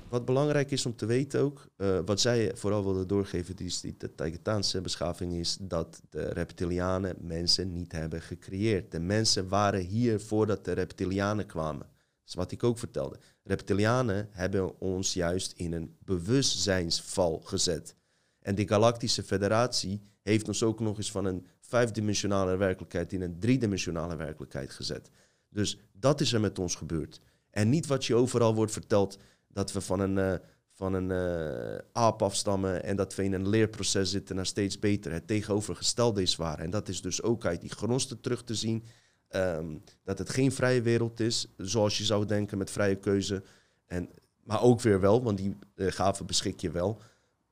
wat 0.08 0.24
belangrijk 0.24 0.70
is 0.70 0.86
om 0.86 0.96
te 0.96 1.06
weten 1.06 1.40
ook, 1.40 1.68
uh, 1.76 1.98
wat 2.04 2.20
zij 2.20 2.56
vooral 2.56 2.84
wilden 2.84 3.08
doorgeven, 3.08 3.56
die, 3.56 3.74
die 3.80 3.94
de 3.98 4.14
Taigetaanse 4.14 4.80
beschaving, 4.80 5.32
is 5.32 5.56
dat 5.60 6.00
de 6.10 6.22
reptilianen 6.22 7.16
mensen 7.20 7.72
niet 7.72 7.92
hebben 7.92 8.22
gecreëerd. 8.22 8.90
De 8.90 9.00
mensen 9.00 9.48
waren 9.48 9.80
hier 9.80 10.20
voordat 10.20 10.64
de 10.64 10.72
reptilianen 10.72 11.46
kwamen. 11.46 11.86
Dat 11.86 12.28
is 12.28 12.34
wat 12.34 12.52
ik 12.52 12.62
ook 12.62 12.78
vertelde. 12.78 13.18
Reptilianen 13.42 14.28
hebben 14.30 14.80
ons 14.80 15.12
juist 15.12 15.52
in 15.56 15.72
een 15.72 15.96
bewustzijnsval 16.04 17.40
gezet. 17.44 17.94
En 18.40 18.54
die 18.54 18.68
Galactische 18.68 19.22
Federatie 19.22 20.00
heeft 20.22 20.48
ons 20.48 20.62
ook 20.62 20.80
nog 20.80 20.96
eens 20.96 21.10
van 21.10 21.24
een 21.24 21.46
vijfdimensionale 21.60 22.56
werkelijkheid 22.56 23.12
in 23.12 23.22
een 23.22 23.38
driedimensionale 23.38 24.16
werkelijkheid 24.16 24.70
gezet. 24.70 25.10
Dus 25.48 25.78
dat 25.92 26.20
is 26.20 26.32
er 26.32 26.40
met 26.40 26.58
ons 26.58 26.74
gebeurd. 26.74 27.20
En 27.50 27.68
niet 27.68 27.86
wat 27.86 28.04
je 28.04 28.14
overal 28.14 28.54
wordt 28.54 28.72
verteld 28.72 29.18
dat 29.48 29.72
we 29.72 29.80
van 29.80 30.00
een, 30.00 30.16
uh, 30.16 30.34
van 30.72 30.94
een 30.94 31.10
uh, 31.10 31.78
aap 31.92 32.22
afstammen 32.22 32.84
en 32.84 32.96
dat 32.96 33.14
we 33.14 33.24
in 33.24 33.32
een 33.32 33.48
leerproces 33.48 34.10
zitten 34.10 34.36
naar 34.36 34.46
steeds 34.46 34.78
beter. 34.78 35.12
Het 35.12 35.26
tegenovergestelde 35.26 36.22
is 36.22 36.36
waar. 36.36 36.58
En 36.58 36.70
dat 36.70 36.88
is 36.88 37.02
dus 37.02 37.22
ook 37.22 37.44
uit 37.46 37.60
die 37.60 37.70
gronsten 37.70 38.20
terug 38.20 38.44
te 38.44 38.54
zien. 38.54 38.84
Um, 39.30 39.82
dat 40.04 40.18
het 40.18 40.30
geen 40.30 40.52
vrije 40.52 40.82
wereld 40.82 41.20
is, 41.20 41.46
zoals 41.56 41.98
je 41.98 42.04
zou 42.04 42.26
denken 42.26 42.58
met 42.58 42.70
vrije 42.70 42.96
keuze. 42.96 43.42
En, 43.86 44.08
maar 44.42 44.62
ook 44.62 44.80
weer 44.80 45.00
wel, 45.00 45.22
want 45.22 45.38
die 45.38 45.56
uh, 45.74 45.90
gaven 45.90 46.26
beschik 46.26 46.60
je 46.60 46.70
wel. 46.70 47.00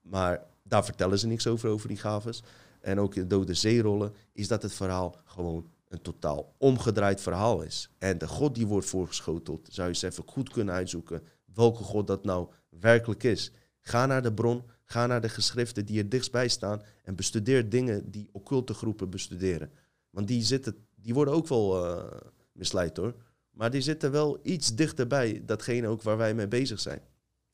Maar 0.01 0.47
daar 0.62 0.85
vertellen 0.85 1.18
ze 1.18 1.27
niks 1.27 1.47
over, 1.47 1.68
over 1.68 1.89
die 1.89 1.97
gaves. 1.97 2.43
En 2.81 3.01
ook 3.01 3.14
in 3.14 3.23
de 3.23 3.27
dode 3.27 3.55
zeerollen 3.55 4.14
is 4.32 4.48
dat 4.48 4.62
het 4.62 4.73
verhaal 4.73 5.16
gewoon 5.24 5.70
een 5.89 6.02
totaal 6.02 6.55
omgedraaid 6.59 7.20
verhaal 7.20 7.62
is. 7.62 7.90
En 7.98 8.18
de 8.18 8.28
God 8.28 8.55
die 8.55 8.66
wordt 8.66 8.86
voorgeschoteld, 8.86 9.68
zou 9.70 9.89
je 9.89 9.94
eens 9.94 10.02
even 10.02 10.24
goed 10.27 10.51
kunnen 10.51 10.74
uitzoeken 10.74 11.23
welke 11.57 11.83
God 11.83 12.07
dat 12.07 12.24
nou 12.24 12.49
werkelijk 12.69 13.23
is. 13.23 13.53
Ga 13.81 14.07
naar 14.07 14.23
de 14.23 14.33
bron, 14.33 14.62
ga 14.85 15.07
naar 15.07 15.20
de 15.20 15.28
geschriften 15.28 15.87
die 15.87 15.99
er 15.99 16.09
dichtstbij 16.09 16.49
staan 16.49 16.83
en 17.03 17.15
bestudeer 17.15 17.69
dingen 17.69 18.11
die 18.11 18.28
occulte 18.33 18.74
groepen 18.74 19.11
bestuderen. 19.11 19.70
Want 20.11 20.28
die, 20.28 20.43
zitten, 20.43 20.87
die 20.95 21.15
worden 21.15 21.35
ook 21.35 21.49
wel 21.49 21.85
uh, 21.85 22.05
misleid 22.53 22.97
hoor. 22.97 23.15
Maar 23.51 23.70
die 23.70 23.81
zitten 23.81 24.11
wel 24.11 24.39
iets 24.43 24.74
dichterbij 24.74 25.43
datgene 25.45 25.87
ook 25.87 26.03
waar 26.03 26.16
wij 26.16 26.35
mee 26.35 26.49
bezig 26.49 26.81
zijn. 26.81 27.01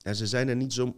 En 0.02 0.16
ze 0.16 0.26
zijn 0.26 0.48
er 0.48 0.56
niet 0.56 0.72
zo 0.72 0.96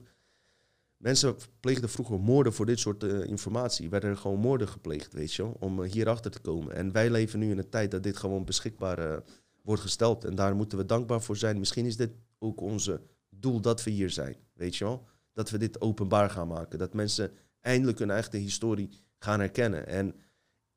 Mensen 0.97 1.37
pleegden 1.61 1.89
vroeger 1.89 2.21
moorden 2.21 2.53
voor 2.53 2.67
dit 2.67 2.79
soort 2.79 3.05
uh, 3.05 3.25
informatie. 3.25 3.91
Werden 3.91 4.11
er 4.11 4.17
gewoon 4.17 4.39
moorden 4.39 4.69
gepleegd, 4.69 5.13
weet 5.13 5.35
je 5.35 5.43
wel, 5.43 5.57
om 5.61 5.83
uh, 5.83 5.91
hierachter 5.91 6.31
te 6.31 6.41
komen. 6.41 6.75
En 6.75 6.93
wij 6.93 7.11
leven 7.11 7.39
nu 7.39 7.51
in 7.51 7.59
een 7.59 7.69
tijd 7.69 7.91
dat 7.91 8.03
dit 8.03 8.17
gewoon 8.17 8.45
beschikbaar 8.45 9.23
wordt 9.63 9.83
gesteld. 9.83 10.25
En 10.25 10.35
daar 10.35 10.57
moeten 10.57 10.79
we 10.79 10.87
dankbaar 10.87 11.23
voor 11.23 11.37
zijn. 11.37 11.59
Misschien 11.59 11.87
is 11.87 11.97
dit 11.97 12.11
ook 12.45 12.61
onze 12.61 13.01
doel 13.29 13.61
dat 13.61 13.85
we 13.85 13.91
hier 13.91 14.11
zijn, 14.11 14.37
weet 14.53 14.77
je 14.77 14.85
wel. 14.85 15.07
Dat 15.33 15.51
we 15.51 15.59
dit 15.59 15.81
openbaar 15.81 16.31
gaan 16.31 16.49
maken. 16.49 16.79
Dat 16.79 16.95
mensen 16.95 17.33
eindelijk 17.61 17.99
hun 17.99 18.11
eigen 18.11 18.39
historie 18.39 18.89
gaan 19.19 19.41
herkennen. 19.41 19.87
En 19.87 20.15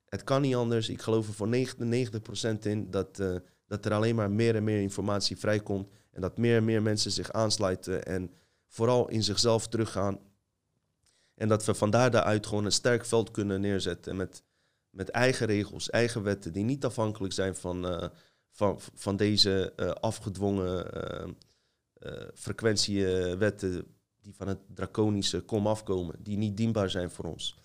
het 0.06 0.24
kan 0.24 0.42
niet 0.42 0.56
anders. 0.56 0.90
Ik 0.90 1.02
geloof 1.02 1.28
er 1.28 1.34
voor 1.34 1.48
99% 1.48 2.60
in 2.60 2.92
dat, 2.92 3.22
dat 3.68 3.86
er 3.86 3.94
alleen 3.94 4.16
maar 4.16 4.32
meer 4.32 4.56
en 4.56 4.64
meer 4.64 4.82
informatie 4.82 5.38
vrijkomt. 5.38 5.90
En 6.12 6.22
dat 6.22 6.38
meer 6.38 6.58
en 6.58 6.66
meer 6.66 6.82
mensen 6.82 7.12
zich 7.12 7.32
aansluiten 7.32 8.06
en 8.06 8.32
vooral 8.68 9.10
in 9.10 9.24
zichzelf 9.24 9.68
teruggaan. 9.68 10.20
En 11.36 11.48
dat 11.48 11.66
we 11.66 11.74
vandaar 11.74 12.12
daaruit 12.12 12.48
gewoon 12.48 12.66
een 12.66 12.72
sterk 12.72 13.06
veld 13.06 13.32
kunnen 13.32 13.62
neerzetten 13.62 14.16
met, 14.16 14.44
met 14.90 15.10
eigen 15.10 15.48
regels, 15.48 15.90
eigen 15.90 16.24
wetten, 16.24 16.54
die 16.54 16.64
niet 16.64 16.86
afhankelijk 16.86 17.34
zijn 17.34 17.56
van, 17.56 17.86
uh, 17.86 18.08
van, 18.52 18.80
van 18.94 19.16
deze 19.16 19.74
uh, 19.76 19.90
afgedwongen 19.90 20.86
frequentiewetten 22.34 23.96
die 24.22 24.36
van 24.36 24.48
het 24.48 24.60
draconische 24.74 25.42
kom 25.42 25.68
afkomen, 25.68 26.16
die 26.24 26.38
niet 26.38 26.58
dienbaar 26.58 26.90
zijn 26.90 27.12
voor 27.12 27.26
ons. 27.26 27.56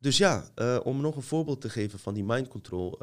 Dus 0.00 0.16
ja, 0.16 0.50
om 0.84 1.00
nog 1.00 1.16
een 1.16 1.22
voorbeeld 1.22 1.60
te 1.60 1.70
geven 1.70 1.98
van 1.98 2.14
die 2.14 2.24
mind 2.24 2.48
control. 2.48 2.98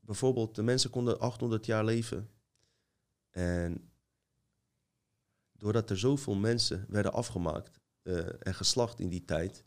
bijvoorbeeld, 0.00 0.54
de 0.54 0.62
mensen 0.62 0.90
konden 0.90 1.20
800 1.20 1.66
jaar 1.66 1.84
leven. 1.84 2.30
En 3.30 3.90
doordat 5.52 5.90
er 5.90 5.98
zoveel 5.98 6.34
mensen 6.34 6.86
werden 6.88 7.12
afgemaakt 7.12 7.80
en 8.38 8.54
geslacht 8.54 9.00
in 9.00 9.08
die 9.08 9.24
tijd, 9.24 9.64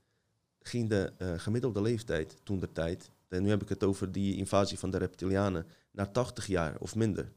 ging 0.60 0.90
de 0.90 1.14
gemiddelde 1.38 1.82
leeftijd 1.82 2.38
toen 2.44 2.60
de 2.60 2.72
tijd, 2.72 3.12
en 3.28 3.44
nu 3.44 3.50
heb 3.50 3.62
ik 3.62 3.70
het 3.70 3.84
over 3.84 4.12
die 4.12 4.36
invasie 4.36 4.80
van 4.80 4.92
de 4.92 4.98
reptilianen, 4.98 5.68
naar 5.92 6.12
80 6.12 6.48
jaar 6.48 6.78
of 6.80 6.96
minder. 6.96 7.34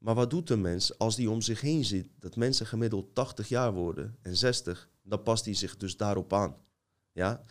Maar 0.00 0.14
wat 0.14 0.30
doet 0.30 0.50
een 0.50 0.60
mens 0.60 0.98
als 0.98 1.16
die 1.16 1.30
om 1.30 1.40
zich 1.40 1.60
heen 1.60 1.84
ziet 1.84 2.08
dat 2.18 2.36
mensen 2.36 2.66
gemiddeld 2.66 3.14
80 3.14 3.48
jaar 3.48 3.72
worden 3.72 4.16
en 4.22 4.36
60, 4.36 4.88
dan 5.02 5.22
past 5.22 5.44
hij 5.44 5.54
zich 5.54 5.76
dus 5.76 5.96
daarop 5.96 6.32
aan. 6.32 6.56
Ja? 7.12 7.42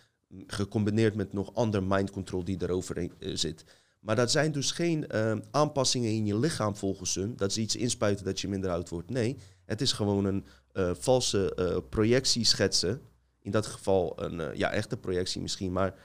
Gecombineerd 0.47 1.15
met 1.15 1.34
nog 1.34 1.53
ander 1.53 1.84
mind 1.84 2.11
control 2.11 2.43
die 2.43 2.61
erover 2.61 2.97
uh, 2.97 3.35
zit. 3.35 3.63
Maar 3.99 4.15
dat 4.15 4.31
zijn 4.31 4.51
dus 4.51 4.71
geen 4.71 5.05
uh, 5.11 5.35
aanpassingen 5.51 6.09
in 6.09 6.26
je 6.26 6.39
lichaam 6.39 6.76
volgens 6.76 7.15
hun. 7.15 7.35
Dat 7.35 7.53
ze 7.53 7.61
iets 7.61 7.76
inspuiten 7.76 8.26
dat 8.26 8.39
je 8.39 8.47
minder 8.47 8.71
oud 8.71 8.89
wordt. 8.89 9.09
Nee, 9.09 9.38
het 9.65 9.81
is 9.81 9.91
gewoon 9.91 10.26
een 10.26 10.45
uh, 10.73 10.91
valse 10.93 11.84
projectie 11.89 12.45
schetsen. 12.45 13.01
In 13.41 13.51
dat 13.51 13.65
geval 13.65 14.23
een 14.23 14.57
ja, 14.57 14.71
echte 14.71 14.97
projectie 14.97 15.41
misschien. 15.41 15.71
Maar 15.71 15.95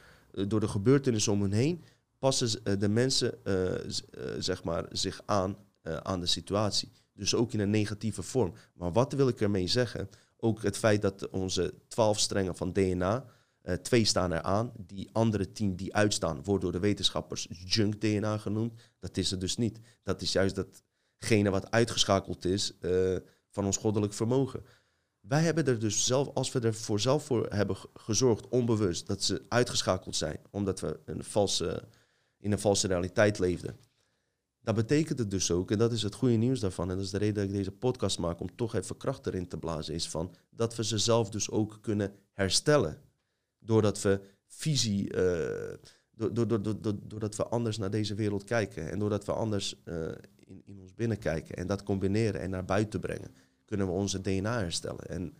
door 0.49 0.61
de 0.61 0.69
gebeurtenissen 0.69 1.33
om 1.33 1.43
hen 1.43 1.53
heen 1.53 1.85
passen 2.19 2.79
de 2.79 2.89
mensen 2.89 3.39
zeg 4.39 4.65
maar, 4.65 4.87
zich 4.91 5.23
aan 5.25 5.57
aan 6.03 6.21
de 6.21 6.27
situatie. 6.27 6.93
Dus 7.13 7.35
ook 7.35 7.53
in 7.53 7.61
een 7.61 7.71
negatieve 7.71 8.23
vorm. 8.23 8.55
Maar 8.75 8.93
wat 8.93 9.13
wil 9.13 9.29
ik 9.29 9.41
ermee 9.41 9.67
zeggen? 9.67 10.09
Ook 10.37 10.63
het 10.63 10.77
feit 10.77 11.03
dat 11.03 11.29
onze 11.29 11.75
twaalf 11.89 12.19
strengen 12.19 12.57
van 12.57 12.73
DNA 12.73 13.25
uh, 13.65 13.75
twee 13.75 14.05
staan 14.05 14.33
er 14.33 14.43
aan. 14.43 14.73
Die 14.77 15.09
andere 15.13 15.53
tien 15.53 15.77
die 15.77 15.95
uitstaan, 15.95 16.43
worden 16.43 16.61
door 16.63 16.73
de 16.73 16.87
wetenschappers 16.87 17.47
junk 17.51 18.01
DNA 18.01 18.39
genoemd. 18.39 18.81
Dat 18.99 19.17
is 19.17 19.31
het 19.31 19.41
dus 19.41 19.57
niet. 19.57 19.79
Dat 20.03 20.23
is 20.23 20.33
juist 20.33 20.55
datgene 20.55 21.51
wat 21.51 21.71
uitgeschakeld 21.71 22.45
is 22.45 22.73
uh, 22.81 23.17
van 23.51 23.65
ons 23.65 23.77
goddelijk 23.77 24.13
vermogen. 24.13 24.65
Wij 25.21 25.43
hebben 25.43 25.67
er 25.67 25.79
dus 25.79 26.07
zelf, 26.07 26.29
als 26.35 26.53
we 26.53 26.61
er 26.61 26.75
voor 26.75 27.01
zelf 27.01 27.25
voor 27.25 27.47
hebben 27.49 27.77
gezorgd, 27.95 28.49
onbewust, 28.49 29.07
dat 29.07 29.23
ze 29.23 29.45
uitgeschakeld 29.49 30.17
zijn, 30.17 30.41
omdat 30.51 30.81
we 30.81 31.01
een 31.05 31.25
valse, 31.25 31.89
in 32.39 32.53
een 32.53 32.59
valse 32.59 32.87
realiteit 32.87 33.39
leefden. 33.39 33.77
Dat 34.65 34.75
betekent 34.75 35.19
het 35.19 35.31
dus 35.31 35.51
ook, 35.51 35.71
en 35.71 35.79
dat 35.79 35.93
is 35.93 36.03
het 36.03 36.15
goede 36.15 36.35
nieuws 36.35 36.61
daarvan, 36.61 36.91
en 36.91 36.97
dat 36.97 37.05
is 37.05 37.11
de 37.11 37.19
reden 37.19 37.35
dat 37.35 37.45
ik 37.45 37.51
deze 37.51 37.71
podcast 37.71 38.19
maak, 38.19 38.41
om 38.41 38.57
toch 38.57 38.75
even 38.75 38.97
kracht 38.97 39.27
erin 39.27 39.49
te 39.49 39.59
blazen, 39.59 39.95
is 39.95 40.09
van 40.09 40.35
dat 40.51 40.77
we 40.77 40.85
ze 40.85 40.99
zelf 40.99 41.31
dus 41.31 41.51
ook 41.51 41.79
kunnen 41.81 42.15
herstellen 42.33 42.99
doordat 43.59 44.03
we 44.03 44.21
visie, 44.47 45.15
uh, 45.17 45.75
doordat 47.03 47.37
we 47.37 47.47
anders 47.47 47.79
naar 47.79 47.91
deze 47.91 48.15
wereld 48.15 48.45
kijken 48.45 48.91
en 48.91 48.99
doordat 48.99 49.25
we 49.25 49.33
anders 49.33 49.83
uh, 49.85 50.09
in, 50.39 50.63
in 50.65 50.81
ons 50.81 50.95
binnen 50.95 51.19
kijken 51.19 51.57
en 51.57 51.67
dat 51.67 51.83
combineren 51.83 52.41
en 52.41 52.51
naar 52.51 52.65
buiten 52.65 53.01
brengen, 53.01 53.35
kunnen 53.65 53.87
we 53.87 53.93
onze 53.93 54.21
DNA 54.21 54.59
herstellen. 54.59 55.07
En 55.09 55.35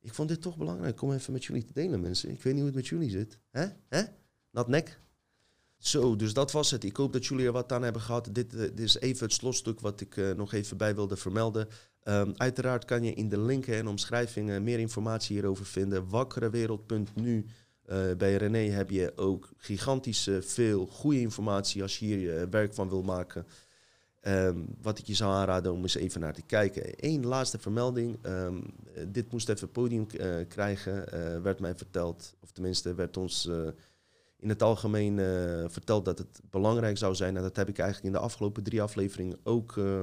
ik 0.00 0.14
vond 0.14 0.28
dit 0.28 0.42
toch 0.42 0.56
belangrijk 0.56 1.02
om 1.02 1.12
even 1.12 1.32
met 1.32 1.44
jullie 1.44 1.64
te 1.64 1.72
delen, 1.72 2.00
mensen. 2.00 2.30
Ik 2.30 2.42
weet 2.42 2.52
niet 2.52 2.62
hoe 2.62 2.72
het 2.72 2.80
met 2.80 2.86
jullie 2.86 3.10
zit. 3.10 3.38
Hè? 3.50 3.66
Hè? 3.88 4.02
Nat 4.50 4.68
nek? 4.68 5.00
Zo, 5.78 6.16
dus 6.16 6.32
dat 6.32 6.52
was 6.52 6.70
het. 6.70 6.84
Ik 6.84 6.96
hoop 6.96 7.12
dat 7.12 7.26
jullie 7.26 7.46
er 7.46 7.52
wat 7.52 7.72
aan 7.72 7.82
hebben 7.82 8.02
gehad. 8.02 8.28
Dit, 8.32 8.54
uh, 8.54 8.60
dit 8.60 8.80
is 8.80 8.98
even 8.98 9.24
het 9.24 9.34
slotstuk 9.34 9.80
wat 9.80 10.00
ik 10.00 10.16
uh, 10.16 10.30
nog 10.30 10.52
even 10.52 10.76
bij 10.76 10.94
wilde 10.94 11.16
vermelden. 11.16 11.68
Um, 12.04 12.32
uiteraard 12.36 12.84
kan 12.84 13.04
je 13.04 13.14
in 13.14 13.28
de 13.28 13.40
linken 13.40 13.74
en 13.74 13.86
omschrijvingen 13.86 14.62
meer 14.62 14.78
informatie 14.78 15.36
hierover 15.36 15.66
vinden. 15.66 16.08
Wakkerewereld.nu. 16.08 17.46
Uh, 17.86 18.12
bij 18.18 18.36
René 18.36 18.70
heb 18.70 18.90
je 18.90 19.12
ook 19.16 19.48
gigantisch 19.56 20.28
veel 20.40 20.86
goede 20.86 21.20
informatie 21.20 21.82
als 21.82 21.98
je 21.98 22.06
hier 22.06 22.50
werk 22.50 22.74
van 22.74 22.88
wil 22.88 23.02
maken. 23.02 23.46
Um, 24.22 24.66
wat 24.82 24.98
ik 24.98 25.06
je 25.06 25.14
zou 25.14 25.32
aanraden 25.32 25.72
om 25.72 25.82
eens 25.82 25.94
even 25.94 26.20
naar 26.20 26.34
te 26.34 26.42
kijken. 26.42 26.82
Eén 26.96 27.26
laatste 27.26 27.58
vermelding. 27.58 28.18
Um, 28.26 28.74
dit 29.08 29.32
moest 29.32 29.48
even 29.48 29.70
podium 29.70 30.06
krijgen, 30.48 31.04
werd 31.42 31.60
mij 31.60 31.74
verteld. 31.74 32.34
Of 32.40 32.50
tenminste, 32.50 32.94
werd 32.94 33.16
ons 33.16 33.50
in 34.46 34.52
het 34.52 34.62
algemeen 34.62 35.18
uh, 35.18 35.64
verteld 35.68 36.04
dat 36.04 36.18
het 36.18 36.40
belangrijk 36.50 36.98
zou 36.98 37.14
zijn, 37.14 37.36
en 37.36 37.42
dat 37.42 37.56
heb 37.56 37.68
ik 37.68 37.78
eigenlijk 37.78 38.14
in 38.14 38.20
de 38.20 38.26
afgelopen 38.26 38.62
drie 38.62 38.82
afleveringen 38.82 39.38
ook 39.42 39.76
uh, 39.76 40.02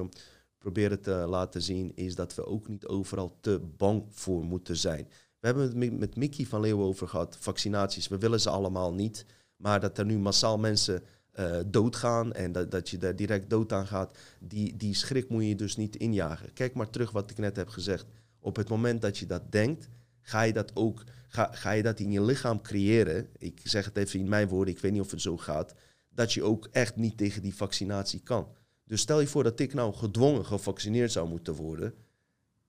proberen 0.58 1.00
te 1.00 1.10
laten 1.10 1.62
zien, 1.62 1.92
is 1.94 2.14
dat 2.14 2.34
we 2.34 2.46
ook 2.46 2.68
niet 2.68 2.86
overal 2.86 3.36
te 3.40 3.60
bang 3.76 4.04
voor 4.10 4.44
moeten 4.44 4.76
zijn. 4.76 5.08
We 5.40 5.46
hebben 5.46 5.64
het 5.64 5.98
met 5.98 6.16
Mickey 6.16 6.44
van 6.44 6.60
Leeuwen 6.60 6.86
over 6.86 7.08
gehad, 7.08 7.36
vaccinaties, 7.40 8.08
we 8.08 8.18
willen 8.18 8.40
ze 8.40 8.50
allemaal 8.50 8.94
niet, 8.94 9.26
maar 9.56 9.80
dat 9.80 9.98
er 9.98 10.04
nu 10.04 10.18
massaal 10.18 10.58
mensen 10.58 11.02
uh, 11.34 11.56
doodgaan 11.66 12.32
en 12.32 12.52
dat, 12.52 12.70
dat 12.70 12.88
je 12.88 12.98
daar 12.98 13.16
direct 13.16 13.50
dood 13.50 13.72
aan 13.72 13.86
gaat, 13.86 14.18
die, 14.40 14.76
die 14.76 14.94
schrik 14.94 15.28
moet 15.28 15.44
je 15.44 15.54
dus 15.54 15.76
niet 15.76 15.96
injagen. 15.96 16.52
Kijk 16.52 16.74
maar 16.74 16.90
terug 16.90 17.10
wat 17.10 17.30
ik 17.30 17.38
net 17.38 17.56
heb 17.56 17.68
gezegd. 17.68 18.06
Op 18.40 18.56
het 18.56 18.68
moment 18.68 19.02
dat 19.02 19.18
je 19.18 19.26
dat 19.26 19.52
denkt, 19.52 19.88
ga 20.20 20.42
je 20.42 20.52
dat 20.52 20.70
ook 20.74 21.04
ga, 21.34 21.70
je 21.70 21.82
dat 21.82 22.00
in 22.00 22.10
je 22.10 22.22
lichaam 22.22 22.62
creëren. 22.62 23.28
Ik 23.38 23.60
zeg 23.62 23.84
het 23.84 23.96
even 23.96 24.20
in 24.20 24.28
mijn 24.28 24.48
woorden, 24.48 24.74
ik 24.74 24.80
weet 24.80 24.92
niet 24.92 25.00
of 25.00 25.10
het 25.10 25.20
zo 25.20 25.36
gaat. 25.36 25.74
Dat 26.10 26.32
je 26.32 26.42
ook 26.42 26.68
echt 26.70 26.96
niet 26.96 27.16
tegen 27.16 27.42
die 27.42 27.54
vaccinatie 27.54 28.20
kan. 28.20 28.48
Dus 28.84 29.00
stel 29.00 29.20
je 29.20 29.26
voor 29.26 29.42
dat 29.42 29.60
ik 29.60 29.74
nou 29.74 29.94
gedwongen 29.94 30.44
gevaccineerd 30.44 31.12
zou 31.12 31.28
moeten 31.28 31.54
worden. 31.54 31.94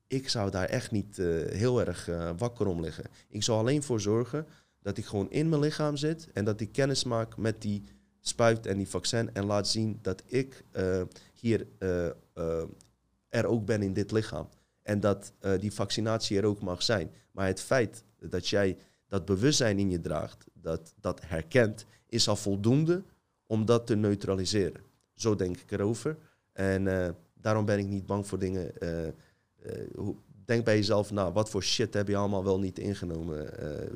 ik 0.08 0.30
zou 0.30 0.52
daar 0.52 0.66
echt 0.66 0.92
niet 0.92 1.20
eh, 1.20 1.26
heel 1.46 1.86
erg 1.86 2.08
uh, 2.08 2.32
wakker 2.38 2.68
om 2.68 2.82
liggen. 2.82 3.06
Ik 3.30 3.44
zou 3.44 3.60
alleen 3.60 3.84
voor 3.84 4.02
zorgen 4.02 4.48
dat 4.82 4.98
ik 4.98 5.06
gewoon 5.06 5.32
in 5.32 5.50
mijn 5.50 5.62
lichaam 5.62 5.98
zit 5.98 6.32
en 6.34 6.46
dat 6.46 6.62
ik 6.62 6.72
kennis 6.72 7.04
maak 7.04 7.38
met 7.38 7.62
die 7.62 7.84
spuit 8.20 8.66
en 8.66 8.78
die 8.78 8.88
vaccin 8.88 9.34
en 9.34 9.46
laat 9.46 9.68
zien 9.68 10.00
dat 10.02 10.24
ik 10.26 10.64
uh, 10.74 11.02
hier 11.34 11.68
er 13.30 13.46
ook 13.46 13.66
ben 13.66 13.82
in 13.82 13.94
dit 13.94 14.12
lichaam. 14.12 14.50
En 14.82 15.00
dat 15.00 15.34
die 15.60 15.74
vaccinatie 15.74 16.38
er 16.38 16.46
ook 16.46 16.62
mag 16.62 16.84
zijn. 16.84 17.12
Maar 17.32 17.48
het 17.48 17.62
feit 17.62 18.04
dat 18.30 18.48
jij 18.48 18.78
dat 19.08 19.26
bewustzijn 19.26 19.80
in 19.80 19.90
je 19.90 20.00
draagt, 20.00 20.46
dat 20.54 20.94
dat 21.00 21.22
herkent, 21.26 21.86
is 22.10 22.28
al 22.28 22.36
voldoende 22.36 23.04
om 23.46 23.66
dat 23.66 23.88
te 23.88 23.96
neutraliseren. 23.96 24.82
Zo 25.14 25.36
denk 25.36 25.58
ik 25.58 25.72
erover. 25.72 26.18
En 26.54 27.16
daarom 27.34 27.66
ben 27.66 27.80
ik 27.80 27.88
niet 27.88 28.06
bang 28.06 28.28
voor 28.28 28.40
dingen 28.40 28.78
eh, 28.78 30.08
denk 30.46 30.66
bij 30.66 30.76
jezelf, 30.76 31.12
nou, 31.12 31.34
wat 31.34 31.50
voor 31.50 31.64
shit 31.64 31.94
heb 31.94 32.08
je 32.08 32.16
allemaal 32.16 32.44
wel 32.44 32.60
niet 32.60 32.80
ingenomen? 32.80 33.50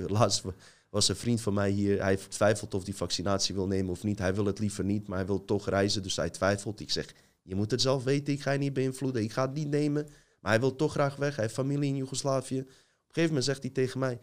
Laatst 0.07 0.43
was 0.89 1.09
een 1.09 1.15
vriend 1.15 1.41
van 1.41 1.53
mij 1.53 1.69
hier, 1.69 2.01
hij 2.01 2.15
twijfelt 2.15 2.73
of 2.73 2.85
hij 2.85 2.93
vaccinatie 2.93 3.55
wil 3.55 3.67
nemen 3.67 3.91
of 3.91 4.03
niet. 4.03 4.19
Hij 4.19 4.35
wil 4.35 4.45
het 4.45 4.59
liever 4.59 4.83
niet, 4.83 5.07
maar 5.07 5.17
hij 5.17 5.27
wil 5.27 5.45
toch 5.45 5.69
reizen, 5.69 6.03
dus 6.03 6.15
hij 6.15 6.29
twijfelt. 6.29 6.79
Ik 6.79 6.91
zeg, 6.91 7.13
je 7.41 7.55
moet 7.55 7.71
het 7.71 7.81
zelf 7.81 8.03
weten, 8.03 8.33
ik 8.33 8.41
ga 8.41 8.51
je 8.51 8.57
niet 8.57 8.73
beïnvloeden, 8.73 9.23
ik 9.23 9.31
ga 9.31 9.41
het 9.41 9.53
niet 9.53 9.69
nemen. 9.69 10.07
Maar 10.39 10.51
hij 10.51 10.59
wil 10.59 10.75
toch 10.75 10.91
graag 10.91 11.15
weg, 11.15 11.35
hij 11.35 11.43
heeft 11.43 11.55
familie 11.55 11.89
in 11.89 11.95
Joegoslavië. 11.95 12.65
Op 13.09 13.15
een 13.15 13.21
gegeven 13.21 13.35
moment 13.35 13.45
zegt 13.45 13.61
hij 13.61 13.83
tegen 13.83 13.99
mij, 13.99 14.19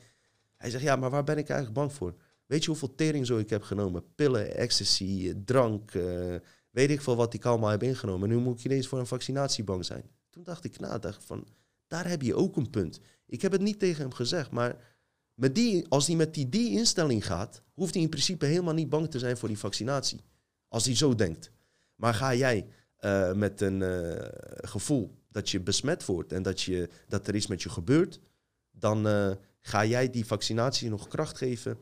hij 0.56 0.70
zegt, 0.70 0.82
ja, 0.82 0.96
maar 0.96 1.10
waar 1.10 1.24
ben 1.24 1.38
ik 1.38 1.48
eigenlijk 1.48 1.78
bang 1.78 1.92
voor? 1.92 2.14
Weet 2.46 2.64
je 2.64 2.70
hoeveel 2.70 2.94
tering 2.94 3.26
zo 3.26 3.38
ik 3.38 3.50
heb 3.50 3.62
genomen? 3.62 4.14
Pillen, 4.14 4.56
ecstasy, 4.56 5.34
drank, 5.44 5.94
uh, 5.94 6.34
weet 6.70 6.90
ik 6.90 7.00
veel 7.00 7.16
wat 7.16 7.34
ik 7.34 7.44
allemaal 7.44 7.70
heb 7.70 7.82
ingenomen. 7.82 8.28
Nu 8.28 8.36
moet 8.36 8.58
ik 8.58 8.64
ineens 8.64 8.86
voor 8.88 8.98
een 8.98 9.06
vaccinatie 9.06 9.64
bang 9.64 9.84
zijn. 9.84 10.10
Toen 10.30 10.42
dacht 10.42 10.64
ik 10.64 10.78
na, 10.78 10.98
dacht 10.98 11.24
van, 11.24 11.46
daar 11.86 12.08
heb 12.08 12.22
je 12.22 12.34
ook 12.34 12.56
een 12.56 12.70
punt. 12.70 13.00
Ik 13.26 13.42
heb 13.42 13.52
het 13.52 13.60
niet 13.60 13.78
tegen 13.78 14.02
hem 14.02 14.12
gezegd, 14.12 14.50
maar 14.50 14.76
met 15.34 15.54
die, 15.54 15.86
als 15.88 16.06
hij 16.06 16.16
met 16.16 16.34
die, 16.34 16.48
die 16.48 16.70
instelling 16.70 17.26
gaat, 17.26 17.62
hoeft 17.72 17.94
hij 17.94 18.02
in 18.02 18.08
principe 18.08 18.46
helemaal 18.46 18.74
niet 18.74 18.88
bang 18.88 19.10
te 19.10 19.18
zijn 19.18 19.36
voor 19.36 19.48
die 19.48 19.58
vaccinatie. 19.58 20.20
Als 20.68 20.84
hij 20.84 20.96
zo 20.96 21.14
denkt. 21.14 21.50
Maar 21.94 22.14
ga 22.14 22.34
jij 22.34 22.66
uh, 23.00 23.32
met 23.32 23.60
een 23.60 23.82
gevoel 24.56 25.14
dat 25.28 25.50
je 25.50 25.60
besmet 25.60 26.04
wordt 26.04 26.32
en 26.32 26.42
dat, 26.42 26.62
je, 26.62 26.88
dat 27.08 27.28
er 27.28 27.34
iets 27.34 27.46
met 27.46 27.62
je 27.62 27.68
gebeurt, 27.68 28.20
dan 28.78 29.06
uh, 29.06 29.30
ga 29.60 29.84
jij 29.84 30.10
die 30.10 30.26
vaccinatie 30.26 30.90
nog 30.90 31.08
kracht 31.08 31.38
geven 31.38 31.78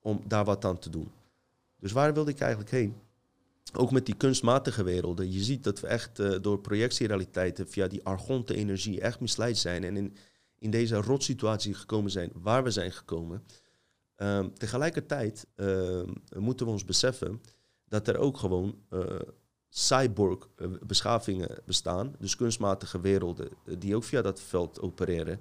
om 0.00 0.22
daar 0.26 0.44
wat 0.44 0.64
aan 0.64 0.78
te 0.78 0.90
doen. 0.90 1.12
Dus 1.76 1.92
waar 1.92 2.14
wilde 2.14 2.30
ik 2.30 2.40
eigenlijk 2.40 2.70
heen? 2.70 2.94
ook 3.72 3.90
met 3.90 4.06
die 4.06 4.14
kunstmatige 4.14 4.82
werelden. 4.82 5.32
Je 5.32 5.42
ziet 5.42 5.64
dat 5.64 5.80
we 5.80 5.86
echt 5.86 6.18
uh, 6.18 6.36
door 6.40 6.60
projectierealiteiten 6.60 7.68
via 7.68 7.86
die 7.86 8.04
argonte 8.04 8.54
energie 8.54 9.00
echt 9.00 9.20
misleid 9.20 9.58
zijn. 9.58 9.84
En 9.84 9.96
in, 9.96 10.16
in 10.58 10.70
deze 10.70 10.96
rotsituatie 10.96 11.74
gekomen 11.74 12.10
zijn 12.10 12.30
waar 12.34 12.64
we 12.64 12.70
zijn 12.70 12.92
gekomen. 12.92 13.42
Uh, 14.16 14.44
tegelijkertijd 14.44 15.46
uh, 15.56 16.02
moeten 16.36 16.66
we 16.66 16.72
ons 16.72 16.84
beseffen 16.84 17.40
dat 17.88 18.08
er 18.08 18.18
ook 18.18 18.36
gewoon 18.36 18.78
uh, 18.90 19.04
cyborg 19.68 20.48
beschavingen 20.86 21.58
bestaan. 21.64 22.14
Dus 22.18 22.36
kunstmatige 22.36 23.00
werelden 23.00 23.48
die 23.78 23.96
ook 23.96 24.04
via 24.04 24.22
dat 24.22 24.40
veld 24.40 24.80
opereren. 24.80 25.40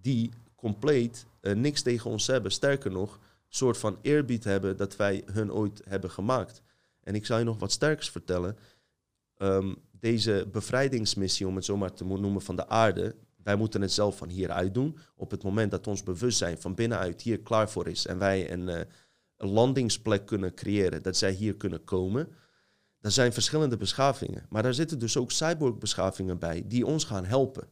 Die 0.00 0.30
compleet 0.54 1.26
niks 1.40 1.82
tegen 1.82 2.10
ons 2.10 2.26
hebben. 2.26 2.52
Sterker 2.52 2.90
nog, 2.90 3.18
soort 3.48 3.78
van 3.78 3.98
eerbied 4.02 4.44
hebben 4.44 4.76
dat 4.76 4.96
wij 4.96 5.22
hun 5.32 5.52
ooit 5.52 5.82
hebben 5.88 6.10
gemaakt. 6.10 6.62
En 7.02 7.14
ik 7.14 7.26
zal 7.26 7.38
je 7.38 7.44
nog 7.44 7.58
wat 7.58 7.72
sterkers 7.72 8.10
vertellen. 8.10 8.56
Um, 9.36 9.76
deze 9.90 10.48
bevrijdingsmissie, 10.52 11.46
om 11.46 11.56
het 11.56 11.64
zo 11.64 11.76
maar 11.76 11.92
te 11.92 12.04
noemen, 12.04 12.42
van 12.42 12.56
de 12.56 12.68
aarde, 12.68 13.16
wij 13.42 13.56
moeten 13.56 13.80
het 13.80 13.92
zelf 13.92 14.16
van 14.16 14.28
hieruit 14.28 14.74
doen. 14.74 14.98
Op 15.16 15.30
het 15.30 15.42
moment 15.42 15.70
dat 15.70 15.86
ons 15.86 16.02
bewustzijn 16.02 16.60
van 16.60 16.74
binnenuit 16.74 17.22
hier 17.22 17.40
klaar 17.40 17.70
voor 17.70 17.88
is 17.88 18.06
en 18.06 18.18
wij 18.18 18.52
een, 18.52 18.68
uh, 18.68 18.80
een 19.36 19.48
landingsplek 19.48 20.26
kunnen 20.26 20.54
creëren, 20.54 21.02
dat 21.02 21.16
zij 21.16 21.32
hier 21.32 21.54
kunnen 21.54 21.84
komen. 21.84 22.28
Er 23.00 23.10
zijn 23.10 23.32
verschillende 23.32 23.76
beschavingen, 23.76 24.46
maar 24.48 24.62
daar 24.62 24.74
zitten 24.74 24.98
dus 24.98 25.16
ook 25.16 25.30
cyborg-beschavingen 25.30 26.38
bij 26.38 26.64
die 26.66 26.86
ons 26.86 27.04
gaan 27.04 27.24
helpen. 27.24 27.68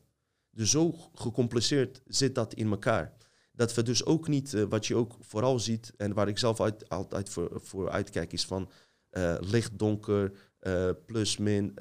Dus 0.59 0.71
zo 0.71 0.95
gecompliceerd 1.15 2.03
zit 2.07 2.35
dat 2.35 2.55
in 2.55 2.71
elkaar. 2.71 3.17
Dat 3.53 3.75
we 3.75 3.83
dus 3.83 4.05
ook 4.05 4.29
niet, 4.29 4.53
uh, 4.53 4.65
wat 4.69 4.87
je 4.87 4.95
ook 4.95 5.17
vooral 5.21 5.59
ziet 5.59 5.93
en 5.97 6.15
waar 6.15 6.29
ik 6.29 6.39
zelf 6.39 6.61
uit, 6.61 6.89
altijd 6.89 7.29
voor, 7.29 7.61
voor 7.63 7.91
uitkijk, 7.91 8.33
is 8.33 8.47
van 8.47 8.71
uh, 9.11 9.37
licht, 9.41 9.79
donker, 9.79 10.33
uh, 10.61 10.91
plus, 11.07 11.37
min, 11.37 11.73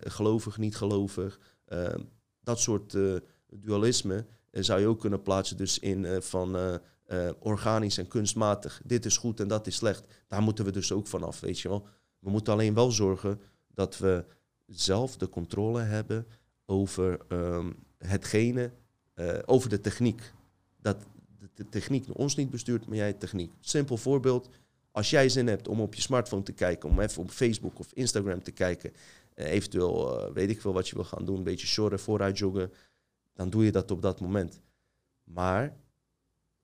gelovig, 0.00 0.58
niet 0.58 0.76
gelovig. 0.76 1.38
dat 2.40 2.60
soort 2.60 2.96
dualisme 3.48 4.26
zou 4.50 4.80
je 4.80 4.86
ook 4.86 5.00
kunnen 5.00 5.22
plaatsen 5.22 5.56
dus 5.56 5.78
in 5.78 6.22
van 6.22 6.80
organisch 7.38 7.98
en 7.98 8.08
kunstmatig. 8.08 8.80
Dit 8.84 9.04
is 9.04 9.16
goed 9.16 9.40
en 9.40 9.48
dat 9.48 9.66
is 9.66 9.74
slecht. 9.74 10.04
Daar 10.28 10.42
moeten 10.42 10.64
we 10.64 10.72
dus 10.72 10.92
ook 10.92 11.06
vanaf, 11.06 11.40
weet 11.40 11.60
je 11.60 11.68
wel. 11.68 11.86
We 12.18 12.30
moeten 12.30 12.52
alleen 12.52 12.74
wel 12.74 12.90
zorgen 12.90 13.40
dat 13.68 13.98
we 13.98 14.24
zelf 14.66 15.16
de 15.16 15.28
controle 15.28 15.80
hebben 15.80 16.26
over 16.66 17.18
um, 17.28 17.85
hetgene, 17.98 18.72
over 19.46 19.68
de 19.68 19.80
techniek. 19.80 20.32
Dat 20.80 20.96
de 21.56 21.68
techniek 21.68 22.18
ons 22.18 22.36
niet 22.36 22.50
bestuurt, 22.50 22.86
maar 22.86 22.96
jij 22.96 23.12
techniek. 23.12 23.52
Simpel 23.60 23.96
voorbeeld, 23.96 24.48
als 24.90 25.10
jij 25.10 25.28
zin 25.28 25.46
hebt 25.46 25.68
om 25.68 25.80
op 25.80 25.94
je 25.94 26.00
smartphone 26.00 26.42
te 26.42 26.52
kijken, 26.52 26.88
om 26.88 27.00
even 27.00 27.22
op 27.22 27.30
Facebook 27.30 27.78
of 27.78 27.92
Instagram 27.92 28.42
te 28.42 28.50
kijken, 28.50 28.92
eh, 29.34 29.50
eventueel 29.50 30.26
uh, 30.28 30.32
weet 30.32 30.50
ik 30.50 30.60
veel 30.60 30.72
wat 30.72 30.88
je 30.88 30.94
wil 30.94 31.04
gaan 31.04 31.24
doen, 31.24 31.36
een 31.36 31.42
beetje 31.42 31.66
shorten, 31.66 31.98
vooruit 31.98 32.38
joggen, 32.38 32.72
dan 33.34 33.50
doe 33.50 33.64
je 33.64 33.72
dat 33.72 33.90
op 33.90 34.02
dat 34.02 34.20
moment. 34.20 34.60
Maar 35.24 35.76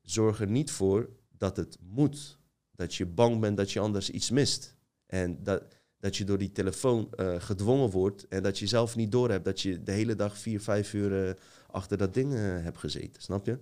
zorg 0.02 0.40
er 0.40 0.50
niet 0.50 0.70
voor 0.70 1.10
dat 1.36 1.56
het 1.56 1.78
moet. 1.80 2.38
Dat 2.74 2.94
je 2.94 3.06
bang 3.06 3.40
bent 3.40 3.56
dat 3.56 3.72
je 3.72 3.80
anders 3.80 4.10
iets 4.10 4.30
mist. 4.30 4.76
En 5.06 5.42
dat, 5.42 5.64
dat 6.02 6.16
je 6.16 6.24
door 6.24 6.38
die 6.38 6.52
telefoon 6.52 7.10
uh, 7.16 7.34
gedwongen 7.38 7.90
wordt 7.90 8.28
en 8.28 8.42
dat 8.42 8.58
je 8.58 8.66
zelf 8.66 8.96
niet 8.96 9.12
doorhebt 9.12 9.44
dat 9.44 9.60
je 9.60 9.82
de 9.82 9.92
hele 9.92 10.14
dag 10.14 10.38
vier, 10.38 10.60
vijf 10.60 10.92
uur 10.92 11.26
uh, 11.26 11.34
achter 11.70 11.98
dat 11.98 12.14
ding 12.14 12.32
uh, 12.32 12.40
hebt 12.40 12.78
gezeten. 12.78 13.22
Snap 13.22 13.46
je? 13.46 13.58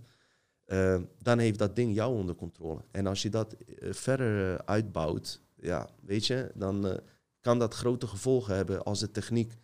dan 1.23 1.39
heeft 1.39 1.59
dat 1.59 1.77
ding 1.77 1.95
jou 1.95 2.15
onder 2.15 2.35
controle. 2.35 2.81
En 2.91 3.07
als 3.07 3.23
je 3.23 3.29
dat 3.29 3.57
verder 3.81 4.65
uitbouwt, 4.65 5.41
ja, 5.55 5.89
weet 6.03 6.27
je, 6.27 6.51
dan 6.55 7.01
kan 7.41 7.59
dat 7.59 7.75
grote 7.75 8.07
gevolgen 8.07 8.55
hebben 8.55 8.83
als 8.83 9.01
de 9.01 9.11
techniek, 9.11 9.57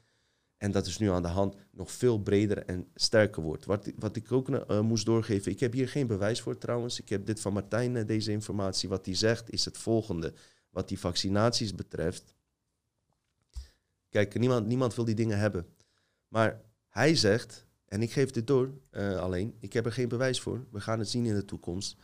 en 0.57 0.71
dat 0.71 0.87
is 0.87 0.99
nu 0.99 1.11
aan 1.11 1.23
de 1.23 1.29
hand, 1.29 1.57
nog 1.71 1.91
veel 1.91 2.19
breder 2.19 2.65
en 2.65 2.87
sterker 2.95 3.43
wordt. 3.43 3.65
Wat, 3.65 3.93
wat 3.99 4.17
ik 4.17 4.33
ook 4.33 4.81
moest 4.83 5.07
doorgeven, 5.07 5.53
ik 5.53 5.61
heb 5.61 5.73
hier 5.73 5.89
geen 5.89 6.07
bewijs 6.07 6.41
voor 6.41 6.59
trouwens, 6.59 7.01
ik 7.01 7.09
heb 7.09 7.27
dit 7.27 7.41
van 7.41 7.53
Martijn, 7.53 8.07
deze 8.07 8.33
informatie. 8.33 8.89
Wat 8.89 9.07
hij 9.07 9.15
zegt 9.15 9.51
is 9.51 9.65
het 9.65 9.79
volgende, 9.79 10.33
wat 10.71 10.89
die 10.89 10.99
vaccinaties 10.99 11.75
betreft. 11.75 12.36
Kijk, 14.17 14.39
niemand, 14.39 14.67
niemand 14.67 14.95
wil 14.95 15.05
die 15.05 15.15
dingen 15.15 15.39
hebben. 15.39 15.67
Maar 16.29 16.61
hij 16.89 17.15
zegt, 17.15 17.67
en 17.89 18.03
ik 18.03 18.13
geef 18.13 18.31
dit 18.31 18.47
door 18.47 18.71
uh, 18.93 19.19
alleen. 19.19 19.55
Ik 19.61 19.73
heb 19.73 19.87
er 19.87 19.93
geen 19.93 20.09
bewijs 20.09 20.41
voor. 20.41 20.67
We 20.71 20.81
gaan 20.81 20.99
het 20.99 21.09
zien 21.09 21.27
in 21.27 21.35
de 21.35 21.45
toekomst. 21.45 21.97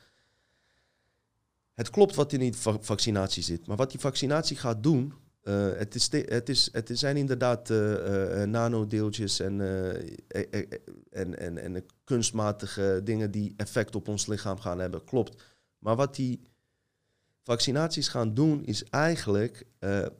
Het 1.74 1.90
klopt 1.90 2.14
wat 2.14 2.32
in 2.32 2.40
die 2.40 2.54
vaccinatie 2.80 3.42
zit. 3.42 3.66
Maar 3.66 3.76
wat 3.76 3.90
die 3.90 4.00
vaccinatie 4.00 4.56
gaat 4.56 4.82
doen. 4.82 5.12
Uh, 5.42 5.72
het, 5.72 5.94
is 5.94 6.10
het, 6.12 6.48
is, 6.48 6.68
het 6.72 6.90
zijn 6.92 7.16
inderdaad 7.16 7.70
uh, 7.70 8.42
nanodeeltjes 8.42 9.40
en, 9.40 9.60
en, 11.10 11.38
en, 11.38 11.58
en 11.58 11.84
kunstmatige 12.04 13.00
dingen 13.04 13.30
die 13.30 13.54
effect 13.56 13.94
op 13.94 14.08
ons 14.08 14.26
lichaam 14.26 14.58
gaan 14.58 14.78
hebben. 14.78 15.04
Klopt. 15.04 15.42
Maar 15.78 15.96
wat 15.96 16.14
die 16.14 16.40
vaccinaties 17.42 18.08
gaan 18.08 18.34
doen, 18.34 18.64
is 18.64 18.84
eigenlijk 18.84 19.66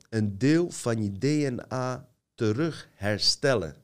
een 0.08 0.38
deel 0.38 0.70
van 0.70 1.02
je 1.02 1.12
DNA 1.18 2.08
terug 2.34 2.88
herstellen. 2.94 3.76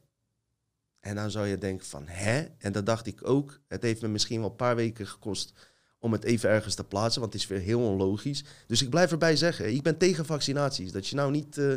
En 1.01 1.15
dan 1.15 1.31
zou 1.31 1.47
je 1.47 1.59
denken 1.59 1.87
van, 1.87 2.05
hè? 2.07 2.47
En 2.59 2.73
dat 2.73 2.87
dacht 2.87 3.07
ik 3.07 3.29
ook. 3.29 3.61
Het 3.69 3.83
heeft 3.83 4.03
me 4.03 4.09
misschien 4.09 4.41
wel 4.41 4.51
een 4.51 4.57
paar 4.57 4.77
weken 4.77 5.07
gekost 5.07 5.53
om 5.99 6.13
het 6.13 6.25
even 6.25 6.51
ergens 6.51 6.75
te 6.75 6.85
plaatsen, 6.85 7.21
want 7.21 7.33
het 7.33 7.43
is 7.43 7.49
weer 7.49 7.61
heel 7.61 7.81
onlogisch. 7.81 8.45
Dus 8.67 8.83
ik 8.83 8.91
blijf 8.91 9.11
erbij 9.11 9.37
zeggen, 9.37 9.75
ik 9.75 9.83
ben 9.83 9.99
tegen 9.99 10.27
vaccinaties. 10.27 10.93
Dat 10.93 11.07
je 11.07 11.17
nou 11.17 11.31
niet 11.31 11.57
uh, 11.57 11.75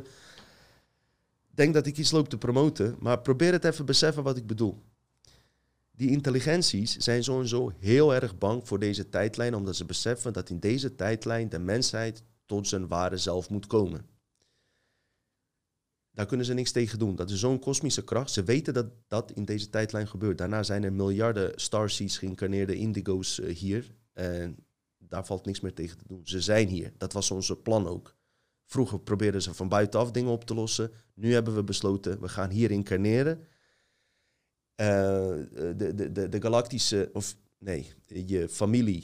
denkt 1.50 1.74
dat 1.74 1.86
ik 1.86 1.98
iets 1.98 2.12
loop 2.12 2.30
te 2.30 2.38
promoten, 2.38 2.96
maar 3.00 3.20
probeer 3.20 3.52
het 3.52 3.64
even 3.64 3.86
beseffen 3.86 4.24
wat 4.24 4.38
ik 4.38 4.48
bedoel. 4.48 4.82
Die 6.02 6.10
intelligenties 6.10 6.98
zijn 6.98 7.24
sowieso 7.24 7.72
heel 7.80 8.14
erg 8.14 8.38
bang 8.38 8.68
voor 8.68 8.80
deze 8.80 9.10
tijdlijn, 9.10 9.56
omdat 9.56 9.76
ze 9.76 9.86
beseffen 9.86 10.34
dat 10.34 10.50
in 10.50 10.60
deze 10.60 10.96
tijdlijn 10.96 11.50
de 11.50 11.60
mensheid 11.60 12.24
tot 12.46 12.68
zijn 12.68 12.88
ware 12.88 13.18
zelf 13.18 13.50
moet 13.50 13.68
komen. 13.68 14.06
Daar 16.12 16.26
kunnen 16.26 16.46
ze 16.46 16.54
niks 16.54 16.72
tegen 16.72 17.00
doen. 17.00 17.16
Dat 17.16 17.30
is 17.30 17.40
zo'n 17.40 17.60
kosmische 17.60 18.04
kracht. 18.04 18.32
Ze 18.32 18.44
weten 18.44 18.74
dat 18.74 18.88
dat 19.08 19.32
in 19.32 19.46
deze 19.46 19.70
tijdlijn 19.70 20.08
gebeurt. 20.08 20.38
Daarna 20.38 20.64
zijn 20.64 20.84
er 20.84 20.94
miljarden 20.94 21.52
starseeds 21.56 22.18
geïncarneerde 22.18 22.76
indigo's 22.76 23.40
uh, 23.40 23.56
hier. 23.56 23.96
En 24.14 24.66
daar 24.98 25.26
valt 25.26 25.46
niks 25.46 25.60
meer 25.60 25.74
tegen 25.74 25.98
te 25.98 26.08
doen. 26.08 26.22
Ze 26.24 26.42
zijn 26.42 26.68
hier. 26.68 26.94
Dat 26.98 27.14
was 27.14 27.32
onze 27.32 27.56
plan 27.56 27.88
ook. 27.88 28.16
Vroeger 28.66 29.00
probeerden 29.00 29.42
ze 29.42 29.54
van 29.54 29.70
buitenaf 29.70 30.12
dingen 30.12 30.32
op 30.32 30.46
te 30.46 30.54
lossen. 30.54 30.92
Nu 31.14 31.34
hebben 31.34 31.56
we 31.56 31.64
besloten, 31.64 32.22
we 32.22 32.30
gaan 32.30 32.50
hier 32.50 32.72
incarneren. 32.72 33.48
De, 34.82 35.94
de, 35.96 36.12
de, 36.12 36.30
de 36.30 36.42
galactische, 36.42 37.10
of 37.14 37.36
nee, 37.58 37.94
je 38.08 38.50
familie 38.50 39.04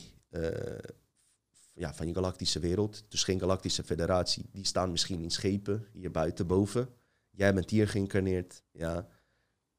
ja, 1.77 1.93
van 1.93 2.07
je 2.07 2.13
galactische 2.13 2.59
wereld, 2.59 3.03
dus 3.07 3.23
geen 3.23 3.39
galactische 3.39 3.83
federatie, 3.83 4.49
die 4.51 4.65
staan 4.65 4.91
misschien 4.91 5.21
in 5.21 5.31
schepen 5.31 5.85
hier 5.93 6.11
buiten 6.11 6.47
boven. 6.47 6.89
Jij 7.29 7.53
bent 7.53 7.69
hier 7.69 7.87
geïncarneerd, 7.87 8.63
ja. 8.71 9.07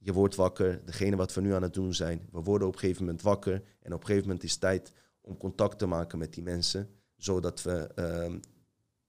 Je 0.01 0.13
wordt 0.13 0.35
wakker, 0.35 0.85
degene 0.85 1.17
wat 1.17 1.35
we 1.35 1.41
nu 1.41 1.55
aan 1.55 1.63
het 1.63 1.75
doen 1.75 1.95
zijn. 1.95 2.29
We 2.33 2.41
worden 2.41 2.69
op 2.69 2.75
een 2.75 2.79
gegeven 2.79 3.05
moment 3.05 3.23
wakker 3.23 3.63
en 3.81 3.93
op 3.93 4.01
een 4.01 4.07
gegeven 4.07 4.27
moment 4.27 4.45
is 4.45 4.51
het 4.51 4.61
tijd 4.61 4.93
om 5.21 5.37
contact 5.37 5.79
te 5.79 5.87
maken 5.87 6.19
met 6.19 6.35
die 6.35 6.43
mensen, 6.43 6.89
zodat 7.17 7.63
we 7.63 7.91
ehm, 7.95 8.39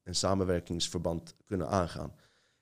een 0.03 0.15
samenwerkingsverband 0.15 1.35
kunnen 1.45 1.67
aangaan. 1.67 2.15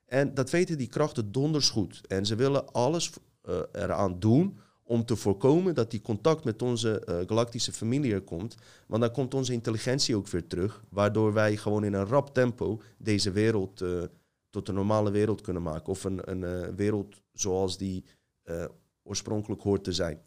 En 0.05 0.33
dat 0.33 0.49
weten 0.49 0.77
die 0.77 0.87
krachten 0.87 1.31
donders 1.31 1.69
goed. 1.69 2.01
En 2.07 2.25
ze 2.25 2.35
willen 2.35 2.71
alles 2.71 3.11
uh, 3.47 3.59
eraan 3.71 4.19
doen 4.19 4.59
om 4.83 5.05
te 5.05 5.15
voorkomen 5.15 5.75
dat 5.75 5.91
die 5.91 6.01
contact 6.01 6.43
met 6.43 6.61
onze 6.61 7.03
uh, 7.09 7.19
galactische 7.27 7.73
familie 7.73 8.13
er 8.13 8.21
komt. 8.21 8.55
Want 8.87 9.01
dan 9.01 9.11
komt 9.11 9.33
onze 9.33 9.53
intelligentie 9.53 10.15
ook 10.15 10.27
weer 10.27 10.47
terug, 10.47 10.83
waardoor 10.89 11.33
wij 11.33 11.57
gewoon 11.57 11.83
in 11.83 11.93
een 11.93 12.05
rap 12.05 12.33
tempo 12.33 12.81
deze 12.97 13.31
wereld 13.31 13.81
uh, 13.81 14.03
tot 14.49 14.67
een 14.67 14.75
normale 14.75 15.11
wereld 15.11 15.41
kunnen 15.41 15.63
maken. 15.63 15.87
Of 15.87 16.03
een, 16.03 16.31
een 16.31 16.75
wereld 16.75 17.21
zoals 17.33 17.77
die 17.77 18.05
oorspronkelijk 19.03 19.61
hoort 19.61 19.83
te 19.83 19.93
zijn. 19.93 20.21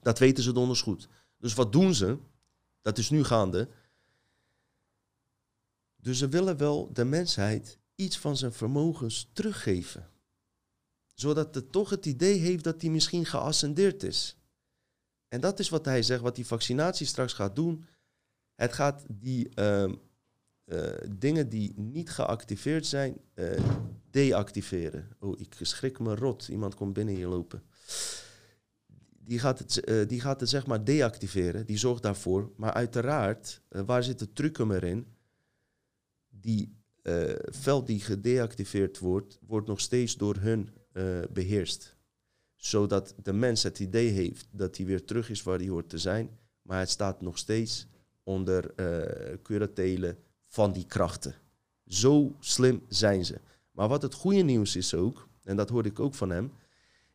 Dat 0.00 0.18
weten 0.18 0.42
ze 0.42 0.52
donders 0.52 0.82
goed. 0.82 1.08
Dus 1.38 1.54
wat 1.54 1.72
doen 1.72 1.94
ze? 1.94 2.18
Dat 2.82 2.98
is 2.98 3.10
nu 3.10 3.24
gaande. 3.24 3.68
Dus 5.96 6.18
ze 6.18 6.28
willen 6.28 6.56
wel 6.56 6.92
de 6.92 7.04
mensheid 7.04 7.78
iets 7.94 8.18
van 8.18 8.36
zijn 8.36 8.52
vermogens 8.52 9.30
teruggeven. 9.32 10.08
Zodat 11.20 11.54
het 11.54 11.72
toch 11.72 11.90
het 11.90 12.06
idee 12.06 12.38
heeft 12.38 12.64
dat 12.64 12.80
hij 12.80 12.90
misschien 12.90 13.26
geascendeerd 13.26 14.02
is. 14.02 14.36
En 15.28 15.40
dat 15.40 15.58
is 15.58 15.68
wat 15.68 15.84
hij 15.84 16.02
zegt, 16.02 16.20
wat 16.20 16.34
die 16.34 16.46
vaccinatie 16.46 17.06
straks 17.06 17.32
gaat 17.32 17.56
doen. 17.56 17.84
Het 18.54 18.72
gaat 18.72 19.04
die 19.08 19.48
uh, 19.54 19.92
uh, 20.64 20.88
dingen 21.16 21.48
die 21.48 21.72
niet 21.76 22.10
geactiveerd 22.10 22.86
zijn, 22.86 23.16
uh, 23.34 23.50
deactiveren. 24.10 25.08
Oh, 25.18 25.40
ik 25.40 25.54
schrik 25.60 25.98
me 25.98 26.14
rot. 26.14 26.48
Iemand 26.48 26.74
komt 26.74 26.92
binnen 26.92 27.14
hier 27.14 27.28
lopen. 27.28 27.62
Die 29.18 29.38
gaat, 29.38 29.58
het, 29.58 29.88
uh, 29.88 30.08
die 30.08 30.20
gaat 30.20 30.40
het 30.40 30.48
zeg 30.48 30.66
maar 30.66 30.84
deactiveren. 30.84 31.66
Die 31.66 31.78
zorgt 31.78 32.02
daarvoor. 32.02 32.50
Maar 32.56 32.72
uiteraard, 32.72 33.60
waar 33.68 34.02
zit 34.02 34.18
de 34.18 34.32
truc 34.32 34.58
erin? 34.58 35.06
Die 36.28 36.78
veld 37.50 37.86
die 37.86 38.00
gedeactiveerd 38.00 38.98
wordt, 38.98 39.38
wordt 39.46 39.66
nog 39.66 39.80
steeds 39.80 40.16
door 40.16 40.36
hun 40.36 40.70
beheerst. 41.32 41.96
Zodat 42.56 43.14
de 43.22 43.32
mens 43.32 43.62
het 43.62 43.78
idee 43.78 44.08
heeft 44.08 44.46
dat 44.50 44.76
hij 44.76 44.86
weer 44.86 45.04
terug 45.04 45.30
is 45.30 45.42
waar 45.42 45.58
hij 45.58 45.68
hoort 45.68 45.88
te 45.88 45.98
zijn. 45.98 46.38
Maar 46.62 46.78
het 46.78 46.90
staat 46.90 47.20
nog 47.20 47.38
steeds 47.38 47.86
onder 48.22 48.74
curatelen 49.42 50.18
van 50.48 50.72
die 50.72 50.86
krachten. 50.86 51.34
Zo 51.86 52.36
slim 52.40 52.82
zijn 52.88 53.24
ze. 53.24 53.40
Maar 53.70 53.88
wat 53.88 54.02
het 54.02 54.14
goede 54.14 54.42
nieuws 54.42 54.76
is 54.76 54.94
ook, 54.94 55.28
en 55.44 55.56
dat 55.56 55.68
hoorde 55.68 55.88
ik 55.88 56.00
ook 56.00 56.14
van 56.14 56.30
hem, 56.30 56.52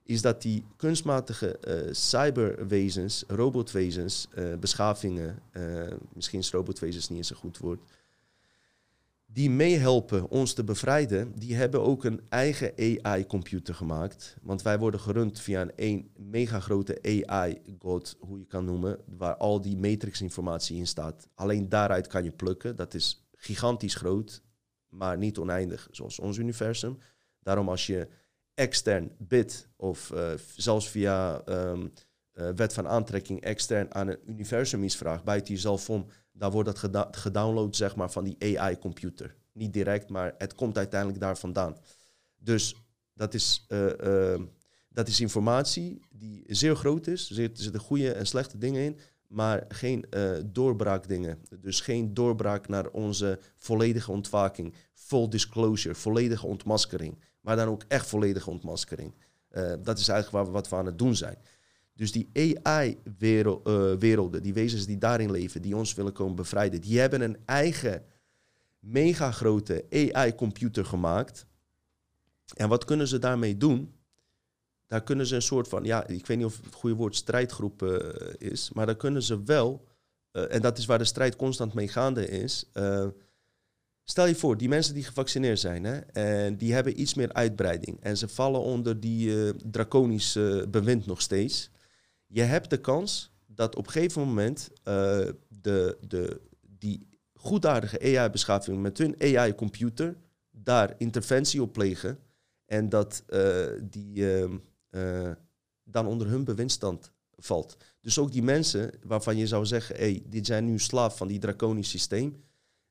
is 0.04 0.22
dat 0.22 0.42
die 0.42 0.66
kunstmatige 0.76 1.58
uh, 1.68 1.94
cyberwezens, 1.94 3.24
robotwezens, 3.28 4.28
uh, 4.38 4.56
beschavingen, 4.56 5.40
uh, 5.54 5.92
misschien 6.14 6.40
is 6.40 6.52
robotwezens 6.52 7.10
niet 7.10 7.18
eens 7.18 7.30
een 7.30 7.36
goed 7.36 7.58
woord, 7.58 7.82
die 9.36 9.50
meehelpen 9.50 10.30
ons 10.30 10.54
te 10.54 10.64
bevrijden, 10.64 11.32
die 11.40 11.56
hebben 11.56 11.82
ook 11.82 12.04
een 12.04 12.22
eigen 12.30 12.74
AI-computer 13.02 13.76
gemaakt. 13.76 14.38
Want 14.42 14.62
wij 14.62 14.80
worden 14.80 15.00
gerund 15.00 15.40
via 15.40 15.62
een, 15.62 15.72
een 15.76 16.12
mega 16.16 16.60
grote 16.60 17.24
AI-god, 17.26 18.18
hoe 18.20 18.40
je 18.40 18.46
kan 18.46 18.66
noemen, 18.66 19.00
waar 19.18 19.36
al 19.36 19.62
die 19.62 19.78
matrix-informatie 19.78 20.78
in 20.78 20.88
staat. 20.88 21.28
Alleen 21.34 21.70
daaruit 21.70 22.08
kan 22.08 22.24
je 22.24 22.32
plukken. 22.32 22.76
Dat 22.76 22.94
is 22.94 23.28
gigantisch 23.36 23.96
groot, 23.96 24.44
maar 24.90 25.18
niet 25.18 25.38
oneindig, 25.38 25.88
zoals 25.92 26.20
ons 26.20 26.38
universum. 26.38 26.98
Daarom 27.40 27.70
als 27.70 27.88
je 27.88 28.08
extern 28.54 29.12
bidt, 29.18 29.70
of 29.76 30.12
uh, 30.14 30.32
zelfs 30.56 30.90
via 30.90 31.48
um, 31.48 31.92
uh, 32.34 32.50
wet 32.50 32.74
van 32.74 32.88
aantrekking 32.88 33.42
extern 33.42 33.94
aan 33.94 34.08
een 34.08 34.20
universum 34.26 34.84
iets 34.84 34.96
vraagt, 34.96 35.24
buiten 35.24 35.54
jezelf 35.54 35.90
om, 35.90 36.08
dan 36.38 36.52
wordt 36.52 36.78
dat 36.92 37.16
gedownload 37.18 37.76
zeg 37.76 37.96
maar, 37.96 38.12
van 38.12 38.24
die 38.24 38.60
AI-computer. 38.60 39.36
Niet 39.52 39.74
direct, 39.74 40.10
maar 40.10 40.36
het 40.38 40.56
komt 40.56 40.78
uiteindelijk 40.78 41.20
daar 41.20 41.38
vandaan. 41.38 41.78
Dus 42.38 42.76
dat 43.14 43.34
is, 43.34 43.66
uh, 43.70 44.36
dat 44.90 45.08
is 45.08 45.20
informatie 45.20 46.00
die 46.10 46.44
zeer 46.48 46.76
groot 46.76 47.08
is. 47.08 47.30
Er 47.30 47.50
zitten 47.54 47.80
goede 47.80 48.12
en 48.12 48.26
slechte 48.26 48.58
dingen 48.58 48.82
in 48.82 49.00
maar 49.28 49.66
geen 49.68 50.06
uh, 50.10 50.32
doorbraakdingen. 50.46 51.40
Dus 51.60 51.82
geen 51.82 52.14
doorbraak 52.14 52.68
naar 52.68 52.88
onze 52.88 53.40
volledige 53.58 54.12
ontwaking. 54.12 54.74
Full 54.94 55.28
disclosure, 55.28 55.96
volledige 55.96 56.46
ontmaskering. 56.46 57.20
Maar 57.42 57.56
dan 57.56 57.68
ook 57.68 57.84
echt 57.88 58.08
volledige 58.08 58.50
ontmaskering. 58.50 59.14
Dat 59.82 60.00
is 60.00 60.08
eigenlijk 60.08 60.52
wat 60.52 60.70
we 60.70 60.76
aan 60.76 60.86
het 60.86 60.98
doen 60.98 61.16
zijn. 61.16 61.38
Dus 61.96 62.12
die 62.12 62.30
AI-werelden, 62.34 64.40
uh, 64.40 64.44
die 64.44 64.54
wezens 64.54 64.86
die 64.86 64.98
daarin 64.98 65.32
leven, 65.32 65.62
die 65.62 65.76
ons 65.76 65.94
willen 65.94 66.14
komen 66.14 66.36
bevrijden, 66.36 66.82
die 66.82 67.00
hebben 67.00 67.22
een 67.22 67.38
eigen 67.46 68.06
mega 68.80 69.32
grote 69.32 69.86
AI-computer 69.90 70.86
gemaakt. 70.86 71.46
En 72.54 72.70
wat 72.70 72.86
kunnen 72.86 73.08
ze 73.08 73.20
daarmee 73.20 73.58
doen? 73.58 73.94
daar 74.88 75.04
kunnen 75.04 75.28
ze 75.28 75.36
een 75.36 75.42
soort 75.42 75.68
van, 75.68 75.84
ja, 75.84 76.08
ik 76.08 76.26
weet 76.26 76.38
niet 76.38 76.46
of 76.46 76.60
het 76.64 76.74
goede 76.74 76.96
woord 76.96 77.16
strijdgroep 77.16 77.82
uh, 77.82 78.00
is, 78.38 78.70
maar 78.74 78.86
daar 78.86 78.96
kunnen 78.96 79.24
ze 79.24 79.44
wel, 79.44 79.88
uh, 80.32 80.54
en 80.54 80.62
dat 80.62 80.78
is 80.78 80.86
waar 80.86 80.98
de 80.98 81.06
strijd 81.06 81.36
constant 81.36 81.74
mee 81.74 81.88
gaande 81.88 82.28
is. 82.28 82.70
Stel 84.04 84.26
je 84.26 84.36
voor, 84.36 84.58
die 84.58 84.70
mensen 84.70 84.94
die 84.94 85.04
gevaccineerd 85.04 85.60
zijn, 85.60 85.84
hè, 85.84 86.00
en 86.00 86.58
die 86.58 86.74
hebben 86.74 87.02
iets 87.02 87.14
meer 87.14 87.34
uitbreiding 87.34 88.02
en 88.02 88.18
ze 88.18 88.28
vallen 88.28 88.62
onder 88.62 89.00
die 89.00 89.54
draconische 89.72 90.68
bewind 90.70 91.06
nog 91.06 91.22
steeds. 91.22 91.70
Je 92.36 92.42
hebt 92.42 92.70
de 92.70 92.78
kans 92.78 93.32
dat 93.46 93.76
op 93.76 93.86
een 93.86 93.92
gegeven 93.92 94.22
moment 94.22 94.70
de, 95.48 95.98
de, 96.08 96.42
die 96.62 97.08
goedaardige 97.34 98.00
AI-beschaving 98.00 98.82
met 98.82 98.98
hun 98.98 99.16
AI-computer 99.22 100.18
daar 100.52 100.96
interventie 100.98 101.62
op 101.62 101.74
plegen. 101.74 102.20
En 102.66 102.90
dat 102.90 103.24
die, 103.82 104.34
ehm, 104.34 104.58
uh, 104.92 105.32
dan 105.84 106.08
onder 106.08 106.28
hun 106.28 106.44
bewindstand 106.44 107.12
valt. 107.36 107.78
Dus 108.02 108.20
ook 108.20 108.32
die 108.32 108.44
mensen 108.44 108.92
waarvan 109.04 109.38
je 109.38 109.48
zou 109.48 109.66
zeggen, 109.66 109.96
hey, 109.96 110.24
dit 110.28 110.46
zijn 110.46 110.66
nu 110.66 110.80
slaaf 110.80 111.18
van 111.18 111.28
die 111.28 111.40
draconisch 111.40 111.90
systeem, 111.90 112.44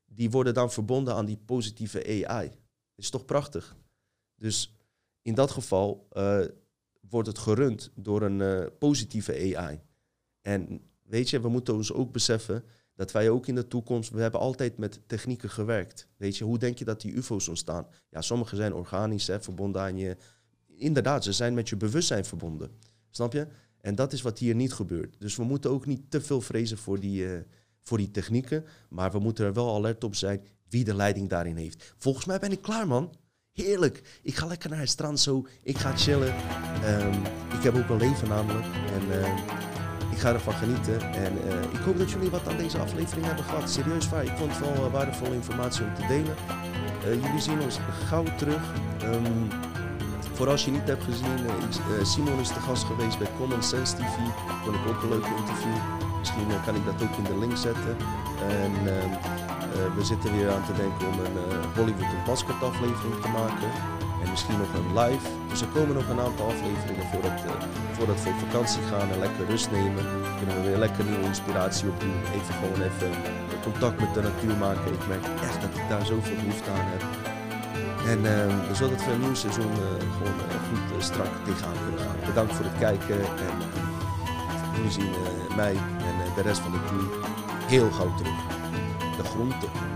die 0.05 0.31
worden 0.31 0.53
dan 0.53 0.71
verbonden 0.71 1.13
aan 1.13 1.25
die 1.25 1.39
positieve 1.45 2.25
AI. 2.27 2.51
Is 2.95 3.09
toch 3.09 3.25
prachtig? 3.25 3.75
Dus 4.35 4.75
in 5.21 5.33
dat 5.33 5.51
geval 5.51 6.07
uh, 6.13 6.45
wordt 7.09 7.27
het 7.27 7.37
gerund 7.37 7.91
door 7.95 8.21
een 8.21 8.39
uh, 8.39 8.65
positieve 8.79 9.55
AI. 9.57 9.79
En 10.41 10.81
weet 11.03 11.29
je, 11.29 11.39
we 11.39 11.49
moeten 11.49 11.73
ons 11.73 11.93
ook 11.93 12.11
beseffen 12.11 12.63
dat 12.95 13.11
wij 13.11 13.29
ook 13.29 13.47
in 13.47 13.55
de 13.55 13.67
toekomst, 13.67 14.09
we 14.09 14.21
hebben 14.21 14.39
altijd 14.39 14.77
met 14.77 14.99
technieken 15.07 15.49
gewerkt. 15.49 16.07
Weet 16.17 16.37
je, 16.37 16.43
hoe 16.43 16.57
denk 16.57 16.77
je 16.77 16.85
dat 16.85 17.01
die 17.01 17.13
UFO's 17.13 17.47
ontstaan? 17.47 17.87
Ja, 18.09 18.21
sommige 18.21 18.55
zijn 18.55 18.73
organisch, 18.73 19.27
hè, 19.27 19.41
verbonden 19.41 19.81
aan 19.81 19.97
je 19.97 20.17
inderdaad, 20.77 21.23
ze 21.23 21.31
zijn 21.31 21.53
met 21.53 21.69
je 21.69 21.77
bewustzijn 21.77 22.25
verbonden. 22.25 22.71
Snap 23.09 23.33
je? 23.33 23.47
En 23.81 23.95
dat 23.95 24.13
is 24.13 24.21
wat 24.21 24.39
hier 24.39 24.55
niet 24.55 24.73
gebeurt. 24.73 25.15
Dus 25.19 25.35
we 25.35 25.43
moeten 25.43 25.71
ook 25.71 25.85
niet 25.85 26.11
te 26.11 26.21
veel 26.21 26.41
vrezen 26.41 26.77
voor 26.77 26.99
die, 26.99 27.25
uh, 27.25 27.39
voor 27.81 27.97
die 27.97 28.11
technieken. 28.11 28.65
Maar 28.89 29.11
we 29.11 29.19
moeten 29.19 29.45
er 29.45 29.53
wel 29.53 29.75
alert 29.75 30.03
op 30.03 30.15
zijn 30.15 30.45
wie 30.69 30.83
de 30.83 30.93
leiding 30.93 31.29
daarin 31.29 31.55
heeft. 31.55 31.93
Volgens 31.97 32.25
mij 32.25 32.39
ben 32.39 32.51
ik 32.51 32.61
klaar, 32.61 32.87
man. 32.87 33.15
Heerlijk. 33.55 34.01
Ik 34.21 34.35
ga 34.35 34.45
lekker 34.45 34.69
naar 34.69 34.79
het 34.79 34.89
strand 34.89 35.19
zo. 35.19 35.45
Ik 35.63 35.77
ga 35.77 35.95
chillen. 35.95 36.33
Um, 36.85 37.21
ik 37.57 37.63
heb 37.63 37.75
ook 37.75 37.89
een 37.89 37.97
leven 37.97 38.27
namelijk. 38.27 38.65
En 38.65 39.07
uh, 39.07 40.11
ik 40.11 40.17
ga 40.17 40.33
ervan 40.33 40.53
genieten. 40.53 41.01
En 41.13 41.33
uh, 41.47 41.61
ik 41.73 41.79
hoop 41.85 41.97
dat 41.97 42.11
jullie 42.11 42.29
wat 42.29 42.47
aan 42.47 42.57
deze 42.57 42.77
aflevering 42.77 43.25
hebben 43.25 43.43
gehad. 43.43 43.69
Serieus 43.69 44.09
waar. 44.09 44.23
Ik 44.23 44.37
vond 44.37 44.51
het 44.57 44.59
wel 44.59 44.91
waardevolle 44.91 45.33
informatie 45.33 45.85
om 45.85 45.93
te 45.93 46.07
delen. 46.07 46.35
jullie 47.23 47.41
zien 47.41 47.61
ons 47.61 47.79
gauw 48.07 48.25
terug. 48.37 48.61
Um, 49.03 49.47
voor 50.33 50.49
als 50.49 50.65
je 50.65 50.71
niet 50.71 50.87
hebt 50.87 51.03
gezien, 51.03 51.39
Simon 52.03 52.39
is 52.39 52.47
de 52.47 52.59
gast 52.59 52.83
geweest 52.83 53.17
bij 53.17 53.27
Common 53.37 53.63
Sense 53.63 53.95
TV. 53.95 54.15
Vond 54.63 54.75
ik 54.75 54.87
ook 54.87 55.03
een 55.03 55.09
leuke 55.09 55.35
interview. 55.37 55.77
Misschien 56.19 56.47
kan 56.65 56.75
ik 56.75 56.85
dat 56.85 57.03
ook 57.03 57.17
in 57.17 57.23
de 57.23 57.37
link 57.37 57.57
zetten. 57.57 57.97
En 58.49 58.71
ehm, 58.87 59.09
we 59.97 60.03
zitten 60.11 60.29
weer 60.37 60.49
aan 60.53 60.65
te 60.65 60.75
denken 60.83 61.07
om 61.11 61.17
een 61.25 61.37
Hollywood 61.75 62.11
en 62.17 62.25
Basket 62.25 62.59
aflevering 62.69 63.15
te 63.21 63.31
maken. 63.41 63.69
En 64.21 64.29
misschien 64.31 64.57
nog 64.63 64.71
een 64.79 64.89
live. 64.99 65.27
Dus 65.49 65.61
er 65.61 65.71
komen 65.77 65.95
nog 65.95 66.07
een 66.09 66.19
aantal 66.27 66.45
afleveringen 66.53 67.07
voordat, 67.11 67.37
voordat 67.95 68.23
we 68.23 68.29
op 68.29 68.39
vakantie 68.47 68.83
gaan 68.91 69.07
en 69.13 69.19
lekker 69.25 69.45
rust 69.51 69.71
nemen. 69.71 70.03
Kunnen 70.37 70.55
we 70.55 70.67
weer 70.69 70.81
lekker 70.85 71.03
nieuwe 71.05 71.29
inspiratie 71.33 71.89
op 71.89 71.99
doen. 71.99 72.17
Even 72.37 72.53
gewoon 72.59 72.81
even 72.87 73.09
contact 73.67 73.99
met 73.99 74.13
de 74.13 74.21
natuur 74.21 74.55
maken. 74.67 74.93
Ik 74.99 75.07
merk 75.07 75.25
echt 75.47 75.61
dat 75.61 75.73
ik 75.79 75.85
daar 75.89 76.05
zoveel 76.05 76.35
behoefte 76.35 76.69
aan 76.77 76.89
heb. 76.95 77.03
En 78.11 78.19
uh, 78.19 78.77
we 78.79 79.11
een 79.11 79.19
nieuw 79.19 79.33
seizoen 79.43 79.73
gewoon 80.17 80.37
goed 80.67 81.03
strak 81.03 81.31
tegenaan 81.45 81.77
kunnen 81.83 82.01
gaan. 82.05 82.17
Bedankt 82.25 82.53
voor 82.53 82.65
het 82.65 82.77
kijken 82.79 83.19
en 83.19 83.55
jullie 84.75 84.91
zien 84.91 85.11
mij 85.55 85.75
en 86.09 86.15
de 86.35 86.41
rest 86.41 86.59
van 86.59 86.71
de 86.71 86.79
crew 86.87 87.07
heel 87.67 87.91
gauw 87.91 88.15
terug. 88.15 88.54
De 89.17 89.23
groente. 89.23 89.94